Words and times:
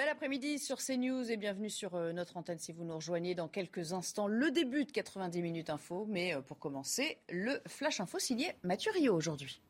Bel 0.00 0.08
après-midi 0.08 0.58
sur 0.58 0.78
CNews 0.78 1.30
et 1.30 1.36
bienvenue 1.36 1.68
sur 1.68 1.94
euh, 1.94 2.12
notre 2.12 2.38
antenne 2.38 2.58
si 2.58 2.72
vous 2.72 2.84
nous 2.84 2.94
rejoignez 2.94 3.34
dans 3.34 3.48
quelques 3.48 3.92
instants. 3.92 4.28
Le 4.28 4.50
début 4.50 4.86
de 4.86 4.90
90 4.92 5.42
minutes 5.42 5.68
info, 5.68 6.06
mais 6.08 6.34
euh, 6.34 6.40
pour 6.40 6.58
commencer, 6.58 7.18
le 7.28 7.60
Flash 7.66 8.00
Info 8.00 8.18
signé 8.18 8.54
Mathieu 8.62 8.92
Rio 8.92 9.14
aujourd'hui. 9.14 9.60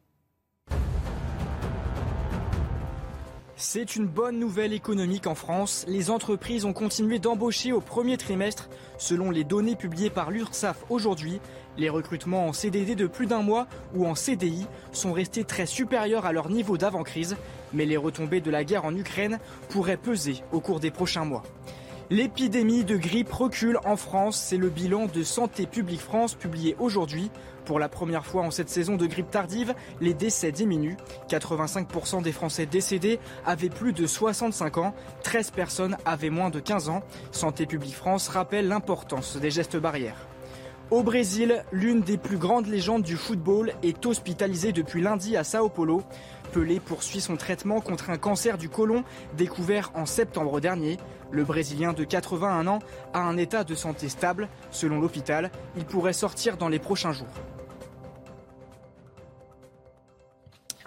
C'est 3.56 3.97
une 3.97 4.06
bonne 4.06 4.39
nouvelle 4.39 4.73
économique 4.73 5.27
en 5.27 5.34
France. 5.34 5.84
Les 5.87 6.11
entreprises 6.11 6.65
ont 6.65 6.73
continué 6.73 7.19
d'embaucher 7.19 7.73
au 7.73 7.81
premier 7.81 8.17
trimestre. 8.17 8.70
Selon 8.98 9.31
les 9.31 9.45
données 9.45 9.77
publiées 9.77 10.11
par 10.11 10.31
l'URSSAF 10.31 10.84
aujourd'hui, 10.91 11.41
les 11.77 11.91
recrutements 11.91 12.47
en 12.47 12.53
CDD 12.53 12.95
de 12.95 13.06
plus 13.06 13.27
d'un 13.27 13.42
mois 13.42 13.67
ou 13.95 14.06
en 14.06 14.15
CDI 14.15 14.67
sont 14.92 15.12
restés 15.12 15.45
très 15.45 15.67
supérieurs 15.67 16.25
à 16.25 16.33
leur 16.33 16.48
niveau 16.48 16.78
d'avant-crise, 16.78 17.37
mais 17.73 17.87
les 17.87 17.97
retombées 17.97 18.41
de 18.41 18.51
la 18.51 18.65
guerre 18.65 18.84
en 18.84 18.95
Ukraine 18.95 19.38
pourraient 19.69 19.97
peser 19.97 20.42
au 20.53 20.61
cours 20.61 20.81
des 20.81 20.91
prochains 20.91 21.25
mois. 21.25 21.42
L'épidémie 22.12 22.83
de 22.83 22.97
grippe 22.97 23.33
recule 23.33 23.78
en 23.84 23.95
France, 23.95 24.36
c'est 24.36 24.56
le 24.56 24.69
bilan 24.69 25.06
de 25.06 25.22
Santé 25.22 25.67
publique 25.67 26.00
France 26.00 26.34
publié 26.34 26.75
aujourd'hui. 26.80 27.30
Pour 27.67 27.78
la 27.78 27.89
première 27.89 28.27
fois 28.27 28.42
en 28.42 28.50
cette 28.50 28.69
saison 28.69 28.97
de 28.97 29.06
grippe 29.06 29.30
tardive, 29.30 29.77
les 30.00 30.12
décès 30.12 30.50
diminuent. 30.50 30.97
85% 31.28 32.20
des 32.20 32.33
Français 32.33 32.67
décédés 32.67 33.20
avaient 33.47 33.69
plus 33.69 33.92
de 33.92 34.08
65 34.08 34.78
ans, 34.78 34.92
13 35.23 35.52
personnes 35.52 35.97
avaient 36.05 36.30
moins 36.30 36.50
de 36.50 36.58
15 36.58 36.89
ans. 36.89 37.02
Santé 37.30 37.64
publique 37.64 37.95
France 37.95 38.27
rappelle 38.27 38.67
l'importance 38.67 39.36
des 39.36 39.52
gestes 39.52 39.77
barrières. 39.77 40.27
Au 40.91 41.05
Brésil, 41.05 41.64
l'une 41.70 42.00
des 42.00 42.19
plus 42.19 42.39
grandes 42.39 42.67
légendes 42.67 43.05
du 43.05 43.17
football 43.17 43.73
est 43.84 44.05
hospitalisée 44.05 44.73
depuis 44.73 45.00
lundi 45.00 45.36
à 45.36 45.45
Sao 45.45 45.69
Paulo. 45.69 46.02
Pelé 46.51 46.81
poursuit 46.81 47.20
son 47.20 47.37
traitement 47.37 47.81
contre 47.81 48.11
un 48.11 48.19
cancer 48.19 48.59
du 48.59 48.69
côlon 48.69 49.05
découvert 49.37 49.91
en 49.95 50.06
septembre 50.06 50.61
dernier. 50.61 50.98
Le 51.31 51.45
Brésilien 51.45 51.92
de 51.92 52.05
81 52.05 52.67
ans 52.67 52.81
a 53.12 53.20
un 53.20 53.37
état 53.37 53.65
de 53.65 53.75
santé 53.75 54.09
stable. 54.09 54.48
Selon 54.70 55.01
l'hôpital, 55.01 55.51
il 55.77 55.84
pourrait 55.84 56.12
sortir 56.12 56.57
dans 56.57 56.69
les 56.69 56.79
prochains 56.79 57.12
jours. 57.12 57.29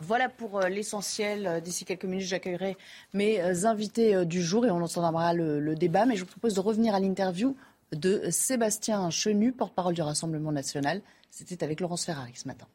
Voilà 0.02 0.28
pour 0.28 0.60
euh, 0.60 0.68
l'essentiel. 0.68 1.48
Euh, 1.48 1.60
d'ici 1.62 1.86
quelques 1.86 2.06
minutes, 2.06 2.28
j'accueillerai 2.28 2.76
mes 3.14 3.42
euh, 3.42 3.66
invités 3.66 4.26
du 4.26 4.42
jour 4.42 4.66
et 4.66 4.72
on 4.72 4.82
entendra 4.82 5.34
le, 5.34 5.60
le 5.60 5.76
débat. 5.76 6.06
Mais 6.06 6.16
je 6.16 6.22
vous 6.22 6.30
propose 6.30 6.54
de 6.54 6.60
revenir 6.60 6.94
à 6.94 7.00
l'interview 7.00 7.56
de 7.94 8.30
Sébastien 8.30 9.10
Chenu, 9.10 9.54
porte-parole 9.54 9.94
du 9.94 10.02
Rassemblement 10.02 10.52
national. 10.52 11.02
C'était 11.30 11.64
avec 11.64 11.80
Laurence 11.80 12.06
Ferrari 12.06 12.34
ce 12.36 12.48
matin. 12.48 12.68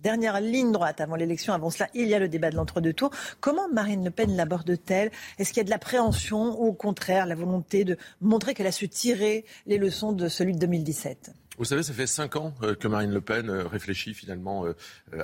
Dernière 0.00 0.42
ligne 0.42 0.72
droite 0.72 1.00
avant 1.00 1.16
l'élection. 1.16 1.54
Avant 1.54 1.70
cela, 1.70 1.88
il 1.94 2.06
y 2.06 2.14
a 2.14 2.18
le 2.18 2.28
débat 2.28 2.50
de 2.50 2.56
l'entre-deux 2.56 2.92
tours. 2.92 3.10
Comment 3.40 3.66
Marine 3.70 4.04
Le 4.04 4.10
Pen 4.10 4.36
l'aborde-t-elle? 4.36 5.10
Est-ce 5.38 5.50
qu'il 5.50 5.58
y 5.58 5.60
a 5.60 5.64
de 5.64 5.70
l'appréhension 5.70 6.60
ou 6.60 6.66
au 6.66 6.72
contraire 6.74 7.24
la 7.24 7.34
volonté 7.34 7.84
de 7.84 7.96
montrer 8.20 8.52
qu'elle 8.52 8.66
a 8.66 8.72
su 8.72 8.90
tirer 8.90 9.46
les 9.66 9.78
leçons 9.78 10.12
de 10.12 10.28
celui 10.28 10.52
de 10.52 10.58
2017 10.58 11.32
vous 11.58 11.64
savez, 11.64 11.82
ça 11.82 11.94
fait 11.94 12.06
cinq 12.06 12.36
ans 12.36 12.54
euh, 12.62 12.74
que 12.74 12.86
Marine 12.86 13.12
Le 13.12 13.22
Pen 13.22 13.48
euh, 13.48 13.66
réfléchit 13.66 14.12
finalement 14.12 14.66
euh, 14.66 14.74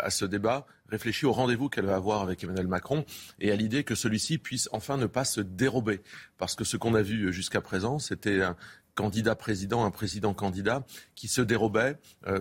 à 0.01 0.09
ce 0.09 0.25
débat, 0.25 0.67
réfléchit 0.89 1.27
au 1.27 1.33
rendez-vous 1.33 1.69
qu'elle 1.69 1.85
va 1.85 1.95
avoir 1.95 2.23
avec 2.23 2.43
Emmanuel 2.43 2.69
Macron 2.69 3.05
et 3.39 3.53
à 3.53 3.57
l'idée 3.57 3.85
que 3.85 3.95
celui-ci 3.95 4.39
puisse 4.39 4.67
enfin 4.73 4.97
ne 4.97 5.05
pas 5.05 5.27
se 5.27 5.43
dérober. 5.43 6.01
Parce 6.39 6.55
que 6.55 6.65
ce 6.65 6.79
qu'on 6.79 6.95
a 6.95 7.03
vu 7.03 7.35
jusqu'à 7.35 7.61
présent, 7.61 7.99
c'était 7.99 8.41
un, 8.41 8.57
candidat 8.95 9.35
président, 9.35 9.85
un 9.85 9.91
président 9.91 10.35
candidat 10.35 10.85
qui 11.15 11.29
se 11.29 11.41
dérobait 11.41 11.97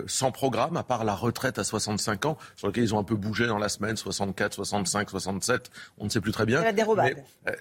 sans 0.08 0.32
programme, 0.32 0.78
à 0.78 0.84
part 0.84 1.04
la 1.04 1.16
retraite 1.16 1.60
à 1.60 1.64
65 1.64 2.26
ans, 2.26 2.38
sur 2.56 2.68
laquelle 2.68 2.84
ils 2.84 2.96
ont 2.96 3.00
un 3.00 3.04
peu 3.04 3.16
bougé 3.16 3.48
dans 3.48 3.58
la 3.58 3.70
semaine, 3.70 3.98
64, 3.98 4.54
65, 4.54 5.10
67, 5.10 5.72
on 5.98 6.06
ne 6.06 6.10
sait 6.10 6.22
plus 6.22 6.32
très 6.32 6.46
bien. 6.46 6.62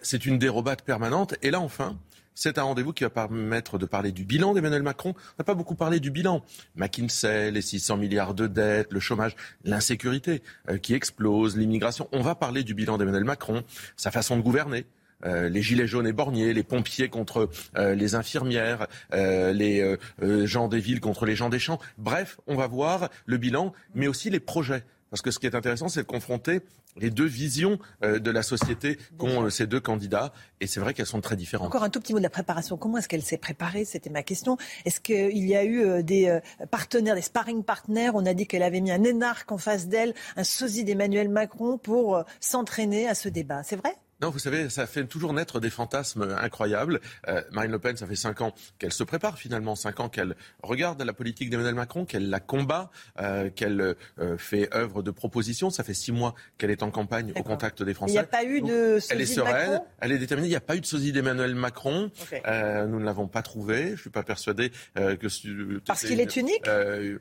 C'est 0.02 0.26
une 0.26 0.38
dérobade 0.38 0.82
permanente. 0.82 1.34
Et 1.42 1.50
là, 1.50 1.60
enfin, 1.60 1.96
c'est 2.34 2.58
un 2.58 2.62
rendez-vous 2.62 2.92
qui 2.92 3.04
va 3.04 3.10
permettre 3.10 3.76
de 3.76 3.86
parler 3.86 4.12
du 4.12 4.24
bilan 4.24 4.54
d'Emmanuel 4.54 4.82
Macron. 4.82 5.10
On 5.14 5.34
n'a 5.40 5.44
pas 5.44 5.54
beaucoup 5.54 5.74
parlé 5.74 6.00
du 6.00 6.10
bilan. 6.10 6.42
McKinsey, 6.74 7.50
les 7.50 7.60
600 7.60 7.98
milliards 7.98 8.34
de 8.34 8.46
dettes, 8.46 8.92
le 8.92 9.00
chômage, 9.00 9.36
l'insécurité 9.64 10.42
euh, 10.68 10.78
qui 10.78 10.94
explose, 10.94 11.56
l'immigration. 11.56 12.08
On 12.12 12.22
va 12.22 12.34
parler 12.34 12.64
du 12.64 12.72
bilan 12.72 12.98
d'Emmanuel 12.98 13.24
Macron, 13.24 13.62
sa 13.96 14.10
façon 14.10 14.36
de 14.36 14.42
gouverner. 14.42 14.86
Euh, 15.25 15.48
les 15.48 15.62
gilets 15.62 15.86
jaunes 15.86 16.06
et 16.06 16.12
borniers, 16.12 16.53
les 16.53 16.62
pompiers 16.62 17.08
contre 17.08 17.48
euh, 17.76 17.94
les 17.94 18.14
infirmières, 18.14 18.86
les 19.12 19.97
gens 20.44 20.69
des 20.69 20.81
villes 20.81 21.00
contre 21.00 21.26
les 21.26 21.36
gens 21.36 21.48
des 21.48 21.58
champs. 21.58 21.78
Bref, 21.98 22.38
on 22.47 22.56
va 22.56 22.66
voir 22.66 23.08
le 23.26 23.36
bilan, 23.36 23.72
mais 23.94 24.08
aussi 24.08 24.31
les 24.31 24.41
projets. 24.41 24.84
Parce 25.10 25.22
que 25.22 25.31
ce 25.31 25.38
qui 25.38 25.47
est 25.47 25.54
intéressant, 25.54 25.88
c'est 25.88 26.03
de 26.03 26.06
confronter 26.06 26.60
les 26.97 27.10
deux 27.10 27.26
visions 27.26 27.78
euh, 28.03 28.19
de 28.19 28.31
la 28.31 28.42
société 28.42 28.98
qu'ont 29.19 29.44
euh, 29.44 29.50
ces 29.50 29.66
deux 29.66 29.81
candidats. 29.81 30.32
Et 30.60 30.66
c'est 30.66 30.81
vrai 30.81 30.94
qu'elles 30.94 31.06
sont 31.06 31.20
très 31.20 31.37
différentes. 31.37 31.66
Encore 31.66 31.82
un 31.82 31.91
tout 31.91 32.00
petit 32.00 32.12
mot 32.12 32.19
de 32.19 32.25
la 32.25 32.31
préparation. 32.31 32.76
Comment 32.76 32.98
est-ce 32.98 33.08
qu'elle 33.08 33.22
s'est 33.22 33.38
préparée? 33.38 33.84
C'était 33.84 34.10
ma 34.10 34.22
question. 34.22 34.56
Est-ce 34.84 35.00
qu'il 35.00 35.47
y 35.47 35.56
a 35.56 35.64
eu 35.64 35.82
euh, 35.82 36.02
des 36.02 36.38
partenaires, 36.70 37.16
des 37.16 37.22
sparring 37.22 37.64
partners? 37.64 38.10
On 38.14 38.25
a 38.25 38.34
dit 38.34 38.47
qu'elle 38.47 38.62
avait 38.62 38.81
mis 38.81 38.92
un 38.92 39.02
énarque 39.02 39.50
en 39.52 39.58
face 39.58 39.88
d'elle, 39.88 40.14
un 40.37 40.44
sosie 40.44 40.84
d'Emmanuel 40.84 41.28
Macron 41.28 41.78
pour 41.78 42.25
s'entraîner 42.38 43.08
à 43.08 43.14
ce 43.14 43.28
débat. 43.28 43.62
C'est 43.62 43.76
vrai? 43.76 43.94
Non, 44.20 44.31
vous 44.31 44.38
savez, 44.38 44.69
ça 44.69 44.86
fait 44.86 45.04
toujours 45.04 45.32
naître 45.32 45.60
des 45.60 45.70
fantasmes 45.70 46.36
incroyables. 46.41 47.00
Euh, 47.28 47.42
Marine 47.53 47.72
Le 47.72 47.78
Pen, 47.78 47.97
ça 47.97 48.06
fait 48.06 48.16
cinq 48.16 48.41
ans 48.41 48.54
qu'elle 48.78 48.92
se 48.92 49.04
prépare 49.04 49.38
finalement, 49.38 49.75
cinq 49.76 50.00
ans 50.00 50.08
qu'elle 50.08 50.36
regarde 50.62 51.00
la 51.03 51.12
politique 51.12 51.50
d'Emmanuel 51.50 51.75
Macron, 51.75 52.04
qu'elle 52.04 52.28
la 52.28 52.41
combat, 52.41 52.91
euh, 53.20 53.50
qu'elle 53.50 53.97
euh, 54.19 54.36
fait 54.38 54.75
œuvre 54.75 55.03
de 55.03 55.10
proposition. 55.10 55.70
Ça 55.70 55.84
fait 55.84 55.94
six 55.94 56.12
mois 56.12 56.34
qu'elle 56.58 56.70
est 56.70 56.82
en 56.82 56.91
campagne 56.91 57.32
au 57.36 57.42
contact 57.42 57.82
des 57.82 57.94
Français. 57.94 58.12
Il 58.12 58.16
n'y 58.16 58.19
a 58.19 58.25
pas 58.25 58.44
eu 58.44 58.60
de 58.60 58.98
sosie 58.98 59.08
Elle 59.10 59.20
est 59.20 59.26
sereine, 59.26 59.81
elle 60.00 60.12
est 60.12 60.19
déterminée. 60.19 60.48
Il 60.48 60.50
n'y 60.50 60.56
a 60.56 60.60
pas 60.60 60.76
eu 60.76 60.81
de 60.81 60.87
sosie 60.87 61.12
d'Emmanuel 61.12 61.54
Macron. 61.54 62.10
nous 62.32 63.00
ne 63.00 63.04
l'avons 63.04 63.28
pas 63.28 63.42
trouvé. 63.42 63.87
Je 63.87 63.92
ne 63.92 63.97
suis 63.97 64.10
pas 64.10 64.22
persuadé 64.22 64.70
que... 64.94 65.81
Parce 65.87 66.04
qu'il 66.04 66.20
est 66.20 66.37
unique 66.37 66.66
euh, 66.69 67.19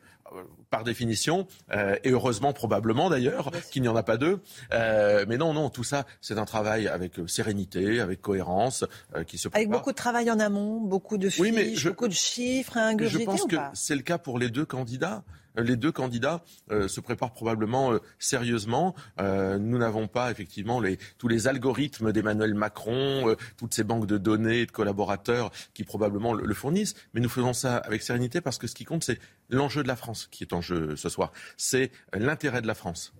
par 0.69 0.83
définition, 0.83 1.47
euh, 1.71 1.95
et 2.03 2.11
heureusement 2.11 2.53
probablement 2.53 3.09
d'ailleurs 3.09 3.51
qu'il 3.71 3.81
n'y 3.81 3.87
en 3.87 3.95
a 3.95 4.03
pas 4.03 4.17
deux. 4.17 4.39
Euh, 4.73 5.25
mais 5.27 5.37
non, 5.37 5.53
non, 5.53 5.69
tout 5.69 5.83
ça, 5.83 6.05
c'est 6.21 6.37
un 6.37 6.45
travail 6.45 6.87
avec 6.87 7.13
sérénité, 7.27 7.99
avec 7.99 8.21
cohérence, 8.21 8.85
qui 9.27 9.37
se 9.37 9.47
prépare. 9.47 9.59
Avec 9.59 9.69
beaucoup 9.69 9.91
de 9.91 9.95
travail 9.95 10.29
en 10.31 10.39
amont, 10.39 10.79
beaucoup 10.79 11.17
de 11.17 11.29
fiches, 11.29 11.87
beaucoup 11.87 12.07
de 12.07 12.13
chiffres 12.13 12.77
à 12.77 12.87
ingurgiter 12.87 13.23
Je 13.23 13.25
pense 13.25 13.45
que 13.45 13.55
c'est 13.73 13.95
le 13.95 14.01
cas 14.01 14.17
pour 14.17 14.39
les 14.39 14.49
deux 14.49 14.65
candidats 14.65 15.23
les 15.55 15.75
deux 15.75 15.91
candidats 15.91 16.43
euh, 16.71 16.87
se 16.87 16.99
préparent 16.99 17.33
probablement 17.33 17.93
euh, 17.93 17.99
sérieusement. 18.17 18.95
Euh, 19.19 19.57
nous 19.57 19.77
n'avons 19.77 20.07
pas 20.07 20.31
effectivement 20.31 20.79
les, 20.79 20.97
tous 21.17 21.27
les 21.27 21.47
algorithmes 21.47 22.11
d'Emmanuel 22.11 22.53
Macron, 22.53 23.35
toutes 23.57 23.73
ces 23.73 23.83
banques 23.83 24.05
de 24.05 24.17
données 24.17 24.65
de 24.65 24.71
collaborateurs 24.71 25.51
qui 25.73 25.83
probablement 25.83 26.33
le, 26.33 26.53
fournissent, 26.53 26.95
mais 27.13 27.21
nous 27.21 27.29
faisons 27.29 27.53
ça 27.53 27.77
avec 27.77 28.01
sérénité 28.01 28.41
parce 28.41 28.57
que 28.57 28.67
ce 28.67 28.75
qui 28.75 28.85
compte, 28.85 29.03
c'est 29.03 29.19
l'enjeu 29.49 29.83
de 29.83 29.87
la 29.87 29.95
France 29.95 30.27
qui 30.31 30.43
est 30.43 30.53
en 30.53 30.61
jeu 30.61 30.95
ce 30.95 31.09
soir. 31.09 31.31
C'est 31.57 31.91
l'intérêt 32.13 32.61
de 32.61 32.67
la 32.67 32.75
France. 32.75 33.13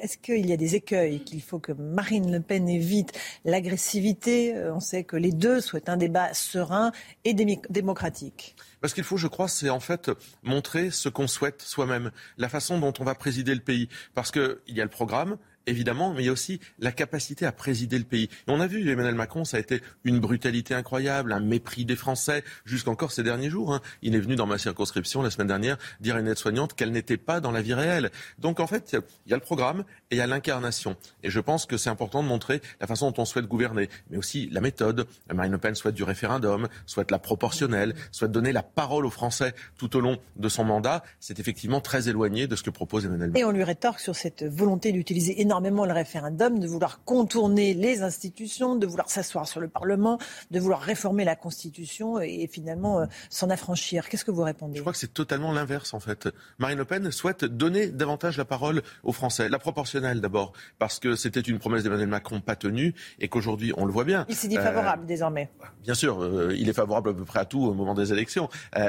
Est-ce 0.00 0.18
qu'il 0.18 0.46
y 0.46 0.52
a 0.52 0.56
des 0.56 0.74
écueils 0.74 1.20
qu'il 1.20 1.42
faut 1.42 1.58
que 1.58 1.72
Marine 1.72 2.32
Le 2.32 2.40
Pen 2.40 2.68
évite 2.68 3.12
L'agressivité, 3.44 4.54
on 4.72 4.80
sait 4.80 5.04
que 5.04 5.16
les 5.16 5.32
deux 5.32 5.60
souhaitent 5.60 5.88
un 5.88 5.96
débat 5.96 6.32
serein 6.34 6.92
et 7.24 7.34
démocratique. 7.34 8.56
Parce 8.80 8.94
qu'il 8.94 9.04
faut, 9.04 9.16
je 9.16 9.26
crois, 9.26 9.48
c'est 9.48 9.70
en 9.70 9.80
fait 9.80 10.10
montrer 10.42 10.90
ce 10.90 11.08
qu'on 11.08 11.26
souhaite 11.26 11.62
soi-même, 11.62 12.10
la 12.36 12.48
façon 12.48 12.78
dont 12.78 12.92
on 12.98 13.04
va 13.04 13.14
présider 13.14 13.54
le 13.54 13.60
pays. 13.60 13.88
Parce 14.14 14.30
qu'il 14.30 14.58
y 14.68 14.80
a 14.80 14.84
le 14.84 14.90
programme 14.90 15.36
évidemment, 15.68 16.14
mais 16.14 16.22
il 16.22 16.26
y 16.26 16.28
a 16.28 16.32
aussi 16.32 16.60
la 16.78 16.92
capacité 16.92 17.46
à 17.46 17.52
présider 17.52 17.98
le 17.98 18.04
pays. 18.04 18.24
Et 18.24 18.50
on 18.50 18.60
a 18.60 18.66
vu 18.66 18.90
Emmanuel 18.90 19.14
Macron, 19.14 19.44
ça 19.44 19.58
a 19.58 19.60
été 19.60 19.82
une 20.04 20.18
brutalité 20.18 20.74
incroyable, 20.74 21.32
un 21.32 21.40
mépris 21.40 21.84
des 21.84 21.96
Français, 21.96 22.42
jusqu'encore 22.64 23.12
ces 23.12 23.22
derniers 23.22 23.50
jours. 23.50 23.74
Hein. 23.74 23.80
Il 24.02 24.14
est 24.14 24.20
venu 24.20 24.36
dans 24.36 24.46
ma 24.46 24.58
circonscription 24.58 25.22
la 25.22 25.30
semaine 25.30 25.46
dernière 25.46 25.78
dire 26.00 26.16
à 26.16 26.20
une 26.20 26.28
aide-soignante 26.28 26.74
qu'elle 26.74 26.90
n'était 26.90 27.16
pas 27.16 27.40
dans 27.40 27.52
la 27.52 27.62
vie 27.62 27.74
réelle. 27.74 28.10
Donc 28.38 28.60
en 28.60 28.66
fait, 28.66 28.96
il 29.26 29.30
y 29.30 29.34
a 29.34 29.36
le 29.36 29.42
programme 29.42 29.84
et 30.10 30.16
il 30.16 30.18
y 30.18 30.20
a 30.20 30.26
l'incarnation. 30.26 30.96
Et 31.22 31.30
je 31.30 31.40
pense 31.40 31.66
que 31.66 31.76
c'est 31.76 31.90
important 31.90 32.22
de 32.22 32.28
montrer 32.28 32.60
la 32.80 32.86
façon 32.86 33.10
dont 33.10 33.22
on 33.22 33.24
souhaite 33.24 33.46
gouverner, 33.46 33.88
mais 34.10 34.16
aussi 34.16 34.48
la 34.50 34.60
méthode. 34.60 35.06
Marine 35.32 35.52
Le 35.52 35.58
Pen 35.58 35.74
souhaite 35.74 35.94
du 35.94 36.04
référendum, 36.04 36.68
souhaite 36.86 37.10
la 37.10 37.18
proportionnelle, 37.18 37.94
souhaite 38.10 38.32
donner 38.32 38.52
la 38.52 38.62
parole 38.62 39.04
aux 39.06 39.10
Français 39.10 39.54
tout 39.76 39.96
au 39.96 40.00
long 40.00 40.18
de 40.36 40.48
son 40.48 40.64
mandat. 40.64 41.02
C'est 41.20 41.38
effectivement 41.40 41.80
très 41.80 42.08
éloigné 42.08 42.46
de 42.46 42.56
ce 42.56 42.62
que 42.62 42.70
propose 42.70 43.04
Emmanuel 43.04 43.30
Macron. 43.30 43.40
Et 43.40 43.44
on 43.44 43.52
lui 43.52 43.64
rétorque 43.64 44.00
sur 44.00 44.16
cette 44.16 44.44
volonté 44.44 44.92
d'utiliser 44.92 45.40
énormément 45.40 45.57
le 45.60 45.92
référendum, 45.92 46.58
de 46.58 46.66
vouloir 46.66 47.04
contourner 47.04 47.74
les 47.74 48.02
institutions, 48.02 48.76
de 48.76 48.86
vouloir 48.86 49.10
s'asseoir 49.10 49.46
sur 49.46 49.60
le 49.60 49.68
Parlement, 49.68 50.18
de 50.50 50.60
vouloir 50.60 50.80
réformer 50.80 51.24
la 51.24 51.36
Constitution 51.36 52.20
et 52.20 52.48
finalement 52.50 53.00
euh, 53.00 53.06
s'en 53.30 53.50
affranchir. 53.50 54.08
Qu'est-ce 54.08 54.24
que 54.24 54.30
vous 54.30 54.42
répondez? 54.42 54.76
Je 54.76 54.80
crois 54.80 54.92
que 54.92 54.98
c'est 54.98 55.12
totalement 55.12 55.52
l'inverse 55.52 55.94
en 55.94 56.00
fait. 56.00 56.28
Marine 56.58 56.78
Le 56.78 56.84
Pen 56.84 57.10
souhaite 57.10 57.44
donner 57.44 57.88
davantage 57.88 58.36
la 58.36 58.44
parole 58.44 58.82
aux 59.02 59.12
Français. 59.12 59.48
La 59.48 59.58
proportionnelle 59.58 60.20
d'abord, 60.20 60.52
parce 60.78 60.98
que 60.98 61.16
c'était 61.16 61.40
une 61.40 61.58
promesse 61.58 61.82
d'Emmanuel 61.82 62.08
Macron 62.08 62.40
pas 62.40 62.56
tenue 62.56 62.94
et 63.18 63.28
qu'aujourd'hui 63.28 63.72
on 63.76 63.84
le 63.84 63.92
voit 63.92 64.04
bien. 64.04 64.26
Il 64.28 64.36
s'est 64.36 64.48
dit 64.48 64.56
favorable 64.56 65.04
euh, 65.04 65.06
désormais. 65.06 65.50
Bien 65.82 65.94
sûr, 65.94 66.22
euh, 66.22 66.54
il 66.56 66.68
est 66.68 66.72
favorable 66.72 67.10
à 67.10 67.14
peu 67.14 67.24
près 67.24 67.40
à 67.40 67.44
tout 67.44 67.62
au 67.62 67.74
moment 67.74 67.94
des 67.94 68.12
élections. 68.12 68.48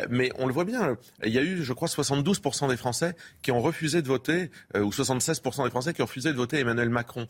mais 0.10 0.32
on 0.38 0.48
le 0.48 0.54
voit 0.54 0.66
bien. 0.66 0.98
Il 1.24 1.34
y 1.34 1.38
a 1.38 1.42
eu, 1.42 1.64
je 1.64 1.74
crois, 1.74 1.88
72% 1.88 2.70
des 2.70 2.78
Français 2.78 3.16
qui 3.42 3.52
ont 3.52 3.62
refusé 3.62 4.02
de 4.02 4.08
voter, 4.08 4.52
ou 4.76 4.90
76% 4.90 5.64
des 5.64 5.70
Français 5.70 5.94
qui 5.94 6.02
ont 6.02 6.06
refusé 6.06 6.32
de 6.32 6.38
voter 6.38 6.59
Emmanuel 6.60 6.90
Macron 6.90 7.28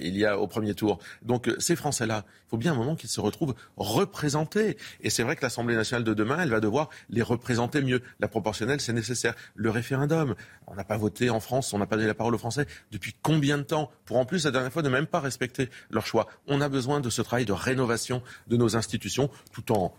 il 0.00 0.16
y 0.16 0.24
a 0.24 0.38
au 0.38 0.46
premier 0.46 0.74
tour. 0.74 0.98
Donc 1.22 1.50
ces 1.58 1.76
Français-là, 1.76 2.24
il 2.46 2.50
faut 2.50 2.56
bien 2.56 2.72
un 2.72 2.76
moment 2.76 2.96
qu'ils 2.96 3.08
se 3.08 3.20
retrouvent 3.20 3.54
représentés. 3.76 4.76
Et 5.00 5.10
c'est 5.10 5.22
vrai 5.22 5.36
que 5.36 5.42
l'Assemblée 5.42 5.74
nationale 5.74 6.04
de 6.04 6.14
demain, 6.14 6.38
elle 6.40 6.50
va 6.50 6.60
devoir 6.60 6.90
les 7.10 7.22
représenter 7.22 7.82
mieux. 7.82 8.02
La 8.20 8.28
proportionnelle, 8.28 8.80
c'est 8.80 8.92
nécessaire. 8.92 9.34
Le 9.54 9.70
référendum, 9.70 10.34
on 10.66 10.74
n'a 10.74 10.84
pas 10.84 10.96
voté 10.96 11.30
en 11.30 11.40
France, 11.40 11.72
on 11.72 11.78
n'a 11.78 11.86
pas 11.86 11.96
donné 11.96 12.08
la 12.08 12.14
parole 12.14 12.34
aux 12.34 12.38
Français 12.38 12.66
depuis 12.92 13.14
combien 13.22 13.58
de 13.58 13.62
temps 13.62 13.90
Pour 14.04 14.18
en 14.18 14.24
plus, 14.24 14.44
la 14.44 14.50
dernière 14.50 14.72
fois, 14.72 14.82
ne 14.82 14.88
même 14.88 15.06
pas 15.06 15.20
respecter 15.20 15.68
leur 15.90 16.06
choix. 16.06 16.28
On 16.46 16.60
a 16.60 16.68
besoin 16.68 17.00
de 17.00 17.10
ce 17.10 17.22
travail 17.22 17.44
de 17.44 17.52
rénovation 17.52 18.22
de 18.46 18.56
nos 18.56 18.76
institutions, 18.76 19.30
tout 19.52 19.72
en 19.72 19.94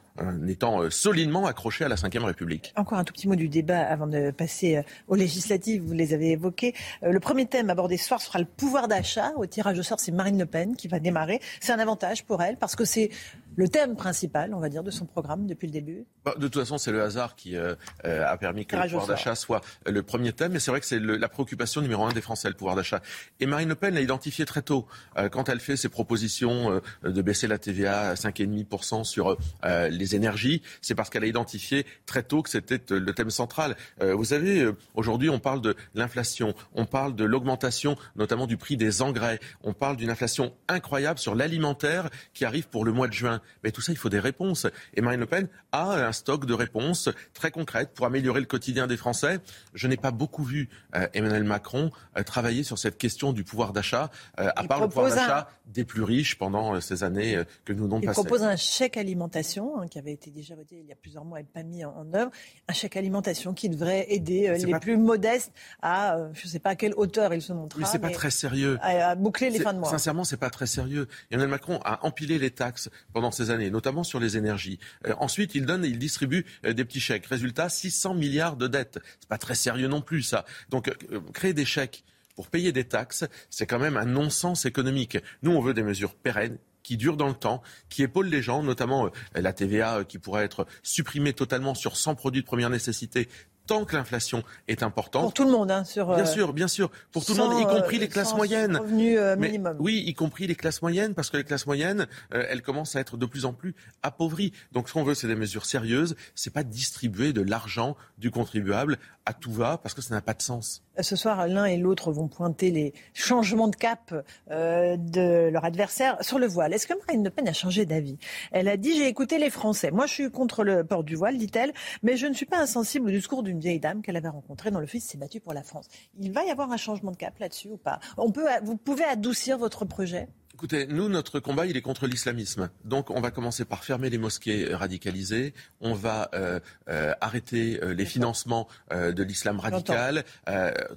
étant 0.47 0.81
euh, 0.81 0.89
solidement 0.89 1.45
accroché 1.45 1.85
à 1.85 1.87
la 1.87 1.95
Ve 1.95 2.23
République. 2.23 2.73
Encore 2.75 2.97
un 2.97 3.03
tout 3.03 3.13
petit 3.13 3.27
mot 3.27 3.35
du 3.35 3.49
débat 3.49 3.81
avant 3.81 4.07
de 4.07 4.31
passer 4.31 4.77
euh, 4.77 4.81
aux 5.07 5.15
législatives, 5.15 5.83
vous 5.83 5.93
les 5.93 6.13
avez 6.13 6.31
évoqués. 6.31 6.73
Euh, 7.03 7.11
le 7.11 7.19
premier 7.19 7.45
thème 7.45 7.69
abordé 7.69 7.97
ce 7.97 8.07
soir 8.07 8.21
sera 8.21 8.39
le 8.39 8.45
pouvoir 8.45 8.87
d'achat. 8.87 9.31
Au 9.35 9.45
tirage 9.45 9.79
au 9.79 9.83
sort, 9.83 9.99
c'est 9.99 10.11
Marine 10.11 10.39
Le 10.39 10.45
Pen 10.45 10.75
qui 10.75 10.87
va 10.87 10.99
démarrer. 10.99 11.39
C'est 11.59 11.71
un 11.71 11.79
avantage 11.79 12.23
pour 12.23 12.41
elle 12.41 12.57
parce 12.57 12.75
que 12.75 12.85
c'est 12.85 13.09
le 13.57 13.67
thème 13.67 13.95
principal, 13.95 14.53
on 14.53 14.59
va 14.59 14.69
dire, 14.69 14.83
de 14.83 14.91
son 14.91 15.05
programme 15.05 15.45
depuis 15.45 15.67
le 15.67 15.73
début 15.73 16.05
bah, 16.23 16.33
De 16.37 16.47
toute 16.47 16.61
façon, 16.61 16.77
c'est 16.77 16.91
le 16.91 17.01
hasard 17.01 17.35
qui 17.35 17.55
a 17.57 18.37
permis 18.37 18.65
que 18.65 18.75
le 18.75 18.83
pouvoir 18.83 19.07
d'achat 19.07 19.35
soit 19.35 19.61
le 19.85 20.01
premier 20.03 20.31
thème. 20.31 20.53
Mais 20.53 20.59
c'est 20.59 20.71
vrai 20.71 20.79
que 20.79 20.85
c'est 20.85 20.99
la 20.99 21.27
préoccupation 21.27 21.81
numéro 21.81 22.05
un 22.05 22.13
des 22.13 22.21
Français, 22.21 22.47
le 22.47 22.55
pouvoir 22.55 22.75
d'achat. 22.75 23.01
Et 23.39 23.45
Marine 23.45 23.69
Le 23.69 23.75
Pen 23.75 23.93
l'a 23.93 24.01
identifié 24.01 24.45
très 24.45 24.61
tôt. 24.61 24.87
quand 25.31 25.49
elle 25.49 25.59
fait 25.59 25.75
ses 25.75 25.89
propositions 25.89 26.81
de 27.03 27.21
baisser 27.21 27.47
la 27.47 27.57
TVA 27.57 28.09
à 28.09 28.13
5,5% 28.13 29.03
sur 29.03 29.37
les 29.63 30.15
énergies, 30.15 30.61
c'est 30.81 30.95
parce 30.95 31.09
qu'elle 31.09 31.23
a 31.23 31.27
identifié 31.27 31.85
très 32.05 32.23
tôt 32.23 32.41
que 32.41 32.49
c'était 32.49 32.81
euh, 32.91 32.99
le 32.99 33.13
thème 33.13 33.29
central. 33.29 33.75
Euh, 34.01 34.13
vous 34.15 34.25
savez, 34.25 34.61
euh, 34.61 34.75
aujourd'hui, 34.95 35.29
on 35.29 35.39
parle 35.39 35.61
de 35.61 35.75
l'inflation, 35.95 36.53
on 36.73 36.85
parle 36.85 37.15
de 37.15 37.23
l'augmentation 37.23 37.97
notamment 38.15 38.47
du 38.47 38.57
prix 38.57 38.77
des 38.77 39.01
engrais, 39.01 39.39
on 39.63 39.73
parle 39.73 39.97
d'une 39.97 40.09
inflation 40.09 40.53
incroyable 40.67 41.19
sur 41.19 41.35
l'alimentaire 41.35 42.09
qui 42.33 42.45
arrive 42.45 42.67
pour 42.67 42.85
le 42.85 42.91
mois 42.91 43.07
de 43.07 43.13
juin. 43.13 43.41
Mais 43.63 43.71
tout 43.71 43.81
ça, 43.81 43.91
il 43.91 43.97
faut 43.97 44.09
des 44.09 44.19
réponses. 44.19 44.67
Et 44.93 45.01
Marine 45.01 45.19
Le 45.19 45.25
Pen 45.25 45.47
a 45.71 45.93
un 46.07 46.11
stock 46.11 46.45
de 46.45 46.53
réponses 46.53 47.09
très 47.33 47.51
concrètes 47.51 47.91
pour 47.93 48.05
améliorer 48.05 48.39
le 48.39 48.45
quotidien 48.45 48.87
des 48.87 48.97
Français. 48.97 49.39
Je 49.73 49.87
n'ai 49.87 49.97
pas 49.97 50.11
beaucoup 50.11 50.43
vu 50.43 50.69
Emmanuel 51.13 51.43
Macron 51.43 51.91
travailler 52.25 52.63
sur 52.63 52.77
cette 52.77 52.97
question 52.97 53.33
du 53.33 53.43
pouvoir 53.43 53.73
d'achat, 53.73 54.09
à 54.35 54.63
part 54.63 54.81
le 54.81 54.87
pouvoir 54.87 55.09
d'achat 55.09 55.49
des 55.65 55.83
plus 55.83 56.03
riches 56.03 56.37
pendant 56.37 56.79
ces 56.81 57.03
années 57.03 57.41
que 57.65 57.73
nous 57.73 57.87
n'avons 57.87 58.01
pas. 58.01 58.11
Il 58.11 58.13
propose 58.13 58.43
un 58.43 58.55
chèque 58.55 58.97
alimentation 58.97 59.79
hein, 59.79 59.87
qui 59.87 59.99
avait 59.99 60.13
été 60.13 60.31
déjà 60.31 60.55
voté 60.55 60.77
il 60.79 60.87
y 60.87 60.91
a 60.91 60.95
plusieurs 60.95 61.25
mois 61.25 61.39
et 61.39 61.43
pas 61.43 61.63
mis 61.63 61.83
en, 61.83 62.13
œuvre, 62.13 62.31
un 62.67 62.73
chèque 62.73 62.97
alimentation 62.97 63.53
qui 63.53 63.69
devrait 63.69 64.05
aider 64.09 64.47
euh, 64.47 64.57
les 64.57 64.79
plus 64.79 64.97
modestes 64.97 65.51
à, 65.81 66.17
euh, 66.17 66.29
je 66.33 66.45
ne 66.45 66.49
sais 66.49 66.59
pas 66.59 66.71
à 66.71 66.75
quelle 66.75 66.93
hauteur 66.95 67.33
il 67.33 67.41
se 67.41 67.53
montrera. 67.53 67.81
Mais 67.81 67.87
c'est 67.87 67.99
pas 67.99 68.09
très 68.09 68.31
sérieux. 68.31 68.77
À, 68.81 69.15
boucler 69.15 69.49
les 69.49 69.59
fins 69.59 69.73
de 69.73 69.79
mois. 69.79 69.89
Sincèrement, 69.89 70.23
c'est 70.23 70.37
pas 70.37 70.49
très 70.49 70.67
sérieux. 70.67 71.07
Emmanuel 71.31 71.49
Macron 71.49 71.79
a 71.83 72.05
empilé 72.05 72.39
les 72.39 72.51
taxes 72.51 72.89
pendant 73.13 73.31
notamment 73.39 74.03
sur 74.03 74.19
les 74.19 74.37
énergies. 74.37 74.79
Euh, 75.05 75.13
ensuite, 75.19 75.55
il 75.55 75.65
donne 75.65 75.85
il 75.85 75.99
distribue 75.99 76.45
des 76.63 76.85
petits 76.85 76.99
chèques. 76.99 77.25
Résultat, 77.25 77.69
600 77.69 78.13
milliards 78.15 78.57
de 78.57 78.67
dettes. 78.67 78.99
C'est 79.19 79.29
pas 79.29 79.37
très 79.37 79.55
sérieux 79.55 79.87
non 79.87 80.01
plus, 80.01 80.23
ça. 80.23 80.45
Donc, 80.69 80.91
créer 81.33 81.53
des 81.53 81.65
chèques 81.65 82.03
pour 82.35 82.49
payer 82.49 82.71
des 82.71 82.83
taxes, 82.83 83.25
c'est 83.49 83.65
quand 83.65 83.79
même 83.79 83.97
un 83.97 84.05
non-sens 84.05 84.65
économique. 84.65 85.17
Nous, 85.41 85.51
on 85.51 85.59
veut 85.59 85.73
des 85.73 85.81
mesures 85.81 86.13
pérennes 86.13 86.59
qui 86.83 86.95
dure 86.95 87.17
dans 87.17 87.27
le 87.27 87.33
temps, 87.33 87.61
qui 87.89 88.03
épaule 88.03 88.27
les 88.27 88.41
gens, 88.41 88.63
notamment 88.63 89.07
euh, 89.07 89.09
la 89.35 89.51
TVA 89.51 89.97
euh, 89.97 90.03
qui 90.05 90.19
pourrait 90.19 90.45
être 90.45 90.65
supprimée 90.83 91.33
totalement 91.33 91.75
sur 91.75 91.97
100 91.97 92.15
produits 92.15 92.41
de 92.43 92.45
première 92.45 92.69
nécessité 92.69 93.27
tant 93.67 93.85
que 93.85 93.95
l'inflation 93.95 94.43
est 94.67 94.81
importante. 94.81 95.21
Pour 95.21 95.33
tout 95.33 95.43
le 95.43 95.51
monde, 95.51 95.69
hein, 95.69 95.83
sur. 95.83 96.07
Bien 96.07 96.23
euh, 96.23 96.25
sûr, 96.25 96.53
bien 96.53 96.67
sûr, 96.67 96.89
pour 97.11 97.25
tout 97.25 97.33
le 97.33 97.39
monde, 97.39 97.61
y 97.61 97.65
compris 97.65 97.99
les 97.99 98.07
classes 98.07 98.33
moyennes. 98.33 98.77
Revenu 98.77 99.17
minimum. 99.37 99.77
oui, 99.79 100.03
y 100.05 100.13
compris 100.13 100.47
les 100.47 100.55
classes 100.55 100.81
moyennes, 100.81 101.13
parce 101.13 101.29
que 101.29 101.37
les 101.37 101.43
classes 101.43 101.67
moyennes, 101.67 102.07
elles 102.31 102.61
commencent 102.61 102.95
à 102.95 102.99
être 102.99 103.17
de 103.17 103.25
plus 103.25 103.45
en 103.45 103.53
plus 103.53 103.75
appauvries. 104.01 104.53
Donc, 104.71 104.89
ce 104.89 104.93
qu'on 104.93 105.03
veut, 105.03 105.13
c'est 105.13 105.27
des 105.27 105.35
mesures 105.35 105.65
sérieuses. 105.65 106.15
C'est 106.33 106.53
pas 106.53 106.63
distribuer 106.63 107.33
de 107.33 107.41
l'argent 107.41 107.95
du 108.17 108.31
contribuable 108.31 108.97
à 109.25 109.33
tout 109.33 109.51
va, 109.51 109.77
parce 109.77 109.93
que 109.93 110.01
ça 110.01 110.15
n'a 110.15 110.21
pas 110.21 110.33
de 110.33 110.41
sens. 110.41 110.83
Ce 110.99 111.15
soir, 111.15 111.47
l'un 111.47 111.65
et 111.65 111.77
l'autre 111.77 112.11
vont 112.11 112.27
pointer 112.27 112.71
les 112.71 112.93
changements 113.13 113.67
de 113.67 113.75
cap 113.75 114.13
euh, 114.49 114.97
de 114.97 115.49
leur 115.49 115.63
adversaire 115.63 116.17
sur 116.21 116.39
le 116.39 116.47
voile. 116.47 116.73
Est-ce 116.73 116.87
que 116.87 116.93
Marine 117.05 117.23
Le 117.23 117.29
Pen 117.29 117.47
a 117.47 117.53
changé 117.53 117.85
d'avis? 117.85 118.17
Elle 118.51 118.67
a 118.67 118.77
dit 118.77 118.97
J'ai 118.97 119.07
écouté 119.07 119.37
les 119.37 119.49
Français. 119.49 119.91
Moi, 119.91 120.07
je 120.07 120.13
suis 120.13 120.31
contre 120.31 120.63
le 120.63 120.83
port 120.83 121.03
du 121.03 121.15
voile, 121.15 121.37
dit-elle, 121.37 121.73
mais 122.01 122.17
je 122.17 122.25
ne 122.25 122.33
suis 122.33 122.45
pas 122.45 122.59
insensible 122.59 123.07
au 123.07 123.11
discours 123.11 123.43
d'une 123.43 123.59
vieille 123.59 123.79
dame 123.79 124.01
qu'elle 124.01 124.17
avait 124.17 124.27
rencontrée 124.27 124.71
dans 124.71 124.79
le 124.79 124.87
fils 124.87 125.05
s'est 125.05 125.17
battu 125.17 125.39
pour 125.39 125.53
la 125.53 125.63
France. 125.63 125.87
Il 126.19 126.31
va 126.31 126.43
y 126.45 126.49
avoir 126.49 126.71
un 126.71 126.77
changement 126.77 127.11
de 127.11 127.17
cap 127.17 127.37
là-dessus 127.39 127.69
ou 127.69 127.77
pas? 127.77 127.99
Vous 128.17 128.77
pouvez 128.77 129.03
adoucir 129.03 129.57
votre 129.57 129.85
projet? 129.85 130.27
Écoutez, 130.57 130.87
nous, 130.87 131.07
notre 131.07 131.39
combat, 131.39 131.67
il 131.67 131.77
est 131.77 131.83
contre 131.83 132.07
l'islamisme. 132.07 132.71
Donc, 132.83 133.11
on 133.11 133.21
va 133.21 133.29
commencer 133.29 133.63
par 133.63 133.83
fermer 133.83 134.09
les 134.09 134.17
mosquées 134.17 134.73
radicalisées. 134.73 135.53
On 135.81 135.93
va 135.93 136.31
euh, 136.33 136.59
euh, 136.89 137.13
arrêter 137.21 137.79
euh, 137.83 137.93
les 137.93 138.05
financements 138.05 138.67
de 138.91 139.21
l'islam 139.21 139.59
radical. 139.59 140.25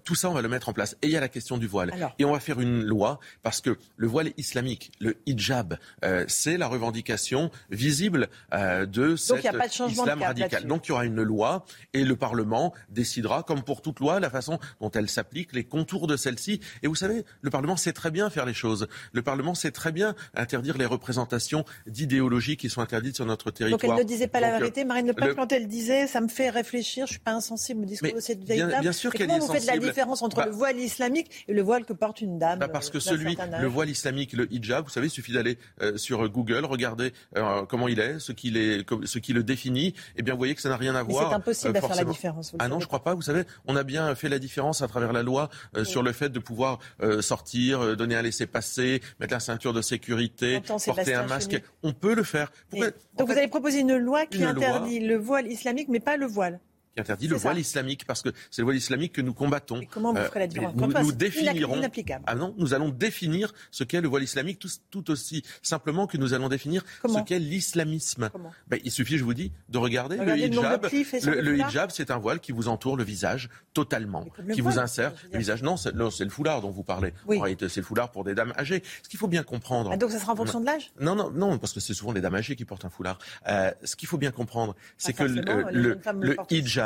tout 0.04 0.14
ça, 0.14 0.30
on 0.30 0.32
va 0.32 0.40
le 0.40 0.48
mettre 0.48 0.70
en 0.70 0.72
place. 0.72 0.96
Et 1.02 1.08
il 1.08 1.12
y 1.12 1.16
a 1.18 1.20
la 1.20 1.28
question 1.28 1.58
du 1.58 1.66
voile. 1.66 1.92
Et 2.18 2.24
on 2.24 2.32
va 2.32 2.40
faire 2.40 2.58
une 2.58 2.82
loi 2.82 3.20
parce 3.42 3.60
que 3.60 3.76
le 3.98 4.06
voile 4.06 4.30
islamique, 4.38 4.92
le 4.98 5.18
hijab, 5.26 5.76
c'est 6.26 6.56
la 6.56 6.66
revendication 6.66 7.50
visible 7.68 8.28
de 8.50 9.14
cet 9.16 9.44
islam 9.90 10.22
radical. 10.22 10.64
Donc, 10.64 10.86
il 10.86 10.90
y 10.90 10.92
aura 10.92 11.04
une 11.04 11.22
loi 11.22 11.66
et 11.92 12.04
le 12.04 12.16
Parlement 12.16 12.72
décidera, 12.88 13.42
comme 13.42 13.62
pour 13.62 13.82
toute 13.82 14.00
loi, 14.00 14.20
la 14.20 14.30
façon 14.30 14.58
dont 14.80 14.90
elle 14.90 15.10
s'applique, 15.10 15.52
les 15.52 15.64
contours 15.64 16.06
de 16.06 16.16
celle-ci. 16.16 16.60
Et 16.82 16.86
vous 16.86 16.94
savez, 16.94 17.26
le 17.42 17.50
Parlement 17.50 17.76
sait 17.76 17.92
très 17.92 18.10
bien 18.10 18.30
faire 18.30 18.46
les 18.46 18.54
choses. 18.54 18.88
Le 19.12 19.20
Parlement 19.20 19.49
c'est 19.54 19.72
très 19.72 19.92
bien 19.92 20.14
interdire 20.34 20.78
les 20.78 20.86
représentations 20.86 21.64
d'idéologies 21.86 22.56
qui 22.56 22.68
sont 22.68 22.80
interdites 22.80 23.16
sur 23.16 23.26
notre 23.26 23.50
territoire. 23.50 23.80
Donc 23.80 23.90
elle 23.90 24.04
ne 24.04 24.08
disait 24.08 24.28
pas 24.28 24.40
la 24.40 24.58
vérité. 24.58 24.84
Marine 24.84 25.06
Le 25.06 25.12
Pen, 25.12 25.34
quand 25.34 25.52
elle 25.52 25.68
disait, 25.68 26.06
ça 26.06 26.20
me 26.20 26.28
fait 26.28 26.50
réfléchir, 26.50 27.06
je 27.06 27.12
ne 27.12 27.14
suis 27.14 27.20
pas 27.20 27.32
insensible 27.32 27.82
au 27.82 27.84
discours 27.84 28.14
de 28.14 28.20
cette 28.20 28.44
vieille 28.44 28.60
dame. 28.60 28.80
Bien 28.80 28.92
sûr 28.92 29.12
qu'elle 29.12 29.30
est 29.30 29.34
Comment 29.34 29.46
vous 29.46 29.52
faites 29.52 29.66
la 29.66 29.78
différence 29.78 30.22
entre 30.22 30.36
bah 30.36 30.46
le 30.46 30.52
voile 30.52 30.78
islamique 30.78 31.44
et 31.48 31.54
le 31.54 31.62
voile 31.62 31.84
que 31.84 31.92
porte 31.92 32.20
une 32.20 32.38
dame 32.38 32.58
bah 32.58 32.68
Parce 32.68 32.90
que 32.90 33.00
celui, 33.00 33.36
le 33.60 33.66
voile 33.66 33.90
islamique, 33.90 34.32
le 34.32 34.52
hijab, 34.52 34.84
vous 34.84 34.90
savez, 34.90 35.06
il 35.06 35.10
suffit 35.10 35.32
d'aller 35.32 35.58
euh, 35.82 35.96
sur 35.96 36.28
Google, 36.28 36.64
regarder 36.64 37.12
euh, 37.36 37.64
comment 37.66 37.88
il 37.88 38.00
est, 38.00 38.18
ce 38.18 38.32
qui, 38.32 38.56
est, 38.56 38.84
ce 39.04 39.18
qui 39.18 39.32
le 39.32 39.42
définit. 39.42 39.88
Et 39.88 39.94
eh 40.18 40.22
bien, 40.22 40.34
vous 40.34 40.38
voyez 40.38 40.54
que 40.54 40.60
ça 40.60 40.68
n'a 40.68 40.76
rien 40.76 40.94
à 40.94 41.02
voir. 41.02 41.28
C'est 41.28 41.34
impossible 41.34 41.76
euh, 41.76 41.80
de 41.80 41.86
faire 41.86 41.96
la 41.96 42.04
différence. 42.04 42.52
Ah 42.58 42.68
non, 42.68 42.80
je 42.80 42.86
crois 42.86 43.02
pas. 43.02 43.14
Vous 43.14 43.22
savez, 43.22 43.44
on 43.66 43.76
a 43.76 43.82
bien 43.82 44.14
fait 44.14 44.28
la 44.28 44.38
différence 44.38 44.82
à 44.82 44.88
travers 44.88 45.12
la 45.12 45.22
loi 45.22 45.50
sur 45.84 46.02
le 46.02 46.12
fait 46.12 46.28
de 46.28 46.38
pouvoir 46.38 46.78
sortir, 47.20 47.96
donner 47.96 48.16
un 48.16 48.22
laisser-passer, 48.22 49.00
mettre 49.18 49.32
la 49.32 49.39
ceinture 49.40 49.72
de 49.72 49.82
sécurité 49.82 50.60
porter 50.60 51.14
un 51.14 51.26
masque. 51.26 51.62
On 51.82 51.92
peut 51.92 52.14
le 52.14 52.22
faire. 52.22 52.52
donc 52.72 53.28
vous 53.28 53.32
avez 53.36 53.48
proposé 53.48 53.80
une 53.80 53.96
loi 53.96 54.26
qui 54.26 54.44
interdit 54.44 55.00
le 55.00 55.16
voile 55.16 55.46
islamique, 55.46 55.88
mais 55.88 56.00
pas 56.00 56.16
le 56.16 56.26
voile 56.26 56.60
qui 56.94 57.00
interdit 57.00 57.28
le 57.28 57.36
voile 57.36 57.58
islamique, 57.58 58.04
parce 58.04 58.22
que 58.22 58.30
c'est 58.50 58.62
le 58.62 58.64
voile 58.64 58.76
islamique 58.76 59.12
que 59.12 59.20
nous 59.20 59.34
combattons. 59.34 59.80
comment 59.90 60.12
vous 60.12 60.18
euh, 60.18 60.24
ferez 60.26 60.40
la 60.40 60.46
différence 60.46 60.74
Nous, 60.74 60.86
nous 60.86 61.12
définirons. 61.12 61.80
Ah 62.26 62.34
non, 62.34 62.54
nous 62.58 62.74
allons 62.74 62.88
définir 62.88 63.52
ce 63.70 63.84
qu'est 63.84 64.00
le 64.00 64.08
voile 64.08 64.22
islamique 64.22 64.58
tout, 64.58 64.68
tout, 64.90 65.10
aussi 65.10 65.44
simplement 65.62 66.06
que 66.06 66.16
nous 66.16 66.34
allons 66.34 66.48
définir 66.48 66.84
ce 67.04 67.20
qu'est 67.20 67.38
l'islamisme. 67.38 68.30
Ben, 68.66 68.80
il 68.84 68.90
suffit, 68.90 69.18
je 69.18 69.24
vous 69.24 69.34
dis, 69.34 69.52
de 69.68 69.78
regarder 69.78 70.16
le 70.16 70.36
hijab. 70.36 70.88
Le, 70.92 71.58
hijab, 71.58 71.90
c'est 71.90 72.10
un 72.10 72.18
voile 72.18 72.40
qui 72.40 72.52
vous 72.52 72.68
entoure 72.68 72.96
le 72.96 73.04
visage 73.04 73.48
totalement, 73.72 74.26
qui 74.52 74.60
vous 74.60 74.78
insère 74.78 75.12
le 75.32 75.38
visage. 75.38 75.62
Non, 75.62 75.76
c'est 75.76 75.94
le 75.94 76.30
foulard 76.30 76.60
dont 76.60 76.70
vous 76.70 76.84
parlez. 76.84 77.12
En 77.26 77.40
réalité, 77.40 77.68
c'est 77.68 77.80
le 77.80 77.86
foulard 77.86 78.10
pour 78.10 78.24
des 78.24 78.34
dames 78.34 78.52
âgées. 78.58 78.82
Ce 79.02 79.08
qu'il 79.08 79.18
faut 79.18 79.28
bien 79.28 79.42
comprendre. 79.42 79.90
Ah, 79.92 79.96
donc 79.96 80.10
ça 80.10 80.18
sera 80.18 80.32
en 80.32 80.36
fonction 80.36 80.60
de 80.60 80.66
l'âge 80.66 80.90
Non, 81.00 81.14
non, 81.14 81.30
non, 81.30 81.58
parce 81.58 81.72
que 81.72 81.80
c'est 81.80 81.94
souvent 81.94 82.12
les 82.12 82.20
dames 82.20 82.34
âgées 82.34 82.56
qui 82.56 82.64
portent 82.64 82.84
un 82.84 82.90
foulard. 82.90 83.18
Euh, 83.48 83.70
ce 83.84 83.96
qu'il 83.96 84.08
faut 84.08 84.18
bien 84.18 84.32
comprendre, 84.32 84.74
c'est 84.98 85.12
que 85.12 85.22
le, 85.22 85.98
le 86.20 86.36
hijab, 86.50 86.79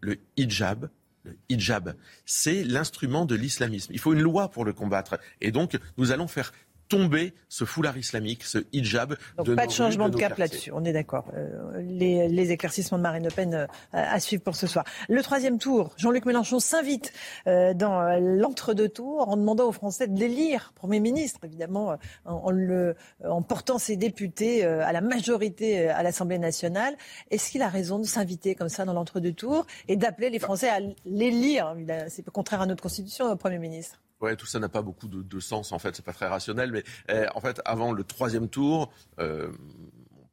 le 0.00 0.18
hijab, 0.36 0.90
le 1.24 1.36
hijab, 1.48 1.94
c'est 2.24 2.64
l'instrument 2.64 3.24
de 3.24 3.34
l'islamisme. 3.34 3.92
Il 3.92 3.98
faut 3.98 4.12
une 4.12 4.20
loi 4.20 4.50
pour 4.50 4.64
le 4.64 4.72
combattre. 4.72 5.18
Et 5.40 5.50
donc, 5.50 5.78
nous 5.96 6.12
allons 6.12 6.28
faire 6.28 6.52
tomber 6.88 7.34
ce 7.48 7.64
foulard 7.64 7.96
islamique, 7.96 8.44
ce 8.44 8.58
hijab. 8.72 9.16
Donc 9.36 9.54
pas 9.54 9.66
de 9.66 9.72
changement 9.72 10.08
de, 10.08 10.16
cap 10.16 10.36
là-dessus, 10.38 10.70
on 10.72 10.84
est 10.84 10.92
d'accord. 10.92 11.26
Euh, 11.34 11.80
les, 11.82 12.50
éclaircissements 12.50 12.98
de 12.98 13.02
Marine 13.02 13.24
Le 13.24 13.30
Pen 13.30 13.54
euh, 13.54 13.66
à 13.92 14.18
suivre 14.20 14.42
pour 14.42 14.56
ce 14.56 14.66
soir. 14.66 14.84
Le 15.08 15.22
troisième 15.22 15.58
tour, 15.58 15.92
Jean-Luc 15.96 16.24
Mélenchon 16.24 16.60
s'invite 16.60 17.12
euh, 17.46 17.74
dans 17.74 18.18
l'entre-deux 18.18 18.88
tours 18.88 19.28
en 19.28 19.36
demandant 19.36 19.68
aux 19.68 19.72
Français 19.72 20.08
de 20.08 20.18
l'élire 20.18 20.72
Premier 20.74 21.00
ministre, 21.00 21.40
évidemment, 21.44 21.96
en, 22.24 22.50
le, 22.50 22.94
en 23.24 23.42
portant 23.42 23.78
ses 23.78 23.96
députés 23.96 24.64
à 24.64 24.92
la 24.92 25.00
majorité 25.00 25.88
à 25.88 26.02
l'Assemblée 26.02 26.38
nationale. 26.38 26.96
Est-ce 27.30 27.50
qu'il 27.50 27.62
a 27.62 27.68
raison 27.68 27.98
de 27.98 28.06
s'inviter 28.06 28.54
comme 28.54 28.68
ça 28.68 28.84
dans 28.84 28.92
l'entre-deux 28.92 29.32
tours 29.32 29.66
et 29.88 29.96
d'appeler 29.96 30.30
les 30.30 30.38
Français 30.38 30.68
à 30.68 30.80
l'élire? 31.04 31.74
C'est 32.08 32.24
contraire 32.30 32.62
à 32.62 32.66
notre 32.66 32.82
Constitution, 32.82 33.36
Premier 33.36 33.58
ministre. 33.58 34.00
Tout 34.36 34.46
ça 34.46 34.58
n'a 34.58 34.68
pas 34.68 34.82
beaucoup 34.82 35.08
de, 35.08 35.40
sens 35.40 35.72
en 35.72 35.78
fait, 35.78 35.94
c'est 35.94 36.04
pas 36.04 36.12
très 36.12 36.26
rationnel, 36.26 36.72
mais 36.72 36.82
euh, 37.10 37.26
en 37.34 37.40
fait, 37.40 37.60
avant 37.64 37.92
le 37.92 38.02
troisième 38.02 38.48
tour, 38.48 38.92
euh, 39.20 39.50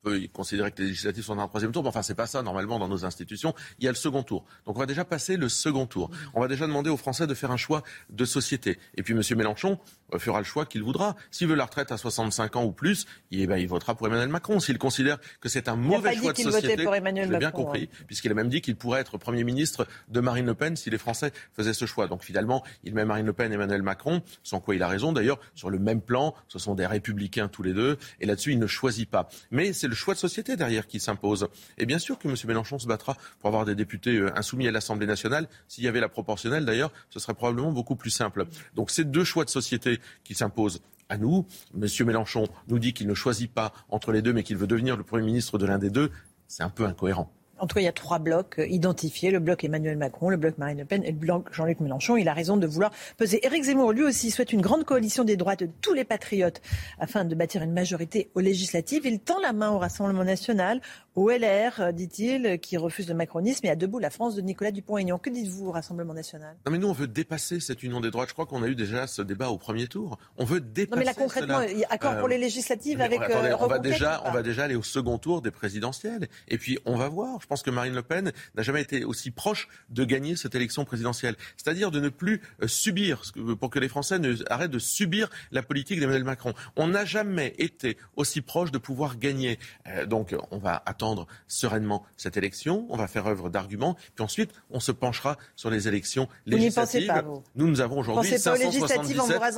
peut 0.06 0.28
considérer 0.32 0.72
que 0.72 0.82
les 0.82 0.90
législatives 0.90 1.24
sont 1.24 1.36
dans 1.36 1.44
un 1.44 1.48
troisième 1.48 1.72
tour, 1.72 1.84
mais 1.84 1.90
enfin, 1.90 2.04
c'est 2.04 2.16
pas 2.16 2.28
ça 2.28 2.42
normalement 2.44 2.80
dans 2.80 2.88
nos 2.88 3.06
institutions. 3.06 3.54
Il 3.80 3.86
y 3.86 3.88
a 3.88 3.92
le 3.92 3.96
second 3.96 4.24
tour. 4.24 4.46
Donc, 4.66 4.78
on 4.78 4.80
va 4.80 4.86
déjà 4.86 5.04
passer 5.04 5.36
le 5.36 5.50
second 5.50 5.88
tour. 5.88 6.12
On 6.34 6.42
va 6.42 6.48
déjà 6.48 6.68
demander 6.68 6.90
aux 6.90 6.98
Français 6.98 7.28
de 7.28 7.34
faire 7.34 7.52
un 7.52 7.58
choix 7.58 7.84
de 8.10 8.24
société. 8.24 8.80
Et 8.96 9.04
puis, 9.04 9.14
M. 9.14 9.22
Mélenchon 9.36 9.80
fera 10.18 10.40
le 10.40 10.46
choix 10.46 10.66
qu'il 10.66 10.84
voudra. 10.84 11.16
S'il 11.32 11.48
veut 11.48 11.56
la 11.56 11.66
retraite 11.66 11.92
à 11.92 11.98
65 11.98 12.56
ans 12.56 12.64
ou 12.64 12.72
plus, 12.72 13.06
eh 13.32 13.48
ben, 13.48 13.58
il 13.58 13.68
votera 13.68 13.96
pour 13.96 14.08
Emmanuel 14.08 14.30
Macron. 14.30 14.60
S'il 14.60 14.78
considère 14.78 15.18
que 15.42 15.50
c'est 15.50 15.68
un 15.68 15.76
mauvais 15.76 16.16
choix 16.16 16.34
de 16.34 16.38
société, 16.38 16.84
pour 16.84 16.96
Emmanuel 16.96 17.38
bien 17.38 17.52
compris, 17.52 17.90
puisqu'il 18.08 18.32
a 18.32 18.36
même 18.36 18.50
dit 18.50 18.62
qu'il 18.62 18.76
pourrait 18.76 19.02
être 19.02 19.18
Premier 19.18 19.44
ministre 19.44 19.88
de 20.10 20.20
Marine 20.20 20.46
Le 20.46 20.54
Pen 20.54 20.76
si 20.76 20.90
les 20.90 20.98
Français 20.98 21.32
faisaient 21.54 21.74
ce 21.74 21.86
choix. 21.86 22.08
Donc, 22.08 22.24
finalement, 22.24 22.64
il 22.84 22.94
met 22.94 23.06
Marine 23.06 23.26
Le 23.26 23.34
Pen 23.34 23.52
et 23.52 23.56
Emmanuel 23.56 23.82
Macron, 23.82 24.22
sans 24.44 24.60
quoi 24.60 24.76
il 24.76 24.84
a 24.84 24.88
raison 24.88 25.12
d'ailleurs, 25.12 25.40
sur 25.56 25.70
le 25.70 25.80
même 25.80 26.02
plan. 26.02 26.34
Ce 26.48 26.60
sont 26.60 26.76
des 26.76 26.86
républicains 26.86 27.48
tous 27.48 27.64
les 27.64 27.74
deux. 27.74 27.98
Et 28.20 28.26
là-dessus, 28.26 28.52
il 28.52 28.60
ne 28.60 28.68
choisit 28.68 29.10
pas. 29.10 29.30
Mais 29.52 29.74
c'est 29.74 29.88
le 29.88 29.96
choix 29.96 30.14
de 30.14 30.20
société 30.20 30.56
derrière 30.56 30.88
qui 30.88 31.00
s'impose. 31.00 31.48
Et 31.78 31.86
bien 31.86 32.00
sûr 32.00 32.18
que 32.20 32.28
M. 32.28 32.36
Mélenchon 32.46 32.80
se 32.80 32.88
battra 32.88 33.18
pour 33.40 33.48
avoir 33.48 33.66
des 33.66 33.76
députés 33.76 34.18
euh, 34.18 34.38
insoumis 34.38 34.68
à 34.68 34.72
l'Assemblée 34.72 35.08
nationale. 35.08 35.48
S'il 35.68 35.84
y 35.84 35.88
avait 35.88 36.00
la 36.00 36.10
proportionnelle, 36.10 36.66
d'ailleurs, 36.66 36.92
ce 37.10 37.20
serait 37.20 37.34
probablement 37.34 37.72
beaucoup 37.72 37.96
plus 37.96 38.12
simple. 38.12 38.46
Donc 38.76 38.92
c'est 38.92 39.10
deux 39.10 39.24
choix 39.24 39.46
de 39.46 39.50
société 39.50 39.95
qui 40.24 40.36
s'imposent 40.36 40.82
à 41.10 41.18
nous. 41.18 41.46
M. 41.76 41.88
Mélenchon 42.06 42.48
nous 42.68 42.80
dit 42.80 42.94
qu'il 42.94 43.08
ne 43.08 43.14
choisit 43.14 43.52
pas 43.52 43.74
entre 43.90 44.12
les 44.12 44.22
deux, 44.22 44.34
mais 44.34 44.44
qu'il 44.44 44.58
veut 44.58 44.68
devenir 44.68 44.98
le 44.98 45.04
Premier 45.04 45.26
ministre 45.26 45.58
de 45.58 45.66
l'un 45.66 45.78
des 45.78 45.90
deux. 45.90 46.12
C'est 46.48 46.64
un 46.64 46.70
peu 46.70 46.86
incohérent. 46.86 47.32
En 47.60 47.68
tout 47.68 47.76
cas, 47.76 47.82
il 47.82 47.86
y 47.86 47.88
a 47.88 47.94
trois 47.94 48.20
blocs 48.20 48.60
euh, 48.60 48.68
identifiés 48.68 49.32
le 49.32 49.40
bloc 49.40 49.64
Emmanuel 49.64 49.98
Macron, 49.98 50.30
le 50.30 50.38
bloc 50.38 50.58
Marine 50.58 50.80
Le 50.80 50.86
Pen 50.86 51.04
et 51.04 51.12
le 51.12 51.18
bloc 51.18 51.54
Jean-Luc 51.54 51.80
Mélenchon. 51.80 52.18
Il 52.18 52.28
a 52.28 52.34
raison 52.34 52.58
de 52.58 52.68
vouloir 52.68 52.92
peser. 53.18 53.46
Éric 53.46 53.64
Zemmour, 53.64 53.94
lui 53.94 54.04
aussi, 54.04 54.32
souhaite 54.32 54.52
une 54.52 54.62
grande 54.62 54.84
coalition 54.84 55.24
des 55.24 55.38
droites 55.38 55.62
de 55.62 55.70
tous 55.82 55.94
les 55.94 56.04
patriotes 56.04 56.62
afin 57.00 57.24
de 57.24 57.34
bâtir 57.34 57.62
une 57.62 57.72
majorité 57.72 58.30
aux 58.36 58.42
législatives. 58.42 59.06
Il 59.06 59.20
tend 59.20 59.40
la 59.40 59.54
main 59.54 59.72
au 59.72 59.80
Rassemblement 59.80 60.26
national, 60.26 60.82
au 61.16 61.30
LR, 61.30 61.80
euh, 61.80 61.92
dit-il, 61.94 62.60
qui 62.60 62.76
refuse 62.76 63.08
le 63.08 63.16
macronisme 63.16 63.66
et 63.66 63.70
à 63.70 63.76
debout 63.76 64.00
la 64.00 64.10
France 64.10 64.36
de 64.36 64.42
Nicolas 64.42 64.72
Dupont-Aignan. 64.72 65.18
Que 65.18 65.30
dites-vous 65.30 65.68
au 65.68 65.72
Rassemblement 65.72 66.14
national? 66.14 66.58
Non, 66.66 66.72
mais 66.74 66.78
nous, 66.78 66.90
on 66.90 66.94
veut 66.94 67.08
dépasser 67.08 67.62
cette 67.62 67.84
union 67.84 68.02
des 68.02 68.12
droites. 68.12 68.28
Je 68.28 68.34
crois 68.34 68.46
qu'on 68.46 68.64
a 68.64 68.68
eu 68.68 68.76
déjà 68.76 69.08
ce 69.08 69.22
débat 69.22 69.50
au 69.50 69.58
premier 69.58 69.88
tour. 69.88 70.18
On 70.38 70.44
veut 70.44 70.60
dépasser. 70.60 70.92
Non, 70.92 70.98
mais 70.98 71.06
là, 71.06 71.14
concrètement, 71.14 71.62
il 71.62 71.80
y 71.80 71.86
a 71.86 71.88
accord 71.90 72.18
pour 72.18 72.28
les 72.28 72.36
euh, 72.36 72.40
législatives 72.40 73.00
avec. 73.00 73.22
on, 73.60 73.68
va 73.68 73.80
déjà, 73.80 74.22
on 74.26 74.32
va 74.32 74.44
déjà 74.44 74.66
aller 74.66 74.76
au 74.76 74.84
second 74.84 75.18
tour 75.18 75.42
des 75.42 75.52
présidentielles. 75.52 76.28
Et 76.50 76.58
puis, 76.58 76.78
on 76.86 76.96
va 76.96 77.08
voir. 77.08 77.40
Je 77.46 77.48
pense 77.48 77.62
que 77.62 77.70
Marine 77.70 77.94
Le 77.94 78.02
Pen 78.02 78.32
n'a 78.56 78.64
jamais 78.64 78.82
été 78.82 79.04
aussi 79.04 79.30
proche 79.30 79.68
de 79.92 80.04
gagner 80.04 80.36
cette 80.36 80.56
élection 80.56 80.84
présidentielle. 80.84 81.36
C'est-à-dire 81.58 81.92
de 81.92 82.00
ne 82.00 82.10
plus 82.10 82.42
euh, 82.64 82.68
subir, 82.68 83.22
pour 83.60 83.70
que 83.70 83.78
les 83.78 83.88
Français 83.88 84.18
ne, 84.18 84.34
arrêtent 84.52 84.72
de 84.72 84.80
subir 84.80 85.30
la 85.52 85.62
politique 85.62 86.00
d'Emmanuel 86.00 86.24
Macron. 86.24 86.56
On 86.76 86.88
n'a 86.88 87.06
jamais 87.06 87.54
été 87.60 88.00
aussi 88.16 88.42
proche 88.42 88.72
de 88.72 88.80
pouvoir 88.80 89.20
gagner. 89.20 89.60
Euh, 89.86 90.08
donc 90.08 90.36
on 90.50 90.58
va 90.58 90.82
attendre 90.88 91.28
sereinement 91.48 92.04
cette 92.18 92.36
élection, 92.36 92.88
on 92.90 92.98
va 92.98 93.06
faire 93.06 93.28
œuvre 93.28 93.52
d'arguments, 93.52 93.96
puis 94.16 94.24
ensuite 94.24 94.50
on 94.72 94.80
se 94.80 94.92
penchera 94.92 95.38
sur 95.56 95.70
les 95.70 95.88
élections 95.88 96.28
législatives. 96.48 97.02
Vous 97.02 97.08
pas, 97.08 97.44
Nous, 97.54 97.68
nous 97.68 97.80
avons 97.80 98.00
aujourd'hui 98.00 98.40
577. 98.40 98.98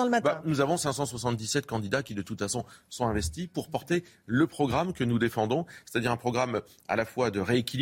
le 0.03 0.09
matin. 0.09 0.21
Bah, 0.25 0.41
nous 0.43 0.59
avons 0.59 0.75
577 0.75 1.65
candidats 1.65 2.03
qui 2.03 2.15
de 2.15 2.21
toute 2.21 2.39
façon 2.39 2.65
sont 2.89 3.07
investis 3.07 3.47
pour 3.47 3.69
porter 3.69 4.03
le 4.25 4.45
programme 4.45 4.91
que 4.91 5.05
nous 5.05 5.19
défendons, 5.19 5.65
c'est-à-dire 5.85 6.11
un 6.11 6.17
programme 6.17 6.59
à 6.89 6.97
la 6.97 7.05
fois 7.05 7.31
de 7.31 7.39
rééquilibrage, 7.39 7.76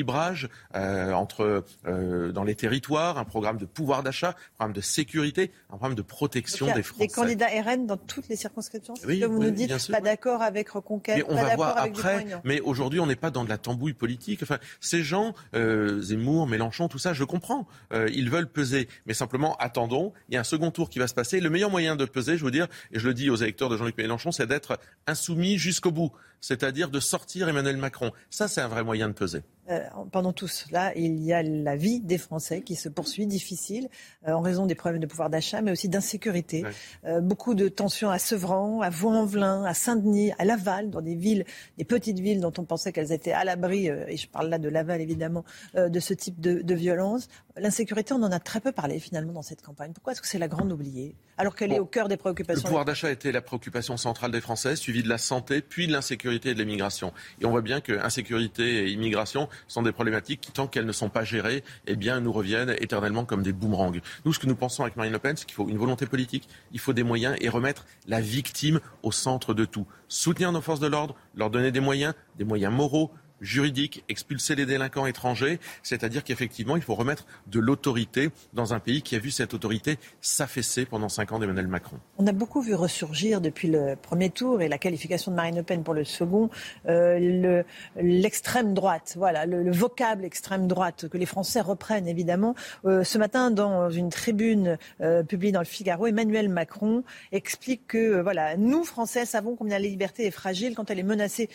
euh, 0.76 1.12
entre, 1.14 1.64
euh, 1.88 2.32
dans 2.32 2.44
les 2.44 2.56
territoires, 2.56 3.18
un 3.18 3.26
programme 3.26 3.58
de 3.58 3.66
pouvoir 3.66 4.04
d'achat, 4.04 4.30
un 4.30 4.56
programme 4.56 4.74
de 4.74 4.82
sécurité, 4.82 5.52
un 5.70 5.78
programme 5.78 5.96
de 5.96 6.02
protection 6.02 6.74
des 6.74 6.84
Français. 6.84 7.08
Des 7.08 7.14
candidats 7.14 7.48
RN 7.48 7.86
dans 7.86 7.98
toutes 7.98 8.28
les 8.30 8.36
circonscriptions, 8.36 8.94
oui, 9.08 9.20
que 9.20 9.26
vous 9.26 9.40
nous 9.40 9.52
dites, 9.52 9.92
pas 9.92 10.02
d'accord 10.02 10.42
avec 10.42 10.70
Reconquête, 10.70 11.26
on 11.30 11.36
va 11.36 11.56
voir 11.56 11.78
après, 11.78 12.26
mais 12.44 12.60
aujourd'hui 12.62 13.00
on 13.00 13.06
n'est 13.06 13.16
pas 13.16 13.32
dans 13.32 13.44
de 13.44 13.50
la 13.50 13.58
tambouille 13.58 13.94
politique. 13.94 14.42
Enfin, 14.44 14.60
ces 14.80 15.04
gens, 15.04 15.34
euh, 15.54 16.02
Zemmour, 16.02 16.48
Mélenchon, 16.48 16.88
tout 16.88 17.00
ça, 17.00 17.14
je 17.14 17.24
comprends. 17.24 17.68
ils 17.92 18.30
veulent 18.30 18.50
peser, 18.50 18.88
mais 19.06 19.14
simplement 19.14 19.56
attendons. 19.58 20.14
Il 20.30 20.36
y 20.36 20.38
a 20.38 20.42
un 20.42 20.46
second 20.46 20.72
tour 20.72 20.90
qui 20.90 21.00
va 21.00 21.08
se 21.08 21.14
passer. 21.14 21.40
Le 21.40 21.50
meilleur 21.50 21.70
moyen 21.70 21.96
de 21.96 22.06
peser, 22.06 22.38
je 22.38 22.46
veux 22.46 22.52
dire, 22.52 22.68
et 22.92 23.00
je 23.00 23.08
le 23.08 23.14
dis 23.14 23.30
aux 23.30 23.36
électeurs 23.36 23.70
de 23.70 23.78
Jean-Luc 23.78 23.98
Mélenchon, 23.98 24.32
c'est 24.32 24.48
d'être 24.48 24.80
insoumis 25.08 25.58
jusqu'au 25.58 25.92
bout, 25.92 26.12
c'est-à-dire 26.42 26.90
de 26.90 27.00
sortir 27.00 27.50
Emmanuel 27.50 27.78
Macron. 27.78 28.12
Ça, 28.30 28.48
c'est 28.48 28.62
un 28.62 28.68
vrai 28.68 28.84
moyen 28.84 29.08
de 29.08 29.14
peser. 29.14 29.42
Euh, 29.72 29.80
pendant 30.12 30.32
tout 30.32 30.48
cela, 30.48 30.96
il 30.96 31.24
y 31.24 31.34
a 31.34 31.42
la 31.42 31.76
vie 31.76 32.00
des 32.00 32.20
Français 32.20 32.62
qui 32.62 32.76
se 32.76 32.88
poursuit 32.88 33.26
difficile 33.26 33.90
euh, 34.28 34.34
en 34.34 34.42
raison 34.42 34.68
des 34.68 34.76
problèmes 34.76 35.02
de 35.02 35.08
pouvoir 35.08 35.32
d'achat, 35.32 35.62
mais 35.62 35.72
aussi 35.72 35.90
d'insécurité. 35.90 36.64
Euh, 37.06 37.20
beaucoup 37.20 37.56
de 37.56 37.68
tensions 37.68 38.12
à 38.12 38.20
Sevran, 38.20 38.82
à 38.82 38.92
Vaux-en-Velin, 38.92 39.64
à 39.64 39.74
Saint-Denis, 39.74 40.34
à 40.38 40.46
Laval, 40.46 40.92
dans 40.92 41.02
des 41.02 41.16
villes, 41.16 41.46
des 41.80 41.86
petites 41.86 42.20
villes 42.20 42.42
dont 42.42 42.54
on 42.60 42.64
pensait 42.64 42.92
qu'elles 42.92 43.12
étaient 43.12 43.32
à 43.32 43.44
l'abri, 43.44 43.88
et 43.88 44.18
je 44.18 44.28
parle 44.28 44.50
là 44.50 44.60
de 44.60 44.70
Laval 44.70 45.02
évidemment, 45.02 45.44
de 45.76 46.00
ce 46.00 46.14
type 46.14 46.40
de, 46.40 46.62
de 46.62 46.76
violence. 46.76 47.28
L'insécurité, 47.58 48.14
on 48.14 48.22
en 48.22 48.32
a 48.32 48.40
très 48.40 48.60
peu 48.60 48.72
parlé 48.72 49.00
finalement 49.00 49.34
dans 49.34 49.42
cette 49.42 49.62
campagne. 49.62 49.94
Pourquoi 49.94 50.14
est-ce 50.14 50.22
que 50.22 50.28
c'est 50.28 50.38
la 50.38 50.48
grande 50.48 50.72
oubliée 50.72 51.16
alors 51.38 51.56
qu'elle 51.56 51.74
est 51.74 51.80
au 51.80 51.86
cœur 51.86 52.08
des 52.08 52.18
préoccupations 52.18 52.62
Le 52.62 52.68
pouvoir 52.68 52.86
d'achat 52.86 53.12
était 53.12 53.32
la 53.32 53.42
préoccupation 53.42 53.98
centrale 53.98 54.32
des 54.32 54.40
Français, 54.42 54.76
suivi 54.76 55.04
de 55.04 55.10
la 55.10 55.18
santé, 55.18 55.62
puis 55.62 55.88
de 55.88 55.92
l'insécurité 55.92 56.25
et 56.32 56.54
de 56.54 56.60
l'immigration. 56.60 57.14
Et 57.42 57.46
on 57.46 57.52
voit 57.52 57.62
bien 57.62 57.82
que 57.82 57.94
insécurité 57.94 58.86
et 58.86 58.92
immigration 58.92 59.50
sont 59.68 59.84
des 59.84 59.92
problématiques 59.92 60.42
qui, 60.42 60.52
tant 60.52 60.68
qu'elles 60.68 60.86
ne 60.86 60.92
sont 60.92 61.10
pas 61.10 61.24
gérées, 61.24 61.64
eh 61.88 61.96
nous 61.96 62.32
reviennent 62.32 62.76
éternellement 62.80 63.26
comme 63.26 63.44
des 63.44 63.54
boomerangs. 63.54 63.94
Nous, 64.26 64.34
ce 64.34 64.40
que 64.40 64.48
nous 64.48 64.56
pensons 64.56 64.84
avec 64.84 64.96
Marine 64.96 65.14
Le 65.14 65.20
Pen, 65.20 65.36
c'est 65.36 65.46
qu'il 65.46 65.56
faut 65.56 65.68
une 65.68 65.78
volonté 65.78 66.06
politique, 66.06 66.48
il 66.72 66.80
faut 66.80 66.94
des 66.94 67.04
moyens 67.04 67.36
et 67.42 67.50
remettre 67.50 67.86
la 68.08 68.22
victime 68.22 68.80
au 69.04 69.12
centre 69.12 69.54
de 69.54 69.66
tout. 69.66 69.86
Soutenir 70.08 70.52
nos 70.52 70.62
forces 70.62 70.80
de 70.80 70.88
l'ordre, 70.88 71.16
leur 71.36 71.50
donner 71.50 71.72
des 71.72 71.80
moyens, 71.80 72.14
des 72.38 72.46
moyens 72.46 72.74
moraux, 72.74 73.12
juridique, 73.46 74.04
expulser 74.10 74.56
les 74.56 74.66
délinquants 74.66 75.06
étrangers, 75.06 75.60
c'est-à-dire 75.84 76.24
qu'effectivement, 76.24 76.76
il 76.76 76.82
faut 76.82 76.96
remettre 76.96 77.26
de 77.48 77.60
l'autorité 77.60 78.30
dans 78.54 78.74
un 78.74 78.80
pays 78.80 79.02
qui 79.02 79.16
a 79.16 79.20
vu 79.20 79.32
cette 79.32 79.54
autorité 79.54 79.98
s'affaisser 80.22 80.86
pendant 80.86 81.10
cinq 81.10 81.32
ans 81.32 81.40
d'Emmanuel 81.40 81.68
Macron. 81.68 81.98
On 82.18 82.28
a 82.28 82.32
beaucoup 82.32 82.62
vu 82.62 82.74
ressurgir 82.74 83.42
depuis 83.42 83.68
le 83.68 83.96
premier 83.96 84.30
tour 84.30 84.62
et 84.62 84.68
la 84.68 84.78
qualification 84.78 85.32
de 85.32 85.36
Marine 85.36 85.56
Le 85.56 85.64
Pen 85.64 85.84
pour 85.84 85.94
le 85.94 86.04
second, 86.04 86.50
euh, 86.88 87.64
l'extrême 87.96 88.74
droite, 88.74 89.14
voilà, 89.18 89.46
le, 89.46 89.72
vocable 89.72 90.26
extrême 90.26 90.68
droite 90.68 91.08
que 91.10 91.18
les 91.18 91.26
Français 91.26 91.62
reprennent 91.62 92.08
évidemment. 92.08 92.56
Euh, 92.86 93.04
ce 93.04 93.18
matin, 93.18 93.52
dans 93.52 93.90
une 93.90 94.10
tribune 94.10 94.78
euh, 95.02 95.24
publiée 95.24 95.52
dans 95.52 95.60
le 95.60 95.66
Figaro, 95.66 96.08
Emmanuel 96.08 96.50
Macron 96.50 97.04
explique 97.32 97.88
que 97.88 98.22
voilà, 98.22 98.58
nous 98.58 98.84
Français 98.84 99.26
savons 99.26 99.56
combien 99.56 99.78
la 99.78 99.88
liberté 99.88 100.26
est 100.26 100.32
fragile 100.32 100.76
quand 100.76 100.90
elle 100.90 101.00
est 101.00 101.04
menacée 101.04 101.50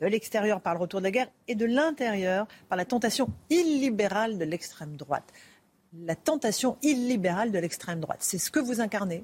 de 0.00 0.06
l'extérieur 0.06 0.60
par 0.60 0.74
le 0.74 0.80
retour 0.80 1.00
de 1.00 1.04
la 1.04 1.10
guerre 1.10 1.30
et 1.48 1.54
de 1.54 1.64
l'intérieur 1.64 2.46
par 2.68 2.76
la 2.76 2.84
tentation 2.84 3.28
illibérale 3.50 4.38
de 4.38 4.44
l'extrême 4.44 4.96
droite. 4.96 5.32
La 5.92 6.16
tentation 6.16 6.76
illibérale 6.82 7.52
de 7.52 7.58
l'extrême 7.58 8.00
droite, 8.00 8.18
c'est 8.20 8.38
ce 8.38 8.50
que 8.50 8.58
vous 8.58 8.80
incarnez 8.80 9.22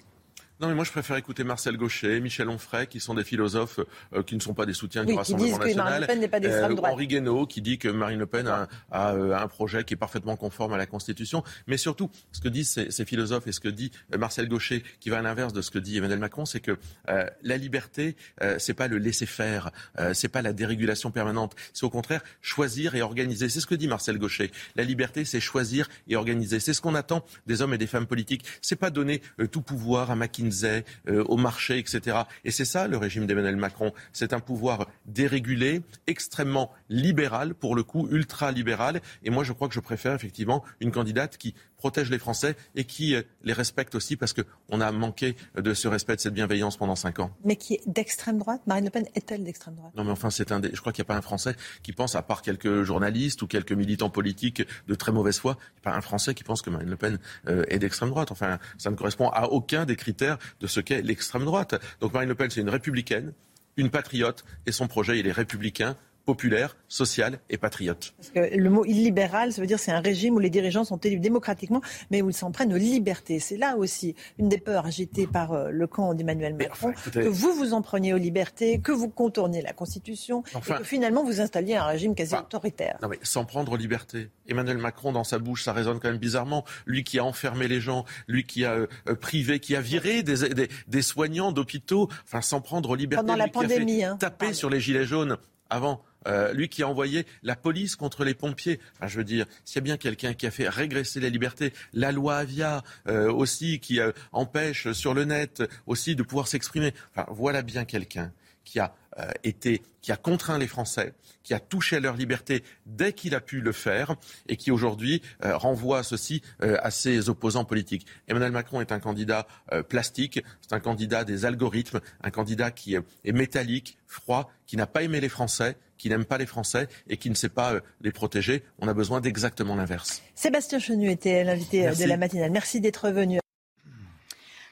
Non, 0.61 0.69
mais 0.69 0.75
moi 0.75 0.85
je 0.85 0.91
préfère 0.91 1.17
écouter 1.17 1.43
Marcel 1.43 1.77
Gaucher, 1.79 2.21
Michel 2.21 2.49
Onfray, 2.49 2.87
qui 2.87 3.01
sont 3.01 3.15
des 3.15 3.25
philosophes 3.25 3.81
euh, 4.13 4.23
qui 4.23 4.35
ne 4.35 4.41
sont 4.41 4.53
pas 4.53 4.67
des 4.67 4.75
soutiens 4.75 5.05
du 5.05 5.13
Rassemblement 5.19 5.57
national. 5.69 6.03
euh, 6.51 6.77
Henri 6.93 7.07
Guénaud, 7.07 7.47
qui 7.47 7.63
dit 7.63 7.79
que 7.79 7.89
Marine 7.89 8.19
Le 8.19 8.27
Pen 8.27 8.47
a, 8.47 8.69
a, 8.91 9.15
euh, 9.15 9.35
un 9.37 9.49
projet 9.49 9.85
qui 9.85 9.95
est 9.95 9.97
parfaitement 9.97 10.37
conforme 10.37 10.75
à 10.75 10.77
la 10.77 10.85
Constitution. 10.87 11.43
Mais 11.67 11.79
surtout, 11.79 12.11
ce 12.33 12.41
que 12.41 12.49
disent 12.49 12.69
ces, 12.71 12.91
ces 12.91 13.07
philosophes 13.07 13.47
et 13.47 13.53
ce 13.53 13.61
que 13.61 13.69
dit 13.69 13.91
euh, 14.15 14.19
Marcel 14.19 14.49
Gaucher, 14.49 14.85
qui 15.01 15.09
va 15.09 15.19
à 15.19 15.23
l'inverse 15.23 15.55
de 15.55 15.63
ce 15.63 15.71
que 15.71 15.79
dit 15.79 15.97
Emmanuel 15.97 16.19
Macron, 16.19 16.45
c'est 16.45 16.61
que 16.61 16.77
euh, 17.09 17.27
la 17.43 17.57
liberté, 17.57 18.17
euh, 18.43 18.57
c'est 18.59 18.75
pas 18.75 18.87
le 18.89 18.99
laisser 18.99 19.27
faire, 19.27 19.71
c'est 20.13 20.29
pas 20.29 20.43
la 20.43 20.53
dérégulation 20.53 21.11
permanente. 21.11 21.55
C'est 21.73 21.85
au 21.87 21.91
contraire 21.91 22.21
choisir 22.43 22.95
et 22.95 23.03
organiser. 23.03 23.49
C'est 23.49 23.61
ce 23.61 23.67
que 23.67 23.75
dit 23.75 23.89
Marcel 23.89 24.19
Gaucher. 24.19 24.51
La 24.77 24.85
liberté, 24.85 25.25
c'est 25.25 25.41
choisir 25.41 25.89
et 26.09 26.17
organiser. 26.17 26.61
C'est 26.61 26.75
ce 26.75 26.81
qu'on 26.83 26.95
attend 26.95 27.25
des 27.47 27.63
hommes 27.63 27.73
et 27.73 27.79
des 27.79 27.87
femmes 27.87 28.07
politiques. 28.07 28.45
C'est 28.61 28.77
pas 28.77 28.91
donner 28.91 29.23
tout 29.51 29.63
pouvoir 29.63 30.11
à 30.11 30.17
McKinsey, 30.17 30.50
euh, 30.65 31.25
au 31.25 31.37
marché, 31.37 31.79
etc. 31.79 32.19
Et 32.45 32.51
c'est 32.51 32.65
ça 32.65 32.89
le 32.89 32.97
régime 32.97 33.27
d'Emmanuel 33.27 33.57
Macron. 33.57 33.93
C'est 34.13 34.33
un 34.33 34.41
pouvoir 34.41 34.87
dérégulé, 35.07 35.83
extrêmement 36.07 36.71
libéral, 36.89 37.55
pour 37.55 37.75
le 37.75 37.83
coup 37.83 38.09
ultra-libéral. 38.11 39.01
Et 39.23 39.31
moi, 39.31 39.45
je 39.45 39.53
crois 39.53 39.69
que 39.69 39.75
je 39.75 39.81
préfère 39.81 40.15
effectivement 40.15 40.65
une 40.81 40.91
candidate 40.91 41.37
qui 41.37 41.55
protège 41.81 42.11
les 42.11 42.19
Français 42.19 42.55
et 42.75 42.85
qui 42.85 43.15
euh, 43.15 43.23
les 43.43 43.53
respecte 43.53 43.95
aussi 43.95 44.17
parce 44.17 44.35
qu'on 44.35 44.81
a 44.81 44.93
manqué 44.93 45.35
de 45.57 45.75
ce 45.75 45.89
respect, 45.89 46.15
de 46.17 46.21
cette 46.21 46.35
bienveillance 46.35 46.77
pendant 46.77 46.95
cinq 46.95 47.19
ans. 47.19 47.31
Mais 47.45 47.57
qui 47.57 47.75
est 47.75 47.83
d'extrême 47.87 48.39
droite 48.39 48.61
Marine 48.67 48.85
Le 48.85 48.91
Pen 48.91 49.07
est-elle 49.15 49.43
d'extrême 49.45 49.75
droite? 49.75 49.93
Non, 49.97 50.05
mais 50.05 50.13
enfin, 50.13 50.31
c'est 50.31 50.53
un 50.53 50.61
des... 50.61 50.71
je 50.73 50.81
crois 50.81 50.93
qu'il 50.93 51.03
n'y 51.03 51.07
a 51.07 51.13
pas 51.13 51.17
un 51.17 51.23
Français 51.23 51.57
qui 51.83 51.93
pense, 51.93 52.15
à 52.15 52.23
part 52.23 52.43
quelques 52.43 52.83
journalistes 52.83 53.41
ou 53.43 53.47
quelques 53.47 53.73
militants 53.73 54.11
politiques 54.11 54.63
de 54.87 54.95
très 54.95 55.11
mauvaise 55.11 55.39
foi, 55.39 55.57
il 55.59 55.75
n'y 55.77 55.81
a 55.89 55.91
pas 55.93 55.97
un 55.97 56.03
Français 56.03 56.35
qui 56.35 56.45
pense 56.45 56.63
que 56.63 56.71
Marine 56.71 56.91
Le 56.91 56.97
Pen 56.97 57.19
euh, 57.49 57.65
est 57.69 57.79
d'extrême 57.79 58.11
droite. 58.11 58.31
Enfin, 58.31 58.59
ça 58.79 58.91
ne 58.91 58.97
correspond 58.97 59.29
à 59.31 59.47
aucun 59.47 59.87
des 59.87 59.97
critères 59.97 60.39
de 60.61 60.67
ce 60.67 60.81
qu'est 60.81 61.03
l'extrême 61.03 61.45
droite. 61.45 61.75
Donc 62.01 62.13
Marine 62.13 62.29
Le 62.29 62.35
Pen, 62.35 62.51
c'est 62.51 62.61
une 62.61 62.69
républicaine, 62.69 63.33
une 63.77 63.91
patriote, 63.91 64.45
et 64.67 64.73
son 64.73 64.87
projet, 64.89 65.19
il 65.19 65.27
est 65.27 65.33
républicain, 65.33 65.97
populaire, 66.25 66.77
social 66.89 67.41
et 67.49 67.57
patriote. 67.57 68.15
Parce 68.17 68.31
que 68.31 68.57
le 68.57 68.71
mot 68.71 68.85
illibéral, 68.85 69.53
ça 69.53 69.61
veut 69.61 69.67
dire 69.67 69.79
c'est 69.79 69.93
un 69.93 70.01
régime 70.01 70.35
où 70.35 70.39
les 70.39 70.51
dirigeants 70.51 70.85
sont 70.85 70.99
élus 70.99 71.21
démocratiquement, 71.21 71.81
mais 72.11 72.23
où 72.23 72.31
ils 72.31 72.35
s'en 72.35 72.51
prennent 72.53 72.73
aux 72.73 72.79
libertés. 72.79 73.39
C'est 73.41 73.57
là 73.57 73.77
aussi 73.77 74.15
une 74.39 74.49
des 74.49 74.59
peurs 74.59 74.87
agitées 74.87 75.27
par 75.27 75.53
euh, 75.53 75.71
le 75.71 75.87
camp 75.87 76.15
d'Emmanuel 76.15 76.55
Macron, 76.55 76.93
enfin, 76.95 77.11
que 77.11 77.29
vous 77.29 77.53
vous 77.53 77.73
en 77.73 77.83
preniez 77.83 78.13
aux 78.15 78.19
libertés, 78.19 78.81
que 78.81 78.93
vous 78.93 79.09
contourniez 79.09 79.63
la 79.63 79.73
Constitution, 79.73 80.43
enfin... 80.55 80.77
et 80.77 80.79
que 80.79 80.85
finalement 80.85 81.25
vous 81.25 81.41
installiez 81.41 81.77
un 81.77 81.87
régime 81.87 82.15
quasi 82.15 82.35
autoritaire. 82.35 82.99
Non 83.03 83.09
mais 83.09 83.19
sans 83.23 83.45
prendre 83.45 83.73
aux 83.73 83.77
libertés. 83.77 84.31
Emmanuel 84.47 84.79
Macron, 84.79 85.13
dans 85.13 85.25
sa 85.25 85.39
bouche, 85.39 85.65
ça 85.65 85.73
résonne 85.73 86.01
quand 86.01 86.09
même 86.09 86.19
bizarrement. 86.19 86.65
Lui 86.87 87.05
qui 87.05 87.19
a 87.19 87.25
enfermé 87.25 87.69
les 87.69 87.81
gens, 87.81 88.05
lui 88.27 88.45
qui 88.45 88.65
a 88.65 88.73
euh, 88.73 89.15
privé, 89.21 89.61
qui 89.61 89.77
a 89.77 89.81
viré 89.81 90.23
des, 90.23 90.49
des, 90.49 90.69
des 90.87 91.03
soignants 91.03 91.53
d'hôpitaux, 91.53 92.09
enfin 92.25 92.41
sans 92.41 92.61
prendre 92.61 92.91
aux 92.91 92.95
libertés. 92.95 93.25
Pendant 93.25 93.37
la 93.37 93.49
pandémie, 93.49 93.99
qui 93.99 94.03
a 94.03 94.07
fait 94.07 94.13
hein, 94.13 94.17
taper 94.17 94.37
pardon. 94.47 94.55
sur 94.55 94.71
les 94.71 94.81
gilets 94.81 95.07
jaunes 95.07 95.37
avant. 95.69 96.03
Euh, 96.27 96.53
lui 96.53 96.69
qui 96.69 96.83
a 96.83 96.89
envoyé 96.89 97.27
la 97.43 97.57
police 97.57 97.97
contre 97.97 98.25
les 98.25 98.35
pompiers. 98.35 98.79
Enfin, 98.97 99.07
je 99.07 99.17
veux 99.17 99.25
dire, 99.25 99.47
s'il 99.65 99.77
y 99.77 99.79
a 99.79 99.83
bien 99.83 99.97
quelqu'un 99.97 100.35
qui 100.35 100.47
a 100.47 100.51
fait 100.51 100.69
régresser 100.69 101.21
les 101.21 101.31
libertés, 101.31 101.73
la 101.93 102.13
loi 102.13 102.37
Avia 102.37 102.83
euh, 103.09 103.33
aussi 103.33 103.81
qui 103.81 104.01
euh, 104.01 104.13
empêche 104.33 104.93
sur 104.93 105.15
le 105.15 105.25
net 105.25 105.63
aussi 105.87 106.17
de 106.17 106.23
pouvoir 106.23 106.49
s'exprimer. 106.49 106.93
Voilà 107.29 107.63
bien 107.63 107.85
quelqu'un 107.85 108.33
qui 108.65 108.79
a 108.79 108.95
été, 109.43 109.83
qui 110.01 110.13
a 110.13 110.17
contraint 110.17 110.57
les 110.57 110.69
Français, 110.69 111.13
qui 111.43 111.55
a 111.55 111.61
touché 111.61 111.97
à 111.97 112.01
leur 112.01 112.17
liberté 112.17 112.63
dès 112.87 113.13
qu'il 113.13 113.35
a 113.35 113.41
pu 113.41 113.61
le 113.61 113.73
faire 113.73 114.15
et 114.49 114.57
qui 114.57 114.71
aujourd'hui 114.71 115.21
euh, 115.45 115.57
renvoie 115.57 116.03
ceci 116.03 116.43
euh, 116.63 116.77
à 116.83 116.91
ses 116.91 117.29
opposants 117.29 117.65
politiques. 117.65 118.07
Emmanuel 118.29 118.53
Macron 118.53 118.81
est 118.81 118.93
un 118.93 119.01
candidat 119.01 119.47
plastique, 119.89 120.41
c'est 120.61 120.75
un 120.75 120.81
candidat 120.81 121.25
des 121.25 121.45
algorithmes, 121.45 122.01
un 122.23 122.31
candidat 122.31 122.71
qui 122.71 122.95
est 122.95 123.33
métallique, 123.33 123.99
froid, 124.07 124.53
qui 124.67 124.77
n'a 124.77 124.87
pas 124.87 125.03
aimé 125.03 125.21
les 125.21 125.29
Français, 125.29 125.77
qui 126.01 126.09
n'aime 126.09 126.25
pas 126.25 126.39
les 126.39 126.47
Français 126.47 126.89
et 127.09 127.19
qui 127.19 127.29
ne 127.29 127.35
sait 127.35 127.51
pas 127.51 127.75
les 128.01 128.11
protéger. 128.11 128.65
On 128.79 128.89
a 128.89 128.95
besoin 128.95 129.21
d'exactement 129.21 129.77
l'inverse. 129.77 130.23
Sébastien 130.35 130.79
Chenu 130.79 131.11
était 131.11 131.45
l'invité 131.45 131.91
de 131.91 132.05
la 132.05 132.17
matinale. 132.17 132.51
Merci 132.51 132.81
d'être 132.81 133.11
venu. 133.11 133.39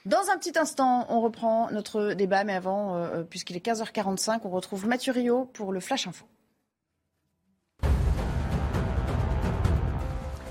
Dans 0.06 0.30
un 0.32 0.38
petit 0.38 0.58
instant, 0.58 1.04
on 1.10 1.20
reprend 1.20 1.70
notre 1.70 2.14
débat, 2.14 2.44
mais 2.44 2.54
avant, 2.54 2.96
euh, 2.96 3.24
puisqu'il 3.24 3.56
est 3.56 3.64
15h45, 3.64 4.40
on 4.44 4.48
retrouve 4.48 4.86
Mathieu 4.86 5.12
Rio 5.12 5.44
pour 5.52 5.70
le 5.70 5.80
Flash 5.80 6.06
Info. 6.06 6.24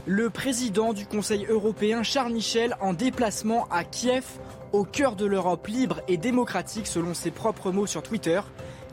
Le 0.06 0.30
président 0.30 0.94
du 0.94 1.08
Conseil 1.08 1.46
européen, 1.50 2.04
Charles 2.04 2.34
Michel, 2.34 2.78
en 2.82 2.94
déplacement 2.94 3.68
à 3.72 3.84
Kiev, 3.84 4.26
au 4.74 4.84
cœur 4.84 5.16
de 5.16 5.26
l'Europe 5.26 5.66
libre 5.68 6.02
et 6.08 6.18
démocratique, 6.18 6.86
selon 6.86 7.16
ses 7.16 7.32
propres 7.32 7.72
mots 7.72 7.88
sur 7.88 8.04
Twitter. 8.04 8.40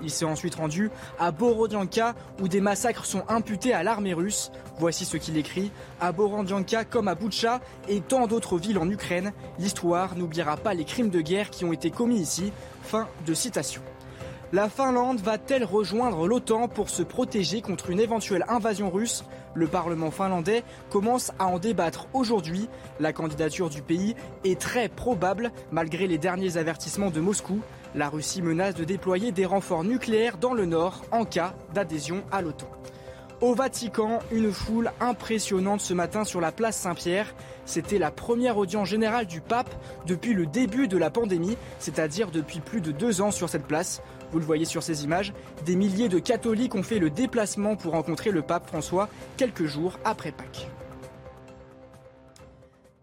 Il 0.03 0.11
s'est 0.11 0.25
ensuite 0.25 0.57
rendu 0.57 0.91
à 1.19 1.31
Borodianka 1.31 2.15
où 2.41 2.49
des 2.49 2.61
massacres 2.61 3.05
sont 3.05 3.25
imputés 3.29 3.73
à 3.73 3.83
l'armée 3.83 4.15
russe. 4.15 4.51
Voici 4.79 5.05
ce 5.05 5.17
qu'il 5.17 5.37
écrit. 5.37 5.71
À 6.01 6.13
Borodianka 6.13 6.85
comme 6.85 7.09
à 7.09 7.15
Boutcha 7.15 7.61
et 7.89 8.01
tant 8.01 8.27
d'autres 8.27 8.59
villes 8.59 8.79
en 8.79 8.89
Ukraine, 8.91 9.33
l'histoire 9.59 10.17
n'oubliera 10.17 10.57
pas 10.57 10.75
les 10.75 10.85
crimes 10.85 11.11
de 11.11 11.21
guerre 11.21 11.51
qui 11.51 11.65
ont 11.65 11.73
été 11.73 11.91
commis 11.91 12.21
ici. 12.21 12.53
Fin 12.83 13.09
de 13.27 13.35
citation. 13.35 13.83
La 14.53 14.69
Finlande 14.69 15.19
va-t-elle 15.19 15.65
rejoindre 15.65 16.29
l'OTAN 16.29 16.69
pour 16.69 16.89
se 16.89 17.03
protéger 17.03 17.61
contre 17.61 17.91
une 17.91 17.99
éventuelle 17.99 18.45
invasion 18.47 18.89
russe? 18.89 19.25
Le 19.55 19.67
Parlement 19.67 20.13
finlandais 20.13 20.63
commence 20.91 21.33
à 21.41 21.47
en 21.47 21.59
débattre 21.59 22.07
aujourd'hui. 22.13 22.69
La 23.01 23.13
candidature 23.13 23.69
du 23.69 23.83
pays 23.83 24.15
est 24.45 24.61
très 24.61 24.89
probable 24.89 25.51
malgré 25.73 26.07
les 26.07 26.19
derniers 26.19 26.57
avertissements 26.57 27.11
de 27.11 27.21
Moscou. 27.21 27.61
La 27.95 28.09
Russie 28.09 28.43
menace 28.43 28.75
de 28.75 28.83
déployer 28.83 29.31
des 29.31 29.47
renforts 29.47 29.85
nucléaires 29.85 30.37
dans 30.37 30.53
le 30.53 30.67
nord 30.67 31.05
en 31.13 31.25
cas 31.25 31.55
d'adhésion 31.75 32.25
à 32.33 32.43
l'OTAN. 32.43 32.69
Au 33.41 33.55
Vatican, 33.55 34.19
une 34.33 34.51
foule 34.51 34.91
impressionnante 35.01 35.81
ce 35.81 35.95
matin 35.95 36.25
sur 36.25 36.41
la 36.41 36.51
place 36.51 36.77
Saint-Pierre. 36.77 37.35
C'était 37.67 37.99
la 37.99 38.11
première 38.11 38.59
audience 38.59 38.89
générale 38.89 39.27
du 39.27 39.41
pape 39.41 39.73
depuis 40.07 40.35
le 40.35 40.47
début 40.47 40.89
de 40.89 40.99
la 40.99 41.11
pandémie, 41.11 41.57
c'est-à-dire 41.79 42.33
depuis 42.33 42.59
plus 42.59 42.81
de 42.81 42.91
deux 42.91 43.21
ans 43.21 43.31
sur 43.31 43.49
cette 43.49 43.67
place. 43.67 44.03
Vous 44.33 44.41
le 44.41 44.45
voyez 44.45 44.65
sur 44.65 44.83
ces 44.83 45.05
images, 45.05 45.33
des 45.65 45.77
milliers 45.77 46.09
de 46.09 46.19
catholiques 46.19 46.75
ont 46.75 46.83
fait 46.83 46.99
le 46.99 47.11
déplacement 47.11 47.77
pour 47.77 47.93
rencontrer 47.93 48.33
le 48.33 48.43
pape 48.43 48.67
François 48.67 49.09
quelques 49.37 49.67
jours 49.67 50.01
après 50.05 50.33
Pâques. 50.33 50.69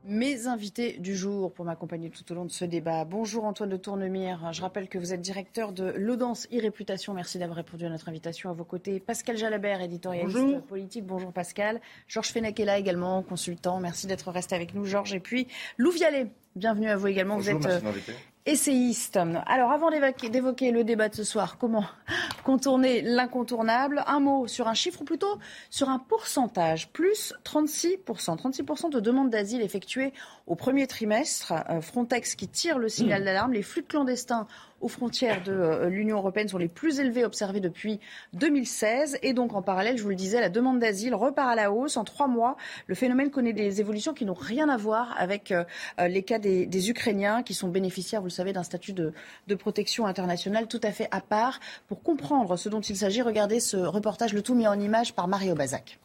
Mes 0.04 0.48
invités 0.48 0.94
du 0.98 1.16
jour 1.16 1.54
pour 1.54 1.64
m'accompagner 1.64 2.10
tout 2.10 2.30
au 2.32 2.36
long 2.36 2.46
de 2.46 2.52
ce 2.52 2.66
débat. 2.66 3.06
Bonjour 3.06 3.46
Antoine 3.46 3.70
de 3.70 3.78
Tournemire. 3.78 4.52
Je 4.52 4.64
rappelle 4.64 4.88
que 4.90 4.98
vous 4.98 5.14
êtes 5.14 5.22
directeur 5.22 5.74
de 5.74 5.94
l'Audience 5.96 6.48
e-Réputation. 6.52 7.14
Merci 7.14 7.38
d'avoir 7.38 7.58
répondu 7.58 7.86
à 7.86 7.90
notre 7.90 8.10
invitation. 8.10 8.50
À 8.50 8.54
vos 8.54 8.64
côtés, 8.64 9.00
Pascal 9.00 9.38
Jalabert, 9.38 9.80
éditorialiste 9.80 10.36
Bonjour. 10.36 10.62
politique. 10.64 11.06
Bonjour 11.06 11.32
Pascal. 11.32 11.80
Georges 12.08 12.30
Fenech 12.30 12.60
est 12.60 12.66
là 12.66 12.80
également, 12.80 13.22
consultant. 13.22 13.80
Merci 13.80 14.08
d'être 14.08 14.32
resté 14.32 14.56
avec 14.56 14.74
nous, 14.74 14.86
Georges. 14.86 15.14
Et 15.14 15.20
puis 15.20 15.48
Lou 15.78 15.92
Vialet. 15.92 16.32
Bienvenue 16.56 16.90
à 16.90 16.98
vous 16.98 17.08
également. 17.08 17.36
Bonjour, 17.36 17.60
vous 17.60 17.68
êtes 17.68 18.16
essayiste. 18.46 19.20
Alors 19.46 19.72
avant 19.72 19.90
d'évoquer 19.92 20.72
le 20.72 20.84
débat 20.84 21.10
de 21.10 21.16
ce 21.16 21.24
soir, 21.24 21.58
comment 21.60 21.86
contourner 22.44 23.02
l'incontournable? 23.02 24.04
Un 24.08 24.20
mot 24.20 24.48
sur 24.48 24.68
un 24.68 24.74
chiffre 24.74 25.02
ou 25.02 25.06
plutôt 25.06 25.38
sur 25.70 25.90
un 25.90 26.00
pourcentage, 26.00 26.92
plus 26.92 27.34
36%. 27.46 27.98
36% 28.38 28.90
de 28.90 29.00
demandes 29.00 29.30
d'asile 29.30 29.62
effectuées 29.62 30.14
au 30.48 30.56
premier 30.56 30.88
trimestre. 30.88 31.54
Frontex 31.82 32.36
qui 32.36 32.48
tire 32.48 32.80
le 32.80 32.90
signal 32.90 33.24
d'alarme. 33.24 33.54
Les 33.54 33.64
flux 33.64 33.82
de 33.82 33.88
clandestins 33.88 34.48
aux 34.82 34.88
frontières 34.88 35.44
de 35.44 35.88
l'Union 35.88 36.18
européenne 36.18 36.48
sont 36.48 36.58
les 36.58 36.68
plus 36.68 37.00
élevés 37.00 37.24
observés 37.24 37.60
depuis 37.60 38.00
2016. 38.34 39.20
Et 39.22 39.34
donc, 39.34 39.54
en 39.54 39.62
parallèle, 39.62 39.98
je 39.98 40.04
vous 40.04 40.10
le 40.10 40.16
disais, 40.16 40.40
la 40.40 40.50
demande 40.50 40.80
d'asile 40.80 41.16
repart 41.16 41.50
à 41.50 41.56
la 41.56 41.72
hausse. 41.72 41.98
En 41.98 42.04
trois 42.04 42.28
mois, 42.28 42.58
le 42.88 42.96
phénomène 42.96 43.32
connaît 43.32 43.54
des 43.54 43.80
évolutions 43.80 44.14
qui 44.14 44.26
n'ont 44.26 44.34
rien 44.34 44.70
à 44.70 44.78
voir 44.78 45.16
avec 45.18 45.54
les 46.00 46.24
cas 46.24 46.40
des, 46.40 46.66
des, 46.66 46.90
Ukrainiens 46.90 47.44
qui 47.44 47.54
sont 47.54 47.68
bénéficiaires, 47.68 48.22
vous 48.22 48.28
le 48.28 48.32
savez, 48.32 48.54
d'un 48.54 48.64
statut 48.64 48.94
de, 48.94 49.14
de, 49.48 49.56
protection 49.56 50.06
internationale 50.06 50.68
tout 50.68 50.82
à 50.84 50.92
fait 50.92 51.08
à 51.12 51.22
part. 51.22 51.60
Pour 51.88 52.02
comprendre 52.02 52.58
ce 52.58 52.70
dont 52.70 52.82
il 52.82 52.98
s'agit, 52.98 53.22
regardez 53.22 53.60
ce 53.60 53.78
reportage, 53.78 54.34
le 54.34 54.42
tout 54.42 54.56
mis 54.56 54.68
en 54.68 54.80
image 54.80 55.14
par 55.14 55.28
Mario 55.28 55.56
Bazac. 55.56 56.00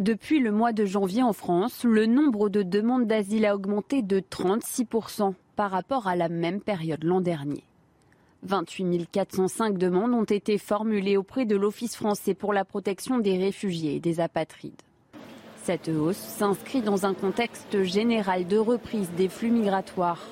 Depuis 0.00 0.40
le 0.40 0.52
mois 0.52 0.74
de 0.74 0.84
janvier 0.84 1.22
en 1.22 1.32
France, 1.32 1.82
le 1.84 2.04
nombre 2.04 2.50
de 2.50 2.62
demandes 2.62 3.06
d'asile 3.06 3.46
a 3.46 3.54
augmenté 3.54 4.02
de 4.02 4.20
36% 4.20 5.32
par 5.56 5.70
rapport 5.70 6.06
à 6.06 6.14
la 6.14 6.28
même 6.28 6.60
période 6.60 7.02
l'an 7.02 7.22
dernier. 7.22 7.64
28 8.42 9.08
405 9.10 9.78
demandes 9.78 10.12
ont 10.12 10.24
été 10.24 10.58
formulées 10.58 11.16
auprès 11.16 11.46
de 11.46 11.56
l'Office 11.56 11.96
français 11.96 12.34
pour 12.34 12.52
la 12.52 12.66
protection 12.66 13.18
des 13.18 13.38
réfugiés 13.38 13.96
et 13.96 14.00
des 14.00 14.20
apatrides. 14.20 14.82
Cette 15.62 15.88
hausse 15.88 16.18
s'inscrit 16.18 16.82
dans 16.82 17.06
un 17.06 17.14
contexte 17.14 17.82
général 17.82 18.46
de 18.46 18.58
reprise 18.58 19.10
des 19.16 19.30
flux 19.30 19.50
migratoires. 19.50 20.26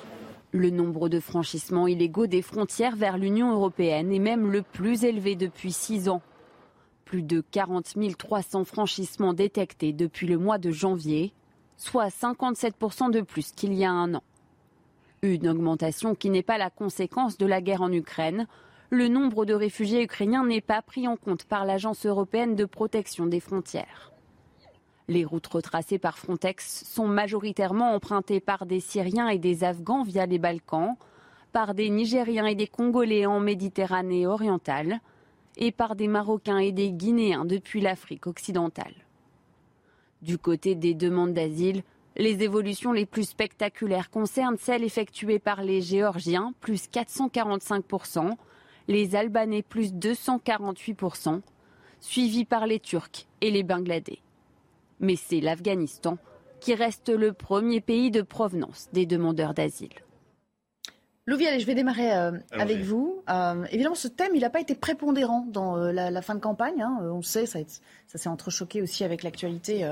Le 0.51 0.69
nombre 0.69 1.09
de 1.09 1.19
franchissements 1.19 1.87
illégaux 1.87 2.27
des 2.27 2.43
frontières 2.43 2.95
vers 2.95 3.17
l'Union 3.17 3.51
européenne 3.51 4.13
est 4.13 4.19
même 4.19 4.51
le 4.51 4.61
plus 4.61 5.05
élevé 5.05 5.35
depuis 5.35 5.71
six 5.71 6.07
ans. 6.07 6.21
Plus 7.05 7.21
de 7.21 7.41
40 7.51 7.95
300 8.17 8.65
franchissements 8.65 9.33
détectés 9.33 9.93
depuis 9.93 10.25
le 10.25 10.39
mois 10.39 10.57
de 10.57 10.71
janvier, 10.71 11.33
soit 11.77 12.07
57% 12.07 13.11
de 13.11 13.21
plus 13.21 13.51
qu'il 13.51 13.73
y 13.73 13.85
a 13.85 13.91
un 13.91 14.15
an. 14.15 14.23
Une 15.21 15.47
augmentation 15.47 16.15
qui 16.15 16.29
n'est 16.29 16.43
pas 16.43 16.57
la 16.57 16.69
conséquence 16.69 17.37
de 17.37 17.45
la 17.45 17.61
guerre 17.61 17.83
en 17.83 17.91
Ukraine. 17.91 18.47
Le 18.89 19.07
nombre 19.07 19.45
de 19.45 19.53
réfugiés 19.53 20.03
ukrainiens 20.03 20.45
n'est 20.45 20.61
pas 20.61 20.81
pris 20.81 21.07
en 21.07 21.15
compte 21.15 21.45
par 21.45 21.65
l'Agence 21.65 22.05
européenne 22.05 22.55
de 22.55 22.65
protection 22.65 23.27
des 23.27 23.39
frontières. 23.39 24.11
Les 25.07 25.23
routes 25.23 25.47
retracées 25.47 25.99
par 25.99 26.17
Frontex 26.17 26.83
sont 26.85 27.07
majoritairement 27.07 27.93
empruntées 27.93 28.39
par 28.39 28.65
des 28.65 28.79
Syriens 28.79 29.27
et 29.27 29.37
des 29.37 29.63
Afghans 29.63 30.03
via 30.03 30.25
les 30.25 30.39
Balkans, 30.39 30.95
par 31.51 31.75
des 31.75 31.89
Nigériens 31.89 32.47
et 32.47 32.55
des 32.55 32.67
Congolais 32.67 33.27
en 33.27 33.39
Méditerranée 33.39 34.25
orientale, 34.25 34.99
et 35.57 35.71
par 35.71 35.95
des 35.95 36.07
Marocains 36.07 36.59
et 36.59 36.71
des 36.71 36.91
Guinéens 36.91 37.45
depuis 37.45 37.81
l'Afrique 37.81 38.27
occidentale. 38.27 38.93
Du 40.21 40.37
côté 40.37 40.75
des 40.75 40.93
demandes 40.93 41.33
d'asile, 41.33 41.83
les 42.17 42.43
évolutions 42.43 42.93
les 42.93 43.05
plus 43.05 43.29
spectaculaires 43.29 44.09
concernent 44.09 44.57
celles 44.57 44.83
effectuées 44.83 45.39
par 45.39 45.61
les 45.61 45.81
Géorgiens, 45.81 46.53
plus 46.61 46.87
445%, 46.89 48.35
les 48.87 49.15
Albanais, 49.15 49.63
plus 49.63 49.93
248%, 49.93 51.41
suivis 51.99 52.45
par 52.45 52.67
les 52.67 52.79
Turcs 52.79 53.27
et 53.41 53.51
les 53.51 53.63
Bangladais. 53.63 54.19
Mais 54.99 55.15
c'est 55.15 55.41
l'Afghanistan 55.41 56.17
qui 56.61 56.73
reste 56.73 57.09
le 57.09 57.33
premier 57.33 57.81
pays 57.81 58.11
de 58.11 58.21
provenance 58.21 58.87
des 58.93 59.05
demandeurs 59.05 59.53
d'asile. 59.53 60.04
Louis, 61.27 61.47
allez, 61.47 61.59
je 61.59 61.65
vais 61.65 61.73
démarrer 61.73 62.15
euh, 62.15 62.33
avec 62.51 62.81
vous. 62.81 63.23
Euh, 63.31 63.65
évidemment, 63.71 63.95
ce 63.95 64.07
thème, 64.07 64.35
il 64.35 64.41
n'a 64.41 64.51
pas 64.51 64.59
été 64.59 64.75
prépondérant 64.75 65.43
dans 65.49 65.75
euh, 65.75 65.91
la, 65.91 66.21
fin 66.21 66.35
de 66.35 66.39
campagne. 66.39 66.83
Hein. 66.83 66.99
on 67.01 67.23
sait, 67.23 67.47
ça, 67.47 67.57
ça 68.05 68.19
s'est 68.19 68.29
entrechoqué 68.29 68.83
aussi 68.83 69.03
avec 69.03 69.23
l'actualité 69.23 69.91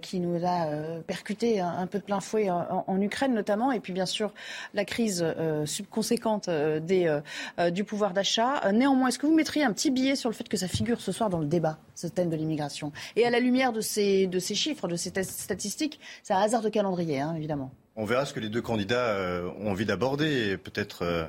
qui 0.00 0.18
nous 0.18 0.44
a 0.44 0.66
percuté 1.06 1.60
un, 1.60 1.86
peu 1.86 1.98
de 1.98 2.04
plein 2.04 2.18
fouet 2.20 2.50
en, 2.50 3.00
Ukraine 3.00 3.32
notamment, 3.32 3.70
et 3.70 3.78
puis 3.78 3.92
bien 3.92 4.06
sûr 4.06 4.34
la 4.74 4.84
crise 4.84 5.24
subconséquente 5.64 6.50
des, 6.50 7.20
du 7.70 7.84
pouvoir 7.84 8.12
d'achat. 8.12 8.72
néanmoins, 8.72 9.08
est-ce 9.08 9.18
que 9.18 9.26
vous 9.26 9.34
mettriez 9.34 9.64
un 9.64 9.72
petit 9.72 9.90
billet 9.90 10.16
sur 10.16 10.30
le 10.30 10.34
fait 10.34 10.48
que 10.48 10.56
ça 10.56 10.68
figure 10.68 11.00
ce 11.00 11.12
soir 11.12 11.30
dans 11.30 11.38
le 11.38 11.46
débat, 11.46 11.78
ce 11.94 12.08
thème 12.08 12.28
de 12.28 12.36
l'immigration? 12.36 12.92
Et 13.16 13.24
à 13.24 13.30
la 13.30 13.40
lumière 13.40 13.72
de 13.72 13.80
ces, 13.80 14.26
de 14.26 14.38
ces 14.38 14.54
chiffres, 14.54 14.88
de 14.88 14.96
ces 14.96 15.12
statistiques, 15.22 16.00
c'est 16.22 16.34
un 16.34 16.40
hasard 16.40 16.62
de 16.62 16.68
calendrier, 16.68 17.20
hein, 17.20 17.34
évidemment. 17.36 17.70
On 17.96 18.04
verra 18.04 18.24
ce 18.24 18.32
que 18.32 18.40
les 18.40 18.48
deux 18.48 18.62
candidats 18.62 19.08
euh, 19.08 19.50
ont 19.58 19.70
envie 19.70 19.84
d'aborder 19.84 20.50
et 20.50 20.56
peut-être 20.56 21.02
euh, 21.02 21.24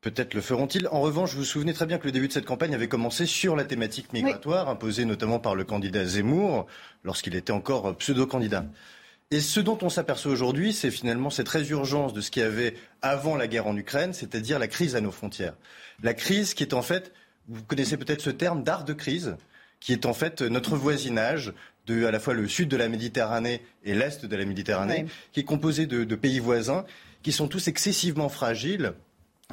peut-être 0.00 0.34
le 0.34 0.40
feront-ils. 0.40 0.88
En 0.88 1.00
revanche, 1.00 1.32
vous 1.32 1.40
vous 1.40 1.44
souvenez 1.44 1.74
très 1.74 1.86
bien 1.86 1.98
que 1.98 2.06
le 2.06 2.12
début 2.12 2.28
de 2.28 2.32
cette 2.32 2.46
campagne 2.46 2.74
avait 2.74 2.88
commencé 2.88 3.26
sur 3.26 3.56
la 3.56 3.64
thématique 3.64 4.12
migratoire, 4.12 4.68
imposée 4.68 5.04
notamment 5.04 5.38
par 5.38 5.54
le 5.54 5.64
candidat 5.64 6.04
Zemmour, 6.04 6.66
lorsqu'il 7.04 7.34
était 7.34 7.52
encore 7.52 7.96
pseudo-candidat. 7.96 8.64
Et 9.32 9.40
ce 9.40 9.60
dont 9.60 9.78
on 9.82 9.90
s'aperçoit 9.90 10.32
aujourd'hui, 10.32 10.72
c'est 10.72 10.90
finalement 10.90 11.30
cette 11.30 11.48
résurgence 11.48 12.12
de 12.12 12.20
ce 12.20 12.32
qu'il 12.32 12.42
y 12.42 12.44
avait 12.44 12.74
avant 13.00 13.36
la 13.36 13.46
guerre 13.46 13.68
en 13.68 13.76
Ukraine, 13.76 14.12
c'est-à-dire 14.12 14.58
la 14.58 14.66
crise 14.66 14.96
à 14.96 15.00
nos 15.00 15.12
frontières. 15.12 15.54
La 16.02 16.14
crise 16.14 16.52
qui 16.52 16.64
est 16.64 16.74
en 16.74 16.82
fait, 16.82 17.12
vous 17.46 17.62
connaissez 17.62 17.96
peut-être 17.96 18.22
ce 18.22 18.30
terme 18.30 18.64
d'art 18.64 18.84
de 18.84 18.92
crise, 18.92 19.36
qui 19.80 19.92
est 19.92 20.06
en 20.06 20.14
fait 20.14 20.42
notre 20.42 20.76
voisinage, 20.76 21.52
de 21.86 22.04
à 22.04 22.10
la 22.10 22.20
fois 22.20 22.34
le 22.34 22.46
sud 22.46 22.68
de 22.68 22.76
la 22.76 22.88
Méditerranée 22.88 23.62
et 23.84 23.94
l'est 23.94 24.24
de 24.24 24.36
la 24.36 24.44
Méditerranée, 24.44 25.06
qui 25.32 25.40
est 25.40 25.44
composé 25.44 25.86
de, 25.86 26.04
de 26.04 26.14
pays 26.14 26.38
voisins 26.38 26.84
qui 27.22 27.32
sont 27.32 27.48
tous 27.48 27.68
excessivement 27.68 28.28
fragiles 28.28 28.92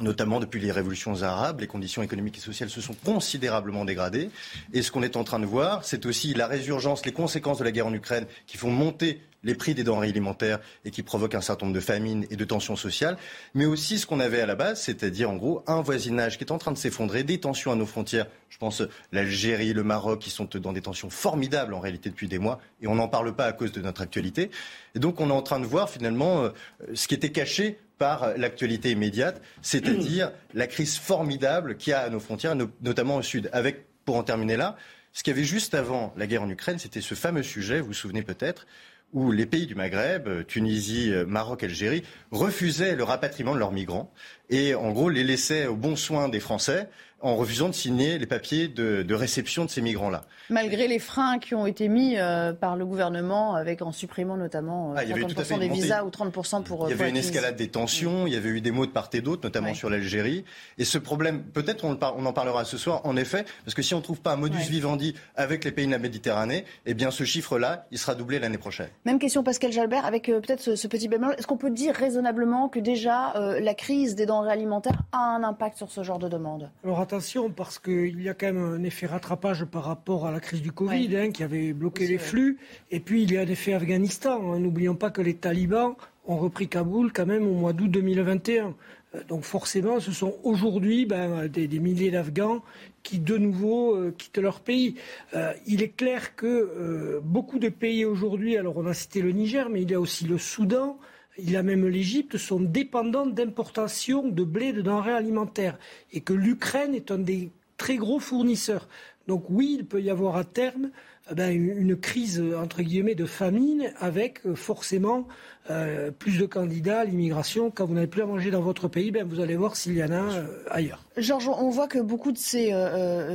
notamment 0.00 0.40
depuis 0.40 0.60
les 0.60 0.72
révolutions 0.72 1.22
arabes, 1.22 1.60
les 1.60 1.66
conditions 1.66 2.02
économiques 2.02 2.38
et 2.38 2.40
sociales 2.40 2.70
se 2.70 2.80
sont 2.80 2.94
considérablement 3.04 3.84
dégradées. 3.84 4.30
Et 4.72 4.82
ce 4.82 4.90
qu'on 4.90 5.02
est 5.02 5.16
en 5.16 5.24
train 5.24 5.40
de 5.40 5.46
voir, 5.46 5.84
c'est 5.84 6.06
aussi 6.06 6.34
la 6.34 6.46
résurgence, 6.46 7.04
les 7.04 7.12
conséquences 7.12 7.58
de 7.58 7.64
la 7.64 7.72
guerre 7.72 7.86
en 7.86 7.94
Ukraine 7.94 8.26
qui 8.46 8.56
font 8.56 8.70
monter 8.70 9.20
les 9.44 9.54
prix 9.54 9.74
des 9.74 9.84
denrées 9.84 10.08
alimentaires 10.08 10.58
et 10.84 10.90
qui 10.90 11.02
provoquent 11.02 11.34
un 11.34 11.40
certain 11.40 11.66
nombre 11.66 11.76
de 11.76 11.80
famines 11.80 12.26
et 12.30 12.36
de 12.36 12.44
tensions 12.44 12.76
sociales, 12.76 13.16
mais 13.54 13.66
aussi 13.66 13.98
ce 13.98 14.06
qu'on 14.06 14.20
avait 14.20 14.40
à 14.40 14.46
la 14.46 14.56
base, 14.56 14.82
c'est-à-dire 14.82 15.30
en 15.30 15.36
gros 15.36 15.62
un 15.66 15.80
voisinage 15.80 16.38
qui 16.38 16.44
est 16.44 16.52
en 16.52 16.58
train 16.58 16.72
de 16.72 16.76
s'effondrer, 16.76 17.22
des 17.22 17.38
tensions 17.38 17.70
à 17.70 17.76
nos 17.76 17.86
frontières. 17.86 18.26
Je 18.48 18.58
pense 18.58 18.82
l'Algérie, 19.12 19.72
le 19.72 19.84
Maroc, 19.84 20.20
qui 20.20 20.30
sont 20.30 20.48
dans 20.54 20.72
des 20.72 20.82
tensions 20.82 21.10
formidables 21.10 21.74
en 21.74 21.80
réalité 21.80 22.10
depuis 22.10 22.28
des 22.28 22.38
mois, 22.38 22.58
et 22.82 22.88
on 22.88 22.96
n'en 22.96 23.08
parle 23.08 23.34
pas 23.34 23.46
à 23.46 23.52
cause 23.52 23.72
de 23.72 23.80
notre 23.80 24.00
actualité. 24.00 24.50
Et 24.94 24.98
donc 24.98 25.20
on 25.20 25.28
est 25.28 25.32
en 25.32 25.42
train 25.42 25.60
de 25.60 25.66
voir 25.66 25.88
finalement 25.88 26.42
euh, 26.42 26.50
ce 26.94 27.06
qui 27.06 27.14
était 27.14 27.30
caché 27.30 27.78
par 27.98 28.36
l'actualité 28.36 28.92
immédiate, 28.92 29.42
c'est-à-dire 29.60 30.32
la 30.54 30.66
crise 30.66 30.96
formidable 30.96 31.76
qu'il 31.76 31.90
y 31.90 31.94
a 31.94 32.00
à 32.00 32.10
nos 32.10 32.20
frontières, 32.20 32.56
notamment 32.80 33.16
au 33.16 33.22
sud. 33.22 33.50
Avec, 33.52 33.86
pour 34.04 34.16
en 34.16 34.22
terminer 34.22 34.56
là, 34.56 34.76
ce 35.12 35.22
qu'il 35.22 35.32
y 35.32 35.36
avait 35.36 35.46
juste 35.46 35.74
avant 35.74 36.14
la 36.16 36.26
guerre 36.26 36.42
en 36.42 36.50
Ukraine, 36.50 36.78
c'était 36.78 37.00
ce 37.00 37.14
fameux 37.14 37.42
sujet, 37.42 37.80
vous 37.80 37.88
vous 37.88 37.94
souvenez 37.94 38.22
peut-être, 38.22 38.66
où 39.12 39.32
les 39.32 39.46
pays 39.46 39.66
du 39.66 39.74
Maghreb, 39.74 40.46
Tunisie, 40.46 41.12
Maroc, 41.26 41.62
Algérie, 41.62 42.02
refusaient 42.30 42.94
le 42.94 43.04
rapatriement 43.04 43.54
de 43.54 43.58
leurs 43.58 43.72
migrants 43.72 44.12
et 44.50 44.74
en 44.74 44.92
gros 44.92 45.08
les 45.08 45.24
laissaient 45.24 45.66
au 45.66 45.76
bon 45.76 45.96
soin 45.96 46.28
des 46.28 46.40
Français 46.40 46.88
en 47.20 47.34
refusant 47.34 47.68
de 47.68 47.74
signer 47.74 48.18
les 48.18 48.26
papiers 48.26 48.68
de, 48.68 49.14
réception 49.14 49.64
de 49.64 49.70
ces 49.70 49.80
migrants-là. 49.80 50.22
Malgré 50.50 50.86
les 50.86 51.00
freins 51.00 51.38
qui 51.38 51.54
ont 51.54 51.66
été 51.66 51.88
mis 51.88 52.16
euh, 52.16 52.52
par 52.52 52.76
le 52.76 52.86
gouvernement, 52.86 53.54
avec 53.54 53.82
en 53.82 53.90
supprimant 53.90 54.36
notamment 54.36 54.94
50% 54.94 55.54
euh, 55.54 55.58
des 55.58 55.68
visas 55.68 56.04
ou 56.04 56.10
30% 56.10 56.62
pour. 56.62 56.86
Il 56.88 56.90
y 56.90 56.92
avait 56.92 57.10
une 57.10 57.16
escalade 57.16 57.56
des 57.56 57.68
tensions, 57.68 58.26
il 58.26 58.32
y 58.32 58.36
avait 58.36 58.50
eu 58.50 58.60
des 58.60 58.70
mots 58.70 58.86
de 58.86 58.92
part 58.92 59.10
et 59.12 59.20
d'autre, 59.20 59.42
notamment 59.42 59.74
sur 59.74 59.90
l'Algérie. 59.90 60.44
Et 60.76 60.84
ce 60.84 60.98
problème, 60.98 61.42
peut-être 61.42 61.84
on, 61.84 61.98
on, 62.00 62.26
en 62.26 62.32
parlera 62.32 62.64
ce 62.64 62.78
soir, 62.78 63.00
en 63.04 63.16
effet, 63.16 63.44
parce 63.64 63.74
que 63.74 63.82
si 63.82 63.94
on 63.94 63.98
ne 63.98 64.02
trouve 64.02 64.20
pas 64.20 64.32
un 64.32 64.36
modus 64.36 64.58
vivendi 64.58 65.14
avec 65.34 65.64
les 65.64 65.72
pays 65.72 65.86
de 65.86 65.90
la 65.92 65.98
Méditerranée, 65.98 66.64
eh 66.86 66.94
bien 66.94 67.10
ce 67.10 67.24
chiffre-là, 67.24 67.86
il 67.90 67.98
sera 67.98 68.14
doublé 68.14 68.38
l'année 68.38 68.58
prochaine. 68.58 68.88
Même 69.04 69.18
question, 69.18 69.42
Pascal 69.42 69.72
Jalbert, 69.72 70.06
avec 70.06 70.28
euh, 70.28 70.40
peut-être 70.40 70.76
ce, 70.76 70.86
petit 70.86 71.08
bémol. 71.08 71.34
Est-ce 71.36 71.46
qu'on 71.46 71.56
peut 71.56 71.70
dire 71.70 71.94
raisonnablement 71.94 72.68
que 72.68 72.78
déjà 72.78 73.34
la 73.60 73.74
crise 73.74 74.14
des 74.14 74.26
denrées 74.26 74.52
alimentaires 74.52 75.02
a 75.12 75.18
un 75.18 75.42
impact 75.42 75.76
sur 75.76 75.90
ce 75.90 76.02
genre 76.02 76.18
de 76.18 76.28
demande? 76.28 76.70
Attention 77.08 77.48
parce 77.50 77.78
qu'il 77.78 78.20
y 78.20 78.28
a 78.28 78.34
quand 78.34 78.52
même 78.52 78.62
un 78.62 78.82
effet 78.82 79.06
rattrapage 79.06 79.64
par 79.64 79.84
rapport 79.84 80.26
à 80.26 80.30
la 80.30 80.40
crise 80.40 80.60
du 80.60 80.72
Covid 80.72 81.16
hein, 81.16 81.30
qui 81.30 81.42
avait 81.42 81.72
bloqué 81.72 82.06
les 82.06 82.18
flux. 82.18 82.58
Et 82.90 83.00
puis 83.00 83.22
il 83.22 83.32
y 83.32 83.38
a 83.38 83.40
un 83.40 83.46
effet 83.46 83.72
Afghanistan. 83.72 84.52
Hein. 84.52 84.58
N'oublions 84.58 84.94
pas 84.94 85.10
que 85.10 85.22
les 85.22 85.32
talibans 85.32 85.94
ont 86.26 86.36
repris 86.36 86.68
Kaboul 86.68 87.10
quand 87.14 87.24
même 87.24 87.48
au 87.48 87.54
mois 87.54 87.72
d'août 87.72 87.90
2021. 87.90 88.74
Euh, 89.14 89.22
donc 89.26 89.44
forcément, 89.44 90.00
ce 90.00 90.12
sont 90.12 90.36
aujourd'hui 90.42 91.06
ben, 91.06 91.48
des, 91.48 91.66
milliers 91.78 92.10
d'Afghans 92.10 92.62
qui 93.02 93.18
de 93.20 93.38
nouveau 93.38 93.94
euh, 93.96 94.14
quittent 94.16 94.36
leur 94.36 94.60
pays. 94.60 94.96
Euh, 95.32 95.54
il 95.66 95.82
est 95.82 95.96
clair 95.96 96.36
que 96.36 97.22
beaucoup 97.24 97.58
de 97.58 97.70
pays 97.70 98.04
aujourd'hui, 98.04 98.58
alors 98.58 98.76
on 98.76 98.84
a 98.84 98.92
cité 98.92 99.22
le 99.22 99.32
Niger, 99.32 99.70
mais 99.70 99.80
il 99.80 99.90
y 99.90 99.94
a 99.94 100.00
aussi 100.00 100.26
le 100.26 100.36
Soudan, 100.36 100.98
il 101.38 101.56
a 101.56 101.62
même 101.62 101.86
l'Égypte, 101.86 102.36
sont 102.36 102.60
dépendants 102.60 103.26
d'importations 103.26 104.26
de 104.28 104.44
blé, 104.44 104.72
de 104.72 104.82
denrées 104.82 105.12
alimentaires, 105.12 105.78
et 106.12 106.20
que 106.20 106.32
l'Ukraine 106.32 106.94
est 106.94 107.10
un 107.10 107.18
des 107.18 107.50
très 107.76 107.96
gros 107.96 108.18
fournisseurs. 108.18 108.88
Donc 109.28 109.44
oui, 109.48 109.76
il 109.78 109.86
peut 109.86 110.02
y 110.02 110.10
avoir 110.10 110.36
à 110.36 110.44
terme 110.44 110.90
ben, 111.34 111.50
une 111.50 111.96
crise 111.96 112.42
entre 112.56 112.82
guillemets 112.82 113.14
de 113.14 113.26
famine 113.26 113.92
avec 114.00 114.46
euh, 114.46 114.54
forcément 114.54 115.26
euh, 115.70 116.10
plus 116.10 116.38
de 116.38 116.46
candidats 116.46 117.00
à 117.00 117.04
l'immigration. 117.04 117.70
Quand 117.70 117.84
vous 117.84 117.94
n'avez 117.94 118.06
plus 118.06 118.22
à 118.22 118.26
manger 118.26 118.50
dans 118.50 118.62
votre 118.62 118.88
pays, 118.88 119.10
ben, 119.10 119.26
vous 119.26 119.40
allez 119.40 119.56
voir 119.56 119.76
s'il 119.76 119.96
y 119.96 120.02
en 120.02 120.10
a 120.10 120.22
euh, 120.22 120.46
ailleurs. 120.70 121.04
Georges, 121.16 121.48
on 121.48 121.68
voit 121.68 121.88
que 121.88 121.98
beaucoup 121.98 122.32
de 122.32 122.38
ces 122.38 122.72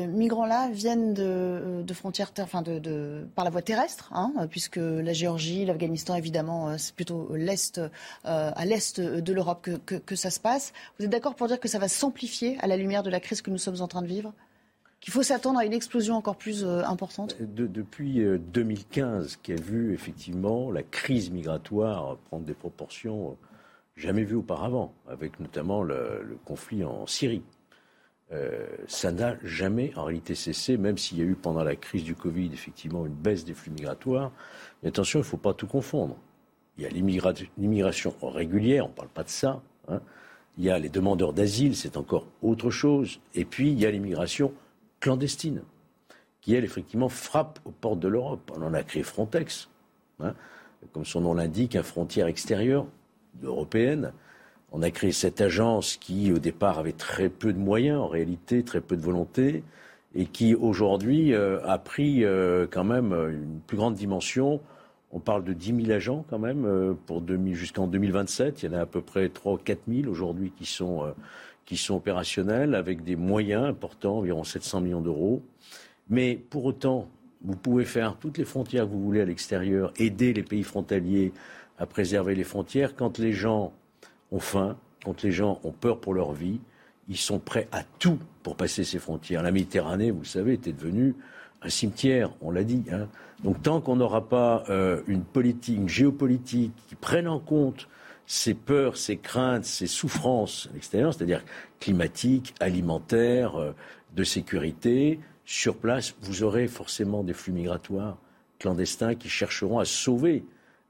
migrants-là 0.07 0.69
viennent 0.71 1.13
de, 1.13 1.93
frontières, 1.93 2.31
enfin 2.39 2.61
de, 2.61 3.25
par 3.35 3.45
la 3.45 3.51
voie 3.51 3.61
terrestre, 3.61 4.09
hein, 4.13 4.33
puisque 4.49 4.77
la 4.77 5.13
Géorgie, 5.13 5.65
l'Afghanistan, 5.65 6.15
évidemment, 6.15 6.77
c'est 6.77 6.95
plutôt 6.95 7.29
l'est, 7.35 7.79
à 8.23 8.65
l'est 8.65 8.99
de 8.99 9.33
l'Europe 9.33 9.69
que, 9.85 9.95
que 9.95 10.15
ça 10.15 10.31
se 10.31 10.39
passe. 10.39 10.73
Vous 10.97 11.05
êtes 11.05 11.11
d'accord 11.11 11.35
pour 11.35 11.47
dire 11.47 11.59
que 11.59 11.67
ça 11.67 11.77
va 11.77 11.87
s'amplifier 11.87 12.57
à 12.61 12.67
la 12.67 12.77
lumière 12.77 13.03
de 13.03 13.09
la 13.09 13.19
crise 13.19 13.41
que 13.41 13.51
nous 13.51 13.57
sommes 13.57 13.81
en 13.81 13.87
train 13.87 14.01
de 14.01 14.07
vivre? 14.07 14.33
Qu'il 15.03 15.11
faut 15.11 15.21
s'attendre 15.21 15.59
à 15.59 15.65
une 15.65 15.73
explosion 15.73 16.15
encore 16.15 16.37
plus 16.37 16.63
euh, 16.63 16.81
importante 16.85 17.35
Depuis 17.41 18.23
2015, 18.23 19.33
euh, 19.33 19.37
qui 19.43 19.51
a 19.51 19.57
vu 19.57 19.93
effectivement 19.93 20.71
la 20.71 20.81
crise 20.81 21.29
migratoire 21.29 22.15
prendre 22.29 22.45
des 22.45 22.53
proportions 22.53 23.31
euh, 23.31 23.33
jamais 23.97 24.23
vues 24.23 24.37
auparavant, 24.37 24.93
avec 25.09 25.41
notamment 25.41 25.83
le, 25.83 26.37
conflit 26.45 26.85
en 26.85 27.05
Syrie. 27.05 27.43
ça 28.87 29.11
n'a 29.11 29.35
jamais 29.43 29.91
en 29.97 30.05
réalité 30.05 30.35
cessé, 30.35 30.77
même 30.77 30.97
s'il 30.97 31.19
y 31.19 31.21
a 31.21 31.25
eu 31.25 31.35
pendant 31.35 31.63
la 31.63 31.75
crise 31.75 32.05
du 32.05 32.15
Covid 32.15 32.49
effectivement 32.53 33.05
une 33.05 33.13
baisse 33.13 33.43
des 33.43 33.53
flux 33.53 33.71
migratoires. 33.71 34.31
Mais 34.81 34.89
attention, 34.89 35.19
il 35.19 35.23
ne 35.23 35.27
faut 35.27 35.37
pas 35.37 35.53
tout 35.53 35.67
confondre. 35.67 36.15
Il 36.77 36.83
y 36.83 36.87
a 36.87 36.89
l'immigration 36.89 38.15
régulière, 38.23 38.85
on 38.85 38.89
ne 38.89 38.93
parle 38.93 39.09
pas 39.09 39.23
de 39.23 39.29
ça. 39.29 39.61
Hein. 39.89 39.99
Il 40.57 40.63
y 40.63 40.71
a 40.71 40.79
les 40.79 40.89
demandeurs 40.89 41.33
d'asile, 41.33 41.75
c'est 41.75 41.97
encore 41.97 42.25
autre 42.41 42.71
chose. 42.71 43.19
Et 43.35 43.45
puis, 43.45 43.71
il 43.71 43.79
y 43.79 43.85
a 43.85 43.91
l'immigration 43.91 44.53
clandestine, 45.03 45.63
qui, 46.39 46.55
elle, 46.55 46.63
effectivement, 46.63 47.09
frappe 47.09 47.59
aux 47.65 47.71
portes 47.71 47.99
de 47.99 48.07
l'Europe. 48.07 48.51
On 48.55 48.73
a 48.73 48.83
créé 48.83 49.03
Frontex, 49.03 49.67
hein, 50.21 50.33
comme 50.93 51.03
son 51.03 51.19
nom 51.19 51.33
l'indique, 51.33 51.75
une 51.75 51.83
frontière 51.83 52.27
extérieure 52.27 52.85
européenne. 53.43 54.13
On 54.71 54.81
a 54.81 54.89
créé 54.91 55.11
cette 55.11 55.41
agence 55.41 55.97
qui, 55.97 56.31
au 56.31 56.39
départ, 56.39 56.79
avait 56.79 56.93
très 56.93 57.27
peu 57.27 57.51
de 57.51 57.59
moyens, 57.59 57.99
en 57.99 58.07
réalité, 58.07 58.63
très 58.63 58.79
peu 58.79 58.95
de 58.95 59.01
volonté, 59.01 59.65
et 60.15 60.25
qui, 60.25 60.55
aujourd'hui, 60.55 61.33
euh, 61.33 61.59
a 61.65 61.77
pris 61.79 62.23
euh, 62.23 62.65
quand 62.71 62.85
même 62.85 63.11
une 63.11 63.59
plus 63.67 63.75
grande 63.75 63.95
dimension 63.95 64.61
On 65.11 65.19
parle 65.19 65.43
de 65.43 65.51
10 65.51 65.83
000 65.85 65.91
agents 65.91 66.23
quand 66.29 66.39
même 66.39 66.65
euh, 66.65 66.93
pour 67.07 67.21
jusqu'en 67.51 67.87
2027. 67.87 68.63
Il 68.63 68.71
y 68.71 68.73
en 68.73 68.77
a 68.77 68.81
à 68.81 68.85
peu 68.85 69.01
près 69.01 69.27
3 69.27 69.53
ou 69.53 69.57
4 69.57 69.81
000 69.85 70.09
aujourd'hui 70.09 70.53
qui 70.57 70.65
sont, 70.65 71.13
qui 71.65 71.77
sont 71.77 71.95
opérationnels 71.95 72.75
avec 72.75 73.03
des 73.03 73.15
moyens 73.15 73.65
importants, 73.65 74.17
environ 74.17 74.43
700 74.43 74.81
millions 74.81 75.01
d'euros. 75.01 75.41
Mais 76.09 76.35
pour 76.35 76.65
autant, 76.65 77.09
vous 77.43 77.55
pouvez 77.55 77.85
faire 77.85 78.17
toutes 78.17 78.37
les 78.37 78.45
frontières 78.45 78.85
que 78.85 78.91
vous 78.91 79.03
voulez 79.03 79.21
à 79.21 79.25
l'extérieur, 79.25 79.93
aider 79.97 80.33
les 80.33 80.43
pays 80.43 80.63
frontaliers 80.63 81.33
à 81.77 81.85
préserver 81.85 82.35
les 82.35 82.43
frontières. 82.43 82.95
Quand 82.95 83.19
les 83.19 83.33
gens 83.33 83.73
ont 84.31 84.39
faim, 84.39 84.77
quand 85.03 85.23
les 85.23 85.31
gens 85.31 85.59
ont 85.63 85.71
peur 85.71 85.99
pour 85.99 86.13
leur 86.13 86.33
vie, 86.33 86.59
ils 87.09 87.17
sont 87.17 87.39
prêts 87.39 87.67
à 87.71 87.83
tout 87.99 88.19
pour 88.43 88.55
passer 88.55 88.83
ces 88.83 88.99
frontières. 88.99 89.43
La 89.43 89.51
Méditerranée, 89.51 90.11
vous 90.11 90.21
le 90.21 90.25
savez, 90.25 90.53
était 90.53 90.71
devenue 90.71 91.15
un 91.61 91.69
cimetière, 91.69 92.31
on 92.41 92.51
l'a 92.51 92.63
dit. 92.63 92.83
Hein. 92.91 93.07
Donc 93.43 93.61
tant 93.61 93.81
qu'on 93.81 93.97
n'aura 93.97 94.27
pas 94.27 94.63
euh, 94.69 95.01
une 95.07 95.23
politique, 95.23 95.77
une 95.77 95.89
géopolitique 95.89 96.73
qui 96.87 96.95
prenne 96.95 97.27
en 97.27 97.39
compte 97.39 97.87
ces 98.25 98.53
peurs, 98.53 98.97
ces 98.97 99.17
craintes, 99.17 99.65
ces 99.65 99.87
souffrances 99.87 100.67
à 100.71 100.73
l'extérieur, 100.73 101.13
c'est-à-dire 101.13 101.43
climatiques, 101.79 102.53
alimentaires, 102.59 103.55
euh, 103.55 103.71
de 104.15 104.23
sécurité, 104.23 105.19
sur 105.45 105.75
place, 105.75 106.15
vous 106.21 106.43
aurez 106.43 106.67
forcément 106.67 107.23
des 107.23 107.33
flux 107.33 107.51
migratoires 107.51 108.17
clandestins 108.59 109.15
qui 109.15 109.27
chercheront 109.27 109.79
à 109.79 109.85
sauver 109.85 110.45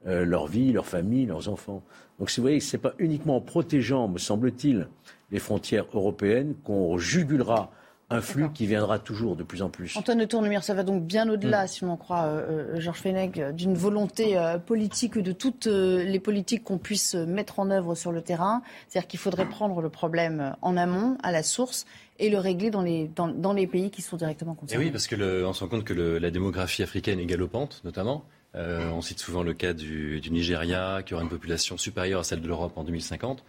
euh, 0.05 0.25
leur 0.25 0.47
vie, 0.47 0.71
leur 0.71 0.85
famille, 0.85 1.25
leurs 1.25 1.49
enfants. 1.49 1.81
Donc, 2.19 2.29
vous 2.35 2.41
voyez, 2.41 2.59
ce 2.59 2.75
n'est 2.75 2.81
pas 2.81 2.93
uniquement 2.99 3.37
en 3.37 3.41
protégeant, 3.41 4.07
me 4.07 4.19
semble-t-il, 4.19 4.87
les 5.31 5.39
frontières 5.39 5.85
européennes 5.93 6.53
qu'on 6.63 6.97
jugulera 6.97 7.71
un 8.09 8.21
flux 8.21 8.49
qui 8.53 8.67
viendra 8.67 8.99
toujours 8.99 9.35
de 9.35 9.43
plus 9.43 9.61
en 9.61 9.69
plus. 9.69 9.95
Antoine 9.97 10.19
de 10.19 10.25
Tournemire, 10.25 10.63
ça 10.63 10.73
va 10.73 10.83
donc 10.83 11.03
bien 11.03 11.29
au-delà, 11.29 11.65
mm. 11.65 11.67
si 11.67 11.85
l'on 11.85 11.97
croit 11.97 12.23
euh, 12.23 12.75
euh, 12.75 12.79
Georges 12.79 12.99
Fenech, 12.99 13.39
d'une 13.53 13.73
volonté 13.73 14.37
euh, 14.37 14.57
politique 14.57 15.17
de 15.17 15.31
toutes 15.31 15.65
les 15.65 16.19
politiques 16.19 16.63
qu'on 16.63 16.77
puisse 16.77 17.15
mettre 17.15 17.59
en 17.59 17.69
œuvre 17.71 17.95
sur 17.95 18.11
le 18.11 18.21
terrain. 18.21 18.61
C'est-à-dire 18.87 19.07
qu'il 19.07 19.19
faudrait 19.19 19.47
prendre 19.47 19.81
le 19.81 19.89
problème 19.89 20.55
en 20.61 20.77
amont, 20.77 21.17
à 21.23 21.31
la 21.31 21.43
source, 21.43 21.85
et 22.19 22.29
le 22.29 22.37
régler 22.37 22.69
dans 22.69 22.81
les, 22.81 23.09
dans, 23.15 23.53
les 23.53 23.67
pays 23.67 23.89
qui 23.89 24.01
sont 24.01 24.17
directement 24.17 24.53
concernés. 24.53 24.83
Et 24.83 24.87
oui, 24.87 24.91
parce 24.91 25.07
qu'on 25.07 25.53
se 25.53 25.59
rend 25.59 25.67
compte 25.67 25.83
que 25.83 25.93
la 25.93 26.31
démographie 26.31 26.83
africaine 26.83 27.19
est 27.19 27.25
galopante, 27.25 27.81
notamment. 27.83 28.25
on 28.53 29.01
cite 29.01 29.19
souvent 29.19 29.43
le 29.43 29.53
cas 29.53 29.73
du, 29.73 30.21
du 30.21 30.29
Nigeria, 30.29 31.01
qui 31.03 31.13
aura 31.15 31.23
une 31.23 31.29
population 31.29 31.77
supérieure 31.77 32.21
à 32.21 32.23
celle 32.23 32.41
de 32.41 32.47
l'Europe 32.47 32.73
en 32.77 32.83
2050. 32.83 33.43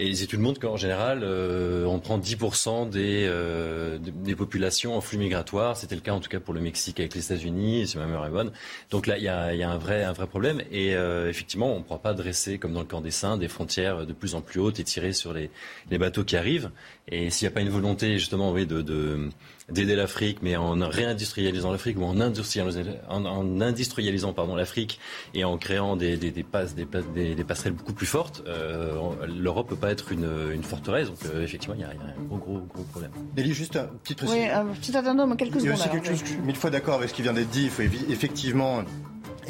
Et 0.00 0.08
les 0.08 0.22
études 0.22 0.40
montrent 0.40 0.60
qu'en 0.60 0.78
général, 0.78 1.20
euh, 1.22 1.84
on 1.84 1.98
prend 1.98 2.18
10% 2.18 2.88
des, 2.88 3.26
euh, 3.28 3.98
des 3.98 4.34
populations 4.34 4.96
en 4.96 5.02
flux 5.02 5.18
migratoire. 5.18 5.76
C'était 5.76 5.94
le 5.94 6.00
cas 6.00 6.14
en 6.14 6.20
tout 6.20 6.30
cas 6.30 6.40
pour 6.40 6.54
le 6.54 6.62
Mexique 6.62 6.98
avec 7.00 7.14
les 7.14 7.22
États-Unis, 7.22 7.86
si 7.86 7.98
ma 7.98 8.06
mémoire 8.06 8.24
est 8.26 8.30
bonne. 8.30 8.50
Donc 8.88 9.06
là, 9.06 9.18
il 9.18 9.24
y 9.24 9.28
a, 9.28 9.54
y 9.54 9.62
a, 9.62 9.68
un, 9.70 9.76
vrai, 9.76 10.02
un 10.02 10.12
vrai 10.12 10.26
problème. 10.26 10.62
Et 10.72 10.94
euh, 10.94 11.28
effectivement, 11.28 11.74
on 11.74 11.80
ne 11.80 11.84
pourra 11.84 11.98
pas 11.98 12.14
dresser, 12.14 12.56
comme 12.56 12.72
dans 12.72 12.80
le 12.80 12.86
camp 12.86 13.02
des 13.02 13.10
Saints, 13.10 13.36
des 13.36 13.48
frontières 13.48 14.06
de 14.06 14.12
plus 14.14 14.34
en 14.34 14.40
plus 14.40 14.58
hautes 14.58 14.80
et 14.80 14.84
tirer 14.84 15.12
sur 15.12 15.34
les, 15.34 15.50
les 15.90 15.98
bateaux 15.98 16.24
qui 16.24 16.38
arrivent. 16.38 16.70
Et 17.08 17.28
s'il 17.28 17.46
n'y 17.46 17.52
a 17.52 17.54
pas 17.54 17.60
une 17.60 17.68
volonté, 17.68 18.14
justement, 18.16 18.52
oui, 18.52 18.64
de, 18.64 18.80
de 18.80 19.28
d'aider 19.70 19.96
l'Afrique, 19.96 20.38
mais 20.42 20.56
en 20.56 20.76
réindustrialisant 20.88 21.70
l'Afrique 21.70 21.98
ou 21.98 22.04
en 22.04 22.20
industrialisant, 22.20 22.82
en, 23.08 23.60
industrialisant 23.60 24.32
pardon, 24.32 24.54
l'Afrique 24.54 24.98
et 25.34 25.44
en 25.44 25.58
créant 25.58 25.96
des, 25.96 26.16
des, 26.16 26.30
des, 26.30 26.42
passes, 26.42 26.74
des, 26.74 26.86
des, 27.34 27.44
passerelles 27.44 27.72
beaucoup 27.72 27.92
plus 27.92 28.06
fortes, 28.06 28.42
euh, 28.46 28.94
l'Europe 29.26 29.68
peut 29.68 29.76
pas 29.76 29.90
être 29.90 30.12
une, 30.12 30.28
une 30.52 30.62
forteresse. 30.62 31.08
Donc 31.08 31.18
euh, 31.26 31.42
effectivement, 31.42 31.74
il 31.76 31.80
y, 31.80 31.84
a, 31.84 31.90
un 31.90 32.24
gros, 32.26 32.38
gros, 32.38 32.58
gros 32.60 32.82
problème. 32.84 33.10
Nelly, 33.36 33.52
juste 33.52 33.76
un 33.76 33.84
petit 34.02 34.14
précision. 34.14 34.42
Oui, 34.42 34.48
un 34.48 34.66
petit 34.66 34.96
addendum, 34.96 35.36
quelques 35.36 35.60
secondes. 35.60 35.64
Il 35.64 35.68
y 35.68 35.70
a 35.70 35.74
aussi 35.74 35.88
quelque 35.88 36.06
chose, 36.06 36.20
je 36.20 36.30
suis 36.32 36.38
mille 36.38 36.56
fois 36.56 36.70
d'accord 36.70 36.96
avec 36.96 37.10
ce 37.10 37.14
qui 37.14 37.22
vient 37.22 37.32
d'être 37.32 37.50
dit. 37.50 37.64
Il 37.64 37.70
faut 37.70 37.82
effectivement 37.82 38.84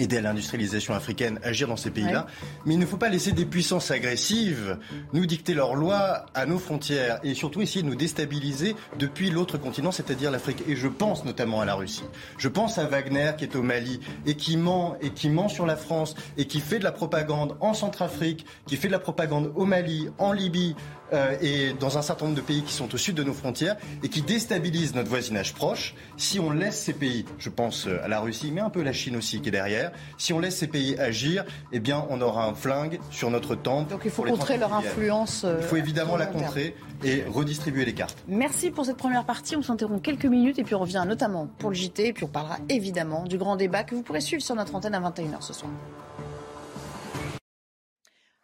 aider 0.01 0.19
à 0.19 0.21
l'industrialisation 0.21 0.95
africaine, 0.95 1.39
agir 1.43 1.69
dans 1.69 1.77
ces 1.77 1.91
pays-là. 1.91 2.27
Mais 2.65 2.75
il 2.75 2.81
ne 2.81 2.87
faut 2.87 2.97
pas 2.97 3.09
laisser 3.09 3.33
des 3.33 3.45
puissances 3.45 3.91
agressives 3.91 4.79
nous 5.13 5.27
dicter 5.27 5.55
leurs 5.55 5.75
lois 5.75 6.27
à 6.35 6.47
nos 6.47 6.59
frontières 6.59 7.21
et 7.23 7.35
surtout 7.35 7.61
essayer 7.63 7.83
de 7.83 7.89
nous 7.89 7.95
déstabiliser 7.95 8.75
depuis 8.99 9.31
l'autre 9.31 9.59
continent, 9.59 9.93
c'est-à-dire 9.93 10.31
l'Afrique. 10.31 10.63
Et 10.69 10.77
je 10.77 10.89
pense 10.89 11.25
notamment 11.25 11.61
à 11.61 11.65
la 11.65 11.75
Russie. 11.75 12.05
Je 12.39 12.49
pense 12.49 12.79
à 12.79 12.87
Wagner 12.87 13.33
qui 13.37 13.45
est 13.45 13.57
au 13.57 13.63
Mali 13.63 14.01
et 14.27 14.35
qui 14.35 14.57
ment 14.57 14.97
et 15.01 15.11
qui 15.11 15.29
ment 15.29 15.49
sur 15.49 15.67
la 15.67 15.77
France 15.77 16.15
et 16.37 16.47
qui 16.47 16.61
fait 16.61 16.79
de 16.79 16.85
la 16.85 16.93
propagande 16.93 17.57
en 17.61 17.75
Centrafrique, 17.75 18.47
qui 18.67 18.77
fait 18.77 18.89
de 18.89 18.93
la 18.93 18.99
propagande 18.99 19.53
au 19.55 19.65
Mali, 19.65 20.09
en 20.19 20.33
Libye, 20.33 20.75
euh, 21.13 21.37
et 21.41 21.73
dans 21.73 21.99
un 21.99 22.03
certain 22.03 22.27
nombre 22.27 22.37
de 22.37 22.43
pays 22.43 22.63
qui 22.63 22.73
sont 22.73 22.95
au 22.95 22.97
sud 22.97 23.17
de 23.17 23.25
nos 23.25 23.33
frontières 23.33 23.77
et 24.03 24.09
qui 24.09 24.23
déstabilisent 24.23 24.95
notre 24.95 25.09
voisinage 25.09 25.55
proche. 25.55 25.95
Si 26.17 26.39
on 26.39 26.51
laisse 26.51 26.81
ces 26.81 26.93
pays, 26.93 27.25
je 27.39 27.49
pense 27.49 27.87
euh, 27.87 27.99
à 28.05 28.09
la 28.09 28.21
Russie, 28.21 28.51
mais 28.53 28.61
un 28.61 28.71
peu 28.71 28.83
la 28.83 28.93
Chine 28.93 29.17
aussi 29.17 29.41
qui 29.41 29.49
est 29.49 29.53
derrière, 29.53 29.90
si 30.19 30.33
on 30.33 30.39
laisse 30.39 30.57
ces 30.57 30.67
pays 30.67 30.99
agir, 30.99 31.45
eh 31.73 31.81
bien 31.81 32.05
on 32.11 32.21
aura 32.21 32.47
un 32.47 32.55
flingue 32.55 33.01
sur 33.11 33.31
notre 33.31 33.55
temple. 33.55 33.91
Donc 33.91 34.03
il 34.05 34.11
faut 34.11 34.23
contrer 34.23 34.57
leur 34.59 34.73
influence. 34.75 35.45
il 35.45 35.65
faut 35.65 35.77
euh, 35.77 35.81
évidemment 35.81 36.17
la 36.17 36.27
contrer 36.27 36.75
et 37.05 37.25
redistribuer 37.25 37.85
les 37.85 37.95
cartes. 37.95 38.19
Merci 38.29 38.71
pour 38.71 38.85
cette 38.85 38.97
première 38.97 39.25
partie. 39.25 39.57
On 39.57 39.63
s'interrompt 39.63 40.03
quelques 40.03 40.27
minutes 40.27 40.59
et 40.59 40.65
puis 40.65 40.75
on 40.75 40.81
revient 40.81 41.05
notamment 41.07 41.49
pour 41.59 41.71
le 41.71 41.77
JT 41.77 42.09
et 42.09 42.13
puis 42.13 42.25
on 42.25 42.29
parlera 42.29 42.59
évidemment 42.69 43.25
du 43.25 43.39
grand 43.39 43.57
débat 43.57 43.85
que 43.85 43.95
vous 43.95 44.03
pourrez 44.03 44.21
suivre 44.21 44.43
sur 44.43 44.55
notre 44.55 44.75
antenne 44.75 44.95
à 44.95 45.01
21h 45.01 45.41
ce 45.41 45.53
soir. 45.53 45.71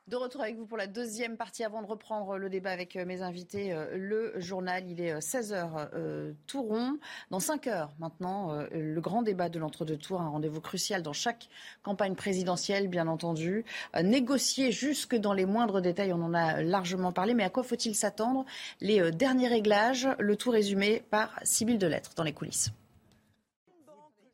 De 0.09 0.15
retour 0.15 0.41
avec 0.41 0.55
vous 0.57 0.67
pour 0.67 0.77
la 0.77 0.87
deuxième 0.87 1.37
partie 1.37 1.65
avant 1.65 1.83
de 1.83 1.87
reprendre 1.89 2.39
le 2.39 2.49
débat 2.49 2.71
avec 2.71 2.95
euh, 2.95 3.05
mes 3.05 3.23
invités. 3.23 3.73
Euh, 3.73 3.97
le 3.97 4.41
journal, 4.41 4.89
il 4.89 5.01
est 5.01 5.19
16h 5.19 5.89
euh, 5.95 6.33
tout 6.47 6.63
rond. 6.63 6.97
Dans 7.33 7.41
5 7.41 7.67
heures 7.67 7.91
maintenant, 7.99 8.57
le 8.71 9.01
grand 9.01 9.23
débat 9.23 9.49
de 9.49 9.59
l'entre-deux 9.59 9.97
tours, 9.97 10.21
un 10.21 10.29
rendez-vous 10.29 10.61
crucial 10.61 11.03
dans 11.03 11.13
chaque 11.13 11.49
campagne 11.83 12.15
présidentielle, 12.15 12.87
bien 12.87 13.09
entendu. 13.09 13.65
Négocier 14.01 14.71
jusque 14.71 15.17
dans 15.17 15.33
les 15.33 15.45
moindres 15.45 15.81
détails, 15.81 16.13
on 16.13 16.23
en 16.23 16.35
a 16.35 16.63
largement 16.63 17.11
parlé. 17.11 17.35
Mais 17.35 17.43
à 17.43 17.51
quoi 17.51 17.65
faut-il 17.65 17.97
s'attendre? 17.97 18.45
Les 18.81 19.11
derniers 19.11 19.49
réglages, 19.49 20.09
le 20.21 20.37
tout 20.37 20.51
résumé 20.51 21.03
par 21.11 21.41
Sybille 21.43 21.79
Delettre 21.79 22.13
dans 22.15 22.23
les 22.23 22.33
coulisses. 22.33 22.71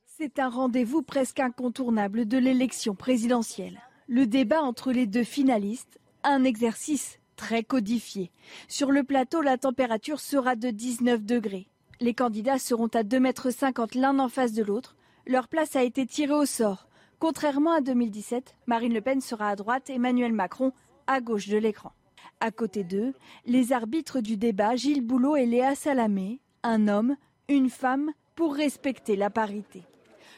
C'est 0.05 0.39
un 0.39 0.51
rendez-vous 0.51 1.01
presque 1.01 1.41
incontournable 1.41 2.29
de 2.29 2.37
l'élection 2.37 2.95
présidentielle 2.95 3.81
le 4.12 4.27
débat 4.27 4.61
entre 4.61 4.92
les 4.92 5.07
deux 5.07 5.25
finalistes, 5.25 5.98
un 6.22 6.44
exercice 6.44 7.18
très 7.35 7.62
codifié. 7.62 8.31
Sur 8.68 8.92
le 8.92 9.05
plateau, 9.05 9.40
la 9.40 9.57
température 9.57 10.20
sera 10.20 10.55
de 10.55 10.68
19 10.68 11.25
degrés. 11.25 11.66
Les 11.98 12.12
candidats 12.12 12.59
seront 12.59 12.88
à 12.88 13.05
2,50 13.05 13.20
mètres 13.20 13.48
l'un 13.94 14.18
en 14.18 14.29
face 14.29 14.53
de 14.53 14.62
l'autre. 14.62 14.96
Leur 15.27 15.48
place 15.48 15.77
a 15.77 15.83
été 15.83 16.05
tirée 16.05 16.35
au 16.35 16.44
sort. 16.44 16.88
Contrairement 17.20 17.72
à 17.72 17.81
2017, 17.81 18.55
Marine 18.66 18.92
Le 18.92 19.01
Pen 19.01 19.22
sera 19.22 19.48
à 19.48 19.57
droite, 19.57 19.88
Emmanuel 19.88 20.35
Macron 20.35 20.72
à 21.07 21.22
gauche 21.22 21.48
de 21.48 21.57
l'écran. 21.57 21.92
À 22.40 22.51
côté 22.51 22.85
d'eux, 22.85 23.14
les 23.46 23.72
arbitres 23.72 24.20
du 24.20 24.37
débat, 24.37 24.77
Gilles 24.77 25.01
Boulot 25.01 25.37
et 25.37 25.46
Léa 25.46 25.75
Salamé, 25.75 26.38
un 26.62 26.87
homme, 26.87 27.16
une 27.48 27.70
femme, 27.70 28.11
pour 28.35 28.55
respecter 28.55 29.16
la 29.16 29.31
parité. 29.31 29.85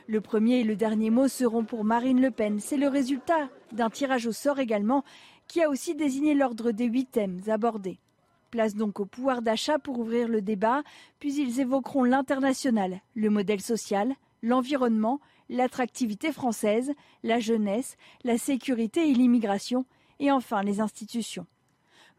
Le 0.07 0.21
premier 0.21 0.61
et 0.61 0.65
le 0.65 0.77
dernier 0.77 1.09
mot 1.09 1.29
seront 1.29 1.65
pour 1.65 1.83
Marine 1.83 2.21
Le 2.21 2.31
Pen. 2.31 2.61
C'est 2.61 2.77
le 2.77 2.89
résultat 2.89 3.49
d'un 3.73 3.89
tirage 3.89 4.27
au 4.27 4.33
sort 4.33 4.59
également 4.59 5.03
qui 5.49 5.63
a 5.63 5.71
aussi 5.71 5.95
désigné 5.95 6.35
l'ordre 6.35 6.73
des 6.73 6.85
huit 6.85 7.11
thèmes 7.11 7.41
abordés. 7.47 7.99
Place 8.51 8.75
donc 8.75 9.01
au 9.01 9.07
pouvoir 9.07 9.41
d'achat 9.41 9.79
pour 9.79 9.99
ouvrir 9.99 10.29
le 10.29 10.43
débat, 10.43 10.83
puis 11.21 11.35
ils 11.35 11.59
évoqueront 11.59 12.05
l'international, 12.05 13.01
le 13.15 13.31
modèle 13.31 13.63
social, 13.63 14.13
l'environnement, 14.43 15.21
l'attractivité 15.49 16.33
française, 16.33 16.93
la 17.23 17.41
jeunesse, 17.41 17.97
la 18.25 18.37
sécurité 18.37 19.09
et 19.09 19.15
l'immigration, 19.15 19.87
et 20.21 20.31
enfin 20.31 20.63
les 20.63 20.81
institutions. 20.81 21.47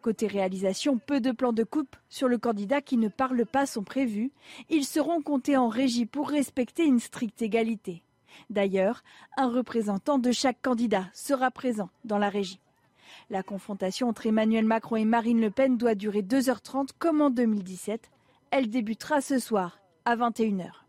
Côté 0.06 0.28
réalisation, 0.28 1.00
peu 1.00 1.20
de 1.20 1.32
plans 1.32 1.52
de 1.52 1.64
coupe 1.64 1.96
sur 2.10 2.28
le 2.28 2.38
candidat 2.38 2.80
qui 2.80 2.96
ne 2.98 3.08
parle 3.08 3.44
pas 3.44 3.66
sont 3.66 3.82
prévus. 3.82 4.30
Ils 4.70 4.86
seront 4.86 5.20
comptés 5.24 5.58
en 5.58 5.68
régie 5.68 6.06
pour 6.06 6.30
respecter 6.30 6.86
une 6.86 7.00
stricte 7.00 7.42
égalité. 7.42 8.04
D'ailleurs, 8.52 9.04
un 9.36 9.50
représentant 9.50 10.20
de 10.20 10.32
chaque 10.32 10.62
candidat 10.62 11.08
sera 11.12 11.50
présent 11.50 11.90
dans 12.04 12.20
la 12.20 12.30
régie. 12.30 12.60
La 13.32 13.42
confrontation 13.42 14.08
entre 14.08 14.28
Emmanuel 14.28 14.66
Macron 14.66 14.98
et 14.98 15.06
Marine 15.06 15.42
Le 15.42 15.50
Pen 15.50 15.76
doit 15.76 15.96
durer 15.96 16.22
2h30 16.22 16.90
comme 17.00 17.22
en 17.22 17.32
2017. 17.32 18.12
Elle 18.52 18.70
débutera 18.70 19.22
ce 19.22 19.40
soir 19.40 19.80
à 20.06 20.16
21h. 20.16 20.85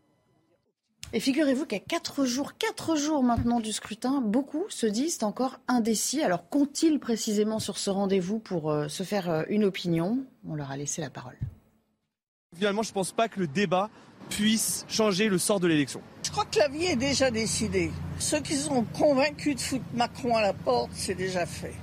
Et 1.13 1.21
figurez-vous 1.21 1.65
qu'à 1.65 1.79
4 1.79 2.25
jours, 2.25 2.57
4 2.57 2.97
jours 2.97 3.23
maintenant 3.23 3.61
du 3.61 3.71
scrutin, 3.71 4.19
beaucoup 4.19 4.65
se 4.67 4.85
disent 4.85 5.23
encore 5.23 5.59
indécis. 5.69 6.21
Alors 6.21 6.49
qu'ont-ils 6.49 6.99
précisément 6.99 7.59
sur 7.59 7.77
ce 7.77 7.89
rendez-vous 7.89 8.39
pour 8.39 8.71
euh, 8.71 8.89
se 8.89 9.03
faire 9.03 9.29
euh, 9.29 9.43
une 9.47 9.63
opinion? 9.63 10.19
On 10.47 10.55
leur 10.55 10.69
a 10.69 10.75
laissé 10.75 11.01
la 11.01 11.09
parole. 11.09 11.37
Finalement, 12.55 12.83
je 12.83 12.89
ne 12.89 12.93
pense 12.93 13.13
pas 13.13 13.29
que 13.29 13.39
le 13.39 13.47
débat 13.47 13.89
puisse 14.29 14.85
changer 14.89 15.29
le 15.29 15.37
sort 15.37 15.61
de 15.61 15.67
l'élection. 15.67 16.01
Je 16.23 16.31
crois 16.31 16.43
que 16.43 16.59
la 16.59 16.67
vie 16.67 16.85
est 16.85 16.97
déjà 16.97 17.31
décidée. 17.31 17.91
Ceux 18.19 18.41
qui 18.41 18.55
sont 18.55 18.83
convaincus 18.83 19.55
de 19.55 19.61
foutre 19.61 19.85
Macron 19.93 20.35
à 20.35 20.41
la 20.41 20.51
porte, 20.51 20.91
c'est 20.93 21.15
déjà 21.15 21.45
fait. 21.45 21.75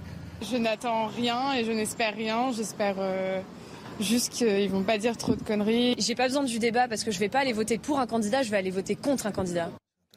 Je 0.43 0.59
n'attends 0.59 1.07
rien 1.07 1.55
et 1.55 1.65
je 1.65 1.73
n'espère 1.73 2.15
rien. 2.15 2.53
J'espère... 2.53 2.97
Euh, 2.99 3.41
Juste 4.01 4.33
qu'ils 4.33 4.71
vont 4.71 4.83
pas 4.83 4.99
dire 4.99 5.17
trop 5.17 5.37
de 5.37 5.43
conneries. 5.43 5.95
J'ai 5.99 6.17
pas 6.17 6.27
besoin 6.27 6.43
du 6.43 6.59
débat 6.59 6.89
parce 6.89 7.05
que 7.05 7.13
je 7.13 7.19
vais 7.19 7.29
pas 7.29 7.41
aller 7.41 7.53
voter 7.53 7.79
pour 7.79 8.01
un 8.01 8.07
candidat, 8.07 8.43
je 8.43 8.51
vais 8.51 8.57
aller 8.57 8.71
voter 8.71 8.97
contre 8.97 9.27
un 9.27 9.33
candidat. 9.33 9.71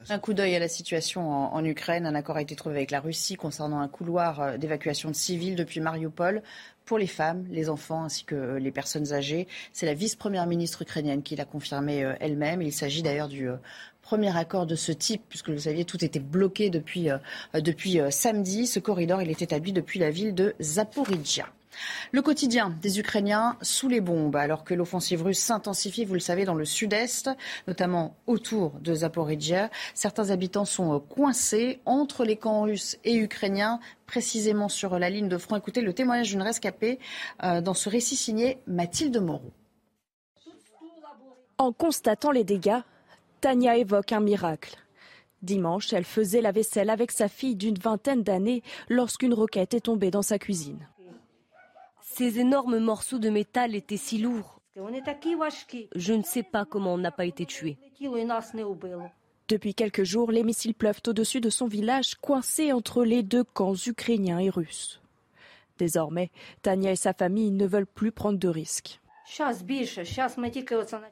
Un 0.10 0.20
coup 0.20 0.34
d'œil 0.34 0.56
à 0.56 0.60
la 0.60 0.68
situation 0.68 1.30
en, 1.54 1.66
Ukraine. 1.66 2.06
Un 2.06 2.16
accord 2.16 2.38
a 2.38 2.42
été 2.42 2.56
trouvé 2.56 2.78
avec 2.78 2.92
la 2.92 3.00
Russie 3.00 3.36
concernant 3.36 3.80
un 3.80 3.88
couloir 3.88 4.42
euh, 4.42 4.58
d'évacuation 4.58 5.10
de 5.10 5.16
civils 5.16 5.56
depuis 5.56 5.80
Mariupol 5.80 6.42
pour 6.86 6.98
les 6.98 7.08
femmes, 7.08 7.46
les 7.50 7.70
enfants 7.70 8.04
ainsi 8.04 8.24
que 8.24 8.56
les 8.56 8.72
personnes 8.72 9.12
âgées. 9.14 9.48
C'est 9.74 9.86
la 9.86 9.94
vice-première 9.94 10.48
ministre 10.48 10.82
ukrainienne 10.84 11.24
qui 11.24 11.36
l'a 11.36 11.46
confirmé 11.46 12.04
euh, 12.04 12.14
elle-même. 12.20 12.62
Il 12.62 12.72
s'agit 12.72 13.04
d'ailleurs 13.04 13.28
du 13.28 13.50
euh, 13.50 13.58
premier 14.02 14.36
accord 14.36 14.66
de 14.66 14.76
ce 14.76 14.92
type, 14.92 15.24
puisque 15.28 15.50
vous 15.50 15.60
saviez, 15.60 15.84
tout 15.84 16.04
était 16.06 16.20
bloqué 16.20 16.70
depuis, 16.70 17.10
depuis 17.54 18.00
samedi. 18.10 18.66
Ce 18.66 18.80
corridor, 18.80 19.22
il 19.22 19.30
est 19.30 19.42
établi 19.42 19.74
depuis 19.74 20.00
la 20.00 20.10
ville 20.10 20.34
de 20.34 20.56
Zaporizhia. 20.62 21.48
Le 22.12 22.22
quotidien 22.22 22.76
des 22.82 23.00
Ukrainiens 23.00 23.58
sous 23.62 23.88
les 23.88 24.02
bombes, 24.02 24.36
alors 24.36 24.64
que 24.64 24.74
l'offensive 24.74 25.24
russe 25.24 25.40
s'intensifie, 25.40 26.06
vous 26.06 26.14
le 26.14 26.20
savez, 26.20 26.46
dans 26.46 26.56
le 26.56 26.66
sud-est, 26.66 27.30
notamment 27.68 28.16
autour 28.28 28.72
de 28.80 28.94
Zaporizhia. 28.94 29.70
Certains 29.94 30.30
habitants 30.30 30.66
sont 30.66 31.00
coincés 31.00 31.80
entre 31.86 32.26
les 32.26 32.38
camps 32.38 32.64
russes 32.64 32.98
et 33.04 33.16
ukrainiens, 33.16 33.80
précisément 34.06 34.70
sur 34.70 34.98
la 35.00 35.10
ligne 35.10 35.30
de 35.30 35.38
front. 35.38 35.56
Écoutez 35.56 35.82
le 35.82 35.94
témoignage 35.94 36.30
d'une 36.30 36.42
rescapée 36.42 37.00
euh, 37.44 37.62
dans 37.62 37.74
ce 37.74 37.90
récit 37.90 38.16
signé 38.16 38.60
Mathilde 38.68 39.22
Moreau. 39.22 39.52
En 41.58 41.72
constatant 41.72 42.32
les 42.32 42.44
dégâts, 42.44 42.82
Tania 43.42 43.78
évoque 43.78 44.12
un 44.12 44.20
miracle. 44.20 44.78
Dimanche, 45.42 45.94
elle 45.94 46.04
faisait 46.04 46.42
la 46.42 46.52
vaisselle 46.52 46.90
avec 46.90 47.12
sa 47.12 47.28
fille 47.28 47.56
d'une 47.56 47.78
vingtaine 47.78 48.24
d'années 48.24 48.64
lorsqu'une 48.90 49.34
roquette 49.34 49.74
est 49.74 49.82
tombée 49.82 50.12
dans 50.12 50.22
sa 50.22 50.40
cuisine. 50.40 50.88
Ces 52.18 52.40
énormes 52.40 52.80
morceaux 52.80 53.20
de 53.20 53.30
métal 53.30 53.76
étaient 53.76 53.96
si 53.96 54.18
lourds. 54.18 54.60
Je 54.76 56.14
ne 56.14 56.24
sais 56.24 56.42
pas 56.42 56.66
comment 56.66 56.96
on 56.96 56.98
n'a 56.98 57.12
pas 57.12 57.26
été 57.26 57.46
tué. 57.46 57.78
Depuis 59.48 59.76
quelques 59.76 60.04
jours, 60.04 60.32
les 60.32 60.42
missiles 60.42 60.74
pleuvent 60.74 61.02
au-dessus 61.06 61.42
de 61.42 61.52
son 61.52 61.68
village, 61.68 62.16
coincé 62.16 62.74
entre 62.74 63.04
les 63.04 63.22
deux 63.22 63.44
camps 63.44 63.76
ukrainiens 63.86 64.40
et 64.40 64.50
russes. 64.50 65.00
Désormais, 65.78 66.32
Tania 66.64 66.94
et 66.94 66.96
sa 66.96 67.14
famille 67.14 67.52
ne 67.52 67.68
veulent 67.68 67.86
plus 67.86 68.12
prendre 68.12 68.40
de 68.40 68.48
risques. 68.48 69.00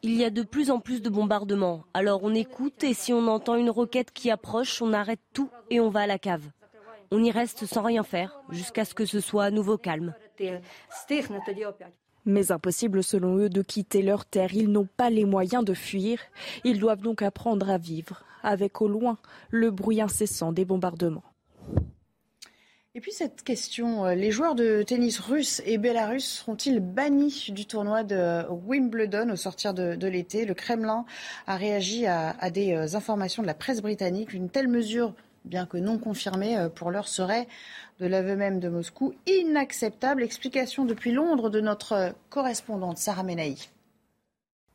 Il 0.02 0.16
y 0.16 0.24
a 0.24 0.30
de 0.32 0.42
plus 0.42 0.72
en 0.72 0.80
plus 0.80 1.04
de 1.04 1.10
bombardements. 1.10 1.84
Alors 1.94 2.24
on 2.24 2.34
écoute 2.34 2.84
et 2.84 2.96
si 2.96 3.14
on 3.14 3.28
entend 3.28 3.54
une 3.54 3.70
roquette 3.70 4.12
qui 4.12 4.32
approche, 4.32 4.82
on 4.82 4.92
arrête 4.92 5.22
tout 5.34 5.52
et 5.70 5.80
on 5.80 5.90
va 5.90 6.00
à 6.00 6.08
la 6.08 6.18
cave. 6.18 6.50
On 7.12 7.24
y 7.24 7.32
reste 7.32 7.66
sans 7.66 7.84
rien 7.84 8.04
faire 8.04 8.40
jusqu'à 8.50 8.86
ce 8.86 8.94
que 8.94 9.06
ce 9.06 9.20
soit 9.20 9.46
à 9.46 9.52
nouveau 9.52 9.78
calme. 9.78 10.14
Mais 12.26 12.52
impossible 12.52 13.04
selon 13.04 13.38
eux 13.38 13.50
de 13.50 13.62
quitter 13.62 14.02
leur 14.02 14.26
terre. 14.26 14.54
Ils 14.54 14.72
n'ont 14.72 14.88
pas 14.98 15.10
les 15.10 15.26
moyens 15.26 15.64
de 15.64 15.74
fuir. 15.74 16.20
Ils 16.64 16.80
doivent 16.80 17.02
donc 17.02 17.22
apprendre 17.22 17.70
à 17.70 17.78
vivre 17.78 18.24
avec 18.44 18.82
au 18.82 18.88
loin 18.88 19.18
le 19.50 19.72
bruit 19.72 20.02
incessant 20.02 20.52
des 20.52 20.66
bombardements. 20.66 21.24
Et 22.98 23.02
puis 23.02 23.12
cette 23.12 23.44
question, 23.44 24.06
euh, 24.06 24.16
les 24.16 24.32
joueurs 24.32 24.56
de 24.56 24.82
tennis 24.82 25.20
russes 25.20 25.62
et 25.66 25.78
belarusses 25.78 26.40
seront-ils 26.40 26.80
bannis 26.80 27.48
du 27.50 27.66
tournoi 27.66 28.04
de 28.06 28.50
Wimbledon 28.50 29.32
au 29.32 29.36
sortir 29.36 29.74
de, 29.74 30.08
l'été? 30.08 30.46
Le 30.46 30.54
Kremlin 30.54 31.04
a 31.46 31.58
réagi 31.58 32.06
à, 32.08 32.50
des 32.52 32.72
euh, 32.72 32.96
informations 32.96 33.42
de 33.42 33.48
la 33.48 33.54
presse 33.54 33.82
britannique. 33.82 34.32
Une 34.32 34.50
telle 34.50 34.70
mesure, 34.70 35.14
bien 35.46 35.66
que 35.66 35.78
non 35.78 35.98
confirmée 35.98 36.58
euh, 36.58 36.70
pour 36.70 36.92
l'heure, 36.92 37.08
serait 37.08 37.48
de 38.00 38.08
l'aveu 38.08 38.36
même 38.36 38.60
de 38.60 38.70
Moscou, 38.70 39.14
inacceptable. 39.28 40.24
Explication 40.24 40.86
depuis 40.86 41.12
Londres 41.12 41.50
de 41.50 41.62
notre 41.62 42.14
correspondante 42.30 42.98
Sarah 42.98 43.24
Menaï. 43.24 43.56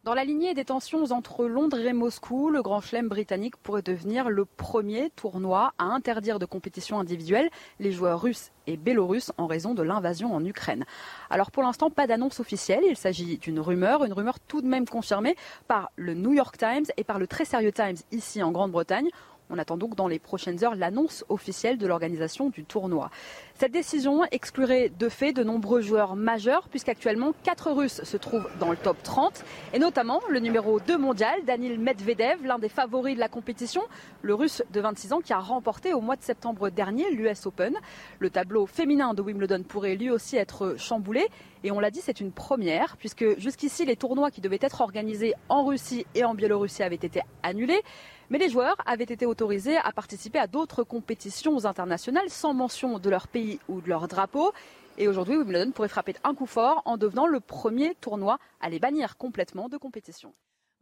Dans 0.03 0.15
la 0.15 0.25
lignée 0.25 0.55
des 0.55 0.65
tensions 0.65 1.05
entre 1.11 1.45
Londres 1.45 1.79
et 1.79 1.93
Moscou, 1.93 2.49
le 2.49 2.63
Grand 2.63 2.81
Chelem 2.81 3.07
britannique 3.09 3.59
pourrait 3.59 3.83
devenir 3.83 4.31
le 4.31 4.47
premier 4.47 5.11
tournoi 5.11 5.75
à 5.77 5.85
interdire 5.85 6.39
de 6.39 6.47
compétition 6.47 6.99
individuelle 6.99 7.51
les 7.81 7.93
joueurs 7.93 8.23
russes 8.23 8.51
et 8.67 8.79
biélorusses 8.79 9.31
en 9.37 9.47
raison 9.47 9.75
de 9.75 9.83
l'invasion 9.83 10.35
en 10.35 10.43
Ukraine. 10.43 10.87
Alors 11.29 11.51
pour 11.51 11.63
l'instant, 11.63 11.91
pas 11.91 12.07
d'annonce 12.07 12.41
officielle, 12.41 12.83
il 12.89 12.97
s'agit 12.97 13.37
d'une 13.37 13.61
rumeur, 13.61 14.03
une 14.03 14.15
rumeur 14.15 14.41
tout 14.41 14.63
de 14.63 14.67
même 14.67 14.89
confirmée 14.89 15.37
par 15.69 15.91
le 15.97 16.15
New 16.15 16.33
York 16.33 16.57
Times 16.57 16.87
et 16.97 17.05
par 17.05 17.19
le 17.19 17.27
très 17.27 17.45
sérieux 17.45 17.73
Times 17.73 17.99
ici 18.11 18.43
en 18.43 18.53
Grande-Bretagne. 18.53 19.11
On 19.51 19.59
attend 19.59 19.77
donc 19.77 19.97
dans 19.97 20.07
les 20.07 20.21
prochaines 20.21 20.63
heures 20.65 20.77
l'annonce 20.77 21.25
officielle 21.29 21.77
de 21.77 21.87
l'organisation 21.87 22.51
du 22.51 22.65
tournoi. 22.65 23.11
Cette 23.59 23.73
décision 23.73 24.25
exclurait 24.31 24.91
de 24.97 25.09
fait 25.09 25.33
de 25.33 25.43
nombreux 25.43 25.81
joueurs 25.81 26.15
majeurs, 26.15 26.69
puisqu'actuellement 26.69 27.33
4 27.43 27.73
Russes 27.73 28.05
se 28.05 28.17
trouvent 28.17 28.49
dans 28.61 28.71
le 28.71 28.77
top 28.77 29.03
30, 29.03 29.45
et 29.75 29.79
notamment 29.79 30.21
le 30.29 30.39
numéro 30.39 30.79
2 30.79 30.97
mondial, 30.97 31.45
Danil 31.45 31.81
Medvedev, 31.81 32.45
l'un 32.45 32.59
des 32.59 32.69
favoris 32.69 33.17
de 33.17 33.21
la 33.21 33.29
compétition, 33.29 33.83
le 34.23 34.35
russe 34.35 34.63
de 34.73 34.81
26 34.81 35.13
ans 35.13 35.21
qui 35.21 35.33
a 35.33 35.39
remporté 35.39 35.93
au 35.95 36.01
mois 36.01 36.17
de 36.17 36.23
septembre 36.23 36.71
dernier 36.71 37.11
l'US 37.11 37.47
Open. 37.47 37.75
Le 38.21 38.31
tableau 38.31 38.67
féminin 38.67 39.15
de 39.15 39.23
Wimbledon 39.23 39.65
pourrait 39.65 39.97
lui 39.97 40.11
aussi 40.11 40.37
être 40.37 40.77
chamboulé, 40.79 41.27
et 41.65 41.73
on 41.73 41.81
l'a 41.81 41.91
dit, 41.91 42.01
c'est 42.03 42.21
une 42.21 42.33
première, 42.33 42.97
puisque 42.97 43.39
jusqu'ici 43.39 43.85
les 43.85 43.97
tournois 43.97 44.31
qui 44.31 44.41
devaient 44.41 44.59
être 44.61 44.81
organisés 44.81 45.35
en 45.49 45.65
Russie 45.65 46.07
et 46.15 46.25
en 46.25 46.35
Biélorussie 46.35 46.83
avaient 46.83 46.95
été 46.95 47.21
annulés. 47.43 47.83
Mais 48.31 48.39
les 48.39 48.49
joueurs 48.49 48.77
avaient 48.87 49.03
été 49.03 49.27
autorisés 49.27 49.77
à 49.77 49.91
participer 49.91 50.39
à 50.39 50.47
d'autres 50.47 50.85
compétitions 50.85 51.65
internationales 51.65 52.31
sans 52.31 52.55
mention 52.55 53.01
de 53.01 53.11
leur 53.11 53.27
pays 53.27 53.59
ou 53.69 53.81
de 53.81 53.89
leur 53.89 54.07
drapeau. 54.07 54.53
Et 54.99 55.09
aujourd'hui, 55.09 55.37
Wimbledon 55.37 55.73
pourrait 55.73 55.89
frapper 55.89 56.15
un 56.23 56.35
coup 56.37 56.47
fort 56.47 56.83
en 56.85 56.97
devenant 56.97 57.27
le 57.27 57.41
premier 57.41 57.97
tournoi 57.97 58.39
à 58.61 58.71
les 58.71 58.79
bannir 58.79 59.17
complètement 59.17 59.69
de 59.69 59.77
compétition. 59.79 60.33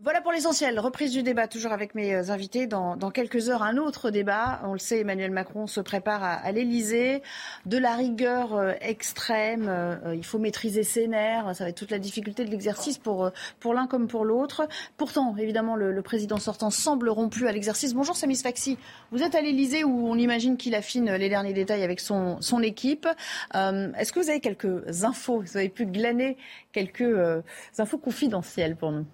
Voilà 0.00 0.20
pour 0.20 0.30
l'essentiel. 0.30 0.78
Reprise 0.78 1.10
du 1.10 1.24
débat, 1.24 1.48
toujours 1.48 1.72
avec 1.72 1.96
mes 1.96 2.14
euh, 2.14 2.30
invités. 2.30 2.68
Dans, 2.68 2.96
quelques 3.10 3.48
heures, 3.48 3.64
un 3.64 3.78
autre 3.78 4.10
débat. 4.12 4.60
On 4.62 4.72
le 4.72 4.78
sait, 4.78 5.00
Emmanuel 5.00 5.32
Macron 5.32 5.66
se 5.66 5.80
prépare 5.80 6.22
à, 6.22 6.34
à 6.34 6.52
l'Elysée. 6.52 7.20
De 7.66 7.78
la 7.78 7.96
rigueur 7.96 8.54
euh, 8.54 8.74
extrême. 8.80 9.66
Euh, 9.68 10.14
il 10.14 10.24
faut 10.24 10.38
maîtriser 10.38 10.84
ses 10.84 11.08
nerfs. 11.08 11.56
Ça 11.56 11.64
va 11.64 11.70
être 11.70 11.76
toute 11.76 11.90
la 11.90 11.98
difficulté 11.98 12.44
de 12.44 12.50
l'exercice 12.52 12.96
pour, 12.96 13.32
pour 13.58 13.74
l'un 13.74 13.88
comme 13.88 14.06
pour 14.06 14.24
l'autre. 14.24 14.68
Pourtant, 14.96 15.34
évidemment, 15.36 15.74
le, 15.74 16.00
président 16.02 16.36
sortant 16.36 16.70
semble 16.70 17.08
rompu 17.08 17.48
à 17.48 17.52
l'exercice. 17.52 17.92
Bonjour, 17.92 18.14
Samis 18.14 18.36
Faxi. 18.36 18.78
Vous 19.10 19.24
êtes 19.24 19.34
à 19.34 19.40
l'Elysée 19.40 19.82
où 19.82 20.08
on 20.08 20.14
imagine 20.14 20.56
qu'il 20.56 20.76
affine 20.76 21.10
les 21.10 21.28
derniers 21.28 21.54
détails 21.54 21.82
avec 21.82 21.98
son, 21.98 22.40
son 22.40 22.62
équipe. 22.62 23.08
Est-ce 23.52 24.12
que 24.12 24.20
vous 24.20 24.30
avez 24.30 24.38
quelques 24.38 25.02
infos? 25.02 25.40
Vous 25.40 25.56
avez 25.56 25.68
pu 25.68 25.86
glaner 25.86 26.36
quelques 26.70 27.42
infos 27.78 27.98
confidentielles 27.98 28.76
pour 28.76 28.92
nous 28.92 29.04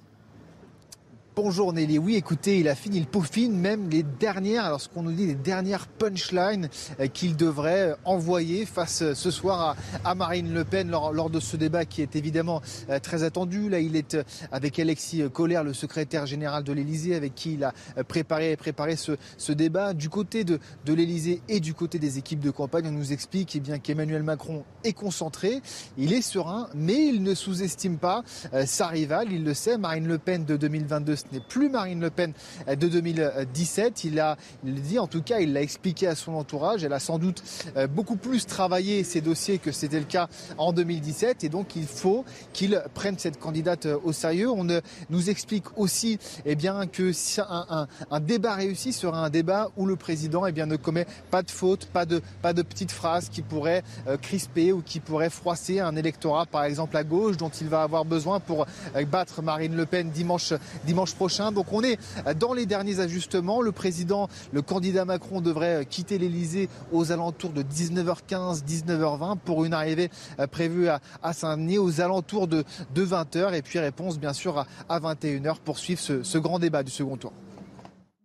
Bonjour 1.36 1.72
Nelly. 1.72 1.98
Oui, 1.98 2.14
écoutez, 2.14 2.60
il 2.60 2.68
a 2.68 2.76
fini, 2.76 2.98
il 2.98 3.06
peaufine 3.08 3.58
même 3.58 3.90
les 3.90 4.04
dernières, 4.04 4.66
alors 4.66 4.80
ce 4.80 4.88
qu'on 4.88 5.02
nous 5.02 5.10
dit, 5.10 5.26
les 5.26 5.34
dernières 5.34 5.88
punchlines 5.88 6.68
euh, 7.00 7.08
qu'il 7.08 7.34
devrait 7.34 7.90
euh, 7.90 7.96
envoyer 8.04 8.66
face 8.66 9.02
euh, 9.02 9.14
ce 9.14 9.32
soir 9.32 9.74
à, 10.04 10.14
Marine 10.14 10.54
Le 10.54 10.62
Pen 10.62 10.88
lors, 10.88 11.30
de 11.30 11.40
ce 11.40 11.56
débat 11.56 11.86
qui 11.86 12.02
est 12.02 12.14
évidemment 12.14 12.62
très 13.02 13.24
attendu. 13.24 13.68
Là, 13.68 13.80
il 13.80 13.96
est 13.96 14.16
avec 14.52 14.78
Alexis 14.78 15.24
Collère, 15.32 15.64
le 15.64 15.72
secrétaire 15.72 16.24
général 16.24 16.62
de 16.62 16.72
l'Elysée, 16.72 17.16
avec 17.16 17.34
qui 17.34 17.54
il 17.54 17.64
a 17.64 17.72
préparé, 18.06 18.56
préparé 18.56 18.94
ce, 18.94 19.52
débat. 19.52 19.92
Du 19.92 20.10
côté 20.10 20.44
de, 20.44 20.60
de 20.84 20.94
l'Elysée 20.94 21.42
et 21.48 21.58
du 21.58 21.74
côté 21.74 21.98
des 21.98 22.18
équipes 22.18 22.40
de 22.40 22.50
campagne, 22.50 22.86
on 22.86 22.92
nous 22.92 23.12
explique 23.12 23.56
eh 23.56 23.78
qu'Emmanuel 23.80 24.22
Macron 24.22 24.62
est 24.84 24.92
concentré, 24.92 25.60
il 25.98 26.12
est 26.12 26.22
serein, 26.22 26.68
mais 26.76 27.06
il 27.06 27.24
ne 27.24 27.34
sous-estime 27.34 27.96
pas 27.96 28.22
sa 28.66 28.86
rivale. 28.86 29.32
Il 29.32 29.42
le 29.42 29.54
sait, 29.54 29.78
Marine 29.78 30.06
Le 30.06 30.18
Pen 30.18 30.44
de 30.44 30.56
2022 30.56 31.23
ce 31.30 31.36
n'est 31.36 31.40
plus 31.40 31.68
Marine 31.68 32.00
Le 32.00 32.10
Pen 32.10 32.32
de 32.68 32.88
2017. 32.88 34.04
Il 34.04 34.20
a, 34.20 34.36
il 34.64 34.80
dit 34.82 34.98
en 34.98 35.06
tout 35.06 35.22
cas, 35.22 35.40
il 35.40 35.52
l'a 35.52 35.62
expliqué 35.62 36.06
à 36.06 36.14
son 36.14 36.34
entourage. 36.34 36.84
Elle 36.84 36.92
a 36.92 37.00
sans 37.00 37.18
doute 37.18 37.42
euh, 37.76 37.86
beaucoup 37.86 38.16
plus 38.16 38.46
travaillé 38.46 39.04
ces 39.04 39.20
dossiers 39.20 39.58
que 39.58 39.72
c'était 39.72 39.98
le 39.98 40.04
cas 40.04 40.28
en 40.58 40.72
2017. 40.72 41.44
Et 41.44 41.48
donc, 41.48 41.76
il 41.76 41.86
faut 41.86 42.24
qu'il 42.52 42.82
prenne 42.94 43.18
cette 43.18 43.38
candidate 43.38 43.86
euh, 43.86 43.98
au 44.04 44.12
sérieux. 44.12 44.50
On 44.50 44.66
nous 45.10 45.30
explique 45.30 45.64
aussi 45.78 46.18
eh 46.44 46.54
bien, 46.54 46.86
que 46.86 47.12
un, 47.40 47.86
un, 48.10 48.20
débat 48.20 48.54
réussi 48.54 48.92
sera 48.92 49.24
un 49.24 49.30
débat 49.30 49.70
où 49.76 49.86
le 49.86 49.96
président 49.96 50.46
eh 50.46 50.52
bien, 50.52 50.66
ne 50.66 50.76
commet 50.76 51.06
pas 51.30 51.42
de 51.42 51.50
faute, 51.50 51.86
pas 51.86 52.06
de, 52.06 52.20
pas 52.42 52.52
de 52.52 52.62
petites 52.62 52.92
phrases 52.92 53.28
qui 53.28 53.42
pourraient 53.42 53.82
euh, 54.06 54.16
crisper 54.16 54.72
ou 54.72 54.82
qui 54.82 55.00
pourraient 55.00 55.30
froisser 55.30 55.80
un 55.80 55.96
électorat, 55.96 56.46
par 56.46 56.64
exemple 56.64 56.96
à 56.96 57.04
gauche, 57.04 57.36
dont 57.36 57.50
il 57.60 57.68
va 57.68 57.82
avoir 57.82 58.04
besoin 58.04 58.40
pour 58.40 58.66
battre 59.10 59.42
Marine 59.42 59.74
Le 59.74 59.86
Pen 59.86 60.10
dimanche, 60.10 60.52
dimanche 60.84 61.13
prochain. 61.14 61.52
Donc 61.52 61.72
on 61.72 61.82
est 61.82 61.98
dans 62.38 62.52
les 62.52 62.66
derniers 62.66 63.00
ajustements. 63.00 63.62
Le 63.62 63.72
président, 63.72 64.28
le 64.52 64.62
candidat 64.62 65.04
Macron 65.04 65.40
devrait 65.40 65.86
quitter 65.88 66.18
l'Elysée 66.18 66.68
aux 66.92 67.12
alentours 67.12 67.50
de 67.50 67.62
19h15, 67.62 68.64
19h20 68.64 69.38
pour 69.38 69.64
une 69.64 69.72
arrivée 69.72 70.10
euh, 70.38 70.46
prévue 70.46 70.88
à, 70.88 71.00
Saint-Denis 71.32 71.78
aux 71.78 72.00
alentours 72.00 72.48
de, 72.48 72.64
20h. 72.94 73.54
Et 73.54 73.62
puis 73.62 73.78
réponse 73.78 74.18
bien 74.18 74.32
sûr 74.32 74.66
à, 74.88 75.00
21h 75.00 75.56
pour 75.64 75.78
suivre 75.78 76.00
ce, 76.00 76.38
grand 76.38 76.58
débat 76.58 76.82
du 76.82 76.90
second 76.90 77.16
tour. 77.16 77.32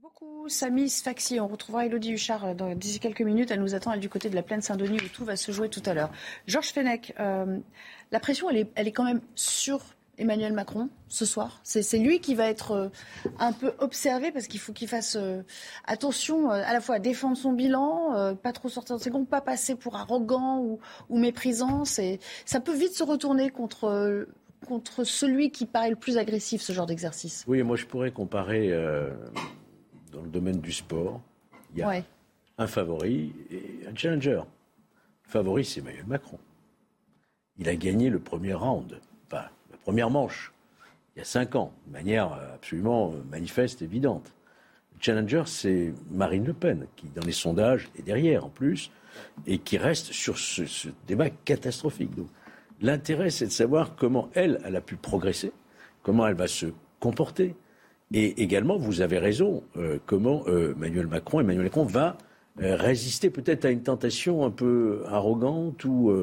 Beaucoup, 0.01 0.49
Samis 0.49 0.89
Faxi. 1.03 1.39
On 1.39 1.47
retrouvera 1.47 1.85
Elodie 1.85 2.13
Huchard 2.13 2.45
euh, 2.45 2.53
dans 2.53 2.75
d'ici 2.75 2.99
quelques 2.99 3.21
minutes. 3.21 3.51
Elle 3.51 3.61
nous 3.61 3.75
attend 3.75 3.91
elle, 3.91 3.99
du 3.99 4.09
côté 4.09 4.29
de 4.29 4.35
la 4.35 4.43
plaine 4.43 4.61
Saint-Denis 4.61 4.97
où 4.97 5.09
tout 5.09 5.25
va 5.25 5.35
se 5.35 5.51
jouer 5.51 5.69
tout 5.69 5.83
à 5.85 5.93
l'heure. 5.93 6.09
Georges 6.47 6.71
Fenech, 6.71 7.13
euh, 7.19 7.57
la 8.11 8.19
pression, 8.19 8.49
elle 8.49 8.57
est, 8.57 8.71
elle 8.75 8.87
est 8.87 8.91
quand 8.91 9.05
même 9.05 9.21
sur 9.35 9.81
Emmanuel 10.19 10.53
Macron 10.53 10.89
ce 11.07 11.25
soir 11.25 11.59
C'est 11.63 11.97
lui 11.97 12.19
qui 12.19 12.35
va 12.35 12.47
être 12.47 12.71
euh, 12.71 12.89
un 13.39 13.51
peu 13.51 13.73
observé 13.79 14.31
parce 14.31 14.47
qu'il 14.47 14.59
faut 14.59 14.73
qu'il 14.73 14.87
fasse 14.87 15.15
euh, 15.15 15.41
attention 15.85 16.49
à 16.49 16.71
la 16.71 16.81
fois 16.81 16.95
à 16.95 16.99
défendre 16.99 17.37
son 17.37 17.53
bilan, 17.53 18.35
pas 18.35 18.53
trop 18.53 18.69
sortir 18.69 18.97
de 18.97 19.01
ses 19.01 19.09
gonds, 19.09 19.25
pas 19.25 19.41
passer 19.41 19.75
pour 19.75 19.95
arrogant 19.95 20.59
ou, 20.59 20.79
ou 21.09 21.17
méprisant. 21.17 21.83
Ça 21.85 22.59
peut 22.59 22.75
vite 22.75 22.93
se 22.93 23.03
retourner 23.03 23.49
contre, 23.49 24.27
contre 24.67 25.03
celui 25.03 25.51
qui 25.51 25.65
paraît 25.65 25.89
le 25.89 25.95
plus 25.95 26.17
agressif, 26.17 26.61
ce 26.61 26.73
genre 26.73 26.85
d'exercice. 26.85 27.43
Oui, 27.47 27.63
moi 27.63 27.75
je 27.75 27.85
pourrais 27.85 28.11
comparer 28.11 28.71
dans 30.11 30.21
le 30.21 30.29
domaine 30.29 30.59
du 30.59 30.71
sport. 30.71 31.21
Il 31.73 31.79
y 31.79 31.83
a 31.83 32.03
un 32.57 32.67
favori 32.67 33.33
et 33.51 33.87
un 33.87 33.95
challenger. 33.95 34.41
Le 35.25 35.29
favori, 35.29 35.65
c'est 35.65 35.79
Emmanuel 35.79 36.05
Macron. 36.05 36.39
Il 37.57 37.67
a 37.69 37.75
gagné 37.75 38.09
le 38.09 38.19
premier 38.19 38.53
round, 38.53 38.99
enfin 39.27 39.45
première 39.89 40.11
manche, 40.11 40.53
il 41.15 41.19
y 41.19 41.21
a 41.23 41.25
cinq 41.25 41.55
ans, 41.55 41.73
de 41.87 41.93
manière 41.93 42.31
absolument 42.53 43.11
manifeste, 43.31 43.81
évidente. 43.81 44.31
Le 44.93 44.99
challenger, 45.01 45.41
c'est 45.47 45.93
Marine 46.11 46.45
Le 46.45 46.53
Pen, 46.53 46.85
qui 46.95 47.07
dans 47.07 47.25
les 47.25 47.31
sondages 47.31 47.89
est 47.97 48.03
derrière 48.03 48.45
en 48.45 48.49
plus, 48.49 48.91
et 49.47 49.57
qui 49.57 49.79
reste 49.79 50.13
sur 50.13 50.37
ce, 50.37 50.89
débat 51.07 51.31
catastrophique. 51.31 52.15
Donc 52.15 52.27
l'intérêt, 52.81 53.31
c'est 53.31 53.47
de 53.47 53.51
savoir 53.51 53.95
comment 53.95 54.29
elle, 54.35 54.59
a 54.63 54.79
pu 54.79 54.95
progresser, 54.95 55.53
comment 56.03 56.27
elle 56.27 56.35
va 56.35 56.45
se 56.45 56.67
comporter. 56.99 57.55
Et 58.13 58.43
également, 58.43 58.77
vous 58.77 59.01
avez 59.01 59.17
raison, 59.17 59.63
euh, 59.75 59.97
comment 60.05 60.43
euh, 60.45 60.75
Emmanuel 60.75 61.07
Macron, 61.07 61.39
Emmanuel 61.39 61.63
Macron 61.63 61.85
va 61.85 62.15
euh, 62.61 62.75
résister 62.75 63.31
peut-être 63.31 63.65
à 63.65 63.71
une 63.71 63.81
tentation 63.81 64.45
un 64.45 64.51
peu 64.51 65.01
arrogante 65.07 65.83
ou, 65.83 66.13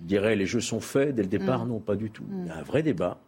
euh, 0.00 0.02
je 0.02 0.06
dirais, 0.06 0.36
les 0.36 0.46
jeux 0.46 0.60
sont 0.60 0.80
faits 0.80 1.14
dès 1.14 1.22
le 1.22 1.28
départ. 1.28 1.64
Mm. 1.64 1.68
Non, 1.68 1.78
pas 1.80 1.96
du 1.96 2.10
tout. 2.10 2.24
Il 2.42 2.48
y 2.48 2.50
a 2.50 2.56
un 2.56 2.62
vrai 2.62 2.82
débat. 2.82 3.18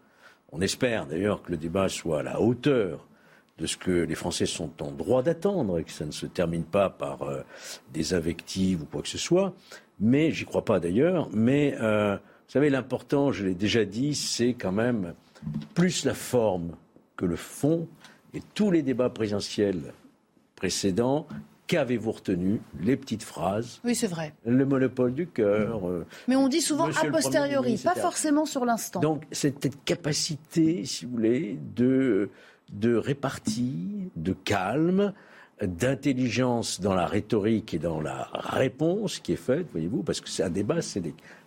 On 0.53 0.61
espère 0.61 1.07
d'ailleurs 1.07 1.43
que 1.43 1.51
le 1.51 1.57
débat 1.57 1.89
soit 1.89 2.21
à 2.21 2.23
la 2.23 2.41
hauteur 2.41 3.07
de 3.59 3.67
ce 3.67 3.77
que 3.77 3.91
les 3.91 4.15
Français 4.15 4.47
sont 4.47 4.71
en 4.83 4.91
droit 4.91 5.23
d'attendre 5.23 5.79
et 5.79 5.85
que 5.85 5.93
ça 5.93 6.05
ne 6.05 6.11
se 6.11 6.27
termine 6.27 6.65
pas 6.65 6.91
par 6.91 7.23
euh, 7.23 7.43
des 7.93 8.15
invectives 8.15 8.83
ou 8.83 8.87
quoi 8.87 9.03
que 9.03 9.09
ce 9.09 9.19
soit. 9.19 9.55
Mais 10.01 10.31
j'y 10.33 10.45
crois 10.45 10.65
pas 10.65 10.81
d'ailleurs. 10.81 11.29
Mais 11.33 11.77
vous 11.79 12.59
savez, 12.59 12.71
l'important, 12.71 13.31
je 13.31 13.47
l'ai 13.47 13.55
déjà 13.55 13.85
dit, 13.85 14.15
c'est 14.15 14.55
quand 14.55 14.73
même 14.73 15.15
plus 15.75 16.05
la 16.05 16.15
forme 16.15 16.73
que 17.17 17.25
le 17.25 17.37
fond. 17.37 17.89
Et 18.35 18.43
tous 18.55 18.71
les 18.71 18.83
débats 18.83 19.11
présidentiels 19.11 19.93
précédents 20.57 21.27
Qu'avez-vous 21.73 22.13
retenu 22.13 22.61
Les 22.83 22.99
petites 22.99 23.23
phrases. 23.23 23.81
Oui, 23.83 23.95
c'est 23.95 24.07
vrai. 24.07 24.35
Le 24.45 24.67
monopole 24.67 25.15
du 25.15 25.27
cœur. 25.27 25.89
Euh, 25.89 26.05
Mais 26.29 26.37
on 26.37 26.49
dit 26.49 26.61
souvent 26.61 26.91
a 26.91 27.05
posteriori, 27.07 27.79
pas 27.83 27.95
forcément 27.95 28.45
sur 28.45 28.67
l'instant. 28.67 29.01
Donc, 29.01 29.23
cette 29.33 29.83
capacité, 29.87 30.85
si 30.85 31.07
vous 31.07 31.13
voulez, 31.13 31.59
de, 31.75 32.29
de 32.75 32.95
répartie, 32.95 34.11
de 34.17 34.35
calme, 34.35 35.15
d'intelligence 35.63 36.79
dans 36.79 36.93
la 36.93 37.07
rhétorique 37.07 37.73
et 37.73 37.79
dans 37.79 38.03
la 38.03 38.29
réponse 38.35 39.19
qui 39.19 39.33
est 39.33 39.37
faite, 39.37 39.67
voyez-vous, 39.73 40.03
parce 40.03 40.21
que 40.21 40.29
c'est 40.29 40.43
un 40.43 40.51
débat, 40.51 40.83
c'est 40.83 41.03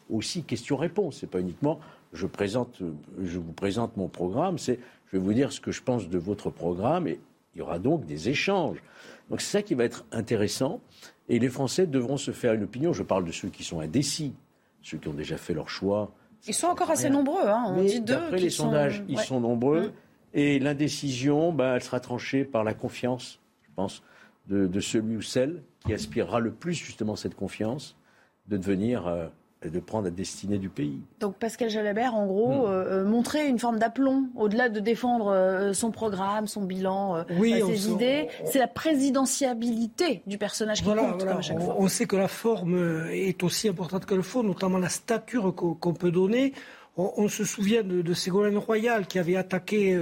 aussi 0.10 0.42
question-réponse. 0.42 1.18
C'est 1.20 1.30
pas 1.30 1.40
uniquement 1.40 1.80
je, 2.14 2.26
présente, 2.26 2.80
je 3.22 3.38
vous 3.38 3.54
présente 3.54 3.96
mon 3.96 4.08
programme, 4.08 4.58
c'est 4.58 4.80
je 5.12 5.18
vais 5.18 5.24
vous 5.24 5.34
dire 5.36 5.52
ce 5.52 5.62
que 5.62 5.72
je 5.72 5.84
pense 5.84 6.10
de 6.10 6.18
votre 6.18 6.50
programme 6.50 7.08
et 7.08 7.20
il 7.54 7.60
y 7.60 7.62
aura 7.62 7.78
donc 7.78 8.06
des 8.06 8.28
échanges. 8.30 8.82
Donc 9.30 9.42
c'est 9.42 9.58
ça 9.58 9.62
qui 9.62 9.74
va 9.74 9.84
être 9.84 10.06
intéressant. 10.12 10.82
Et 11.30 11.40
les 11.40 11.50
Français 11.50 11.88
devront 11.88 12.18
se 12.18 12.32
faire 12.32 12.54
une 12.54 12.64
opinion. 12.64 12.94
Je 12.94 13.04
parle 13.04 13.26
de 13.26 13.32
ceux 13.32 13.50
qui 13.50 13.64
sont 13.64 13.80
indécis, 13.80 14.36
ceux 14.82 14.98
qui 14.98 15.08
ont 15.08 15.14
déjà 15.14 15.38
fait 15.38 15.54
leur 15.54 15.70
choix. 15.70 16.12
Ils 16.48 16.54
sont 16.54 16.68
encore 16.68 16.92
assez 16.92 17.10
nombreux. 17.10 17.48
Hein. 17.48 17.64
On 17.68 17.84
dit 17.84 18.02
deux. 18.02 18.14
Après 18.14 18.38
les 18.38 18.52
sondages, 18.52 19.04
ils 19.08 19.20
sont 19.20 19.40
nombreux. 19.40 19.88
Mmh. 19.88 19.92
Et 20.36 20.60
l'indécision, 20.60 21.54
bah, 21.54 21.76
elle 21.76 21.84
sera 21.84 22.00
tranchée 22.00 22.44
par 22.44 22.64
la 22.64 22.74
confiance, 22.74 23.40
je 23.64 23.70
pense, 23.76 24.04
de, 24.48 24.68
de, 24.68 24.80
celui 24.80 25.16
ou 25.16 25.22
celle 25.22 25.64
qui 25.80 25.94
aspirera 25.94 26.40
le 26.40 26.52
plus 26.52 26.74
justement 26.74 27.16
cette 27.16 27.36
confiance 27.36 27.96
de 28.48 28.58
devenir 28.58 29.08
euh, 29.08 29.28
de 29.64 29.80
prendre 29.80 30.06
la 30.06 30.12
destinée 30.12 30.58
du 30.58 30.70
pays. 30.70 30.99
Donc 31.20 31.36
Pascal 31.38 31.70
Jalabert, 31.70 32.14
en 32.14 32.26
gros, 32.28 32.49
hmm. 32.49 32.66
euh, 32.66 33.01
euh, 33.01 33.06
montrer 33.06 33.47
une 33.47 33.60
forme 33.60 33.80
d'aplomb, 33.80 34.30
au-delà 34.36 34.70
de 34.70 34.80
défendre 34.80 35.28
euh, 35.28 35.74
son 35.74 35.91
programme, 35.91 36.47
son 36.47 36.64
bilan, 36.64 37.26
ses 37.39 37.89
idées, 37.89 38.28
c'est 38.45 38.60
la 38.60 38.68
présidentiabilité 38.68 40.22
du 40.28 40.38
personnage 40.38 40.84
qui 40.84 40.86
compte, 40.86 41.24
comme 41.26 41.38
à 41.38 41.41
chaque 41.41 41.58
on, 41.58 41.66
fois. 41.66 41.76
On 41.80 41.88
sait 41.88 42.06
que 42.06 42.16
la 42.16 42.28
forme 42.28 43.08
est 43.12 43.41
aussi 43.43 43.68
importante 43.68 44.06
que 44.06 44.16
le 44.16 44.22
fond, 44.22 44.43
notamment 44.43 44.78
la 44.78 44.89
stature 44.89 45.53
qu'on 45.56 45.93
peut 45.93 46.12
donner. 46.12 46.53
On, 46.98 47.28
se 47.28 47.43
souvient 47.43 47.84
de, 47.84 48.02
de, 48.02 48.14
Ségolène 48.14 48.58
Royal 48.58 49.06
qui 49.06 49.20
avait 49.20 49.36
attaqué 49.36 50.00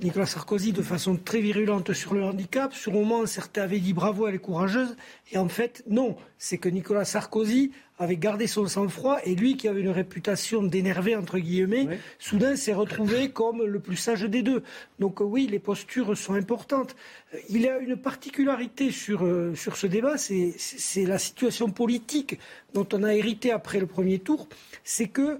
Nicolas 0.00 0.26
Sarkozy 0.26 0.72
de 0.72 0.82
façon 0.82 1.16
très 1.16 1.40
virulente 1.40 1.92
sur 1.92 2.14
le 2.14 2.22
handicap. 2.22 2.72
Sur 2.72 2.92
le 2.92 3.00
moment, 3.00 3.26
certains 3.26 3.62
avaient 3.62 3.80
dit 3.80 3.92
bravo, 3.92 4.28
elle 4.28 4.36
est 4.36 4.38
courageuse. 4.38 4.96
Et 5.32 5.38
en 5.38 5.48
fait, 5.48 5.82
non. 5.88 6.16
C'est 6.38 6.58
que 6.58 6.68
Nicolas 6.68 7.04
Sarkozy 7.04 7.72
avait 8.00 8.16
gardé 8.16 8.46
son 8.46 8.66
sang-froid 8.66 9.18
et 9.24 9.34
lui 9.34 9.58
qui 9.58 9.68
avait 9.68 9.82
une 9.82 9.90
réputation 9.90 10.62
d'énervé 10.62 11.14
entre 11.14 11.38
guillemets, 11.38 12.00
soudain 12.18 12.56
s'est 12.56 12.72
retrouvé 12.72 13.30
comme 13.30 13.62
le 13.62 13.78
plus 13.78 13.96
sage 13.96 14.22
des 14.22 14.42
deux. 14.42 14.62
Donc 14.98 15.20
euh, 15.20 15.24
oui, 15.24 15.46
les 15.46 15.58
postures 15.58 16.16
sont 16.16 16.32
importantes. 16.32 16.96
Euh, 17.34 17.38
il 17.50 17.60
y 17.60 17.68
a 17.68 17.78
une 17.78 17.96
particularité 17.96 18.90
sur, 18.90 19.24
euh, 19.24 19.54
sur 19.54 19.76
ce 19.76 19.86
débat, 19.86 20.16
c'est 20.16 21.04
la 21.04 21.18
situation 21.18 21.70
politique 21.70 22.38
dont 22.72 22.88
on 22.94 23.02
a 23.02 23.14
hérité 23.14 23.52
après 23.52 23.78
le 23.78 23.86
premier 23.86 24.18
tour, 24.18 24.48
c'est 24.82 25.08
que 25.08 25.38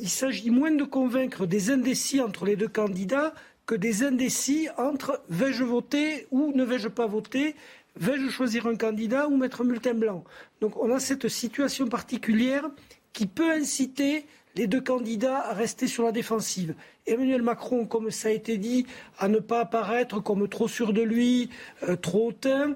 il 0.00 0.08
s'agit 0.08 0.50
moins 0.50 0.70
de 0.70 0.84
convaincre 0.84 1.46
des 1.46 1.70
indécis 1.70 2.20
entre 2.20 2.44
les 2.44 2.56
deux 2.56 2.68
candidats 2.68 3.34
que 3.66 3.74
des 3.74 4.02
indécis 4.02 4.68
entre 4.76 5.22
vais-je 5.28 5.64
voter 5.64 6.26
ou 6.30 6.52
ne 6.54 6.64
vais-je 6.64 6.88
pas 6.88 7.06
voter 7.06 7.54
Vais-je 7.96 8.28
choisir 8.28 8.66
un 8.66 8.74
candidat 8.74 9.28
ou 9.28 9.36
mettre 9.36 9.60
un 9.60 9.64
bulletin 9.64 9.94
blanc 9.94 10.24
Donc 10.60 10.76
on 10.82 10.92
a 10.92 10.98
cette 10.98 11.28
situation 11.28 11.86
particulière 11.86 12.68
qui 13.12 13.26
peut 13.26 13.50
inciter 13.52 14.26
les 14.56 14.66
deux 14.66 14.80
candidats 14.80 15.38
à 15.38 15.52
rester 15.52 15.86
sur 15.86 16.04
la 16.04 16.12
défensive. 16.12 16.74
Emmanuel 17.06 17.42
Macron, 17.42 17.86
comme 17.86 18.10
ça 18.10 18.28
a 18.28 18.30
été 18.32 18.56
dit, 18.56 18.86
à 19.18 19.28
ne 19.28 19.38
pas 19.38 19.60
apparaître 19.60 20.20
comme 20.20 20.48
trop 20.48 20.68
sûr 20.68 20.92
de 20.92 21.02
lui, 21.02 21.50
euh, 21.88 21.96
trop 21.96 22.28
hautain 22.28 22.74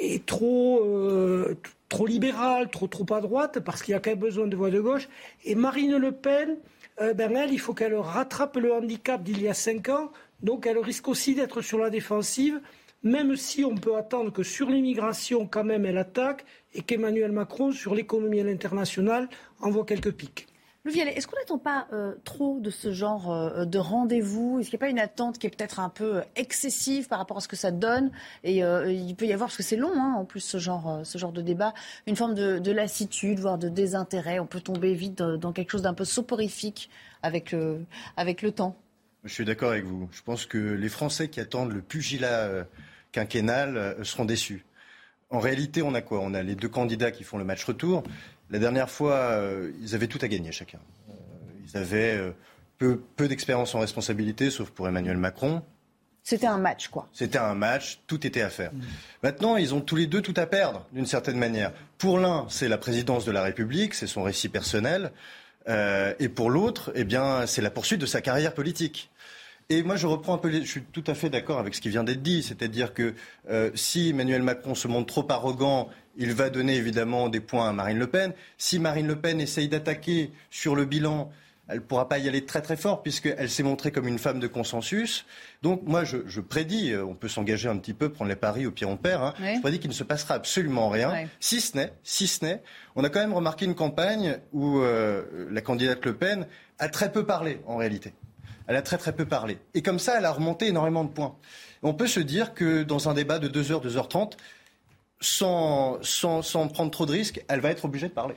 et 0.00 0.20
trop, 0.20 0.84
euh, 0.84 1.56
trop 1.88 2.06
libéral, 2.06 2.70
trop, 2.70 2.86
trop 2.88 3.06
à 3.14 3.20
droite, 3.20 3.60
parce 3.60 3.82
qu'il 3.82 3.92
y 3.92 3.94
a 3.94 4.00
quand 4.00 4.10
même 4.10 4.18
besoin 4.18 4.46
de 4.46 4.56
voix 4.56 4.70
de 4.70 4.80
gauche. 4.80 5.08
Et 5.44 5.54
Marine 5.54 5.96
Le 5.96 6.12
Pen, 6.12 6.56
euh, 7.00 7.14
ben 7.14 7.34
elle, 7.36 7.52
il 7.52 7.60
faut 7.60 7.74
qu'elle 7.74 7.94
rattrape 7.94 8.56
le 8.56 8.72
handicap 8.72 9.22
d'il 9.22 9.40
y 9.40 9.48
a 9.48 9.54
cinq 9.54 9.88
ans, 9.88 10.10
donc 10.42 10.66
elle 10.66 10.78
risque 10.78 11.08
aussi 11.08 11.34
d'être 11.34 11.60
sur 11.62 11.78
la 11.78 11.90
défensive 11.90 12.60
même 13.06 13.36
si 13.36 13.64
on 13.64 13.76
peut 13.76 13.96
attendre 13.96 14.32
que 14.32 14.42
sur 14.42 14.68
l'immigration, 14.68 15.46
quand 15.46 15.64
même, 15.64 15.86
elle 15.86 15.98
attaque 15.98 16.44
et 16.74 16.82
qu'Emmanuel 16.82 17.30
Macron, 17.30 17.70
sur 17.70 17.94
l'économie 17.94 18.40
à 18.40 18.44
l'international, 18.44 19.28
envoie 19.60 19.84
quelques 19.84 20.12
pics. 20.12 20.48
Louis 20.86 21.00
est-ce 21.00 21.26
qu'on 21.26 21.36
n'attend 21.36 21.58
pas 21.58 21.88
euh, 21.92 22.14
trop 22.24 22.60
de 22.60 22.70
ce 22.70 22.92
genre 22.92 23.30
euh, 23.32 23.64
de 23.64 23.78
rendez-vous? 23.78 24.60
Est-ce 24.60 24.70
qu'il 24.70 24.78
n'y 24.78 24.84
a 24.84 24.86
pas 24.86 24.90
une 24.90 24.98
attente 24.98 25.38
qui 25.38 25.46
est 25.46 25.50
peut-être 25.50 25.80
un 25.80 25.88
peu 25.88 26.22
excessive 26.36 27.08
par 27.08 27.18
rapport 27.18 27.36
à 27.36 27.40
ce 27.40 27.48
que 27.48 27.56
ça 27.56 27.72
donne? 27.72 28.10
Et 28.44 28.62
euh, 28.62 28.90
il 28.90 29.14
peut 29.16 29.26
y 29.26 29.32
avoir, 29.32 29.48
parce 29.48 29.56
que 29.56 29.64
c'est 29.64 29.76
long 29.76 29.92
hein, 29.94 30.14
en 30.16 30.24
plus 30.24 30.40
ce 30.40 30.58
genre, 30.58 31.02
de 31.32 31.42
débat, 31.42 31.74
une 32.06 32.16
forme 32.16 32.34
de, 32.34 32.70
lassitude, 32.70 33.40
voire 33.40 33.58
de 33.58 33.68
désintérêt. 33.68 34.38
On 34.38 34.46
peut 34.46 34.60
tomber 34.60 34.94
vite 34.94 35.18
dans, 35.18 35.52
quelque 35.52 35.72
chose 35.72 35.82
d'un 35.82 35.94
peu 35.94 36.04
soporifique 36.04 36.88
avec, 37.22 37.54
avec 38.16 38.42
le 38.42 38.52
temps. 38.52 38.76
Je 39.24 39.32
suis 39.32 39.44
d'accord 39.44 39.72
avec 39.72 39.84
vous. 39.84 40.08
Je 40.12 40.22
pense 40.22 40.46
que 40.46 40.58
les 40.58 40.88
Français 40.88 41.28
qui 41.28 41.40
attendent 41.40 41.72
le 41.72 41.82
pugilat 41.82 42.64
quinquennale 43.16 43.76
euh, 43.76 44.04
seront 44.04 44.26
déçus. 44.26 44.64
En 45.30 45.40
réalité, 45.40 45.82
on 45.82 45.94
a 45.94 46.02
quoi? 46.02 46.20
On 46.20 46.34
a 46.34 46.42
les 46.42 46.54
deux 46.54 46.68
candidats 46.68 47.10
qui 47.10 47.24
font 47.24 47.38
le 47.38 47.44
match 47.44 47.64
retour. 47.64 48.04
La 48.50 48.58
dernière 48.58 48.90
fois, 48.90 49.14
euh, 49.14 49.72
ils 49.82 49.94
avaient 49.94 50.06
tout 50.06 50.18
à 50.22 50.28
gagner 50.28 50.52
chacun. 50.52 50.78
Euh, 51.10 51.12
ils 51.66 51.76
avaient 51.76 52.34
peu, 52.78 53.00
d'expérience 53.28 53.74
en 53.74 53.80
responsabilité, 53.80 54.50
sauf 54.50 54.70
pour 54.70 54.86
Emmanuel 54.86 55.16
Macron. 55.16 55.62
C'était 56.22 56.46
un 56.46 56.58
match, 56.58 56.88
quoi. 56.88 57.08
C'était 57.12 57.38
un 57.38 57.54
match, 57.54 58.00
tout 58.06 58.26
était 58.26 58.42
à 58.42 58.50
faire. 58.50 58.72
Mmh. 58.72 58.80
Maintenant, 59.22 59.56
ils 59.56 59.74
ont 59.74 59.80
tous 59.80 59.94
les 59.94 60.06
deux 60.06 60.22
tout 60.22 60.34
à 60.36 60.46
perdre, 60.46 60.84
d'une 60.92 61.06
certaine 61.06 61.38
manière. 61.38 61.72
Pour 61.98 62.18
l'un, 62.18 62.46
c'est 62.48 62.68
la 62.68 62.78
présidence 62.78 63.24
de 63.24 63.30
la 63.30 63.42
République, 63.42 63.94
c'est 63.94 64.08
son 64.08 64.22
récit 64.24 64.48
personnel. 64.48 65.12
et 65.68 66.28
pour 66.28 66.50
l'autre, 66.50 66.92
eh 66.94 67.04
bien, 67.04 67.46
c'est 67.46 67.62
la 67.62 67.70
poursuite 67.70 68.00
de 68.00 68.06
sa 68.06 68.20
carrière 68.20 68.54
politique. 68.54 69.10
Et 69.68 69.82
moi, 69.82 69.96
je 69.96 70.06
reprends 70.06 70.34
un 70.34 70.38
peu, 70.38 70.50
je 70.52 70.60
suis 70.60 70.82
tout 70.82 71.02
à 71.08 71.14
fait 71.14 71.28
d'accord 71.28 71.58
avec 71.58 71.74
ce 71.74 71.80
qui 71.80 71.88
vient 71.88 72.04
d'être 72.04 72.22
dit, 72.22 72.44
c'est-à-dire 72.44 72.94
que 72.94 73.14
euh, 73.50 73.72
si 73.74 74.10
Emmanuel 74.10 74.42
Macron 74.42 74.76
se 74.76 74.86
montre 74.86 75.06
trop 75.06 75.26
arrogant, 75.28 75.88
il 76.16 76.32
va 76.34 76.50
donner 76.50 76.76
évidemment 76.76 77.28
des 77.28 77.40
points 77.40 77.68
à 77.68 77.72
Marine 77.72 77.98
Le 77.98 78.06
Pen. 78.06 78.32
Si 78.58 78.78
Marine 78.78 79.08
Le 79.08 79.16
Pen 79.16 79.40
essaye 79.40 79.66
d'attaquer 79.68 80.30
sur 80.50 80.76
le 80.76 80.84
bilan, 80.84 81.32
elle 81.68 81.78
ne 81.78 81.80
pourra 81.80 82.08
pas 82.08 82.18
y 82.18 82.28
aller 82.28 82.44
très 82.44 82.62
très 82.62 82.76
fort 82.76 83.02
puisqu'elle 83.02 83.50
s'est 83.50 83.64
montrée 83.64 83.90
comme 83.90 84.06
une 84.06 84.20
femme 84.20 84.38
de 84.38 84.46
consensus. 84.46 85.26
Donc 85.62 85.82
moi, 85.84 86.04
je, 86.04 86.18
je 86.26 86.40
prédis, 86.40 86.92
euh, 86.92 87.04
on 87.04 87.16
peut 87.16 87.26
s'engager 87.26 87.68
un 87.68 87.76
petit 87.76 87.94
peu, 87.94 88.08
prendre 88.10 88.28
les 88.28 88.36
paris 88.36 88.66
au 88.66 88.70
pire 88.70 88.88
on 88.88 88.96
perd. 88.96 89.20
Hein. 89.20 89.34
Je 89.56 89.60
prédis 89.60 89.80
qu'il 89.80 89.90
ne 89.90 89.94
se 89.94 90.04
passera 90.04 90.34
absolument 90.34 90.90
rien, 90.90 91.26
si 91.40 91.60
ce 91.60 91.76
n'est, 91.76 91.92
si 92.04 92.28
ce 92.28 92.44
n'est, 92.44 92.62
on 92.94 93.02
a 93.02 93.08
quand 93.08 93.18
même 93.20 93.34
remarqué 93.34 93.64
une 93.64 93.74
campagne 93.74 94.38
où 94.52 94.78
euh, 94.78 95.48
la 95.50 95.60
candidate 95.60 96.04
Le 96.04 96.14
Pen 96.14 96.46
a 96.78 96.88
très 96.88 97.10
peu 97.10 97.26
parlé 97.26 97.58
en 97.66 97.76
réalité. 97.76 98.14
Elle 98.66 98.76
a 98.76 98.82
très 98.82 98.98
très 98.98 99.12
peu 99.12 99.26
parlé. 99.26 99.58
Et 99.74 99.82
comme 99.82 99.98
ça, 99.98 100.18
elle 100.18 100.24
a 100.24 100.32
remonté 100.32 100.68
énormément 100.68 101.04
de 101.04 101.10
points. 101.10 101.36
On 101.82 101.94
peut 101.94 102.06
se 102.06 102.20
dire 102.20 102.54
que 102.54 102.82
dans 102.82 103.08
un 103.08 103.14
débat 103.14 103.38
de 103.38 103.48
2h, 103.48 103.86
2h30, 103.86 104.32
sans, 105.20 105.98
sans, 106.02 106.42
sans 106.42 106.68
prendre 106.68 106.90
trop 106.90 107.06
de 107.06 107.12
risques, 107.12 107.44
elle 107.48 107.60
va 107.60 107.70
être 107.70 107.84
obligée 107.84 108.08
de 108.08 108.12
parler. 108.12 108.34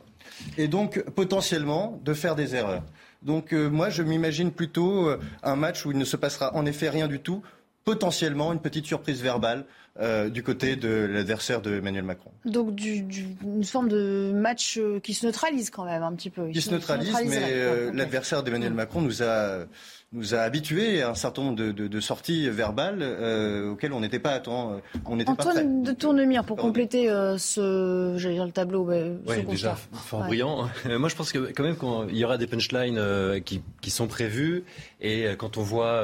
Et 0.58 0.68
donc, 0.68 1.02
potentiellement, 1.16 2.00
de 2.04 2.14
faire 2.14 2.36
des 2.36 2.56
erreurs. 2.56 2.84
Donc, 3.22 3.54
euh, 3.54 3.70
moi, 3.70 3.90
je 3.90 4.04
m'imagine 4.04 4.52
plutôt 4.52 5.10
euh, 5.10 5.20
un 5.44 5.56
match 5.56 5.86
où 5.86 5.92
il 5.92 5.98
ne 5.98 6.06
se 6.06 6.16
passera 6.16 6.56
en 6.56 6.66
effet 6.66 6.90
rien 6.90 7.08
du 7.08 7.20
tout, 7.20 7.42
potentiellement 7.84 8.54
une 8.54 8.60
petite 8.60 8.86
surprise 8.86 9.22
verbale 9.22 9.66
euh, 10.00 10.30
du 10.30 10.44
côté 10.44 10.76
de 10.76 11.10
l'adversaire 11.12 11.62
de 11.62 11.76
Emmanuel 11.76 12.04
Macron. 12.04 12.32
Donc 12.46 12.74
du, 12.74 13.02
du, 13.02 13.36
une 13.44 13.66
forme 13.66 13.90
de 13.90 14.32
match 14.34 14.78
euh, 14.78 15.00
qui 15.02 15.14
se 15.14 15.26
neutralise 15.26 15.72
quand 15.72 15.84
même 15.84 16.04
un 16.04 16.14
petit 16.14 16.30
peu. 16.30 16.50
Qui 16.52 16.62
se 16.62 16.72
neutralise, 16.72 17.14
mais 17.26 17.42
euh, 17.52 17.92
l'adversaire 17.94 18.44
d'Emmanuel 18.44 18.74
Macron 18.74 19.02
nous 19.02 19.24
a 19.24 19.66
nous 20.12 20.34
a 20.34 20.40
habitués 20.40 21.04
à 21.04 21.12
un 21.12 21.16
certain 21.16 21.44
nombre 21.44 21.56
de, 21.56 21.72
de, 21.72 21.88
de 21.88 22.00
sorties 22.00 22.50
verbales 22.50 23.00
euh, 23.02 23.72
auxquelles 23.72 23.94
on 23.94 24.00
n'était 24.00 24.20
pas 24.20 24.32
à 24.32 24.40
temps, 24.40 24.82
on 25.06 25.16
n'était 25.16 25.36
pas 25.36 25.46
prêt. 25.46 25.64
de 25.64 25.92
Tournemire 25.92 26.44
pour 26.44 26.58
compléter 26.58 27.10
euh, 27.10 27.38
ce, 27.38 28.16
j'allais 28.18 28.36
dire 28.36 28.46
le 28.46 28.52
tableau. 28.52 28.86
Mais 28.86 29.12
ouais, 29.28 29.44
déjà 29.44 29.76
fort 29.94 30.22
ouais. 30.22 30.28
brillant. 30.28 30.68
Moi, 31.00 31.10
je 31.10 31.16
pense 31.16 31.32
que 31.32 31.52
quand 31.52 31.64
même 31.64 31.78
qu'il 31.78 32.18
y 32.18 32.26
aura 32.26 32.38
des 32.40 32.48
punchlines 32.48 32.98
euh, 32.98 33.40
qui, 33.40 33.62
qui, 33.82 33.92
sont 33.92 34.08
prévues 34.08 34.64
et 35.00 35.28
quand 35.38 35.58
on 35.58 35.62
voit 35.62 36.04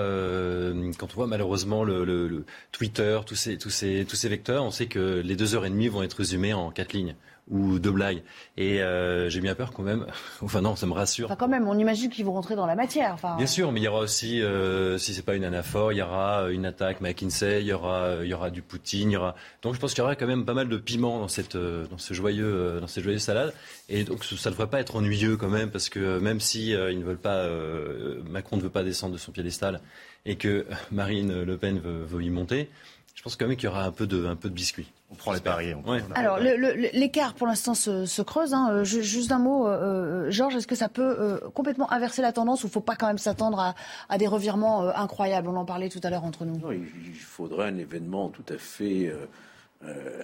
quand 0.97 1.07
on 1.13 1.15
voit 1.15 1.27
malheureusement 1.27 1.83
le, 1.83 2.05
le, 2.05 2.27
le, 2.27 2.45
Twitter, 2.71 3.19
tous 3.25 3.35
ces 3.35 3.57
tous 3.57 3.69
ces 3.69 4.05
tous 4.07 4.15
ces 4.15 4.29
vecteurs, 4.29 4.63
on 4.63 4.71
sait 4.71 4.87
que 4.87 5.21
les 5.23 5.35
deux 5.35 5.55
heures 5.55 5.65
et 5.65 5.69
demie 5.69 5.87
vont 5.87 6.03
être 6.03 6.13
résumées 6.13 6.53
en 6.53 6.69
quatre 6.71 6.93
lignes 6.93 7.15
ou 7.49 7.79
de 7.79 7.89
blagues. 7.89 8.23
Et 8.57 8.81
euh, 8.81 9.29
j'ai 9.29 9.41
bien 9.41 9.55
peur 9.55 9.71
quand 9.71 9.83
même. 9.83 10.05
Enfin 10.41 10.61
non, 10.61 10.75
ça 10.75 10.85
me 10.85 10.93
rassure. 10.93 11.25
Enfin, 11.25 11.35
quand 11.35 11.47
même, 11.47 11.67
on 11.67 11.77
imagine 11.77 12.09
qu'ils 12.09 12.25
vont 12.25 12.33
rentrer 12.33 12.55
dans 12.55 12.65
la 12.65 12.75
matière. 12.75 13.11
Enfin... 13.13 13.35
Bien 13.37 13.47
sûr, 13.47 13.71
mais 13.71 13.79
il 13.79 13.83
y 13.83 13.87
aura 13.87 13.99
aussi, 13.99 14.41
euh, 14.41 14.97
si 14.97 15.13
c'est 15.13 15.21
pas 15.21 15.35
une 15.35 15.43
anaphore, 15.43 15.91
il 15.91 15.97
y 15.97 16.01
aura 16.01 16.49
une 16.51 16.65
attaque 16.65 17.01
McKinsey, 17.01 17.61
il 17.61 17.67
y 17.67 17.73
aura, 17.73 18.17
il 18.21 18.27
y 18.27 18.33
aura 18.33 18.49
du 18.49 18.61
Poutine, 18.61 19.11
il 19.11 19.13
y 19.13 19.17
aura. 19.17 19.35
Donc 19.61 19.75
je 19.75 19.79
pense 19.79 19.93
qu'il 19.93 20.01
y 20.01 20.03
aura 20.03 20.15
quand 20.15 20.27
même 20.27 20.45
pas 20.45 20.53
mal 20.53 20.69
de 20.69 20.77
piment 20.77 21.19
dans 21.19 21.27
cette, 21.27 21.57
dans 21.57 21.97
ce 21.97 22.13
joyeux, 22.13 22.79
dans 22.79 22.87
cette 22.87 23.03
joyeuse 23.03 23.21
salade. 23.21 23.53
Et 23.87 24.03
donc 24.03 24.23
ça 24.23 24.49
ne 24.49 24.53
devrait 24.53 24.69
pas 24.69 24.79
être 24.79 24.95
ennuyeux 24.95 25.37
quand 25.37 25.49
même, 25.49 25.69
parce 25.69 25.89
que 25.89 26.17
même 26.19 26.39
si 26.39 26.73
euh, 26.73 26.91
ils 26.91 26.99
ne 26.99 27.03
veulent 27.03 27.17
pas, 27.17 27.35
euh, 27.35 28.21
Macron 28.29 28.57
ne 28.57 28.61
veut 28.61 28.69
pas 28.69 28.83
descendre 28.83 29.13
de 29.13 29.19
son 29.19 29.31
piédestal 29.31 29.79
et 30.25 30.37
que 30.37 30.65
Marine 30.91 31.43
Le 31.43 31.57
Pen 31.57 31.79
veut, 31.79 32.03
veut 32.03 32.23
y 32.23 32.31
monter. 32.31 32.69
Je 33.15 33.23
pense 33.23 33.37
quand 33.37 33.47
même 33.47 33.55
qu'il 33.55 33.69
y 33.69 33.71
aura 33.71 33.85
un 33.85 33.91
peu 33.91 34.07
de, 34.07 34.25
un 34.25 34.35
peu 34.35 34.49
de 34.49 34.53
biscuit. 34.53 34.91
On 35.09 35.15
prend 35.15 35.31
les 35.31 35.39
paris. 35.39 35.73
On 35.73 35.89
ouais. 35.89 36.03
Alors, 36.15 36.37
l'écart 36.37 37.33
pour 37.33 37.47
l'instant 37.47 37.73
se, 37.73 38.05
se, 38.05 38.21
creuse. 38.21 38.53
Hein. 38.53 38.83
Juste 38.83 39.31
un 39.31 39.39
mot, 39.39 39.67
euh, 39.67 40.29
Georges, 40.29 40.55
est-ce 40.55 40.67
que 40.67 40.75
ça 40.75 40.89
peut 40.89 41.15
euh, 41.17 41.39
complètement 41.53 41.91
inverser 41.93 42.21
la 42.21 42.33
tendance 42.33 42.63
ou 42.63 42.67
il 42.67 42.69
ne 42.69 42.73
faut 42.73 42.81
pas 42.81 42.97
quand 42.97 43.07
même 43.07 43.17
s'attendre 43.17 43.57
à, 43.59 43.75
à, 44.09 44.17
des 44.17 44.27
revirements 44.27 44.83
euh, 44.83 44.91
incroyables? 44.95 45.47
On 45.47 45.55
en 45.55 45.63
parlait 45.63 45.87
tout 45.87 46.01
à 46.03 46.09
l'heure 46.09 46.25
entre 46.25 46.43
nous. 46.43 46.57
Non, 46.57 46.73
il, 46.73 46.83
il, 47.07 47.15
faudrait 47.15 47.69
un 47.69 47.77
événement 47.77 48.29
tout 48.29 48.45
à 48.53 48.57
fait 48.57 49.13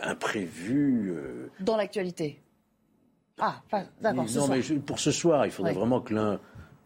imprévu. 0.02 1.14
Dans 1.62 1.78
l'actualité 1.78 2.42
Ah, 3.40 3.62
d'accord. 4.02 4.26
Non, 4.36 4.48
mais 4.50 4.62
pour 4.80 5.00
ce 5.00 5.12
soir, 5.12 5.46
il 5.46 5.52
faudrait 5.52 5.72
ouais. 5.72 5.78
vraiment 5.78 6.02
que 6.02 6.14
l'un 6.14 6.40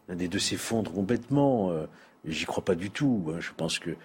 des 0.08 0.28
deux 0.28 0.38
s'effondre 0.38 0.92
complètement. 0.92 1.72
J'y 2.24 2.44
crois 2.44 2.64
pas 2.64 2.76
du 2.76 2.90
tout. 2.90 3.34
Je 3.40 3.50
pense 3.56 3.80
que 3.80 3.96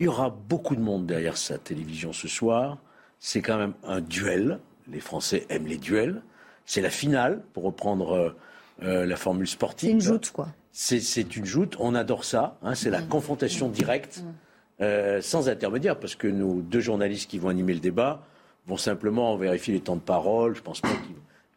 il 0.00 0.04
y 0.04 0.08
aura 0.08 0.30
beaucoup 0.30 0.76
de 0.76 0.80
monde 0.80 1.06
derrière 1.06 1.36
sa 1.36 1.58
télévision 1.58 2.12
ce 2.12 2.28
soir. 2.28 2.78
C'est 3.18 3.42
quand 3.42 3.58
même 3.58 3.74
un 3.84 4.00
duel. 4.00 4.60
Les 4.90 5.00
Français 5.00 5.46
aiment 5.48 5.66
les 5.66 5.76
duels. 5.76 6.22
C'est 6.66 6.80
la 6.80 6.90
finale, 6.90 7.42
pour 7.52 7.64
reprendre 7.64 8.34
euh, 8.82 9.06
la 9.06 9.16
formule 9.16 9.48
sportive. 9.48 9.88
C'est 9.88 9.92
une 9.92 10.00
joute, 10.00 10.30
quoi. 10.30 10.48
C'est 10.70 11.36
une 11.36 11.44
joute. 11.44 11.76
On 11.80 11.94
adore 11.94 12.24
ça. 12.24 12.58
Hein, 12.62 12.74
c'est 12.74 12.90
la 12.90 13.00
mmh. 13.00 13.08
confrontation 13.08 13.68
directe, 13.68 14.22
mmh. 14.22 14.82
euh, 14.82 15.20
sans 15.20 15.48
intermédiaire, 15.48 15.98
parce 15.98 16.14
que 16.14 16.28
nos 16.28 16.60
deux 16.60 16.80
journalistes 16.80 17.28
qui 17.28 17.38
vont 17.38 17.48
animer 17.48 17.74
le 17.74 17.80
débat 17.80 18.22
vont 18.66 18.76
simplement 18.76 19.36
vérifier 19.36 19.74
les 19.74 19.80
temps 19.80 19.96
de 19.96 20.00
parole. 20.00 20.54
Je 20.54 20.62
pense 20.62 20.80
pas 20.80 20.90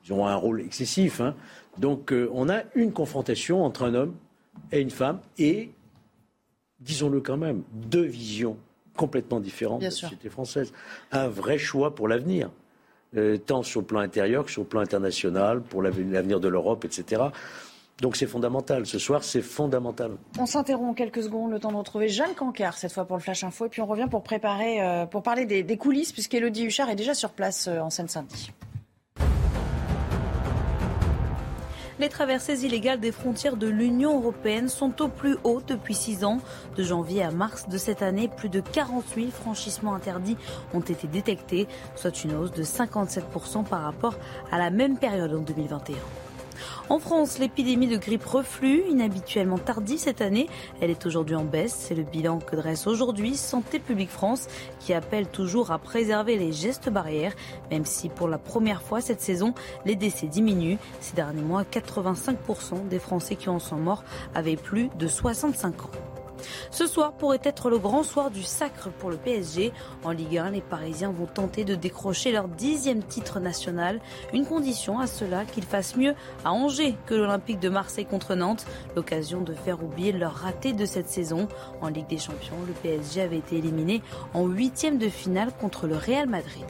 qu'ils 0.01 0.13
ont 0.13 0.25
un 0.25 0.35
rôle 0.35 0.61
excessif. 0.61 1.21
Hein. 1.21 1.35
Donc, 1.77 2.11
euh, 2.11 2.29
on 2.33 2.49
a 2.49 2.63
une 2.73 2.91
confrontation 2.91 3.63
entre 3.63 3.83
un 3.83 3.93
homme 3.93 4.15
et 4.71 4.79
une 4.79 4.89
femme, 4.89 5.19
et 5.37 5.71
disons-le 6.81 7.21
quand 7.21 7.37
même, 7.37 7.63
deux 7.73 8.03
visions 8.03 8.57
complètement 8.97 9.39
différentes 9.39 9.79
Bien 9.79 9.89
de 9.89 9.93
la 9.93 9.97
sûr. 9.97 10.09
société 10.09 10.29
française. 10.29 10.73
Un 11.11 11.27
vrai 11.27 11.57
choix 11.57 11.95
pour 11.95 12.07
l'avenir, 12.07 12.49
euh, 13.15 13.37
tant 13.37 13.63
sur 13.63 13.81
le 13.81 13.85
plan 13.87 13.99
intérieur 14.01 14.45
que 14.45 14.51
sur 14.51 14.61
le 14.63 14.67
plan 14.67 14.81
international, 14.81 15.61
pour 15.61 15.81
l'avenir 15.81 16.39
de 16.39 16.47
l'Europe, 16.47 16.83
etc. 16.85 17.23
Donc 17.99 18.15
c'est 18.15 18.25
fondamental. 18.25 18.85
Ce 18.87 18.97
soir, 18.99 19.23
c'est 19.23 19.41
fondamental. 19.41 20.11
On 20.39 20.45
s'interrompt 20.47 20.97
quelques 20.97 21.23
secondes, 21.23 21.51
le 21.51 21.59
temps 21.59 21.71
de 21.71 21.77
retrouver 21.77 22.09
Jeanne 22.09 22.33
Cancard, 22.35 22.77
cette 22.77 22.91
fois 22.91 23.05
pour 23.05 23.15
le 23.15 23.21
Flash 23.21 23.43
Info, 23.43 23.65
et 23.67 23.69
puis 23.69 23.81
on 23.81 23.85
revient 23.85 24.07
pour 24.09 24.23
préparer, 24.23 24.81
euh, 24.81 25.05
pour 25.05 25.21
parler 25.23 25.45
des, 25.45 25.61
des 25.63 25.77
coulisses, 25.77 26.11
puisqu'Elodie 26.11 26.65
Huchard 26.65 26.89
est 26.89 26.95
déjà 26.95 27.13
sur 27.13 27.29
place 27.31 27.67
euh, 27.67 27.79
en 27.79 27.89
Seine-Saint-Denis. 27.91 28.51
Les 32.01 32.09
traversées 32.09 32.65
illégales 32.65 32.99
des 32.99 33.11
frontières 33.11 33.57
de 33.57 33.67
l'Union 33.67 34.17
européenne 34.19 34.69
sont 34.69 35.03
au 35.03 35.07
plus 35.07 35.37
haut 35.43 35.61
depuis 35.67 35.93
six 35.93 36.25
ans. 36.25 36.39
De 36.75 36.81
janvier 36.81 37.21
à 37.21 37.29
mars 37.29 37.69
de 37.69 37.77
cette 37.77 38.01
année, 38.01 38.27
plus 38.27 38.49
de 38.49 38.59
48 38.59 39.29
franchissements 39.29 39.93
interdits 39.93 40.35
ont 40.73 40.79
été 40.79 41.05
détectés, 41.05 41.67
soit 41.95 42.23
une 42.23 42.33
hausse 42.33 42.53
de 42.53 42.63
57% 42.63 43.65
par 43.65 43.83
rapport 43.83 44.15
à 44.51 44.57
la 44.57 44.71
même 44.71 44.97
période 44.97 45.31
en 45.31 45.41
2021. 45.41 45.95
En 46.89 46.99
France, 46.99 47.39
l'épidémie 47.39 47.87
de 47.87 47.97
grippe 47.97 48.25
reflue, 48.25 48.83
inhabituellement 48.89 49.57
tardive 49.57 49.99
cette 49.99 50.21
année. 50.21 50.47
Elle 50.81 50.89
est 50.89 51.05
aujourd'hui 51.05 51.35
en 51.35 51.43
baisse. 51.43 51.75
C'est 51.77 51.95
le 51.95 52.03
bilan 52.03 52.39
que 52.39 52.55
dresse 52.55 52.87
aujourd'hui 52.87 53.35
Santé 53.35 53.79
publique 53.79 54.09
France, 54.09 54.47
qui 54.79 54.93
appelle 54.93 55.27
toujours 55.27 55.71
à 55.71 55.79
préserver 55.79 56.37
les 56.37 56.51
gestes 56.51 56.89
barrières, 56.89 57.33
même 57.69 57.85
si 57.85 58.09
pour 58.09 58.27
la 58.27 58.37
première 58.37 58.81
fois 58.81 59.01
cette 59.01 59.21
saison, 59.21 59.53
les 59.85 59.95
décès 59.95 60.27
diminuent. 60.27 60.77
Ces 60.99 61.15
derniers 61.15 61.41
mois, 61.41 61.63
85% 61.63 62.87
des 62.87 62.99
Français 62.99 63.35
qui 63.35 63.49
en 63.49 63.59
sont 63.59 63.77
morts 63.77 64.03
avaient 64.35 64.55
plus 64.55 64.89
de 64.97 65.07
65 65.07 65.85
ans. 65.85 66.10
Ce 66.69 66.87
soir 66.87 67.13
pourrait 67.13 67.41
être 67.43 67.69
le 67.69 67.77
grand 67.77 68.03
soir 68.03 68.31
du 68.31 68.43
sacre 68.43 68.89
pour 68.89 69.09
le 69.09 69.17
PSG. 69.17 69.71
En 70.03 70.11
Ligue 70.11 70.37
1, 70.37 70.51
les 70.51 70.61
Parisiens 70.61 71.11
vont 71.11 71.25
tenter 71.25 71.63
de 71.63 71.75
décrocher 71.75 72.31
leur 72.31 72.47
dixième 72.47 73.03
titre 73.03 73.39
national. 73.39 73.99
Une 74.33 74.45
condition 74.45 74.99
à 74.99 75.07
cela 75.07 75.45
qu'ils 75.45 75.63
fassent 75.63 75.95
mieux 75.95 76.15
à 76.43 76.51
Angers 76.51 76.95
que 77.05 77.15
l'Olympique 77.15 77.59
de 77.59 77.69
Marseille 77.69 78.05
contre 78.05 78.35
Nantes. 78.35 78.65
L'occasion 78.95 79.41
de 79.41 79.53
faire 79.53 79.83
oublier 79.83 80.11
leur 80.11 80.33
raté 80.33 80.73
de 80.73 80.85
cette 80.85 81.09
saison. 81.09 81.47
En 81.81 81.87
Ligue 81.87 82.07
des 82.07 82.17
Champions, 82.17 82.57
le 82.67 82.73
PSG 82.73 83.21
avait 83.21 83.37
été 83.37 83.57
éliminé 83.57 84.01
en 84.33 84.45
huitième 84.45 84.97
de 84.97 85.09
finale 85.09 85.51
contre 85.59 85.87
le 85.87 85.95
Real 85.95 86.27
Madrid. 86.27 86.65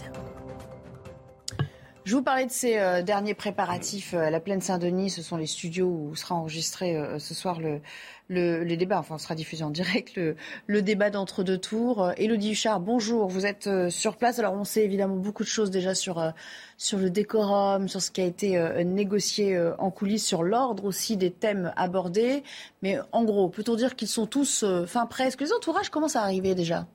Je 2.04 2.16
vous 2.16 2.24
parlais 2.24 2.48
de 2.48 2.52
ces 2.52 2.80
euh, 2.80 3.04
derniers 3.04 3.36
préparatifs 3.36 4.16
à 4.16 4.32
la 4.32 4.40
plaine 4.40 4.60
Saint-Denis. 4.60 5.12
Ce 5.12 5.22
sont 5.22 5.38
les 5.38 5.46
studios 5.46 5.86
où 5.88 6.16
sera 6.16 6.34
enregistré 6.34 6.98
euh, 6.98 7.20
ce 7.20 7.36
soir 7.36 7.60
le, 7.60 7.80
le, 8.28 8.64
les 8.64 8.76
débats. 8.76 8.98
Enfin, 8.98 9.20
sera 9.20 9.36
diffusé 9.36 9.64
en 9.64 9.70
direct 9.70 10.16
le, 10.16 10.36
le 10.66 10.82
débat 10.82 11.12
d'entre-deux 11.12 11.60
tours. 11.60 12.12
Élodie 12.18 12.54
Huchard, 12.54 12.80
bonjour. 12.80 13.28
Vous 13.28 13.46
êtes 13.46 13.68
euh, 13.68 13.92
sur 13.92 14.18
place. 14.18 14.40
Alors, 14.40 14.54
on 14.54 14.64
sait 14.64 14.84
évidemment 14.84 15.16
beaucoup 15.16 15.44
de 15.44 15.48
choses 15.48 15.70
déjà 15.70 15.94
sur, 15.94 16.18
euh, 16.18 16.32
sur 16.76 16.98
le 16.98 17.12
décorum, 17.12 17.88
sur 17.88 18.02
ce 18.02 18.10
qui 18.10 18.22
a 18.22 18.26
été 18.26 18.58
euh, 18.58 18.84
négocié 18.84 19.56
en 19.78 19.92
coulisses, 19.92 20.26
sur 20.26 20.42
l'ordre 20.42 20.86
aussi 20.86 21.18
des 21.18 21.30
thèmes 21.30 21.72
abordés. 21.76 22.44
Mais 22.82 22.98
en 23.12 23.24
gros, 23.24 23.48
peut-on 23.48 23.76
dire 23.76 23.96
qu'ils 23.96 24.08
sont 24.08 24.26
tous 24.26 24.66
fin 24.88 25.06
prêts? 25.06 25.30
Les 25.40 25.54
entourages 25.54 25.90
commencent 25.90 26.16
à 26.16 26.24
arriver 26.24 26.56
déjà? 26.56 26.88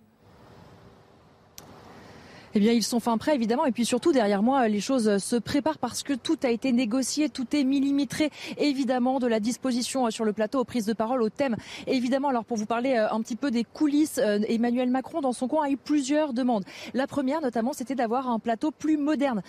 Eh 2.57 2.59
bien, 2.59 2.73
ils 2.73 2.83
sont 2.83 3.01
fin 3.01 3.19
prêts, 3.19 3.35
évidemment. 3.35 3.67
Et 3.67 3.73
puis 3.73 3.85
surtout, 3.85 4.13
derrière 4.13 4.43
moi, 4.43 4.67
les 4.67 4.81
choses 4.81 5.19
se 5.19 5.37
préparent 5.37 5.77
parce 5.77 6.03
que 6.03 6.15
tout 6.15 6.39
a 6.43 6.49
été 6.49 6.73
négocié, 6.73 7.29
tout 7.29 7.55
est 7.55 7.65
millimétré, 7.65 8.31
évidemment, 8.57 9.19
de 9.19 9.27
la 9.27 9.41
disposition 9.41 10.11
sur 10.11 10.25
le 10.25 10.33
plateau 10.33 10.61
aux 10.61 10.65
prises 10.65 10.87
de 10.87 10.95
parole, 10.95 11.23
au 11.23 11.29
thème. 11.29 11.57
Évidemment, 11.87 12.29
alors 12.29 12.47
pour 12.47 12.57
vous 12.57 12.65
parler 12.65 12.97
un 12.97 13.21
petit 13.21 13.37
peu 13.37 13.51
des 13.51 13.63
coulisses, 13.63 14.19
Emmanuel 14.49 14.91
Macron, 14.91 15.21
dans 15.21 15.35
son 15.35 15.49
coin, 15.49 15.67
a 15.67 15.71
eu 15.71 15.77
plusieurs 15.77 16.33
demandes. 16.33 16.65
La 16.95 17.07
première, 17.07 17.43
notamment, 17.43 17.75
c'était 17.75 17.95
d'avoir 17.95 18.31
un 18.31 18.39
plateau 18.39 18.71
plus 18.71 18.97
moderne 18.97 19.43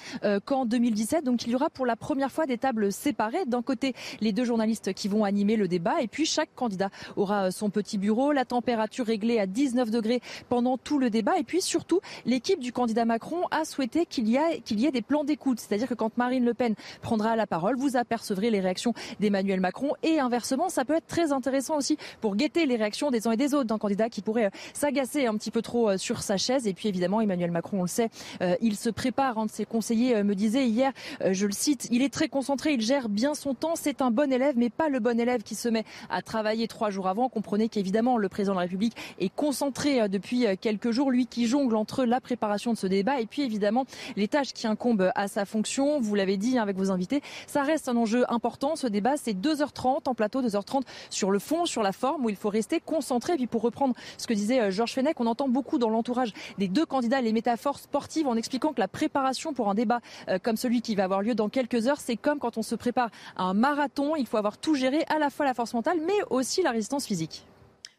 qu'en 0.44 0.66
2017. 0.66 1.24
Donc, 1.24 1.46
il 1.46 1.52
y 1.52 1.56
aura 1.56 1.70
pour 1.70 1.86
la 1.86 1.96
première 1.96 2.32
fois 2.32 2.46
des 2.46 2.58
tables 2.58 2.92
séparées. 2.92 3.46
D'un 3.46 3.62
côté, 3.62 3.94
les 4.20 4.34
deux 4.34 4.44
journalistes 4.44 4.94
qui 4.94 5.08
vont 5.08 5.24
animer 5.24 5.56
le 5.56 5.70
débat. 5.70 6.02
Et 6.02 6.08
puis, 6.08 6.26
chaque 6.26 6.54
candidat 6.56 6.90
aura 7.16 7.52
son 7.52 7.70
petit 7.70 7.98
bureau, 7.98 8.34
la 8.34 8.44
température 8.44 9.06
réglée 9.06 9.40
à 9.40 9.46
19 9.46 9.92
degrés 9.92 10.20
pendant 10.50 10.78
tout 10.78 11.00
le 11.00 11.10
débat. 11.10 11.38
Et 11.40 11.44
puis, 11.44 11.62
surtout, 11.62 12.02
l'équipe 12.26 12.60
du 12.60 12.74
candidat 12.74 12.97
candidat 12.98 13.06
Macron 13.06 13.44
a 13.52 13.64
souhaité 13.64 14.08
qu'il 14.08 14.28
y, 14.28 14.40
qu'il 14.64 14.80
y 14.80 14.88
ait 14.88 14.92
des 14.92 15.04
plans 15.04 15.24
d'écoute. 15.24 15.60
C'est-à-dire 15.60 15.88
que 15.88 15.94
quand 15.94 16.18
Marine 16.18 16.44
Le 16.44 16.56
Pen 16.56 16.74
prendra 17.02 17.36
la 17.36 17.46
parole, 17.46 17.76
vous 17.76 17.96
apercevrez 17.96 18.50
les 18.50 18.60
réactions 18.60 18.94
d'Emmanuel 19.20 19.60
Macron 19.60 19.94
et 20.02 20.20
inversement, 20.20 20.70
ça 20.70 20.84
peut 20.84 20.96
être 20.96 21.06
très 21.06 21.32
intéressant 21.32 21.78
aussi 21.78 21.98
pour 22.22 22.36
guetter 22.36 22.66
les 22.66 22.76
réactions 22.76 23.12
des 23.12 23.28
uns 23.28 23.32
et 23.32 23.38
des 23.38 23.54
autres 23.54 23.66
d'un 23.66 23.78
candidat 23.78 24.10
qui 24.10 24.22
pourrait 24.22 24.46
euh, 24.46 24.50
s'agacer 24.74 25.28
un 25.28 25.36
petit 25.36 25.52
peu 25.52 25.62
trop 25.62 25.92
euh, 25.92 25.98
sur 25.98 26.24
sa 26.24 26.38
chaise. 26.38 26.66
Et 26.66 26.74
puis 26.74 26.90
évidemment, 26.90 27.22
Emmanuel 27.22 27.52
Macron, 27.52 27.80
on 27.80 27.82
le 27.84 27.88
sait, 27.88 28.10
euh, 28.42 28.56
il 28.62 28.76
se 28.76 28.90
prépare. 28.90 29.38
Un 29.38 29.46
de 29.46 29.52
ses 29.52 29.66
conseillers 29.66 30.24
me 30.24 30.34
disait 30.34 30.66
hier, 30.66 30.92
je 31.30 31.46
le 31.46 31.52
cite, 31.52 31.88
il 31.92 32.02
est 32.02 32.12
très 32.12 32.30
concentré, 32.30 32.74
il 32.74 32.82
gère 32.82 33.10
bien 33.10 33.36
son 33.36 33.54
temps, 33.54 33.76
c'est 33.76 34.02
un 34.02 34.10
bon 34.10 34.32
élève, 34.32 34.56
mais 34.58 34.70
pas 34.72 34.90
le 34.90 35.00
bon 35.00 35.20
élève 35.20 35.44
qui 35.44 35.54
se 35.54 35.70
met 35.70 35.84
à 36.10 36.24
travailler 36.24 36.68
trois 36.68 36.90
jours 36.90 37.08
avant. 37.08 37.30
Comprenez 37.30 37.70
qu'évidemment, 37.70 38.18
le 38.18 38.30
président 38.30 38.54
de 38.54 38.58
la 38.58 38.64
République 38.64 38.96
est 39.20 39.30
concentré 39.30 40.10
depuis 40.10 40.46
quelques 40.60 40.92
jours, 40.92 41.12
lui 41.12 41.28
qui 41.28 41.46
jongle 41.46 41.76
entre 41.76 42.06
la 42.06 42.22
préparation 42.22 42.74
de 42.74 42.78
ce 42.78 42.87
débat 42.88 43.20
et 43.20 43.26
puis 43.26 43.42
évidemment 43.42 43.86
les 44.16 44.28
tâches 44.28 44.54
qui 44.54 44.68
incombent 44.68 45.12
à 45.16 45.28
sa 45.28 45.46
fonction. 45.46 46.00
Vous 46.00 46.16
l'avez 46.16 46.38
dit 46.38 46.58
avec 46.58 46.78
vos 46.78 46.92
invités, 46.92 47.22
ça 47.48 47.64
reste 47.64 47.90
un 47.90 47.96
enjeu 47.98 48.26
important. 48.30 48.76
Ce 48.76 48.88
débat, 48.88 49.18
c'est 49.18 49.34
2h30 49.34 50.08
en 50.08 50.16
plateau, 50.16 50.42
2h30 50.42 50.82
sur 51.10 51.32
le 51.32 51.40
fond, 51.40 51.66
sur 51.66 51.84
la 51.84 51.92
forme, 51.92 52.26
où 52.26 52.30
il 52.30 52.36
faut 52.36 52.50
rester 52.50 52.80
concentré. 52.80 53.34
Et 53.34 53.38
puis 53.38 53.48
pour 53.48 53.62
reprendre 53.62 53.96
ce 54.18 54.28
que 54.28 54.34
disait 54.34 54.62
euh, 54.62 54.72
Georges 54.72 54.94
Fenech, 54.94 55.20
on 55.20 55.28
entend 55.28 55.48
beaucoup 55.48 55.78
dans 55.78 55.90
l'entourage 55.90 56.34
des 56.58 56.68
deux 56.68 56.86
candidats 56.86 57.22
les 57.22 57.34
métaphores 57.34 57.80
sportives 57.80 58.28
en 58.28 58.36
expliquant 58.36 58.74
que 58.74 58.80
la 58.80 58.88
préparation 58.88 59.54
pour 59.54 59.70
un 59.70 59.76
débat 59.76 60.00
euh, 60.30 60.40
comme 60.42 60.58
celui 60.58 60.82
qui 60.82 60.96
va 60.96 61.04
avoir 61.04 61.22
lieu 61.22 61.36
dans 61.36 61.50
quelques 61.50 61.88
heures, 61.88 62.00
c'est 62.00 62.18
comme 62.18 62.40
quand 62.40 62.58
on 62.58 62.64
se 62.64 62.76
prépare 62.76 63.10
à 63.36 63.44
un 63.44 63.54
marathon. 63.54 64.16
Il 64.16 64.28
faut 64.28 64.38
avoir 64.38 64.58
tout 64.58 64.76
géré, 64.76 65.04
à 65.10 65.20
la 65.20 65.30
fois 65.30 65.46
la 65.46 65.54
force 65.54 65.74
mentale, 65.74 66.00
mais 66.06 66.18
aussi 66.30 66.62
la 66.62 66.72
résistance 66.72 67.06
physique. 67.06 67.46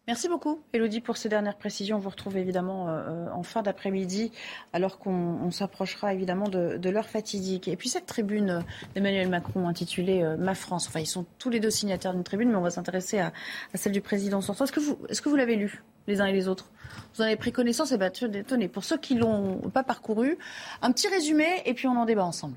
Merci 0.08 0.26
beaucoup, 0.26 0.62
Elodie, 0.72 1.02
pour 1.02 1.18
ces 1.18 1.28
dernières 1.28 1.58
précisions. 1.58 1.96
On 1.96 2.00
vous 2.00 2.08
retrouve 2.08 2.38
évidemment 2.38 2.88
euh, 2.88 3.26
en 3.30 3.42
fin 3.42 3.60
d'après-midi, 3.60 4.32
alors 4.72 4.98
qu'on 4.98 5.50
s'approchera 5.50 6.14
évidemment 6.14 6.48
de, 6.48 6.88
l'heure 6.88 7.10
fatidique. 7.10 7.68
Et 7.68 7.76
puis 7.76 7.90
cette 7.90 8.06
tribune 8.06 8.64
d'Emmanuel 8.94 9.28
Macron 9.28 9.68
intitulée 9.68 10.24
Ma 10.38 10.54
France. 10.54 10.88
Enfin, 10.88 11.00
ils 11.00 11.06
sont 11.06 11.26
tous 11.38 11.50
les 11.50 11.60
deux 11.60 11.68
signataires 11.68 12.14
d'une 12.14 12.24
tribune, 12.24 12.48
mais 12.48 12.56
on 12.56 12.62
va 12.62 12.70
s'intéresser 12.70 13.18
à, 13.18 13.34
celle 13.74 13.92
du 13.92 14.00
président 14.00 14.40
sortant. 14.40 14.64
Est-ce 14.64 14.72
que 14.72 14.80
vous, 14.80 14.96
que 14.96 15.28
vous 15.28 15.36
l'avez 15.36 15.56
lu 15.56 15.82
les 16.06 16.22
uns 16.22 16.26
et 16.26 16.32
les 16.32 16.48
autres? 16.48 16.70
Vous 17.14 17.20
en 17.20 17.26
avez 17.26 17.36
pris 17.36 17.52
connaissance 17.52 17.92
Et 17.92 17.98
bien, 17.98 18.08
tenez, 18.08 18.68
pour 18.68 18.84
ceux 18.84 18.96
qui 18.96 19.14
l'ont 19.14 19.58
pas 19.74 19.82
parcouru, 19.82 20.38
un 20.80 20.90
petit 20.90 21.08
résumé 21.08 21.44
et 21.66 21.74
puis 21.74 21.86
on 21.86 22.00
en 22.00 22.06
débat 22.06 22.24
ensemble. 22.24 22.56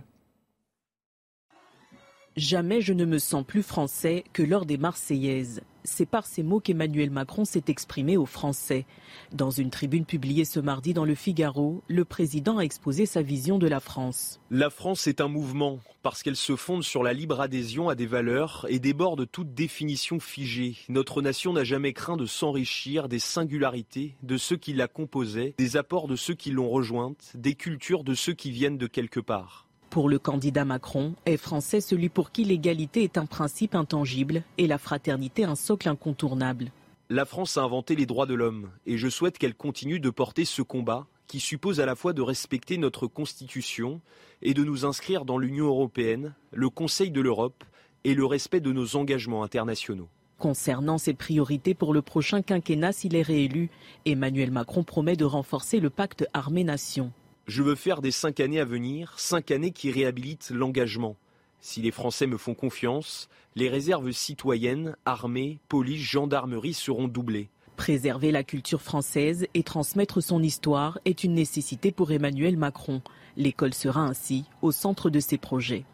Jamais 2.37 2.79
je 2.79 2.93
ne 2.93 3.03
me 3.03 3.19
sens 3.19 3.43
plus 3.43 3.61
français 3.61 4.23
que 4.31 4.41
lors 4.41 4.65
des 4.65 4.77
Marseillaises. 4.77 5.61
C'est 5.84 6.05
par 6.05 6.25
ces 6.25 6.43
mots 6.43 6.59
qu'Emmanuel 6.59 7.09
Macron 7.09 7.45
s'est 7.45 7.63
exprimé 7.67 8.17
aux 8.17 8.25
Français. 8.25 8.86
Dans 9.32 9.49
une 9.49 9.69
tribune 9.69 10.05
publiée 10.05 10.45
ce 10.45 10.59
mardi 10.59 10.93
dans 10.93 11.05
le 11.05 11.15
Figaro, 11.15 11.84
le 11.88 12.05
président 12.05 12.57
a 12.57 12.63
exposé 12.63 13.05
sa 13.05 13.21
vision 13.21 13.57
de 13.57 13.67
la 13.67 13.79
France. 13.79 14.39
La 14.49 14.69
France 14.69 15.07
est 15.07 15.21
un 15.21 15.27
mouvement 15.27 15.79
parce 16.03 16.23
qu'elle 16.23 16.36
se 16.36 16.55
fonde 16.55 16.84
sur 16.84 17.03
la 17.03 17.13
libre 17.13 17.41
adhésion 17.41 17.89
à 17.89 17.95
des 17.95 18.05
valeurs 18.05 18.65
et 18.69 18.79
déborde 18.79 19.29
toute 19.32 19.53
définition 19.53 20.19
figée. 20.19 20.77
Notre 20.89 21.21
nation 21.21 21.53
n'a 21.53 21.63
jamais 21.63 21.93
craint 21.93 22.17
de 22.17 22.25
s'enrichir 22.25 23.07
des 23.07 23.19
singularités 23.19 24.15
de 24.23 24.38
ceux 24.38 24.57
qui 24.57 24.73
la 24.73 24.88
composaient, 24.88 25.55
des 25.57 25.77
apports 25.77 26.07
de 26.07 26.15
ceux 26.15 26.34
qui 26.34 26.51
l'ont 26.51 26.69
rejointe, 26.69 27.32
des 27.36 27.55
cultures 27.55 28.03
de 28.03 28.13
ceux 28.13 28.34
qui 28.34 28.51
viennent 28.51 28.77
de 28.77 28.88
quelque 28.88 29.19
part. 29.19 29.67
Pour 29.91 30.07
le 30.07 30.19
candidat 30.19 30.63
Macron, 30.63 31.15
est 31.25 31.35
français 31.35 31.81
celui 31.81 32.07
pour 32.07 32.31
qui 32.31 32.45
l'égalité 32.45 33.03
est 33.03 33.17
un 33.17 33.25
principe 33.25 33.75
intangible 33.75 34.43
et 34.57 34.65
la 34.65 34.77
fraternité 34.77 35.43
un 35.43 35.55
socle 35.55 35.89
incontournable. 35.89 36.71
La 37.09 37.25
France 37.25 37.57
a 37.57 37.63
inventé 37.63 37.97
les 37.97 38.05
droits 38.05 38.25
de 38.25 38.33
l'homme 38.33 38.69
et 38.85 38.97
je 38.97 39.09
souhaite 39.09 39.37
qu'elle 39.37 39.53
continue 39.53 39.99
de 39.99 40.09
porter 40.09 40.45
ce 40.45 40.61
combat 40.61 41.07
qui 41.27 41.41
suppose 41.41 41.81
à 41.81 41.85
la 41.85 41.97
fois 41.97 42.13
de 42.13 42.21
respecter 42.21 42.77
notre 42.77 43.05
Constitution 43.05 43.99
et 44.41 44.53
de 44.53 44.63
nous 44.63 44.85
inscrire 44.85 45.25
dans 45.25 45.37
l'Union 45.37 45.65
européenne, 45.65 46.35
le 46.53 46.69
Conseil 46.69 47.11
de 47.11 47.19
l'Europe 47.19 47.65
et 48.05 48.13
le 48.13 48.25
respect 48.25 48.61
de 48.61 48.71
nos 48.71 48.95
engagements 48.95 49.43
internationaux. 49.43 50.07
Concernant 50.37 50.99
ses 50.99 51.13
priorités 51.13 51.73
pour 51.73 51.93
le 51.93 52.01
prochain 52.01 52.41
quinquennat 52.41 52.93
s'il 52.93 53.13
est 53.17 53.21
réélu, 53.23 53.69
Emmanuel 54.05 54.51
Macron 54.51 54.85
promet 54.85 55.17
de 55.17 55.25
renforcer 55.25 55.81
le 55.81 55.89
pacte 55.89 56.25
armée-nation. 56.33 57.11
Je 57.47 57.63
veux 57.63 57.75
faire 57.75 58.01
des 58.01 58.11
cinq 58.11 58.39
années 58.39 58.59
à 58.59 58.65
venir, 58.65 59.13
cinq 59.17 59.51
années 59.51 59.71
qui 59.71 59.91
réhabilitent 59.91 60.51
l'engagement. 60.51 61.15
Si 61.59 61.81
les 61.81 61.91
Français 61.91 62.27
me 62.27 62.37
font 62.37 62.53
confiance, 62.53 63.29
les 63.55 63.69
réserves 63.69 64.11
citoyennes, 64.11 64.95
armées, 65.05 65.59
police, 65.67 66.01
gendarmerie 66.01 66.73
seront 66.73 67.07
doublées. 67.07 67.49
Préserver 67.77 68.31
la 68.31 68.43
culture 68.43 68.81
française 68.81 69.47
et 69.53 69.63
transmettre 69.63 70.21
son 70.21 70.43
histoire 70.43 70.99
est 71.05 71.23
une 71.23 71.33
nécessité 71.33 71.91
pour 71.91 72.11
Emmanuel 72.11 72.57
Macron. 72.57 73.01
L'école 73.37 73.73
sera 73.73 74.01
ainsi 74.01 74.45
au 74.61 74.71
centre 74.71 75.09
de 75.09 75.19
ses 75.19 75.37
projets. 75.37 75.85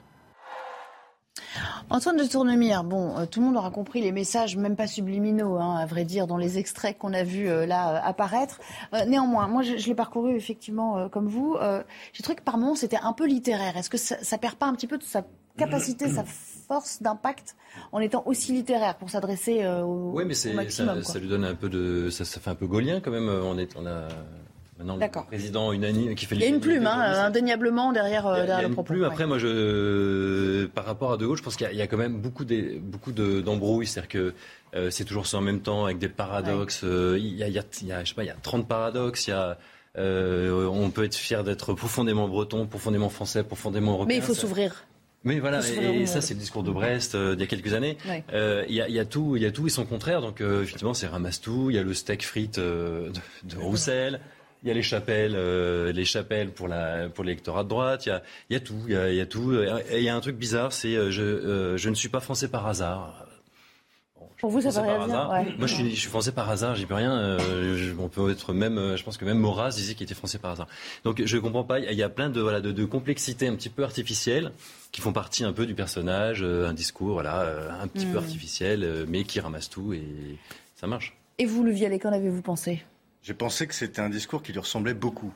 Antoine 1.89 2.17
de 2.17 2.23
Tournemire, 2.23 2.83
bon, 2.83 3.17
euh, 3.17 3.25
tout 3.25 3.39
le 3.39 3.45
monde 3.45 3.57
aura 3.57 3.71
compris 3.71 4.01
les 4.01 4.11
messages, 4.11 4.57
même 4.57 4.75
pas 4.75 4.87
subliminaux, 4.87 5.57
hein, 5.57 5.77
à 5.77 5.85
vrai 5.85 6.03
dire, 6.03 6.27
dans 6.27 6.37
les 6.37 6.57
extraits 6.57 6.97
qu'on 6.97 7.13
a 7.13 7.23
vus 7.23 7.49
euh, 7.49 7.65
là 7.65 7.95
euh, 7.95 7.99
apparaître. 8.03 8.59
néanmoins, 9.07 9.47
moi, 9.47 9.63
je, 9.63 9.85
l'ai 9.87 9.95
parcouru 9.95 10.35
effectivement 10.35 11.09
comme 11.09 11.27
vous. 11.27 11.57
J'ai 12.13 12.23
trouvé 12.23 12.35
que 12.35 12.43
par 12.43 12.57
moments, 12.57 12.75
c'était 12.75 12.99
un 13.01 13.13
peu 13.13 13.25
littéraire. 13.25 13.77
Est-ce 13.77 13.89
que 13.89 13.97
ça, 13.97 14.17
ça 14.21 14.37
perd 14.37 14.55
pas 14.55 14.65
un 14.65 14.73
petit 14.73 14.87
peu 14.87 14.97
de 14.97 15.03
sa 15.03 15.23
capacité, 15.57 16.09
sa 16.09 16.23
force 16.23 17.01
d'impact 17.01 17.55
en 17.91 17.99
étant 17.99 18.23
aussi 18.25 18.51
littéraire 18.51 18.95
pour 18.97 19.09
s'adresser 19.09 19.65
au, 19.65 20.11
oui, 20.13 20.23
mais 20.25 20.53
maximum 20.53 21.03
ça, 21.03 21.13
ça, 21.13 21.19
lui 21.19 21.27
donne 21.27 21.45
un 21.45 21.55
peu 21.55 21.69
de, 21.69 22.09
ça, 22.09 22.25
ça 22.25 22.39
fait 22.39 22.49
un 22.49 22.55
peu 22.55 22.67
gaulien 22.67 22.99
quand 22.99 23.11
même. 23.11 23.29
On 23.29 23.57
est, 23.57 23.75
on 23.77 23.85
a 23.85 24.07
Maintenant, 24.77 24.97
le 24.97 25.25
président 25.25 25.71
unanime 25.71 26.13
qui 26.13 26.25
fait. 26.25 26.35
Il 26.35 26.41
y 26.41 26.45
a 26.45 26.47
une 26.47 26.59
plume, 26.59 26.85
hein, 26.85 27.25
indéniablement 27.25 27.91
derrière, 27.91 28.27
euh, 28.27 28.35
derrière 28.35 28.59
il 28.59 28.61
y 28.61 28.65
a 28.65 28.67
une 28.67 28.83
Plume. 28.83 29.03
Après, 29.03 29.25
moi, 29.25 29.39
je, 29.39 30.65
par 30.67 30.85
rapport 30.85 31.11
à 31.13 31.17
De 31.17 31.25
Gaulle, 31.25 31.37
je 31.37 31.43
pense 31.43 31.55
qu'il 31.55 31.71
y, 31.73 31.81
a 31.81 31.87
quand 31.87 31.97
même 31.97 32.17
beaucoup, 32.17 32.45
d'embrouilles. 32.45 33.87
C'est-à-dire 33.87 34.09
que 34.09 34.33
euh, 34.75 34.91
c'est 34.91 35.03
toujours 35.03 35.25
ça 35.25 35.39
en 35.39 35.41
même 35.41 35.61
temps 35.61 35.85
avec 35.85 35.97
des 35.97 36.09
paradoxes. 36.09 36.81
Euh, 36.83 37.17
il, 37.19 37.35
y 37.35 37.43
a, 37.43 37.47
il, 37.47 37.53
y 37.53 37.59
a, 37.91 38.03
je 38.03 38.09
sais 38.09 38.15
pas, 38.15 38.23
il 38.23 38.27
y 38.27 38.31
a 38.31 38.35
30 38.41 38.67
paradoxes. 38.67 39.27
Il 39.27 39.31
y 39.31 39.33
a 39.33 39.57
on 39.99 40.91
peut 40.91 41.05
être 41.05 41.15
fier 41.15 41.43
d'être 41.43 41.73
profondément 41.73 42.27
breton, 42.27 42.67
profondément 42.67 43.09
français, 43.09 43.43
profondément 43.43 43.93
européen. 43.93 44.15
Mais 44.15 44.17
il 44.17 44.21
faut 44.21 44.35
s'ouvrir. 44.35 44.85
Mais 45.23 45.39
voilà, 45.39 45.59
et, 45.67 46.05
ça 46.05 46.21
c'est 46.21 46.35
le 46.35 46.39
discours 46.39 46.61
de 46.61 46.69
Brest 46.69 47.17
d'il 47.17 47.39
y 47.39 47.43
a 47.43 47.47
quelques 47.47 47.73
années. 47.73 47.97
Il 48.05 48.75
y, 48.75 48.79
a, 48.79 48.87
y, 48.87 48.99
a 48.99 49.05
tout, 49.05 49.35
il 49.35 49.41
y 49.41 49.47
a 49.47 49.51
tout 49.51 49.65
et 49.65 49.71
son 49.71 49.85
contraire. 49.85 50.21
Donc 50.21 50.39
effectivement, 50.39 50.93
c'est 50.93 51.07
ramasse 51.07 51.41
tout. 51.41 51.71
Il 51.71 51.75
y 51.75 51.79
a 51.79 51.83
le 51.83 51.95
steak 51.95 52.23
frites 52.23 52.59
de, 52.59 53.11
de 53.43 53.57
Roussel. 53.57 54.21
Il 54.67 54.71
y 54.71 54.71
a 54.71 54.73
les 54.73 54.83
chapelles, 54.83 55.35
euh, 55.37 55.93
les 55.93 56.03
chapelles 56.03 56.49
pour 56.49 56.67
la 56.67 57.07
pour 57.07 57.23
l'électorat 57.23 57.63
de 57.63 57.69
droite. 57.69 58.05
Il 58.05 58.09
y 58.09 58.11
a, 58.11 58.21
il 58.49 58.53
y 58.53 58.57
a 58.57 58.59
tout, 58.59 58.75
il 58.85 58.91
y 58.91 58.97
a, 58.97 59.09
il 59.09 59.15
y 59.15 59.21
a 59.21 59.25
tout. 59.25 59.53
Et 59.53 59.99
il 59.99 60.03
y 60.03 60.09
a 60.09 60.15
un 60.15 60.19
truc 60.19 60.35
bizarre, 60.35 60.73
c'est 60.73 60.93
euh, 60.93 61.09
je 61.09 61.21
euh, 61.21 61.77
je 61.77 61.89
ne 61.89 61.95
suis 61.95 62.09
pas 62.09 62.19
français 62.19 62.49
par 62.49 62.67
hasard. 62.67 63.25
pour 64.41 64.49
vous, 64.49 64.59
ça 64.59 64.73
paraît 64.73 65.05
rien. 65.05 65.29
Ouais. 65.31 65.45
Moi, 65.57 65.67
je 65.67 65.73
suis, 65.73 65.89
je 65.91 66.01
suis 66.01 66.09
français 66.09 66.33
par 66.33 66.49
hasard. 66.49 66.75
J'y 66.75 66.85
peux 66.85 66.95
rien. 66.95 67.37
Je, 67.39 67.93
on 67.97 68.09
peut 68.09 68.29
être 68.29 68.51
même. 68.51 68.97
Je 68.97 69.03
pense 69.05 69.15
que 69.15 69.23
même 69.23 69.39
Maurras 69.39 69.69
disait 69.69 69.93
qu'il 69.93 70.03
était 70.03 70.15
français 70.15 70.37
par 70.37 70.51
hasard. 70.51 70.67
Donc, 71.05 71.23
je 71.23 71.37
comprends 71.37 71.63
pas. 71.63 71.79
Il 71.79 71.97
y 71.97 72.03
a 72.03 72.09
plein 72.09 72.29
de 72.29 72.41
voilà 72.41 72.59
de, 72.59 72.73
de 72.73 72.83
complexités 72.83 73.47
un 73.47 73.55
petit 73.55 73.69
peu 73.69 73.85
artificielles 73.85 74.51
qui 74.91 74.99
font 74.99 75.13
partie 75.13 75.45
un 75.45 75.53
peu 75.53 75.65
du 75.65 75.75
personnage, 75.75 76.43
un 76.43 76.73
discours 76.73 77.13
voilà 77.13 77.71
un 77.81 77.87
petit 77.87 78.05
peu 78.05 78.15
hmm. 78.15 78.23
artificiel, 78.25 79.05
mais 79.07 79.23
qui 79.23 79.39
ramasse 79.39 79.69
tout 79.69 79.93
et 79.93 80.03
ça 80.75 80.87
marche. 80.87 81.15
Et 81.37 81.45
vous, 81.45 81.63
Le 81.63 81.71
Vialet, 81.71 81.99
qu'en 81.99 82.11
avez-vous 82.11 82.41
pensé? 82.41 82.83
J'ai 83.27 83.33
pensé 83.33 83.67
que 83.67 83.75
c'était 83.75 83.99
un 83.99 84.09
discours 84.09 84.41
qui 84.41 84.53
lui 84.53 84.59
ressemblait 84.59 84.93
beaucoup 84.93 85.33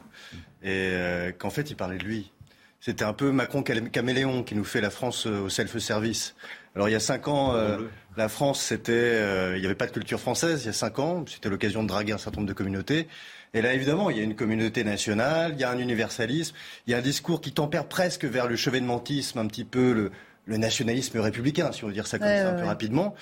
et 0.64 0.92
euh, 0.94 1.34
qu'en 1.38 1.50
fait 1.50 1.70
il 1.70 1.76
parlait 1.76 1.98
de 1.98 2.06
lui. 2.06 2.32
C'était 2.80 3.04
un 3.04 3.12
peu 3.12 3.34
Macron 3.34 3.64
caméléon 3.64 4.44
qui 4.44 4.56
nous 4.56 4.64
fait 4.64 4.80
la 4.80 4.90
France 4.90 5.28
euh, 5.28 5.42
au 5.42 5.50
self-service. 5.50 6.34
Alors 6.74 6.88
il 6.88 6.94
y 6.94 6.96
a 6.96 7.02
cinq 7.02 7.28
ans, 7.28 7.54
euh, 7.54 7.80
la 8.16 8.30
France, 8.30 8.62
c'était, 8.62 9.56
il 9.56 9.60
n'y 9.60 9.66
avait 9.66 9.76
pas 9.76 9.88
de 9.88 9.92
culture 9.92 10.22
française. 10.22 10.64
Il 10.64 10.68
y 10.68 10.70
a 10.70 10.74
cinq 10.74 11.00
ans, 11.00 11.26
c'était 11.28 11.50
l'occasion 11.50 11.84
de 11.84 11.90
draguer 11.90 12.14
un 12.14 12.18
certain 12.18 12.38
nombre 12.38 12.48
de 12.48 12.54
communautés. 12.54 13.10
Et 13.54 13.62
là, 13.62 13.74
évidemment, 13.74 14.10
il 14.10 14.16
y 14.16 14.22
a 14.22 14.24
une 14.24 14.38
communauté 14.38 14.86
nationale, 14.86 15.52
il 15.56 15.60
y 15.60 15.66
a 15.66 15.70
un 15.70 15.78
universalisme, 15.78 16.56
il 16.88 16.92
y 16.92 16.94
a 16.94 17.00
un 17.00 17.02
discours 17.02 17.42
qui 17.42 17.52
tempère 17.52 17.90
presque 17.90 18.24
vers 18.24 18.48
le 18.48 18.56
chevènementisme, 18.56 19.38
un 19.38 19.48
petit 19.48 19.66
peu 19.66 19.92
le, 19.92 20.12
le 20.52 20.58
nationalisme 20.58 21.20
républicain, 21.20 21.72
si 21.72 21.84
on 21.84 21.88
veut 21.88 21.94
dire 21.94 22.06
ça 22.06 22.20
comme 22.20 22.28
ça 22.28 22.50
un 22.50 22.54
peu 22.54 22.66
rapidement. 22.66 23.16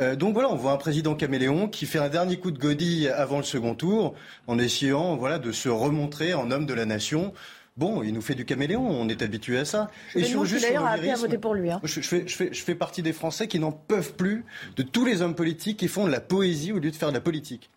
Euh, 0.00 0.16
donc 0.16 0.32
voilà, 0.32 0.50
on 0.50 0.56
voit 0.56 0.72
un 0.72 0.76
président 0.76 1.14
caméléon 1.14 1.68
qui 1.68 1.84
fait 1.84 1.98
un 1.98 2.08
dernier 2.08 2.38
coup 2.38 2.50
de 2.50 2.58
godille 2.58 3.08
avant 3.08 3.38
le 3.38 3.42
second 3.42 3.74
tour, 3.74 4.14
en 4.46 4.58
essayant 4.58 5.16
voilà 5.16 5.38
de 5.38 5.52
se 5.52 5.68
remontrer 5.68 6.32
en 6.32 6.50
homme 6.50 6.66
de 6.66 6.74
la 6.74 6.86
nation. 6.86 7.34
Bon, 7.76 8.02
il 8.02 8.14
nous 8.14 8.22
fait 8.22 8.34
du 8.34 8.46
caméléon, 8.46 8.88
on 8.88 9.06
est 9.08 9.20
habitué 9.20 9.58
à 9.58 9.66
ça. 9.66 9.90
Et 10.14 10.24
sur 10.24 10.46
juste 10.46 10.64
d'ailleurs 10.64 10.86
appelé 10.86 11.10
à 11.10 11.16
voter 11.16 11.36
pour 11.36 11.54
lui. 11.54 11.70
Hein. 11.70 11.80
Je, 11.84 12.00
fais, 12.00 12.24
je, 12.26 12.34
fais, 12.34 12.48
je 12.50 12.62
fais 12.62 12.74
partie 12.74 13.02
des 13.02 13.12
Français 13.12 13.48
qui 13.48 13.58
n'en 13.58 13.72
peuvent 13.72 14.14
plus 14.14 14.46
de 14.76 14.82
tous 14.82 15.04
les 15.04 15.20
hommes 15.20 15.34
politiques 15.34 15.78
qui 15.78 15.88
font 15.88 16.06
de 16.06 16.10
la 16.10 16.20
poésie 16.20 16.72
au 16.72 16.78
lieu 16.78 16.90
de 16.90 16.96
faire 16.96 17.10
de 17.10 17.14
la 17.14 17.20
politique. 17.20 17.68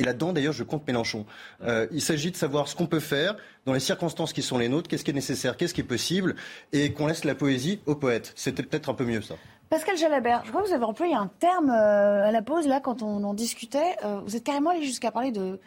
Et 0.00 0.02
là-dedans, 0.02 0.32
d'ailleurs, 0.32 0.54
je 0.54 0.64
compte 0.64 0.86
Mélenchon. 0.86 1.26
Euh, 1.62 1.86
il 1.92 2.00
s'agit 2.00 2.30
de 2.30 2.36
savoir 2.36 2.68
ce 2.68 2.74
qu'on 2.74 2.86
peut 2.86 3.00
faire 3.00 3.36
dans 3.66 3.74
les 3.74 3.80
circonstances 3.80 4.32
qui 4.32 4.40
sont 4.40 4.56
les 4.56 4.70
nôtres, 4.70 4.88
qu'est-ce 4.88 5.04
qui 5.04 5.10
est 5.10 5.14
nécessaire, 5.14 5.58
qu'est-ce 5.58 5.74
qui 5.74 5.82
est 5.82 5.84
possible, 5.84 6.36
et 6.72 6.94
qu'on 6.94 7.06
laisse 7.06 7.24
la 7.24 7.34
poésie 7.34 7.80
aux 7.84 7.96
poètes. 7.96 8.32
C'était 8.34 8.62
peut-être 8.62 8.88
un 8.88 8.94
peu 8.94 9.04
mieux 9.04 9.20
ça. 9.20 9.34
Pascal 9.68 9.98
Jalabert, 9.98 10.40
je 10.46 10.50
crois 10.50 10.62
que 10.62 10.68
vous 10.68 10.74
avez 10.74 10.84
employé 10.84 11.14
un 11.14 11.30
terme 11.38 11.68
euh, 11.68 12.26
à 12.26 12.32
la 12.32 12.40
pause, 12.40 12.66
là, 12.66 12.80
quand 12.80 13.02
on 13.02 13.22
en 13.24 13.34
discutait. 13.34 13.94
Euh, 14.02 14.20
vous 14.24 14.36
êtes 14.36 14.42
carrément 14.42 14.70
allé 14.70 14.82
jusqu'à 14.82 15.10
parler 15.10 15.32
de 15.32 15.60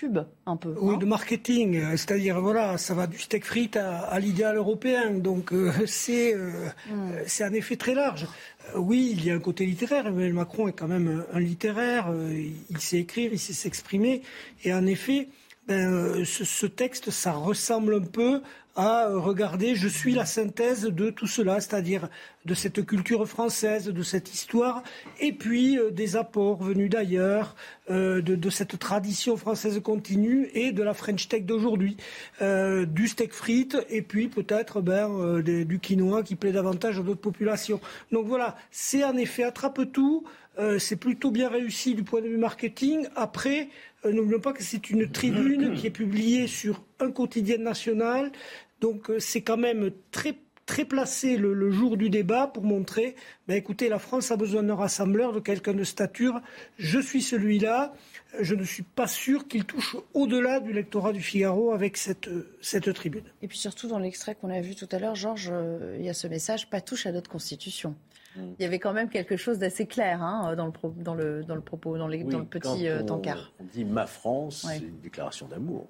pub 0.00 0.24
un 0.46 0.56
peu. 0.56 0.74
Oui, 0.80 0.94
hein. 0.94 0.98
de 0.98 1.04
marketing, 1.04 1.80
c'est-à-dire 1.92 2.40
voilà, 2.40 2.78
ça 2.78 2.94
va 2.94 3.06
du 3.06 3.18
steak 3.18 3.44
frites 3.44 3.76
à, 3.76 3.98
à 3.98 4.18
l'idéal 4.18 4.56
européen, 4.56 5.10
donc 5.10 5.52
euh, 5.52 5.72
c'est 5.86 6.34
euh, 6.34 6.50
Hmm. 6.90 7.12
c'est 7.26 7.44
un 7.44 7.52
effet 7.52 7.76
très 7.76 7.94
large. 7.94 8.26
Euh, 8.74 8.78
oui, 8.78 9.14
il 9.16 9.24
y 9.24 9.30
a 9.30 9.34
un 9.34 9.40
côté 9.40 9.66
littéraire. 9.66 10.06
Emmanuel 10.06 10.32
Macron 10.32 10.68
est 10.68 10.72
quand 10.72 10.88
même 10.88 11.24
un, 11.32 11.40
littéraire. 11.40 12.06
il, 12.30 12.54
il 12.70 12.80
sait 12.80 12.98
écrire, 12.98 13.30
il 13.32 13.38
sait 13.38 13.52
s'exprimer, 13.52 14.22
et 14.64 14.72
en 14.72 14.86
effet, 14.86 15.28
ben, 15.70 15.88
euh, 15.88 16.24
ce, 16.24 16.66
texte, 16.66 17.12
ça 17.12 17.30
ressemble 17.30 17.94
un 17.94 18.00
peu 18.00 18.42
à 18.74 19.06
euh, 19.06 19.20
regarder. 19.20 19.76
Je 19.76 19.86
suis 19.86 20.14
la 20.14 20.26
synthèse 20.26 20.82
de 20.82 21.10
tout 21.10 21.28
cela, 21.28 21.60
c'est-à-dire 21.60 22.08
de 22.44 22.54
cette 22.54 22.84
culture 22.84 23.24
française, 23.28 23.84
de 23.84 24.02
cette 24.02 24.34
histoire, 24.34 24.82
et 25.20 25.32
puis 25.32 25.78
euh, 25.78 25.92
des 25.92 26.16
apports 26.16 26.60
venus 26.60 26.90
d'ailleurs, 26.90 27.54
de, 27.88 28.50
cette 28.50 28.78
tradition 28.80 29.36
française 29.36 29.80
continue 29.80 30.48
et 30.54 30.72
de 30.72 30.82
la 30.82 30.94
French 30.94 31.28
Tech 31.28 31.42
d'aujourd'hui, 31.42 31.96
du 32.40 33.08
steak 33.08 33.32
frites 33.32 33.76
et 33.88 34.00
puis 34.00 34.28
peut-être 34.28 34.80
ben, 34.80 35.40
du 35.40 35.80
quinoa 35.80 36.22
qui 36.22 36.36
plaît 36.36 36.52
davantage 36.52 37.00
à 37.00 37.02
d'autres 37.02 37.20
populations. 37.20 37.80
Donc 38.12 38.28
voilà, 38.28 38.56
c'est 38.70 39.02
un 39.02 39.16
effet 39.16 39.42
attrape-tout. 39.42 40.24
euh, 40.60 40.78
c'est 40.78 40.96
plutôt 40.96 41.30
bien 41.30 41.48
réussi 41.48 41.94
du 41.94 42.02
point 42.02 42.20
de 42.20 42.28
vue 42.28 42.36
marketing. 42.36 43.06
Après, 43.16 43.68
euh, 44.04 44.12
n'oublions 44.12 44.40
pas 44.40 44.52
que 44.52 44.62
c'est 44.62 44.90
une 44.90 45.10
tribune 45.10 45.74
qui 45.74 45.86
est 45.86 45.90
publiée 45.90 46.46
sur 46.46 46.82
un 47.00 47.10
quotidien 47.10 47.58
national. 47.58 48.32
Donc 48.80 49.10
euh, 49.10 49.18
c'est 49.18 49.42
quand 49.42 49.56
même 49.56 49.90
très 50.10 50.36
très 50.66 50.84
placé 50.84 51.36
le, 51.36 51.72
jour 51.72 51.96
du 51.96 52.10
débat 52.10 52.46
pour 52.46 52.62
montrer, 52.62 53.16
ben 53.48 53.56
écoutez, 53.56 53.88
la 53.88 53.98
France 53.98 54.30
a 54.30 54.36
besoin 54.36 54.62
d'un 54.62 54.76
rassembleur, 54.76 55.32
de 55.32 55.40
quelqu'un 55.40 55.74
de 55.74 55.82
stature. 55.82 56.40
Je 56.78 57.00
suis 57.00 57.22
celui-là. 57.22 57.92
Je 58.38 58.54
ne 58.54 58.62
suis 58.62 58.84
pas 58.84 59.08
sûr 59.08 59.48
qu'il 59.48 59.64
touche 59.64 59.96
au-delà 60.14 60.60
du 60.60 60.72
lectorat 60.72 61.12
du 61.12 61.20
Figaro 61.20 61.72
avec 61.72 61.96
cette, 61.96 62.28
euh, 62.28 62.54
cette 62.60 62.94
tribune. 62.94 63.24
Et 63.42 63.48
puis 63.48 63.58
surtout 63.58 63.88
dans 63.88 63.98
l'extrait 63.98 64.36
qu'on 64.36 64.50
a 64.50 64.60
vu 64.60 64.76
tout 64.76 64.88
à 64.92 65.00
l'heure, 65.00 65.16
Georges, 65.16 65.52
il 65.98 66.04
y 66.04 66.08
a 66.08 66.14
ce 66.14 66.28
message 66.28 66.70
pas 66.70 66.80
touche 66.80 67.04
à 67.04 67.10
notre 67.10 67.28
constitution. 67.28 67.96
Il 68.36 68.54
y 68.60 68.64
avait 68.64 68.78
quand 68.78 68.92
même 68.92 69.08
quelque 69.08 69.36
chose 69.36 69.58
d'assez 69.58 69.86
clair 69.86 70.22
hein, 70.22 70.54
dans, 70.54 70.66
le 70.66 70.72
pro- 70.72 70.94
dans, 70.96 71.14
le, 71.14 71.42
dans 71.42 71.56
le 71.56 71.60
propos, 71.60 71.98
dans, 71.98 72.06
les- 72.06 72.22
Oui, 72.22 72.30
dans 72.30 72.38
le 72.38 72.44
quand 72.44 72.50
petit 72.60 72.86
euh, 72.86 73.02
on- 73.02 73.06
tankard. 73.06 73.52
On 73.58 73.64
dit 73.64 73.84
ma 73.84 74.06
France, 74.06 74.64
Ouais. 74.64 74.78
c'est 74.78 74.84
une 74.86 75.00
déclaration 75.00 75.48
d'amour. 75.48 75.88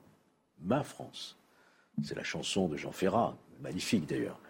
Ma 0.63 0.83
France. 0.83 1.37
C'est 2.03 2.17
la 2.17 2.23
chanson 2.25 2.67
de 2.69 2.77
Jean 2.79 2.93
Ferrat, 2.93 3.37
magnifique 3.61 4.07
d'ailleurs. 4.09 4.41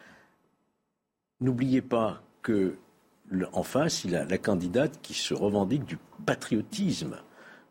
N'oubliez 1.41 1.83
pas 1.83 2.23
que 2.43 2.77
en 3.53 3.63
face, 3.63 4.05
il 4.05 4.17
a 4.17 4.25
la 4.25 4.39
candidate 4.39 5.01
qui 5.03 5.15
se 5.15 5.35
revendique 5.35 5.85
du 5.85 5.99
patriotisme, 6.27 7.17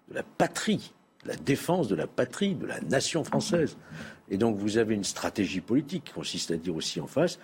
de 0.10 0.16
la 0.16 0.24
patrie, 0.24 0.94
de 1.24 1.30
la 1.30 1.36
défense 1.36 1.88
de 1.90 1.96
la 1.96 2.08
patrie, 2.08 2.56
de 2.56 2.66
la 2.66 2.80
nation 2.82 3.24
française. 3.24 3.78
Et 4.30 4.38
donc 4.38 4.58
vous 4.58 4.78
avez 4.78 4.96
une 4.96 5.04
stratégie 5.04 5.60
politique 5.62 6.06
qui 6.06 6.14
consiste 6.14 6.52
à 6.52 6.58
dire 6.58 6.76
aussi 6.76 7.00
en 7.02 7.08
face, 7.08 7.34
"S- 7.34 7.40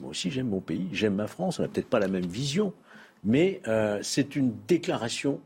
moi 0.00 0.10
aussi 0.10 0.30
j'aime 0.30 0.48
mon 0.48 0.60
pays, 0.60 0.88
j'aime 0.92 1.14
ma 1.14 1.26
France, 1.26 1.58
on 1.58 1.62
n'a 1.62 1.68
peut-être 1.68 1.88
pas 1.88 2.00
la 2.00 2.08
même 2.08 2.26
vision, 2.26 2.72
mais 3.24 3.60
euh, 3.68 4.00
c'est 4.02 4.36
une 4.36 4.52
déclaration 4.66 5.40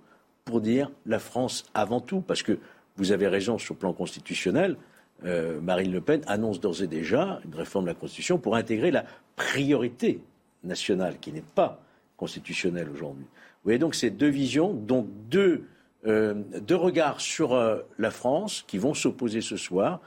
pour 0.45 0.61
dire 0.61 0.91
la 1.07 1.19
France 1.19 1.65
avant 1.75 2.01
tout, 2.01 2.21
parce 2.21 2.43
que 2.43 2.59
vous 2.97 3.13
avez 3.13 3.29
raison 3.29 3.59
sur 3.59 3.75
le 3.75 3.79
plan 3.79 3.93
constitutionnel, 3.93 4.77
euh, 5.25 5.61
Marine 5.61 5.93
Le 5.93 6.01
Pen 6.01 6.23
annonce 6.27 6.61
d'ores 6.61 6.83
et 6.83 6.87
déjà 6.87 7.41
une 7.45 7.55
réforme 7.55 7.85
de 7.85 7.91
la 7.91 7.95
Constitution 7.95 8.39
pour 8.39 8.57
intégrer 8.57 8.91
la 8.91 9.05
priorité 9.37 10.21
nationale, 10.65 11.19
qui 11.21 11.33
n'est 11.33 11.43
pas 11.43 11.83
constitutionnelle 12.17 12.89
aujourd'hui. 12.89 13.25
Vous 13.25 13.65
voyez 13.65 13.79
donc 13.79 13.95
ces 13.95 14.11
deux 14.11 14.29
visions, 14.29 14.73
donc 14.73 15.07
deux, 15.29 15.65
euh, 16.07 16.35
deux 16.63 16.77
regards 16.77 17.21
sur 17.21 17.59
la 17.99 18.11
France 18.11 18.65
qui 18.67 18.79
vont 18.79 18.95
s'opposer 18.95 19.43
ce 19.43 19.57
soir, 19.57 20.01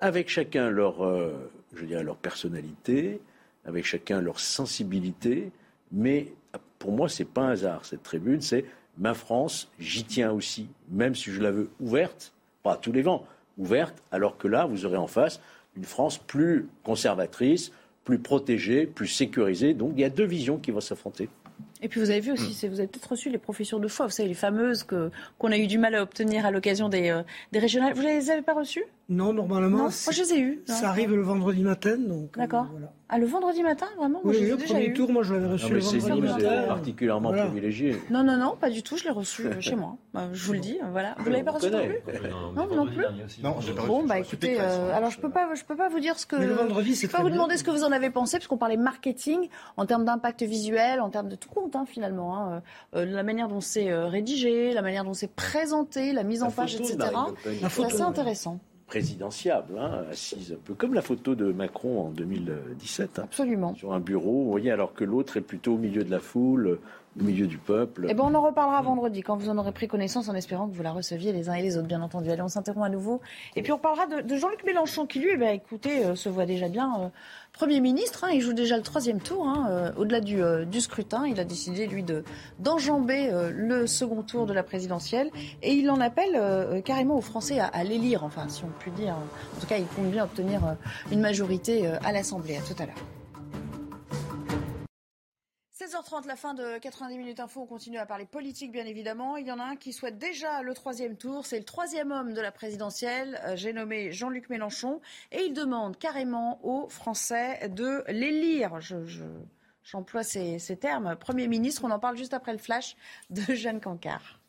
avec 0.00 0.28
chacun 0.28 0.70
leur, 0.70 1.04
euh, 1.04 1.50
je 1.74 1.84
dirais 1.84 2.02
leur 2.02 2.16
personnalité, 2.16 3.20
avec 3.64 3.84
chacun 3.84 4.20
leur 4.20 4.40
sensibilité, 4.40 5.50
mais 5.92 6.32
pour 6.78 6.92
moi, 6.92 7.08
c'est 7.08 7.26
pas 7.26 7.42
un 7.42 7.50
hasard 7.50 7.84
cette 7.84 8.02
tribune, 8.02 8.40
c'est 8.40 8.64
ma 8.98 9.14
France, 9.14 9.70
j'y 9.78 10.04
tiens 10.04 10.32
aussi, 10.32 10.68
même 10.90 11.14
si 11.14 11.30
je 11.30 11.40
la 11.40 11.50
veux 11.50 11.70
ouverte, 11.80 12.32
pas 12.62 12.74
à 12.74 12.76
tous 12.76 12.92
les 12.92 13.02
vents, 13.02 13.26
ouverte, 13.58 14.02
alors 14.10 14.38
que 14.38 14.48
là, 14.48 14.66
vous 14.66 14.84
aurez 14.86 14.96
en 14.96 15.06
face 15.06 15.40
une 15.76 15.84
France 15.84 16.18
plus 16.18 16.68
conservatrice, 16.82 17.72
plus 18.04 18.18
protégée, 18.18 18.86
plus 18.86 19.06
sécurisée. 19.06 19.74
Donc 19.74 19.92
il 19.94 20.00
y 20.00 20.04
a 20.04 20.10
deux 20.10 20.24
visions 20.24 20.58
qui 20.58 20.70
vont 20.70 20.80
s'affronter. 20.80 21.28
Et 21.82 21.88
puis 21.88 21.98
vous 22.00 22.10
avez 22.10 22.20
vu 22.20 22.32
aussi, 22.32 22.52
c'est- 22.52 22.68
vous 22.68 22.78
avez 22.78 22.88
peut-être 22.88 23.08
reçu 23.10 23.30
les 23.30 23.38
professions 23.38 23.78
de 23.78 23.88
foi, 23.88 24.06
vous 24.06 24.12
savez, 24.12 24.28
les 24.28 24.34
fameuses 24.34 24.82
que, 24.84 25.10
qu'on 25.38 25.50
a 25.50 25.56
eu 25.58 25.66
du 25.66 25.78
mal 25.78 25.94
à 25.94 26.02
obtenir 26.02 26.44
à 26.44 26.50
l'occasion 26.50 26.88
des, 26.88 27.08
euh, 27.10 27.22
des 27.52 27.58
régionales. 27.58 27.94
Vous 27.94 28.02
les 28.02 28.30
avez 28.30 28.42
pas 28.42 28.52
reçues? 28.54 28.84
Non, 29.08 29.32
normalement, 29.32 29.76
Non, 29.78 29.82
moi 29.84 30.12
je 30.12 30.22
les 30.22 30.32
ai 30.34 30.40
eues. 30.40 30.60
ça 30.66 30.90
arrive 30.90 31.14
le 31.14 31.22
vendredi 31.22 31.62
matin. 31.62 31.96
Donc, 31.96 32.36
euh, 32.36 32.40
D'accord. 32.40 32.68
Ah, 33.12 33.18
le 33.18 33.26
vendredi 33.26 33.64
matin, 33.64 33.86
vraiment 33.98 34.20
Moi, 34.22 34.32
Oui, 34.32 34.40
le 34.48 34.56
déjà 34.56 34.74
premier 34.74 34.86
eues. 34.86 34.92
tour, 34.92 35.10
moi 35.10 35.24
je 35.24 35.34
l'avais 35.34 35.48
reçu 35.48 35.64
Non, 35.64 35.70
le 35.70 35.74
mais 35.76 35.80
c'est 35.82 35.98
vendredi 35.98 36.32
vous, 36.32 36.38
c'est 36.38 36.66
particulièrement 36.68 37.28
Voilà. 37.30 37.44
privilégié. 37.46 38.00
Non, 38.08 38.22
non, 38.22 38.36
non, 38.36 38.54
pas 38.56 38.70
du 38.70 38.84
tout, 38.84 38.96
je 38.96 39.02
l'ai 39.02 39.10
reçu 39.10 39.46
euh, 39.46 39.60
chez 39.60 39.74
moi. 39.74 39.96
Bah, 40.14 40.28
je 40.32 40.46
vous 40.46 40.52
le 40.52 40.60
dis, 40.60 40.78
voilà. 40.92 41.16
Vous 41.18 41.28
l'avez 41.28 41.42
pas 41.42 41.50
reçu 41.50 41.70
non 41.70 41.80
plus 41.84 41.98
Non, 42.54 42.66
non 42.72 42.86
plus. 42.86 43.04
Non, 43.42 43.56
j'ai 43.60 43.72
pas 43.72 43.84
Bon, 43.84 44.04
bah 44.04 44.20
écoutez, 44.20 44.60
euh, 44.60 44.62
hein. 44.92 44.94
alors 44.94 45.10
je 45.10 45.18
peux 45.18 45.28
pas, 45.30 45.52
je 45.56 45.64
peux 45.64 45.74
pas 45.74 45.88
vous 45.88 45.98
dire 45.98 46.18
ce 46.20 46.26
que. 46.26 46.36
Mais 46.36 46.46
le 46.46 46.52
vendredi, 46.54 46.94
c'est 46.94 47.08
Je 47.08 47.10
peux 47.10 47.16
pas 47.18 47.24
vous 47.24 47.30
demander 47.30 47.56
ce 47.56 47.64
que 47.64 47.72
vous 47.72 47.82
en 47.82 47.90
avez 47.90 48.10
pensé, 48.10 48.38
parce 48.38 48.46
qu'on 48.46 48.56
parlait 48.56 48.76
marketing 48.76 49.48
en 49.76 49.86
termes 49.86 50.04
d'impact 50.04 50.44
visuel, 50.44 51.00
en 51.00 51.10
termes 51.10 51.28
de 51.28 51.34
tout 51.36 51.48
compte 51.48 51.74
hein, 51.74 51.86
finalement, 51.88 52.36
hein, 52.38 52.62
euh, 52.94 53.04
la 53.04 53.24
manière 53.24 53.48
dont 53.48 53.60
c'est 53.60 53.90
euh, 53.90 54.06
rédigé, 54.06 54.72
la 54.72 54.82
manière 54.82 55.04
dont 55.04 55.14
c'est 55.14 55.32
présenté, 55.34 56.12
la 56.12 56.22
mise 56.22 56.44
en 56.44 56.52
page, 56.52 56.76
etc. 56.76 56.96
Le. 57.44 57.60
La 57.62 57.68
C'est 57.68 57.84
assez 57.84 58.02
intéressant. 58.02 58.60
Présidentiable, 58.90 59.78
hein, 59.78 60.02
assise 60.10 60.52
un 60.52 60.58
peu 60.64 60.74
comme 60.74 60.94
la 60.94 61.00
photo 61.00 61.36
de 61.36 61.52
Macron 61.52 62.06
en 62.06 62.10
2017. 62.10 63.20
hein, 63.20 63.22
Absolument. 63.22 63.72
Sur 63.76 63.92
un 63.92 64.00
bureau, 64.00 64.42
vous 64.42 64.50
voyez, 64.50 64.72
alors 64.72 64.94
que 64.94 65.04
l'autre 65.04 65.36
est 65.36 65.42
plutôt 65.42 65.74
au 65.74 65.78
milieu 65.78 66.02
de 66.02 66.10
la 66.10 66.18
foule, 66.18 66.80
au 67.18 67.24
milieu 67.24 67.46
du 67.46 67.58
peuple. 67.58 68.06
Eh 68.08 68.14
ben, 68.14 68.24
on 68.24 68.34
en 68.34 68.42
reparlera 68.42 68.80
vendredi 68.82 69.22
quand 69.22 69.36
vous 69.36 69.48
en 69.48 69.58
aurez 69.58 69.72
pris 69.72 69.88
connaissance 69.88 70.28
en 70.28 70.34
espérant 70.34 70.68
que 70.68 70.74
vous 70.74 70.82
la 70.82 70.92
receviez 70.92 71.32
les 71.32 71.48
uns 71.48 71.54
et 71.54 71.62
les 71.62 71.76
autres, 71.76 71.88
bien 71.88 72.02
entendu. 72.02 72.30
Allez, 72.30 72.42
on 72.42 72.48
s'interrompt 72.48 72.86
à 72.86 72.88
nouveau. 72.88 73.20
Et 73.56 73.62
puis 73.62 73.72
on 73.72 73.78
parlera 73.78 74.06
de, 74.06 74.36
Jean-Luc 74.36 74.64
Mélenchon 74.64 75.06
qui, 75.06 75.18
lui, 75.18 75.30
eh 75.32 75.36
ben, 75.36 75.54
écoutez, 75.54 76.04
euh, 76.04 76.14
se 76.14 76.28
voit 76.28 76.46
déjà 76.46 76.68
bien 76.68 76.92
euh, 77.00 77.08
Premier 77.52 77.80
ministre. 77.80 78.24
hein. 78.24 78.30
il 78.32 78.40
joue 78.40 78.52
déjà 78.52 78.76
le 78.76 78.82
troisième 78.82 79.20
tour. 79.20 79.46
hein, 79.46 79.66
euh, 79.70 79.92
Au-delà 79.96 80.20
du, 80.20 80.40
du 80.66 80.80
scrutin, 80.80 81.26
il 81.26 81.40
a 81.40 81.44
décidé, 81.44 81.86
lui, 81.86 82.02
de 82.04 82.22
d'enjamber 82.60 83.30
le 83.52 83.86
second 83.86 84.22
tour 84.22 84.46
de 84.46 84.52
la 84.52 84.62
présidentielle. 84.62 85.30
Et 85.62 85.72
il 85.74 85.90
en 85.90 86.00
appelle 86.00 86.82
carrément 86.84 87.16
aux 87.16 87.22
Français 87.22 87.58
à, 87.58 87.84
l'élire, 87.84 88.22
enfin, 88.24 88.48
si 88.48 88.62
on 88.64 88.84
peut 88.84 88.90
dire. 88.92 89.14
En 89.14 89.60
tout 89.60 89.66
cas, 89.66 89.78
il 89.78 89.86
compte 89.86 90.10
bien 90.10 90.24
obtenir 90.24 90.60
une 91.10 91.20
majorité 91.20 91.86
à 91.86 92.12
l'Assemblée. 92.12 92.56
À 92.56 92.60
tout 92.60 92.80
à 92.80 92.86
l'heure. 92.86 93.19
16h30, 95.80 96.26
la 96.26 96.36
fin 96.36 96.52
de 96.52 96.76
90 96.78 97.16
minutes 97.16 97.40
info. 97.40 97.62
On 97.62 97.66
continue 97.66 97.96
à 97.96 98.04
parler 98.04 98.26
politique, 98.26 98.70
bien 98.70 98.84
évidemment. 98.84 99.38
Il 99.38 99.46
y 99.46 99.52
en 99.52 99.58
a 99.58 99.64
un 99.64 99.76
qui 99.76 99.94
souhaite 99.94 100.18
déjà 100.18 100.60
le 100.60 100.74
troisième 100.74 101.16
tour. 101.16 101.46
C'est 101.46 101.58
le 101.58 101.64
troisième 101.64 102.12
homme 102.12 102.34
de 102.34 102.40
la 102.42 102.52
présidentielle. 102.52 103.40
Euh, 103.46 103.56
J'ai 103.56 103.72
nommé 103.72 104.12
Jean-Luc 104.12 104.50
Mélenchon. 104.50 105.00
Et 105.32 105.44
il 105.44 105.54
demande 105.54 105.96
carrément 105.96 106.60
aux 106.66 106.88
Français 106.90 107.68
de 107.70 108.04
l'élire. 108.08 108.78
Je, 108.80 109.06
je- 109.06 109.24
j'emploie 109.82 110.22
ces, 110.22 110.58
ces 110.58 110.76
termes. 110.76 111.16
Premier 111.16 111.48
ministre, 111.48 111.82
on 111.84 111.90
en 111.90 111.98
parle 111.98 112.16
juste 112.18 112.34
après 112.34 112.52
le 112.52 112.58
flash 112.58 112.96
de 113.30 113.40
Jeanne 113.54 113.80
Cancard. 113.80 114.39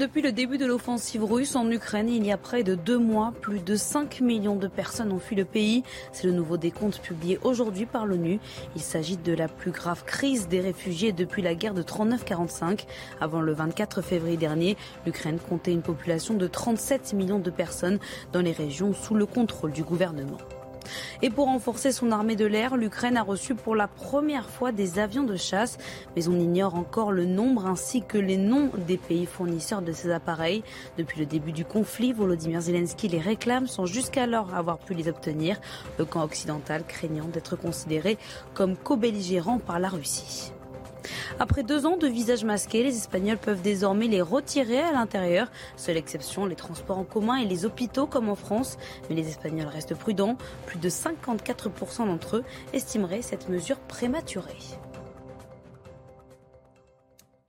Depuis 0.00 0.22
le 0.22 0.32
début 0.32 0.56
de 0.56 0.64
l'offensive 0.64 1.22
russe 1.24 1.56
en 1.56 1.70
Ukraine, 1.70 2.08
il 2.08 2.24
y 2.24 2.32
a 2.32 2.38
près 2.38 2.62
de 2.62 2.74
deux 2.74 2.96
mois, 2.96 3.34
plus 3.42 3.60
de 3.60 3.76
5 3.76 4.22
millions 4.22 4.56
de 4.56 4.66
personnes 4.66 5.12
ont 5.12 5.18
fui 5.18 5.36
le 5.36 5.44
pays. 5.44 5.82
C'est 6.10 6.26
le 6.26 6.32
nouveau 6.32 6.56
décompte 6.56 7.02
publié 7.02 7.38
aujourd'hui 7.42 7.84
par 7.84 8.06
l'ONU. 8.06 8.40
Il 8.74 8.80
s'agit 8.80 9.18
de 9.18 9.34
la 9.34 9.46
plus 9.46 9.72
grave 9.72 10.04
crise 10.06 10.48
des 10.48 10.60
réfugiés 10.60 11.12
depuis 11.12 11.42
la 11.42 11.54
guerre 11.54 11.74
de 11.74 11.82
39-45. 11.82 12.86
Avant 13.20 13.42
le 13.42 13.52
24 13.52 14.00
février 14.00 14.38
dernier, 14.38 14.78
l'Ukraine 15.04 15.38
comptait 15.38 15.72
une 15.72 15.82
population 15.82 16.32
de 16.32 16.46
37 16.46 17.12
millions 17.12 17.38
de 17.38 17.50
personnes 17.50 17.98
dans 18.32 18.40
les 18.40 18.52
régions 18.52 18.94
sous 18.94 19.14
le 19.14 19.26
contrôle 19.26 19.72
du 19.72 19.82
gouvernement. 19.82 20.38
Et 21.22 21.30
pour 21.30 21.46
renforcer 21.46 21.92
son 21.92 22.12
armée 22.12 22.36
de 22.36 22.46
l'air, 22.46 22.76
l'Ukraine 22.76 23.16
a 23.16 23.22
reçu 23.22 23.54
pour 23.54 23.74
la 23.74 23.88
première 23.88 24.48
fois 24.48 24.72
des 24.72 24.98
avions 24.98 25.24
de 25.24 25.36
chasse, 25.36 25.78
mais 26.16 26.28
on 26.28 26.38
ignore 26.38 26.74
encore 26.74 27.12
le 27.12 27.24
nombre 27.24 27.66
ainsi 27.66 28.02
que 28.02 28.18
les 28.18 28.36
noms 28.36 28.70
des 28.86 28.96
pays 28.96 29.26
fournisseurs 29.26 29.82
de 29.82 29.92
ces 29.92 30.10
appareils. 30.10 30.62
Depuis 30.98 31.20
le 31.20 31.26
début 31.26 31.52
du 31.52 31.64
conflit, 31.64 32.12
Volodymyr 32.12 32.60
Zelensky 32.60 33.08
les 33.08 33.20
réclame 33.20 33.66
sans 33.66 33.86
jusqu'alors 33.86 34.54
avoir 34.54 34.78
pu 34.78 34.94
les 34.94 35.08
obtenir, 35.08 35.60
le 35.98 36.04
camp 36.04 36.22
occidental 36.22 36.84
craignant 36.86 37.26
d'être 37.26 37.56
considéré 37.56 38.18
comme 38.54 38.76
co-belligérant 38.76 39.58
par 39.58 39.78
la 39.78 39.88
Russie. 39.88 40.52
Après 41.38 41.62
deux 41.62 41.86
ans 41.86 41.96
de 41.96 42.06
visage 42.06 42.44
masqué, 42.44 42.82
les 42.82 42.96
Espagnols 42.96 43.38
peuvent 43.38 43.62
désormais 43.62 44.06
les 44.06 44.22
retirer 44.22 44.80
à 44.80 44.92
l'intérieur. 44.92 45.50
Seule 45.76 45.96
exception, 45.96 46.46
les 46.46 46.56
transports 46.56 46.98
en 46.98 47.04
commun 47.04 47.36
et 47.36 47.46
les 47.46 47.64
hôpitaux 47.64 48.06
comme 48.06 48.28
en 48.28 48.34
France. 48.34 48.78
Mais 49.08 49.16
les 49.16 49.28
Espagnols 49.28 49.68
restent 49.68 49.94
prudents. 49.94 50.36
Plus 50.66 50.78
de 50.78 50.88
54% 50.88 52.06
d'entre 52.06 52.38
eux 52.38 52.44
estimeraient 52.72 53.22
cette 53.22 53.48
mesure 53.48 53.78
prématurée. 53.78 54.56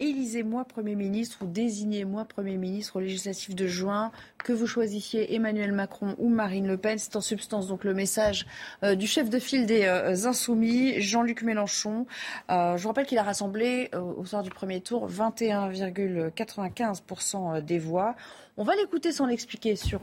Élisez-moi 0.01 0.65
Premier 0.65 0.95
ministre 0.95 1.37
ou 1.43 1.45
désignez-moi 1.45 2.25
Premier 2.25 2.57
ministre 2.57 2.97
au 2.97 2.99
législatif 2.99 3.55
de 3.55 3.67
juin, 3.67 4.11
que 4.39 4.51
vous 4.51 4.67
choisissiez 4.67 5.33
Emmanuel 5.35 5.71
Macron 5.71 6.15
ou 6.17 6.27
Marine 6.27 6.67
Le 6.67 6.75
Pen. 6.77 6.97
C'est 6.97 7.15
en 7.15 7.21
substance 7.21 7.67
donc 7.67 7.85
le 7.85 7.93
message 7.93 8.47
euh, 8.83 8.95
du 8.95 9.05
chef 9.07 9.29
de 9.29 9.39
file 9.39 9.67
des 9.67 9.83
euh, 9.83 10.25
Insoumis, 10.25 10.99
Jean-Luc 10.99 11.43
Mélenchon. 11.43 12.05
Euh, 12.49 12.75
je 12.75 12.81
vous 12.81 12.89
rappelle 12.89 13.05
qu'il 13.05 13.19
a 13.19 13.23
rassemblé 13.23 13.89
au 13.93 14.25
soir 14.25 14.43
du 14.43 14.49
premier 14.49 14.81
tour 14.81 15.09
21,95% 15.09 17.61
des 17.61 17.79
voix. 17.79 18.17
On 18.57 18.63
va 18.63 18.75
l'écouter 18.75 19.13
sans 19.13 19.27
l'expliquer 19.27 19.75
sur, 19.75 20.01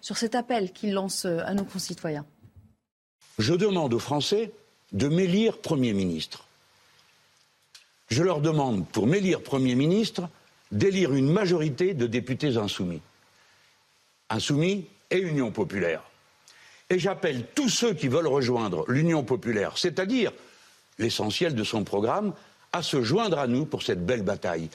sur 0.00 0.16
cet 0.16 0.36
appel 0.36 0.70
qu'il 0.72 0.92
lance 0.92 1.26
à 1.26 1.52
nos 1.54 1.64
concitoyens. 1.64 2.24
Je 3.38 3.54
demande 3.54 3.94
aux 3.94 3.98
Français 3.98 4.52
de 4.92 5.08
m'élire 5.08 5.58
Premier 5.58 5.92
ministre 5.92 6.46
je 8.10 8.22
leur 8.22 8.40
demande, 8.40 8.86
pour 8.88 9.06
m'élire 9.06 9.42
Premier 9.42 9.74
ministre, 9.74 10.28
d'élire 10.72 11.14
une 11.14 11.30
majorité 11.30 11.94
de 11.94 12.06
députés 12.06 12.56
insoumis. 12.56 13.00
Insoumis 14.28 14.86
et 15.10 15.18
Union 15.18 15.50
populaire. 15.50 16.02
Et 16.88 16.98
j'appelle 16.98 17.46
tous 17.54 17.68
ceux 17.68 17.94
qui 17.94 18.08
veulent 18.08 18.26
rejoindre 18.26 18.84
l'Union 18.88 19.22
populaire, 19.22 19.78
c'est-à-dire 19.78 20.32
l'essentiel 20.98 21.54
de 21.54 21.64
son 21.64 21.84
programme, 21.84 22.34
à 22.72 22.82
se 22.82 23.02
joindre 23.02 23.38
à 23.38 23.46
nous 23.46 23.64
pour 23.64 23.82
cette 23.82 24.04
belle 24.04 24.22
bataille. 24.22 24.68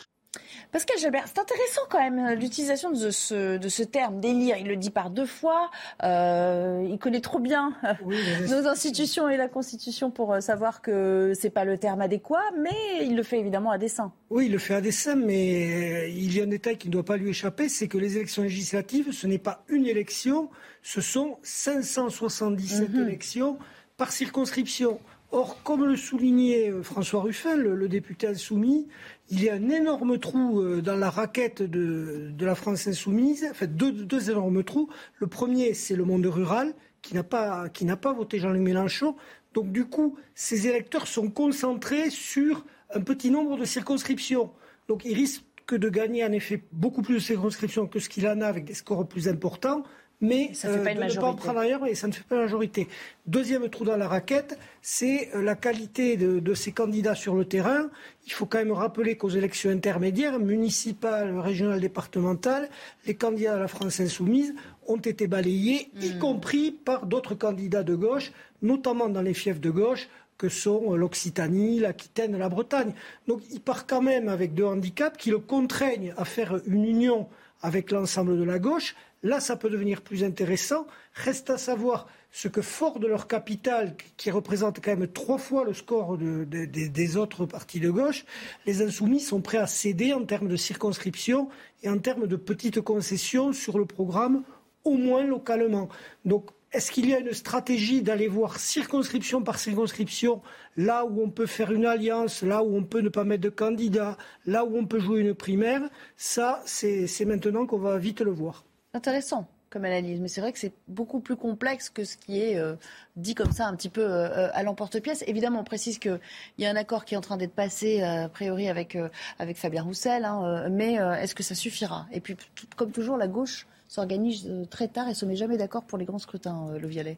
Pascal 0.72 0.98
Jalbert, 1.00 1.26
c'est 1.28 1.40
intéressant 1.40 1.82
quand 1.90 2.00
même 2.00 2.20
euh, 2.20 2.36
l'utilisation 2.36 2.92
de 2.92 3.10
ce, 3.10 3.58
de 3.58 3.70
ce 3.70 3.84
terme 3.84 4.20
délire. 4.20 4.58
Il 4.58 4.68
le 4.68 4.76
dit 4.76 4.90
par 4.90 5.10
deux 5.10 5.26
fois. 5.26 5.72
Euh, 6.04 6.86
il 6.90 6.98
connaît 6.98 7.22
trop 7.22 7.40
bien 7.40 7.74
euh, 7.84 8.48
nos 8.50 8.68
institutions 8.68 9.30
et 9.30 9.38
la 9.38 9.48
Constitution 9.48 10.12
pour 10.12 10.42
savoir 10.42 10.82
que 10.82 11.34
c'est 11.40 11.50
pas 11.50 11.66
le 11.66 11.78
terme 11.78 12.02
adéquat, 12.02 12.44
mais 12.58 13.06
il 13.06 13.16
le 13.16 13.24
fait 13.24 13.40
évidemment 13.40 13.72
à 13.72 13.78
dessein. 13.78 14.12
Oui, 14.30 14.48
il 14.48 14.52
le 14.52 14.58
fait 14.58 14.76
à 14.76 14.82
dessein, 14.82 15.16
mais 15.16 16.12
il 16.12 16.36
y 16.36 16.42
a 16.42 16.44
un 16.44 16.48
détail 16.48 16.78
qui 16.78 16.88
ne 16.88 16.94
doit 16.94 17.06
pas 17.06 17.18
lui 17.18 17.30
échapper, 17.30 17.70
c'est 17.70 17.88
que 17.88 17.98
les 17.98 18.18
élections 18.18 18.44
législatives, 18.44 19.12
ce 19.12 19.28
n'est 19.28 19.38
pas 19.38 19.64
une 19.70 19.86
élection, 19.86 20.50
ce 20.82 21.02
sont 21.02 21.38
577 21.44 22.90
mhm. 22.90 23.08
élections 23.08 23.58
par 23.98 24.12
circonscription. 24.12 25.00
Or, 25.32 25.62
comme 25.64 25.86
le 25.86 25.96
soulignait 25.98 26.72
François 26.84 27.22
Ruffin, 27.22 27.56
le 27.56 27.88
député 27.90 28.28
insoumis, 28.28 28.88
il 29.30 29.44
y 29.44 29.50
a 29.50 29.56
un 29.56 29.70
énorme 29.70 30.20
trou 30.20 30.62
euh, 30.62 30.82
dans 30.82 30.96
la 30.96 31.10
raquette 31.10 31.64
de, 31.64 32.32
la 32.40 32.56
France 32.56 32.88
insoumise, 32.88 33.46
en 33.50 33.54
fait 33.54 33.76
deux, 33.76 33.92
deux 33.92 34.30
énormes 34.30 34.64
trous. 34.64 34.90
Le 35.18 35.28
premier, 35.28 35.74
c'est 35.74 35.96
le 35.96 36.06
monde 36.06 36.26
rural, 36.28 36.74
qui 37.02 37.16
n'a 37.16 37.24
pas, 37.24 37.70
voté 38.16 38.40
Jean-Luc 38.40 38.62
Mélenchon. 38.62 39.16
Donc 39.54 39.72
du 39.72 39.86
coup, 39.86 40.18
ces 40.36 40.68
électeurs 40.68 41.08
sont 41.08 41.30
concentrés 41.30 42.10
sur 42.10 42.66
un 42.94 43.02
petit 43.02 43.32
nombre 43.32 43.58
de 43.58 43.66
circonscriptions. 43.66 44.52
Donc 44.88 45.06
ils 45.06 45.16
risquent 45.16 45.44
de 45.72 45.90
gagner 45.90 46.24
en 46.24 46.32
effet 46.32 46.64
beaucoup 46.72 47.02
plus 47.02 47.16
de 47.16 47.20
circonscriptions 47.20 47.88
que 47.88 48.00
ce 48.00 48.10
qu'il 48.10 48.28
en 48.28 48.42
a 48.42 48.46
avec 48.46 48.66
des 48.66 48.76
scores 48.76 49.08
plus 49.08 49.28
importants 49.28 49.84
mais 50.22 50.54
ça 50.54 50.70
fait 50.70 50.84
pas 50.84 50.92
une 50.92 51.00
majorité. 51.00 51.28
ne 51.28 51.44
pas 51.44 51.52
en 51.52 51.58
ailleurs 51.58 51.86
et 51.86 51.96
ça 51.96 52.08
ne 52.08 52.14
fait 52.14 52.24
pas 52.24 52.36
la 52.36 52.42
majorité. 52.44 52.88
Deuxième 53.28 53.70
trou 53.70 53.86
dans 53.86 53.98
la 53.98 54.08
raquette, 54.08 54.58
c'est 54.82 55.30
euh, 55.36 55.42
la 55.42 55.56
qualité 55.56 56.18
de, 56.18 56.54
ces 56.54 56.72
candidats 56.72 57.16
sur 57.16 57.36
le 57.36 57.46
terrain. 57.46 57.90
Il 58.26 58.32
faut 58.32 58.46
quand 58.46 58.58
même 58.58 58.72
rappeler 58.72 59.18
qu'aux 59.18 59.30
élections 59.30 59.70
intermédiaires, 59.70 60.40
municipales, 60.40 61.38
régionales, 61.38 61.82
départementales, 61.82 62.70
les 63.06 63.16
candidats 63.16 63.56
de 63.56 63.62
la 63.62 63.68
France 63.68 64.00
insoumise 64.00 64.56
ont 64.88 64.98
été 64.98 65.28
balayés, 65.28 65.90
y 66.00 66.14
hmm. 66.14 66.20
compris 66.20 66.72
par 66.72 67.06
d'autres 67.06 67.36
candidats 67.36 67.84
de 67.84 67.96
gauche, 67.96 68.32
notamment 68.62 69.10
dans 69.10 69.22
les 69.22 69.34
fiefs 69.34 69.60
de 69.60 69.70
gauche, 69.70 70.08
que 70.38 70.50
sont 70.50 70.94
euh, 70.94 70.98
l'Occitanie, 70.98 71.80
l'Aquitaine, 71.80 72.38
la 72.38 72.50
Bretagne. 72.50 72.94
Donc 73.28 73.42
il 73.52 73.62
part 73.62 73.88
quand 73.88 74.02
même 74.02 74.30
avec 74.30 74.54
deux 74.54 74.66
handicaps 74.66 75.18
qui 75.18 75.30
le 75.30 75.40
contraignent 75.40 76.14
à 76.18 76.26
faire 76.26 76.60
une 76.68 76.86
union 76.86 77.28
avec 77.62 77.92
l'ensemble 77.92 78.38
de 78.38 78.44
la 78.44 78.60
gauche, 78.60 78.96
Là, 79.26 79.40
ça 79.40 79.56
peut 79.56 79.72
devenir 79.72 80.04
plus 80.04 80.24
intéressant. 80.24 80.86
Reste 81.16 81.50
à 81.50 81.58
savoir 81.58 82.08
ce 82.32 82.48
que, 82.48 82.62
fort 82.62 83.00
de 83.00 83.08
leur 83.08 83.28
capital, 83.28 83.96
qui 84.18 84.30
représente 84.30 84.86
quand 84.86 84.96
même 84.96 85.08
trois 85.08 85.40
fois 85.40 85.66
le 85.66 85.74
score 85.74 86.16
des 86.20 87.18
autres 87.18 87.48
partis 87.48 87.80
de 87.80 87.90
gauche, 87.90 88.24
les 88.68 88.84
insoumis 88.84 89.20
sont 89.20 89.42
prêts 89.42 89.58
à 89.58 89.66
céder 89.66 90.14
en 90.14 90.24
termes 90.26 90.48
de 90.48 90.56
circonscription 90.56 91.50
et 91.82 91.90
en 91.90 91.98
termes 91.98 92.28
de 92.28 92.36
petites 92.36 92.82
concessions 92.82 93.52
sur 93.52 93.80
le 93.80 93.88
programme, 93.88 94.44
au 94.84 94.94
moins 94.94 95.24
localement. 95.26 95.90
Donc, 96.24 96.52
est-ce 96.72 96.92
qu'il 96.92 97.10
y 97.10 97.16
a 97.16 97.20
une 97.20 97.34
stratégie 97.34 98.04
d'aller 98.04 98.28
voir 98.28 98.60
circonscription 98.60 99.42
par 99.42 99.58
circonscription, 99.58 100.44
là 100.78 101.04
où 101.04 101.24
on 101.24 101.32
peut 101.32 101.48
faire 101.48 101.72
une 101.72 101.88
alliance, 101.88 102.44
là 102.44 102.62
où 102.62 102.78
on 102.78 102.84
peut 102.84 103.02
ne 103.02 103.10
pas 103.10 103.24
mettre 103.24 103.42
de 103.42 103.50
candidat, 103.50 104.20
là 104.46 104.66
où 104.66 104.78
on 104.78 104.86
peut 104.86 105.00
jouer 105.00 105.22
une 105.22 105.34
primaire? 105.34 105.82
Ça, 106.16 106.62
c'est 106.68 107.26
maintenant 107.26 107.66
qu'on 107.66 107.80
va 107.80 107.98
vite 107.98 108.22
le 108.22 108.30
voir 108.30 108.66
intéressant 108.96 109.48
comme 109.76 109.84
analyse, 109.84 110.22
mais 110.22 110.30
c'est 110.30 110.40
vrai 110.40 110.54
que 110.54 110.60
c'est 110.60 110.72
beaucoup 110.88 111.20
plus 111.20 111.36
complexe 111.36 111.90
que 111.90 112.06
ce 112.06 112.16
qui 112.16 112.42
est 112.42 112.58
euh, 112.58 112.76
dit 113.18 113.36
comme 113.36 113.52
ça 113.52 113.68
un 113.68 113.76
petit 113.76 113.90
peu 113.90 114.06
euh, 114.06 114.50
à 114.54 114.64
l'emporte-pièce. 114.64 115.24
Évidemment, 115.28 115.60
on 115.60 115.64
précise 115.66 116.00
qu'il 116.00 116.18
y 116.60 116.66
a 116.66 116.70
un 116.70 116.78
accord 116.78 117.04
qui 117.04 117.14
est 117.14 117.18
en 117.18 117.22
train 117.22 117.36
d'être 117.36 117.54
passé, 117.54 118.02
euh, 118.02 118.24
a 118.24 118.30
priori, 118.30 118.70
avec, 118.70 118.98
avec 119.38 119.58
Fabien 119.58 119.84
Roussel, 119.84 120.24
hein, 120.24 120.70
mais 120.70 120.94
est-ce 120.94 121.36
que 121.36 121.44
ça 121.44 121.56
suffira? 121.56 122.08
Et 122.14 122.22
puis, 122.22 122.38
comme 122.78 122.92
toujours, 122.92 123.18
la 123.18 123.28
gauche 123.28 123.68
s'organise 123.90 124.50
très 124.70 124.88
tard 124.88 125.10
et 125.10 125.14
se 125.14 125.26
met 125.26 125.36
jamais 125.36 125.58
d'accord 125.58 125.84
pour 125.84 125.98
les 125.98 126.06
grands 126.06 126.20
scrutins, 126.20 126.70
le 126.80 126.88
Violet. 126.88 127.18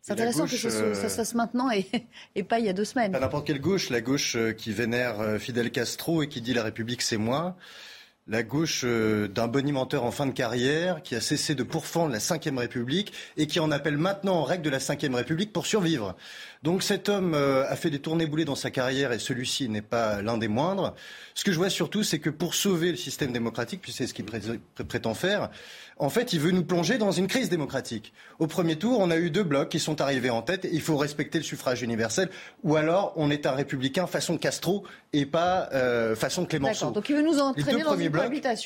C'est 0.00 0.12
intéressant 0.12 0.46
que 0.46 0.56
ça, 0.56 0.70
se 0.70 1.14
fasse 1.14 1.34
maintenant 1.34 1.70
et, 1.70 1.86
et, 2.36 2.42
pas 2.42 2.58
il 2.58 2.64
y 2.64 2.70
a 2.70 2.72
deux 2.72 2.86
semaines. 2.86 3.12
Pas 3.12 3.20
n'importe 3.20 3.46
quelle 3.46 3.60
gauche, 3.60 3.90
la 3.90 4.00
gauche 4.00 4.38
qui 4.56 4.72
vénère 4.72 5.38
Fidel 5.38 5.70
Castro 5.70 6.22
et 6.22 6.28
qui 6.28 6.40
dit 6.40 6.54
la 6.54 6.62
République 6.62 7.02
c'est 7.02 7.18
moi 7.18 7.56
la 8.28 8.42
gauche 8.42 8.82
euh, 8.84 9.28
d'un 9.28 9.46
bonimenteur 9.46 10.04
en 10.04 10.10
fin 10.10 10.26
de 10.26 10.32
carrière 10.32 11.02
qui 11.02 11.14
a 11.14 11.20
cessé 11.20 11.54
de 11.54 11.62
pourfendre 11.62 12.12
la 12.12 12.18
Ve 12.18 12.58
République 12.58 13.12
et 13.36 13.46
qui 13.46 13.60
en 13.60 13.70
appelle 13.70 13.98
maintenant 13.98 14.34
en 14.34 14.42
règle 14.42 14.64
de 14.64 14.70
la 14.70 14.78
Ve 14.78 15.14
République 15.14 15.52
pour 15.52 15.66
survivre. 15.66 16.16
Donc 16.64 16.82
cet 16.82 17.08
homme 17.08 17.34
euh, 17.34 17.64
a 17.70 17.76
fait 17.76 17.90
des 17.90 18.00
tournées 18.00 18.26
boulées 18.26 18.44
dans 18.44 18.56
sa 18.56 18.72
carrière 18.72 19.12
et 19.12 19.20
celui-ci 19.20 19.68
n'est 19.68 19.82
pas 19.82 20.22
l'un 20.22 20.38
des 20.38 20.48
moindres. 20.48 20.94
Ce 21.34 21.44
que 21.44 21.52
je 21.52 21.56
vois 21.56 21.70
surtout, 21.70 22.02
c'est 22.02 22.18
que 22.18 22.30
pour 22.30 22.54
sauver 22.54 22.90
le 22.90 22.96
système 22.96 23.32
démocratique, 23.32 23.80
puis 23.80 23.92
c'est 23.92 24.08
ce 24.08 24.14
qu'il 24.14 24.24
prétend 24.24 25.14
faire, 25.14 25.50
en 25.98 26.10
fait, 26.10 26.32
il 26.34 26.40
veut 26.40 26.50
nous 26.50 26.64
plonger 26.64 26.98
dans 26.98 27.10
une 27.10 27.26
crise 27.26 27.48
démocratique. 27.48 28.12
Au 28.38 28.46
premier 28.46 28.76
tour, 28.76 29.00
on 29.00 29.10
a 29.10 29.16
eu 29.16 29.30
deux 29.30 29.42
blocs 29.42 29.70
qui 29.70 29.78
sont 29.78 30.00
arrivés 30.02 30.28
en 30.28 30.42
tête. 30.42 30.68
Il 30.70 30.82
faut 30.82 30.96
respecter 30.96 31.38
le 31.38 31.44
suffrage 31.44 31.82
universel, 31.82 32.28
ou 32.64 32.76
alors 32.76 33.14
on 33.16 33.30
est 33.30 33.46
un 33.46 33.52
républicain 33.52 34.06
façon 34.06 34.36
Castro 34.36 34.84
et 35.14 35.24
pas 35.24 35.70
euh, 35.72 36.14
façon 36.14 36.44
Clémenceau. 36.44 36.90
Donc 36.90 37.08
il 37.08 37.16
veut 37.16 37.22
nous 37.22 37.38
entraîner 37.38 37.82
dans 37.82 37.96
une 37.96 38.12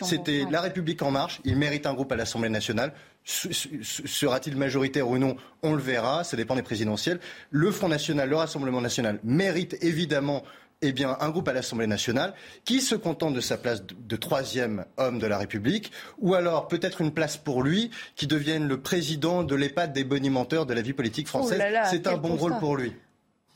C'était 0.03 0.45
La 0.51 0.61
République 0.61 1.03
en 1.03 1.13
marche. 1.13 1.41
Il 1.45 1.57
mérite 1.57 1.87
un 1.87 1.95
groupe 1.95 2.11
à 2.11 2.17
l'Assemblée 2.17 2.49
nationale. 2.49 2.93
Sera-t-il 3.25 4.57
majoritaire 4.57 5.09
ou 5.09 5.19
non 5.19 5.37
On 5.63 5.75
le 5.75 5.81
verra, 5.81 6.25
ça 6.25 6.37
dépend 6.37 6.57
des 6.57 6.63
présidentielles. 6.63 7.21
Le 7.51 7.71
Front 7.71 7.89
National, 7.89 8.29
le 8.29 8.37
Rassemblement 8.37 8.81
National 8.81 9.21
mérite 9.23 9.77
évidemment 9.83 10.43
eh 10.83 10.93
bien, 10.93 11.17
un 11.21 11.29
groupe 11.31 11.49
à 11.49 11.53
l'Assemblée 11.53 11.87
nationale 11.87 12.35
qui 12.65 12.81
se 12.81 12.95
contente 12.95 13.35
de 13.35 13.41
sa 13.41 13.59
place 13.59 13.83
de, 13.85 14.17
troisième 14.17 14.85
homme 14.97 15.19
de 15.19 15.27
la 15.27 15.39
République, 15.39 15.93
ou 16.19 16.35
alors 16.35 16.69
peut-être 16.69 17.01
une 17.01 17.13
place 17.13 17.37
pour 17.37 17.63
lui 17.63 17.91
qui 18.17 18.27
devienne 18.27 18.67
le 18.67 18.81
président 18.81 19.43
de 19.43 19.55
l'EHPAD 19.55 19.93
des 19.93 20.05
bonimenteurs 20.05 20.67
de 20.67 20.75
la 20.75 20.83
vie 20.83 20.93
politique 20.93 21.27
oh 21.29 21.39
française. 21.39 21.63
C'est 21.91 22.07
un 22.07 22.17
bon 22.17 22.37
rôle 22.37 22.59
pour 22.59 22.77
lui. 22.77 22.95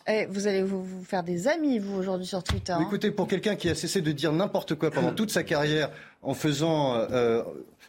Eh, 0.06 0.26
vous 0.26 0.46
allez 0.46 0.62
vous, 0.62 0.84
faire 1.02 1.22
des 1.22 1.48
amis, 1.48 1.78
vous, 1.78 1.96
aujourd'hui, 1.96 2.26
sur 2.26 2.42
Twitter. 2.42 2.72
Hein. 2.72 2.82
Écoutez, 2.82 3.10
pour 3.10 3.26
quelqu'un 3.26 3.56
qui 3.56 3.70
a 3.70 3.74
cessé 3.74 4.02
de 4.02 4.12
dire 4.12 4.32
n'importe 4.32 4.74
quoi 4.74 4.90
pendant 4.90 5.12
toute 5.14 5.30
sa 5.30 5.42
carrière 5.42 5.90
en 6.22 6.34
faisant 6.34 6.94
euh, 6.94 7.42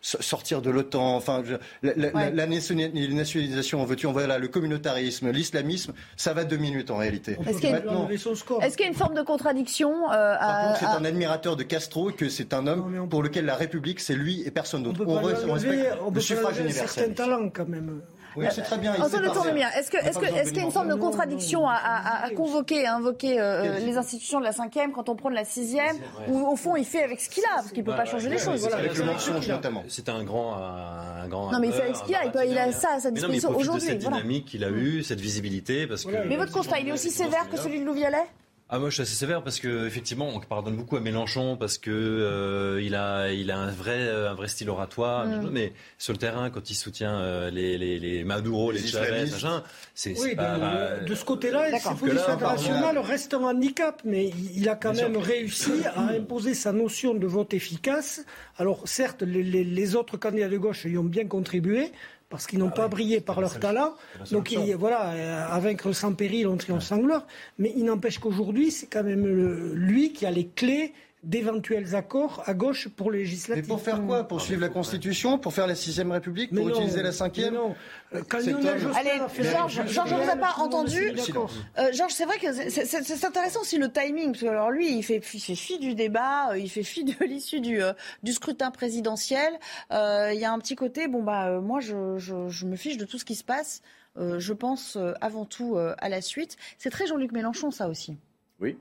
sortir 0.06 0.62
de 0.62 0.70
l'OTAN, 0.70 1.16
enfin, 1.16 1.44
la, 1.82 2.48
nationalisation, 2.48 3.82
en 3.82 3.86
veux-tu, 3.86 4.06
voilà, 4.08 4.38
le 4.38 4.48
communautarisme, 4.48 5.32
l'islamisme, 5.32 5.94
ça 6.16 6.34
va 6.34 6.44
deux 6.44 6.58
minutes 6.58 6.92
en 6.92 6.98
réalité. 6.98 7.38
Est-ce 7.48 7.60
qu'il 7.60 7.72
y, 7.72 7.74
a 7.74 8.88
une 8.88 8.94
forme 8.94 9.16
de 9.16 9.24
contradiction 9.24 10.12
euh, 10.12 10.36
c'est 10.80 10.86
un 10.86 11.06
admirateur 11.06 11.56
de 11.56 11.64
Castro, 11.64 12.12
que 12.12 12.30
c'est 12.30 12.54
un 12.54 12.68
homme 12.68 13.08
pour 13.10 13.24
lequel 13.24 13.46
la 13.46 13.56
République, 13.56 14.00
c'est 14.00 14.16
lui 14.16 14.44
et 14.46 14.52
personne 14.52 14.84
d'autre. 14.84 15.04
On, 15.06 15.22
respecte 15.22 15.98
le 16.14 16.22
suffrage 16.22 16.60
universel. 16.60 17.06
C'est 17.06 17.12
un 17.22 17.26
talent 17.26 17.50
quand 17.50 17.68
même. 17.68 18.02
Oui, 18.36 18.46
c'est 18.52 18.62
très 18.62 18.78
bien. 18.78 18.94
Est-ce 18.94 19.90
qu'il 19.90 20.28
est 20.28 20.56
y 20.56 20.60
a 20.60 20.64
une 20.64 20.72
forme 20.72 20.90
de 20.90 20.96
contradiction 20.96 21.68
à, 21.68 22.30
convoquer, 22.36 22.86
à 22.86 22.96
invoquer 22.96 23.40
euh, 23.40 23.80
les 23.80 23.98
institutions 23.98 24.40
de 24.40 24.46
la 24.46 24.52
cinquième 24.52 24.92
quand 24.92 25.10
on 25.10 25.16
prend 25.16 25.30
de 25.30 25.36
la 25.36 25.46
sixième, 25.46 25.98
ou 26.28 26.46
au 26.48 26.56
fond 26.56 26.76
il 26.76 26.86
fait 26.86 27.04
avec 27.04 27.20
ce 27.20 27.30
qu'il 27.30 27.44
a, 27.46 27.56
parce 27.56 27.70
qu'il 27.70 27.84
ne 27.84 27.86
peut 27.86 27.96
pas 27.96 28.06
changer 28.06 28.30
les 28.30 28.38
choses. 28.38 28.68
Avec 28.74 28.98
le 28.98 29.06
mensonge 29.06 29.48
notamment. 29.48 29.84
C'est 29.88 30.10
un 30.10 30.24
grand, 30.24 30.56
un 30.56 31.28
grand. 31.28 31.52
Non 31.52 31.60
mais 31.60 31.68
il 31.68 31.74
fait 31.74 31.84
avec 31.84 31.96
ce 31.96 32.04
qu'il 32.04 32.16
a, 32.16 32.46
il 32.46 32.58
a 32.58 32.72
ça 32.72 32.90
à 32.96 33.00
sa 33.00 33.12
disposition 33.12 33.56
aujourd'hui. 33.56 33.88
Cette 33.88 34.00
dynamique 34.00 34.46
qu'il 34.46 34.64
a 34.64 34.70
eue, 34.70 35.04
cette 35.04 35.22
visibilité, 35.22 35.88
parce 35.88 36.06
que. 36.06 36.28
Mais 36.28 36.38
votre 36.38 36.52
constat, 36.52 36.80
il 36.80 36.90
est 36.90 36.94
aussi 36.94 37.12
sévère 37.12 37.50
que 37.50 37.58
celui 37.58 37.80
de 37.80 37.86
Louvialet 37.86 38.26
ah 38.68 38.80
moi 38.80 38.90
je 38.90 38.96
suis 38.96 39.04
assez 39.04 39.14
sévère 39.14 39.44
parce 39.44 39.60
que 39.60 39.86
effectivement 39.86 40.28
on 40.34 40.40
pardonne 40.40 40.76
beaucoup 40.76 40.96
à 40.98 41.00
Mélenchon 41.00 41.56
parce 41.56 41.78
que 41.78 41.92
euh, 41.92 42.82
il 42.82 42.96
a 42.96 43.32
il 43.32 43.52
a 43.52 43.58
un 43.60 43.70
vrai 43.72 44.10
un 44.10 44.34
vrai 44.34 44.48
style 44.48 44.70
oratoire 44.72 45.28
Mm. 45.28 45.50
mais 45.52 45.74
sur 46.00 46.14
le 46.14 46.18
terrain 46.18 46.50
quand 46.50 46.70
il 46.72 46.74
soutient 46.76 47.16
euh, 47.20 47.52
les, 47.52 47.78
les 47.78 48.00
les 48.00 48.24
Maduro 48.24 48.72
les, 48.72 48.80
Les 48.80 48.88
Chavez 48.88 49.30
machin 49.30 49.62
c'est 49.94 50.20
Oui, 50.20 50.36
pas 50.36 50.58
de, 51.02 51.06
de 51.08 51.16
ce 51.16 51.24
côté-là, 51.26 51.70
D'accord. 51.70 51.92
ses 51.94 51.98
positions 52.00 52.08
Que 52.10 52.16
là, 52.16 52.34
internationales 52.34 52.98
restent 52.98 53.34
un 53.36 53.44
handicap, 53.44 54.02
mais 54.04 54.26
il 54.30 54.58
il 54.62 54.70
a 54.70 54.76
quand 54.76 54.94
Bien 54.94 55.04
même 55.10 55.14
sûr. 55.22 55.24
réussi 55.24 55.72
à 55.96 56.00
imposer 56.18 56.54
sa 56.56 56.72
notion 56.72 57.14
de 57.14 57.28
vote 57.28 57.54
efficace. 57.54 58.26
Alors 58.58 58.82
certes, 58.88 59.22
les, 59.22 59.44
les- 59.44 59.64
les 59.64 59.96
autres 59.96 60.18
candidats 60.18 60.50
de 60.50 60.58
gauche 60.58 60.86
y 60.86 60.98
ont 60.98 61.04
bien 61.04 61.28
contribué, 61.28 61.92
parce 62.30 62.48
qu'ils 62.48 62.60
n'ont 62.60 62.70
pas 62.72 62.88
brillé 62.88 63.22
par 63.22 63.40
leur 63.42 63.60
talent. 63.60 63.94
Donc 64.32 64.52
il- 64.68 64.76
voilà, 64.76 65.12
euh, 65.14 65.46
à 65.50 65.60
vaincre 65.60 65.92
sans 65.94 66.14
péril, 66.14 66.48
on 66.48 66.58
triomphe 66.58 66.84
sans 66.84 66.98
gloire. 66.98 67.26
Mais 67.60 67.72
il 67.76 67.86
n'empêche 67.86 68.18
qu'aujourd'hui, 68.20 68.72
c'est 68.72 68.88
quand 68.88 69.04
même 69.04 69.26
le- 69.26 69.74
lui 69.76 70.12
qui 70.14 70.26
a 70.26 70.32
les 70.32 70.48
clés 70.48 70.94
d'éventuels 71.26 71.96
accords 71.96 72.42
à 72.46 72.54
gauche 72.54 72.88
pour 72.88 73.12
les 73.12 73.18
Mais 73.20 73.24
législatives. 73.24 73.68
pour 73.68 73.82
faire 73.82 74.02
quoi 74.06 74.24
Pour 74.26 74.40
suivre 74.42 74.62
la 74.62 74.70
Constitution 74.70 75.38
Pour 75.38 75.54
faire 75.54 75.68
la 75.68 75.76
sixième 75.76 76.12
République 76.12 76.52
Pour 76.52 76.60
Mais 76.66 76.72
non, 76.72 76.78
utiliser 76.78 76.98
la 77.02 77.10
mais 77.10 77.12
cinquième 77.12 77.54
non. 77.56 77.76
Euh, 78.14 78.22
Quand 78.30 78.40
Cet 78.40 78.54
Lionel 78.54 78.68
homme- 78.74 78.80
Jospin 78.80 79.00
Allez, 79.00 79.10
a 79.20 79.28
fait 79.28 79.44
Georges, 79.44 79.80
on 79.80 80.18
vous 80.24 80.30
a 80.30 80.36
pas 80.36 80.54
entendu. 80.58 81.12
D'accord. 81.12 81.52
Euh, 81.78 81.92
Georges, 81.92 82.14
c'est 82.14 82.26
vrai 82.26 82.38
que 82.38 82.54
c'est- 82.54 83.26
intéressant 83.26 83.62
aussi 83.62 83.78
le 83.78 83.92
timing, 83.92 84.32
parce 84.32 84.42
que 84.44 84.48
alors 84.48 84.72
lui, 84.72 84.96
il 84.96 85.04
fait, 85.04 85.22
il 85.34 85.40
fait 85.42 85.56
fi 85.56 85.80
du 85.80 85.96
débat, 85.96 86.52
euh, 86.52 86.58
il 86.58 86.70
fait 86.70 86.84
fi 86.84 87.04
de 87.04 87.14
l'issue 87.26 87.60
du, 87.60 87.82
euh, 87.82 87.94
du 88.24 88.32
scrutin 88.32 88.72
présidentiel. 88.72 89.52
Euh, 89.92 90.32
Il 90.34 90.40
y 90.40 90.46
a 90.46 90.52
un 90.52 90.60
petit 90.60 90.76
côté, 90.76 91.08
bon 91.08 91.24
bah 91.24 91.60
moi 91.60 91.80
je, 91.80 92.18
je, 92.18 92.48
je 92.50 92.66
me 92.66 92.76
fiche 92.76 92.98
de 92.98 93.06
tout 93.06 93.18
ce 93.18 93.26
qui 93.26 93.36
se 93.36 93.44
passe. 93.44 93.82
Euh, 94.18 94.40
je 94.40 94.54
pense 94.54 94.96
euh, 94.96 95.14
avant 95.22 95.44
tout 95.46 95.76
euh, 95.76 95.94
à 95.98 96.08
la 96.08 96.22
suite. 96.22 96.56
C'est 96.78 96.90
très 96.90 97.06
Jean-Luc 97.08 97.32
Mélenchon 97.34 97.72
ça 97.72 97.90
aussi. 97.90 98.16
Oui. 98.62 98.78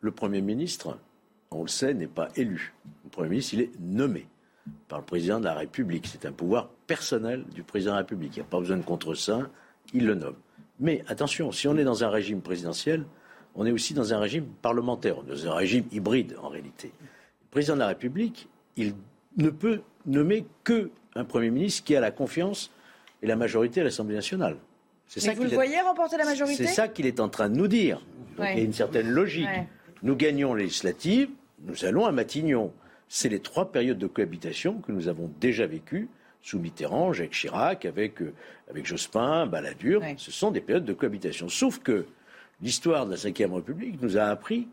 Le 0.00 0.10
Premier 0.10 0.40
ministre, 0.42 0.98
on 1.56 1.62
le 1.62 1.68
sait, 1.68 1.94
n'est 1.94 2.06
pas 2.06 2.28
élu. 2.36 2.72
Le 3.04 3.10
Premier 3.10 3.28
ministre, 3.30 3.54
il 3.54 3.60
est 3.62 3.70
nommé 3.80 4.26
par 4.88 4.98
le 5.00 5.04
président 5.04 5.40
de 5.40 5.44
la 5.44 5.54
République. 5.54 6.06
C'est 6.06 6.26
un 6.26 6.32
pouvoir 6.32 6.68
personnel 6.86 7.44
du 7.54 7.62
président 7.62 7.92
de 7.92 7.96
la 7.96 8.00
République. 8.02 8.36
Il 8.36 8.40
n'y 8.40 8.46
a 8.46 8.48
pas 8.50 8.58
besoin 8.60 8.76
de 8.76 8.82
contre-saint, 8.82 9.48
il 9.92 10.06
le 10.06 10.14
nomme. 10.14 10.36
Mais 10.80 11.04
attention, 11.08 11.52
si 11.52 11.68
on 11.68 11.76
est 11.76 11.84
dans 11.84 12.04
un 12.04 12.08
régime 12.10 12.40
présidentiel, 12.40 13.04
on 13.54 13.66
est 13.66 13.70
aussi 13.72 13.92
dans 13.94 14.14
un 14.14 14.18
régime 14.18 14.46
parlementaire, 14.62 15.18
on 15.18 15.22
est 15.24 15.30
dans 15.44 15.46
un 15.50 15.54
régime 15.54 15.84
hybride 15.92 16.36
en 16.42 16.48
réalité. 16.48 16.92
Le 17.00 17.48
président 17.50 17.74
de 17.74 17.80
la 17.80 17.88
République, 17.88 18.48
il 18.76 18.94
ne 19.36 19.50
peut 19.50 19.80
nommer 20.06 20.46
que 20.64 20.90
un 21.14 21.24
Premier 21.24 21.50
ministre 21.50 21.84
qui 21.84 21.94
a 21.94 22.00
la 22.00 22.10
confiance 22.10 22.70
et 23.20 23.26
la 23.26 23.36
majorité 23.36 23.82
à 23.82 23.84
l'Assemblée 23.84 24.14
nationale. 24.14 24.56
C'est 25.06 25.20
Mais 25.20 25.26
ça 25.28 25.34
vous 25.34 25.42
le 25.42 25.48
qu'il 25.48 25.52
est- 25.52 25.56
voyez 25.56 25.80
remporter 25.82 26.16
la 26.16 26.24
majorité? 26.24 26.64
c'est 26.66 26.72
ça 26.72 26.88
qu'il 26.88 27.04
est 27.04 27.20
en 27.20 27.28
train 27.28 27.50
de 27.50 27.56
nous 27.56 27.68
dire. 27.68 27.98
Donc, 28.36 28.38
Ouais. 28.46 28.52
Il 28.54 28.58
y 28.58 28.62
a 28.62 28.64
une 28.64 28.72
certaine 28.72 29.10
logique. 29.10 29.44
Ouais. 29.46 29.68
Nous 30.02 30.16
gagnons 30.16 30.54
les 30.54 30.64
législatives, 30.64 31.28
nous 31.64 31.84
allons 31.84 32.06
à 32.06 32.12
Matignon. 32.12 32.72
C'est 33.08 33.28
les 33.28 33.40
trois 33.40 33.70
périodes 33.70 33.98
de 33.98 34.06
cohabitation 34.06 34.74
que 34.80 34.92
nous 34.92 35.08
avons 35.08 35.30
déjà 35.40 35.66
vécues 35.66 36.08
sous 36.42 36.58
Mitterrand, 36.58 37.12
Jacques 37.12 37.30
Chirac, 37.30 37.84
avec, 37.84 38.20
euh, 38.20 38.32
avec 38.68 38.86
Jospin, 38.86 39.46
Balladur. 39.46 40.00
Ouais. 40.00 40.14
Ce 40.18 40.30
sont 40.32 40.50
des 40.50 40.60
périodes 40.60 40.84
de 40.84 40.92
cohabitation. 40.92 41.48
Sauf 41.48 41.78
que 41.78 42.06
l'histoire 42.60 43.06
de 43.06 43.10
la 43.12 43.16
Ve 43.16 43.54
République 43.54 44.00
nous 44.02 44.16
a 44.16 44.24
appris 44.24 44.68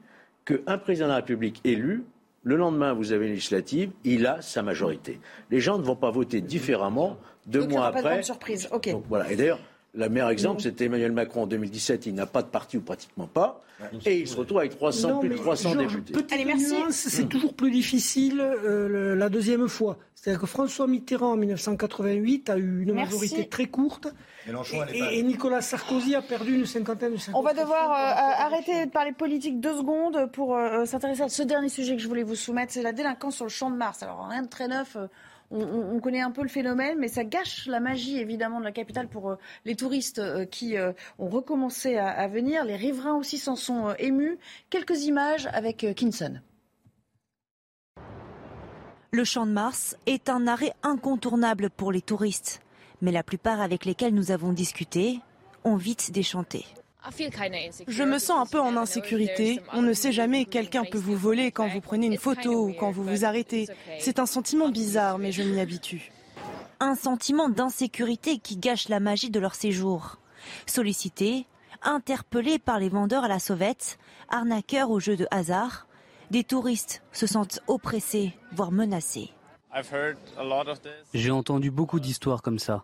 qu'un 0.46 0.78
président 0.78 1.06
de 1.06 1.12
la 1.12 1.18
République 1.18 1.62
élu, 1.64 2.06
le 2.44 2.56
lendemain, 2.56 2.94
vous 2.94 3.12
avez 3.12 3.26
une 3.26 3.34
législative, 3.34 3.92
il 4.04 4.26
a 4.26 4.42
sa 4.42 4.64
majorité. 4.64 5.20
Les 5.52 5.60
gens 5.60 5.78
ne 5.78 5.84
vont 5.84 5.96
pas 5.98 6.10
voter 6.10 6.42
différemment 6.42 7.18
deux 7.46 7.60
Donc 7.60 7.70
il 7.70 7.74
mois 7.74 7.82
aura 7.82 7.92
pas 7.92 8.02
de 8.02 8.06
après. 8.06 8.16
grande 8.16 8.26
surprise. 8.26 8.70
Ok. 8.72 8.90
Donc, 8.90 9.04
voilà. 9.10 9.32
Et 9.32 9.36
d'ailleurs, 9.36 9.60
le 9.94 10.10
meilleur 10.10 10.30
exemple, 10.30 10.62
c'était 10.62 10.86
Emmanuel 10.86 11.12
Macron 11.12 11.44
en 11.44 11.48
2017. 11.48 12.06
Il 12.06 12.16
n'a 12.16 12.26
pas 12.26 12.42
de 12.44 12.48
parti 12.48 12.78
ou 12.78 12.82
pratiquement 12.82 13.28
pas. 13.28 13.62
Et 14.06 14.20
il 14.20 14.28
se 14.28 14.36
retrouve 14.36 14.58
avec 14.60 14.72
300, 14.76 15.08
Non, 15.10 15.20
plus 15.20 15.30
de 15.30 15.36
mais 15.36 15.40
300 15.40 15.72
Georges, 15.72 15.88
députés. 15.94 16.12
petite 16.14 16.34
Allez, 16.34 16.44
merci. 16.44 16.74
nuance, 16.74 16.96
c'est 16.96 17.30
toujours 17.30 17.54
plus 17.54 17.72
difficile 17.72 18.42
euh, 18.42 19.16
la 19.16 19.30
deuxième 19.30 19.70
fois. 19.70 19.98
C'est-à-dire 20.16 20.42
que 20.42 20.48
François 20.48 20.86
Mitterrand 20.86 21.32
en 21.32 21.38
1988 21.38 22.50
a 22.50 22.58
eu 22.58 22.82
une 22.84 22.94
Merci. 22.94 23.14
majorité 23.14 23.48
très 23.48 23.68
courte 23.68 24.10
et, 24.48 24.52
pas- 24.52 25.12
et 25.14 25.24
Nicolas 25.24 25.62
Sarkozy 25.62 26.14
a 26.14 26.22
perdu 26.22 26.56
une 26.56 26.66
cinquantaine 26.66 27.14
de 27.14 27.18
On 27.34 27.42
va 27.42 27.54
devoir 27.54 27.92
euh, 27.92 28.44
arrêter 28.46 28.86
de 28.86 28.92
parler 28.92 29.14
politique 29.14 29.62
deux 29.62 29.78
secondes 29.78 30.30
pour 30.34 30.58
euh, 30.58 30.84
s'intéresser 30.84 31.22
à 31.22 31.30
ce 31.30 31.44
dernier 31.44 31.70
sujet 31.70 31.96
que 31.96 32.02
je 32.02 32.08
voulais 32.10 32.24
vous 32.24 32.36
soumettre, 32.36 32.74
c'est 32.74 32.82
la 32.84 32.92
délinquance 32.92 33.36
sur 33.38 33.46
le 33.46 33.50
champ 33.50 33.72
de 33.72 33.78
Mars. 33.78 34.04
Alors 34.04 34.28
rien 34.30 34.42
de 34.42 34.50
très 34.50 34.68
neuf, 34.68 34.98
euh, 34.98 35.08
on, 35.52 35.62
on- 35.62 35.96
on 35.96 36.00
connaît 36.00 36.22
un 36.22 36.32
peu 36.32 36.42
le 36.44 36.48
phénomène, 36.50 36.98
mais 37.00 37.08
ça 37.08 37.24
gâche 37.24 37.66
la 37.68 37.80
magie 37.80 38.18
évidemment 38.20 38.60
de 38.60 38.66
la 38.66 38.72
capitale 38.72 39.08
pour 39.08 39.30
euh, 39.32 39.36
les 39.66 39.76
touristes 39.76 40.20
euh, 40.20 40.46
qui 40.46 40.78
euh, 40.78 40.92
ont 41.18 41.30
recommencé 41.30 41.98
à, 41.98 42.10
à 42.10 42.28
venir. 42.28 42.64
Les 42.66 42.76
riverains 42.76 43.16
aussi 43.16 43.38
s'en 43.38 43.56
sont 43.56 43.94
émus. 44.00 44.38
Quelques 44.70 45.04
images 45.06 45.48
avec 45.54 45.86
Kinson. 45.96 46.40
Le 49.12 49.24
Champ 49.24 49.48
de 49.48 49.52
Mars 49.52 49.98
est 50.06 50.30
un 50.30 50.46
arrêt 50.46 50.74
incontournable 50.84 51.72
pour 51.72 51.92
les 51.92 52.02
touristes, 52.02 52.62
mais 53.02 53.12
la 53.12 53.24
plupart 53.24 53.60
avec 53.60 53.86
lesquels 53.86 54.14
nous 54.14 54.30
avons 54.32 54.54
discuté 54.54 55.20
ont 55.64 55.78
vite 55.78 56.12
déchanté. 56.12 56.66
Je 57.88 58.04
me 58.04 58.20
sens 58.20 58.40
un 58.40 58.46
peu 58.46 58.60
en 58.60 58.76
insécurité. 58.76 59.62
On 59.74 59.82
ne 59.82 59.94
sait 59.94 60.12
jamais, 60.12 60.46
quelqu'un 60.46 60.84
peut 60.84 60.98
vous 60.98 61.16
voler 61.16 61.52
quand 61.52 61.68
vous 61.68 61.82
prenez 61.82 62.08
une 62.08 62.18
photo 62.18 62.68
ou 62.68 62.74
quand 62.74 62.92
vous 62.92 63.04
vous 63.04 63.26
arrêtez. 63.26 63.68
C'est 64.00 64.20
un 64.20 64.26
sentiment 64.26 64.70
bizarre, 64.70 65.18
mais 65.18 65.32
je 65.32 65.44
m'y 65.44 65.60
habitue. 65.60 66.12
Un 66.80 66.96
sentiment 66.96 67.50
d'insécurité 67.50 68.38
qui 68.38 68.58
gâche 68.58 68.90
la 68.90 69.00
magie 69.00 69.30
de 69.30 69.40
leur 69.40 69.56
séjour. 69.56 70.18
Sollicités, 70.66 71.46
interpellés 71.84 72.60
par 72.60 72.80
les 72.80 72.90
vendeurs 72.90 73.24
à 73.24 73.28
la 73.28 73.40
sauvette, 73.40 73.98
arnaqueurs 74.30 74.90
aux 74.90 75.00
jeux 75.00 75.18
de 75.18 75.28
hasard, 75.32 75.88
des 76.32 76.44
touristes 76.44 77.02
se 77.12 77.28
sentent 77.28 77.60
oppressés, 77.68 78.34
voire 78.52 78.72
menacés. 78.72 79.32
J'ai 81.14 81.32
entendu 81.32 81.72
beaucoup 81.72 82.00
d'histoires 82.00 82.42
comme 82.42 82.60
ça. 82.60 82.84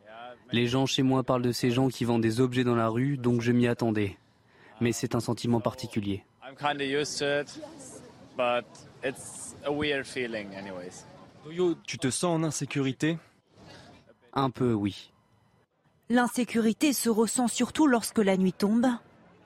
Les 0.56 0.68
gens 0.68 0.86
chez 0.86 1.04
moi 1.04 1.22
parlent 1.22 1.42
de 1.42 1.52
ces 1.52 1.70
gens 1.70 1.90
qui 1.90 2.06
vendent 2.06 2.22
des 2.22 2.40
objets 2.40 2.64
dans 2.64 2.76
la 2.76 2.88
rue, 2.88 3.18
donc 3.18 3.42
je 3.42 3.52
m'y 3.52 3.68
attendais. 3.68 4.16
Mais 4.80 4.94
c'est 4.94 5.14
un 5.14 5.20
sentiment 5.20 5.60
particulier. 5.60 6.24
Tu 11.84 11.98
te 11.98 12.10
sens 12.10 12.24
en 12.24 12.44
insécurité? 12.44 13.18
Un 14.32 14.50
peu, 14.50 14.72
oui. 14.72 15.12
L'insécurité 16.08 16.94
se 16.94 17.10
ressent 17.10 17.50
surtout 17.50 17.86
lorsque 17.86 18.20
la 18.20 18.38
nuit 18.38 18.54
tombe. 18.54 18.88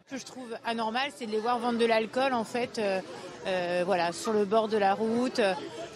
Ce 0.10 0.16
que 0.16 0.22
je 0.22 0.26
trouve 0.26 0.57
anormal, 0.66 1.12
c'est 1.16 1.28
de 1.28 1.32
les 1.32 1.39
voir 1.39 1.60
vendre 1.60 1.78
de 1.78 1.86
l'alcool 1.86 2.34
en 2.34 2.43
fait, 2.43 2.80
euh, 2.80 2.99
euh, 3.45 3.84
voilà, 3.86 4.12
sur 4.12 4.34
le 4.34 4.43
bord 4.43 4.68
de 4.68 4.76
la 4.76 4.95
route. 4.95 5.39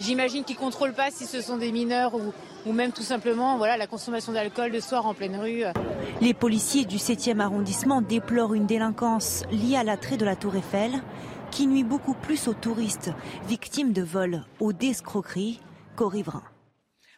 J'imagine 0.00 0.44
qu'ils 0.44 0.56
contrôlent 0.56 0.92
pas 0.92 1.10
si 1.10 1.26
ce 1.26 1.40
sont 1.40 1.56
des 1.56 1.72
mineurs 1.72 2.14
ou, 2.14 2.32
ou 2.64 2.72
même 2.72 2.92
tout 2.92 3.02
simplement, 3.02 3.56
voilà, 3.56 3.76
la 3.76 3.88
consommation 3.88 4.32
d'alcool 4.32 4.70
le 4.70 4.80
soir 4.80 5.04
en 5.06 5.14
pleine 5.14 5.34
rue. 5.34 5.64
Les 6.20 6.32
policiers 6.32 6.84
du 6.84 6.98
7e 6.98 7.40
arrondissement 7.40 8.02
déplorent 8.02 8.54
une 8.54 8.66
délinquance 8.66 9.42
liée 9.50 9.76
à 9.76 9.82
l'attrait 9.82 10.16
de 10.16 10.24
la 10.24 10.36
Tour 10.36 10.54
Eiffel 10.54 10.92
qui 11.50 11.66
nuit 11.66 11.82
beaucoup 11.82 12.14
plus 12.14 12.46
aux 12.46 12.54
touristes 12.54 13.10
victimes 13.48 13.92
de 13.92 14.02
vols 14.02 14.44
ou 14.60 14.72
d'escroqueries 14.72 15.60
qu'aux 15.96 16.08
riverains. 16.08 16.53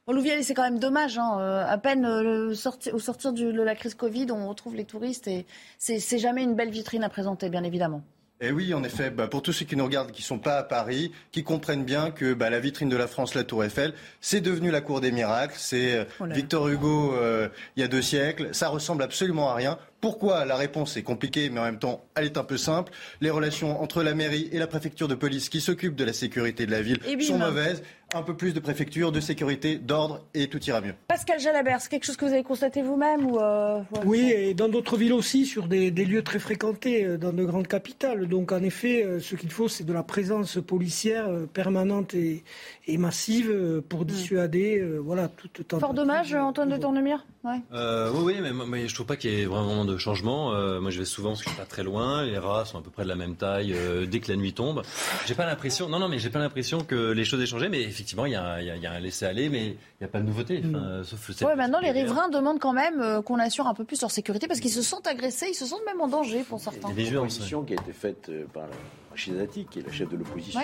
Bon, 0.06 0.12
Louvier, 0.12 0.40
c'est 0.44 0.54
quand 0.54 0.62
même 0.62 0.78
dommage. 0.78 1.18
hein, 1.18 1.36
euh, 1.40 1.64
à 1.66 1.78
peine 1.78 2.04
euh, 2.04 2.22
le 2.48 2.54
sorti- 2.54 2.92
au 2.92 3.00
sortir 3.00 3.32
du- 3.32 3.52
de 3.52 3.62
la 3.62 3.74
crise 3.74 3.94
Covid, 3.94 4.28
on 4.30 4.48
retrouve 4.48 4.76
les 4.76 4.84
touristes 4.84 5.26
et 5.26 5.46
c'est 5.78 6.18
jamais 6.18 6.44
une 6.44 6.54
belle 6.54 6.70
vitrine 6.70 7.02
à 7.02 7.08
présenter, 7.08 7.48
bien 7.48 7.64
évidemment. 7.64 8.02
Et 8.40 8.52
oui, 8.52 8.72
en 8.74 8.84
effet, 8.84 9.08
bah, 9.10 9.26
pour 9.28 9.40
tous 9.42 9.52
ceux 9.52 9.64
qui 9.64 9.76
nous 9.76 9.84
regardent, 9.84 10.12
qui 10.12 10.20
sont 10.22 10.38
pas 10.38 10.58
à 10.58 10.62
Paris, 10.62 11.10
qui 11.32 11.42
comprennent 11.42 11.84
bien 11.84 12.10
que 12.10 12.34
bah, 12.34 12.50
la 12.50 12.60
vitrine 12.60 12.90
de 12.90 12.96
la 12.96 13.06
France, 13.08 13.34
la 13.34 13.44
Tour 13.44 13.64
Eiffel, 13.64 13.94
c'est 14.20 14.42
devenu 14.42 14.70
la 14.70 14.82
cour 14.82 15.00
des 15.00 15.10
miracles. 15.10 15.54
C'est 15.56 15.94
euh, 15.96 16.04
Oh. 16.20 16.24
Victor 16.26 16.68
Hugo 16.68 17.14
euh, 17.14 17.48
il 17.76 17.80
y 17.80 17.82
a 17.82 17.88
deux 17.88 18.02
siècles. 18.02 18.50
Ça 18.52 18.68
ressemble 18.68 19.02
absolument 19.02 19.48
à 19.50 19.54
rien. 19.54 19.78
Pourquoi 20.00 20.44
La 20.44 20.56
réponse 20.56 20.96
est 20.96 21.02
compliquée, 21.02 21.50
mais 21.50 21.60
en 21.60 21.64
même 21.64 21.78
temps, 21.78 22.04
elle 22.14 22.24
est 22.24 22.38
un 22.38 22.44
peu 22.44 22.56
simple. 22.56 22.92
Les 23.20 23.30
relations 23.30 23.80
entre 23.82 24.02
la 24.02 24.14
mairie 24.14 24.48
et 24.52 24.58
la 24.58 24.66
préfecture 24.66 25.08
de 25.08 25.14
police 25.14 25.48
qui 25.48 25.60
s'occupent 25.60 25.96
de 25.96 26.04
la 26.04 26.12
sécurité 26.12 26.66
de 26.66 26.70
la 26.70 26.82
ville 26.82 26.98
Et 27.06 27.16
bim. 27.16 27.24
sont 27.24 27.38
mauvaises. 27.38 27.82
Un 28.14 28.22
peu 28.22 28.36
plus 28.36 28.54
de 28.54 28.60
préfecture, 28.60 29.10
de 29.10 29.18
sécurité, 29.18 29.78
d'ordre, 29.78 30.24
et 30.32 30.46
tout 30.46 30.62
ira 30.64 30.80
mieux. 30.80 30.94
Pascal 31.08 31.40
Jalabert, 31.40 31.80
c'est 31.80 31.88
quelque 31.88 32.04
chose 32.04 32.16
que 32.16 32.24
vous 32.24 32.32
avez 32.32 32.44
constaté 32.44 32.80
vous-même 32.80 33.26
ou 33.26 33.40
euh, 33.40 33.80
Oui, 34.04 34.30
et 34.30 34.54
dans 34.54 34.68
d'autres 34.68 34.96
villes 34.96 35.12
aussi, 35.12 35.44
sur 35.44 35.66
des, 35.66 35.90
des 35.90 36.04
lieux 36.04 36.22
très 36.22 36.38
fréquentés, 36.38 37.04
euh, 37.04 37.18
dans 37.18 37.32
de 37.32 37.44
grandes 37.44 37.66
capitales. 37.66 38.28
Donc, 38.28 38.52
en 38.52 38.62
effet, 38.62 39.04
euh, 39.04 39.18
ce 39.18 39.34
qu'il 39.34 39.50
faut, 39.50 39.66
c'est 39.68 39.82
de 39.82 39.92
la 39.92 40.04
présence 40.04 40.56
policière 40.64 41.26
permanente 41.52 42.14
et, 42.14 42.44
et 42.86 42.96
massive 42.96 43.82
pour 43.88 44.04
dissuader, 44.04 44.78
euh, 44.78 44.98
voilà, 44.98 45.26
toute 45.26 45.66
tentative. 45.66 45.80
Fort 45.80 45.94
dommage, 45.94 46.32
Antoine 46.32 46.68
de 46.68 46.76
Tournemire 46.76 47.26
ouais. 47.42 47.60
Euh, 47.72 48.12
oui, 48.14 48.34
oui, 48.40 48.40
mais, 48.40 48.52
mais 48.68 48.86
je 48.88 48.94
trouve 48.94 49.06
pas 49.06 49.16
qu'il 49.16 49.32
y 49.32 49.42
ait 49.42 49.46
vraiment 49.46 49.84
de 49.86 49.96
changement. 49.96 50.52
Euh, 50.52 50.80
moi, 50.80 50.90
je 50.90 50.98
vais 50.98 51.04
souvent 51.04 51.30
parce 51.30 51.40
que 51.40 51.46
je 51.46 51.50
suis 51.50 51.58
pas 51.58 51.66
très 51.66 51.82
loin. 51.82 52.24
Les 52.24 52.38
rats 52.38 52.64
sont 52.64 52.78
à 52.78 52.82
peu 52.82 52.90
près 52.90 53.04
de 53.04 53.08
la 53.08 53.16
même 53.16 53.36
taille 53.36 53.72
euh, 53.74 54.06
dès 54.06 54.20
que 54.20 54.30
la 54.30 54.36
nuit 54.36 54.52
tombe. 54.52 54.82
J'ai 55.26 55.34
pas 55.34 55.46
l'impression. 55.46 55.88
Non, 55.88 55.98
non, 55.98 56.08
mais 56.08 56.18
j'ai 56.18 56.30
pas 56.30 56.38
l'impression 56.38 56.80
que 56.80 57.12
les 57.12 57.24
choses 57.24 57.40
aient 57.42 57.46
changé. 57.46 57.68
Mais 57.68 57.82
effectivement, 57.82 58.26
il 58.26 58.32
y 58.32 58.36
a, 58.36 58.60
y 58.62 58.86
a, 58.86 58.92
un 58.92 59.00
laisser 59.00 59.24
aller, 59.24 59.48
mais 59.48 59.66
il 59.68 59.76
n'y 60.00 60.04
a 60.04 60.08
pas 60.08 60.20
de 60.20 60.26
nouveauté. 60.26 60.62
Enfin, 60.66 61.02
sauf. 61.04 61.42
Ouais, 61.42 61.56
maintenant 61.56 61.80
les 61.80 61.90
riverains 61.90 62.28
demandent 62.28 62.60
quand 62.60 62.72
même 62.72 63.22
qu'on 63.22 63.38
assure 63.38 63.66
un 63.66 63.74
peu 63.74 63.84
plus 63.84 64.00
leur 64.00 64.10
sécurité 64.10 64.46
parce 64.46 64.60
qu'ils 64.60 64.70
se 64.70 64.82
sentent 64.82 65.06
agressés, 65.06 65.46
ils 65.50 65.54
se 65.54 65.66
sentent 65.66 65.84
même 65.86 66.00
en 66.00 66.08
danger 66.08 66.44
pour 66.48 66.60
certains. 66.60 66.88
Il 66.90 67.02
y 67.02 67.06
a 67.06 67.08
une 67.08 67.14
proposition 67.14 67.62
qui 67.62 67.72
a 67.72 67.76
été 67.76 67.92
faite 67.92 68.30
par 68.52 68.66
Rachid 69.10 69.36
Dati, 69.36 69.66
qui 69.70 69.80
est 69.80 69.86
la 69.86 69.92
chef 69.92 70.08
de 70.08 70.16
l'opposition, 70.16 70.60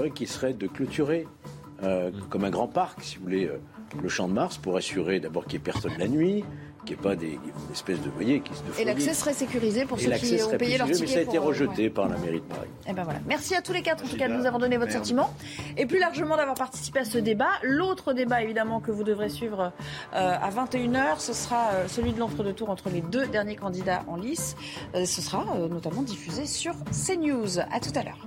ouais. 0.00 0.10
qui 0.10 0.26
serait 0.26 0.52
de 0.54 0.66
clôturer 0.66 1.26
comme 2.30 2.44
un 2.44 2.50
grand 2.50 2.68
parc, 2.68 3.02
si 3.02 3.16
vous 3.16 3.22
voulez 3.22 3.50
le 4.02 4.08
champ 4.08 4.28
de 4.28 4.32
Mars 4.32 4.58
pour 4.58 4.76
assurer 4.76 5.20
d'abord 5.20 5.44
qu'il 5.44 5.58
n'y 5.58 5.62
ait 5.62 5.72
personne 5.72 5.92
la 5.98 6.08
nuit, 6.08 6.44
qu'il 6.88 6.96
n'y 6.96 7.02
ait 7.02 7.10
pas 7.10 7.16
des, 7.16 7.38
espèces 7.72 8.00
de 8.00 8.10
voyez 8.10 8.40
qui 8.40 8.52
se 8.54 8.80
Et 8.80 8.84
l'accès 8.84 9.14
serait 9.14 9.34
sécurisé 9.34 9.84
pour 9.84 10.00
ceux 10.00 10.10
qui 10.12 10.42
ont 10.42 10.56
payé 10.56 10.78
leur 10.78 10.86
ticket. 10.86 11.00
Mais 11.00 11.06
ça 11.06 11.18
a 11.18 11.22
été 11.22 11.38
rejeté 11.38 11.90
par 11.90 12.08
la 12.08 12.16
mairie 12.16 12.40
de 12.40 12.46
Paris. 12.46 12.68
Et 12.86 12.90
eh 12.90 12.92
ben 12.92 13.04
voilà. 13.04 13.20
Merci 13.26 13.54
à 13.54 13.62
tous 13.62 13.72
les 13.72 13.82
quatre 13.82 14.04
en 14.04 14.08
tout 14.08 14.16
cas 14.16 14.28
de 14.28 14.34
nous 14.34 14.46
avoir 14.46 14.58
donné 14.58 14.76
votre 14.76 14.92
sentiment 14.92 15.30
et 15.76 15.86
plus 15.86 15.98
largement 15.98 16.36
d'avoir 16.36 16.56
participé 16.56 17.00
à 17.00 17.04
ce 17.04 17.18
débat. 17.18 17.50
L'autre 17.62 18.12
débat 18.12 18.42
évidemment 18.42 18.80
que 18.80 18.90
vous 18.90 19.04
devrez 19.04 19.28
suivre 19.28 19.72
euh, 20.14 20.36
à 20.40 20.50
21h, 20.50 21.18
ce 21.18 21.32
sera 21.32 21.70
euh, 21.72 21.88
celui 21.88 22.12
de 22.12 22.18
l'entre-deux-tours 22.18 22.70
entre 22.70 22.88
les 22.90 23.00
deux 23.00 23.26
derniers 23.26 23.56
candidats 23.56 24.02
en 24.08 24.16
lice. 24.16 24.56
Euh, 24.94 25.04
ce 25.04 25.20
sera 25.20 25.44
notamment 25.68 26.02
diffusé 26.02 26.46
sur 26.46 26.74
CNews. 26.90 27.58
À 27.70 27.80
tout 27.80 27.92
à 27.94 28.02
l'heure. 28.02 28.26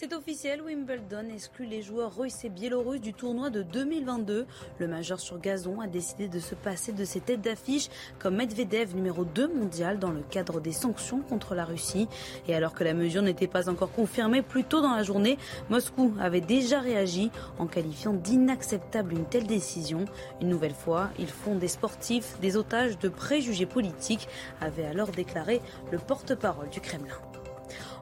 C'est 0.00 0.14
officiel, 0.14 0.62
Wimbledon 0.62 1.28
exclut 1.30 1.66
les 1.66 1.82
joueurs 1.82 2.16
russes 2.16 2.42
et 2.46 2.48
biélorusses 2.48 3.02
du 3.02 3.12
tournoi 3.12 3.50
de 3.50 3.60
2022. 3.60 4.46
Le 4.78 4.88
majeur 4.88 5.20
sur 5.20 5.38
gazon 5.38 5.82
a 5.82 5.86
décidé 5.88 6.26
de 6.26 6.40
se 6.40 6.54
passer 6.54 6.92
de 6.92 7.04
ses 7.04 7.20
têtes 7.20 7.42
d'affiche 7.42 7.90
comme 8.18 8.36
Medvedev 8.36 8.96
numéro 8.96 9.26
2 9.26 9.48
mondial 9.48 9.98
dans 9.98 10.10
le 10.10 10.22
cadre 10.22 10.58
des 10.58 10.72
sanctions 10.72 11.20
contre 11.20 11.54
la 11.54 11.66
Russie. 11.66 12.08
Et 12.48 12.54
alors 12.54 12.72
que 12.72 12.82
la 12.82 12.94
mesure 12.94 13.20
n'était 13.20 13.46
pas 13.46 13.68
encore 13.68 13.92
confirmée 13.92 14.40
plus 14.40 14.64
tôt 14.64 14.80
dans 14.80 14.94
la 14.94 15.02
journée, 15.02 15.36
Moscou 15.68 16.14
avait 16.18 16.40
déjà 16.40 16.80
réagi 16.80 17.30
en 17.58 17.66
qualifiant 17.66 18.14
d'inacceptable 18.14 19.12
une 19.12 19.26
telle 19.26 19.46
décision. 19.46 20.06
Une 20.40 20.48
nouvelle 20.48 20.72
fois, 20.72 21.10
ils 21.18 21.28
font 21.28 21.56
des 21.56 21.68
sportifs 21.68 22.40
des 22.40 22.56
otages 22.56 22.98
de 22.98 23.10
préjugés 23.10 23.66
politiques, 23.66 24.28
avait 24.62 24.86
alors 24.86 25.08
déclaré 25.08 25.60
le 25.92 25.98
porte-parole 25.98 26.70
du 26.70 26.80
Kremlin. 26.80 27.18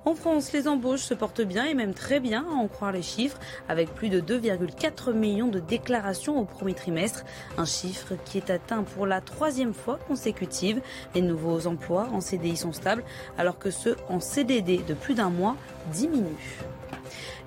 En 0.09 0.15
France, 0.15 0.55
les 0.55 0.69
embauches 0.69 1.03
se 1.03 1.13
portent 1.13 1.43
bien 1.43 1.67
et 1.67 1.75
même 1.75 1.93
très 1.93 2.19
bien, 2.19 2.47
à 2.51 2.55
en 2.55 2.67
croire 2.67 2.93
les 2.93 3.03
chiffres, 3.03 3.39
avec 3.69 3.95
plus 3.95 4.09
de 4.09 4.23
2,4 4.23 5.13
millions 5.13 5.49
de 5.49 5.61
déclarations 5.61 6.41
au 6.41 6.47
premier 6.47 6.73
trimestre, 6.73 7.27
un 7.59 7.67
chiffre 7.67 8.15
qui 8.25 8.39
est 8.39 8.49
atteint 8.49 8.85
pour 8.85 9.07
la 9.07 9.21
troisième 9.21 9.75
fois 9.75 9.99
consécutive. 10.09 10.81
Les 11.15 11.21
nouveaux 11.21 11.67
emplois 11.67 12.09
en 12.11 12.23
CDI 12.23 12.57
sont 12.57 12.73
stables, 12.73 13.05
alors 13.37 13.59
que 13.59 13.71
ceux 13.71 13.99
en 14.09 14.19
CDD 14.19 14.79
de 14.79 14.95
plus 14.95 15.13
d'un 15.13 15.29
mois 15.29 15.57
diminuent. 15.93 16.25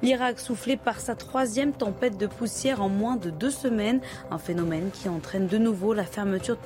L'Irak 0.04 0.40
soufflé 0.40 0.78
par 0.78 1.00
sa 1.00 1.16
troisième 1.16 1.74
tempête 1.74 2.20
de 2.20 2.28
poussière 2.28 2.84
en 2.84 2.90
moins 2.90 3.16
de 3.16 3.32
deux 3.32 3.50
semaines, 3.50 4.02
un 4.30 4.38
phénomène 4.38 4.92
qui 4.94 5.10
entraîne 5.10 5.48
de 5.48 5.58
nouveau 5.58 5.96
la 5.96 6.06
fermeture 6.06 6.60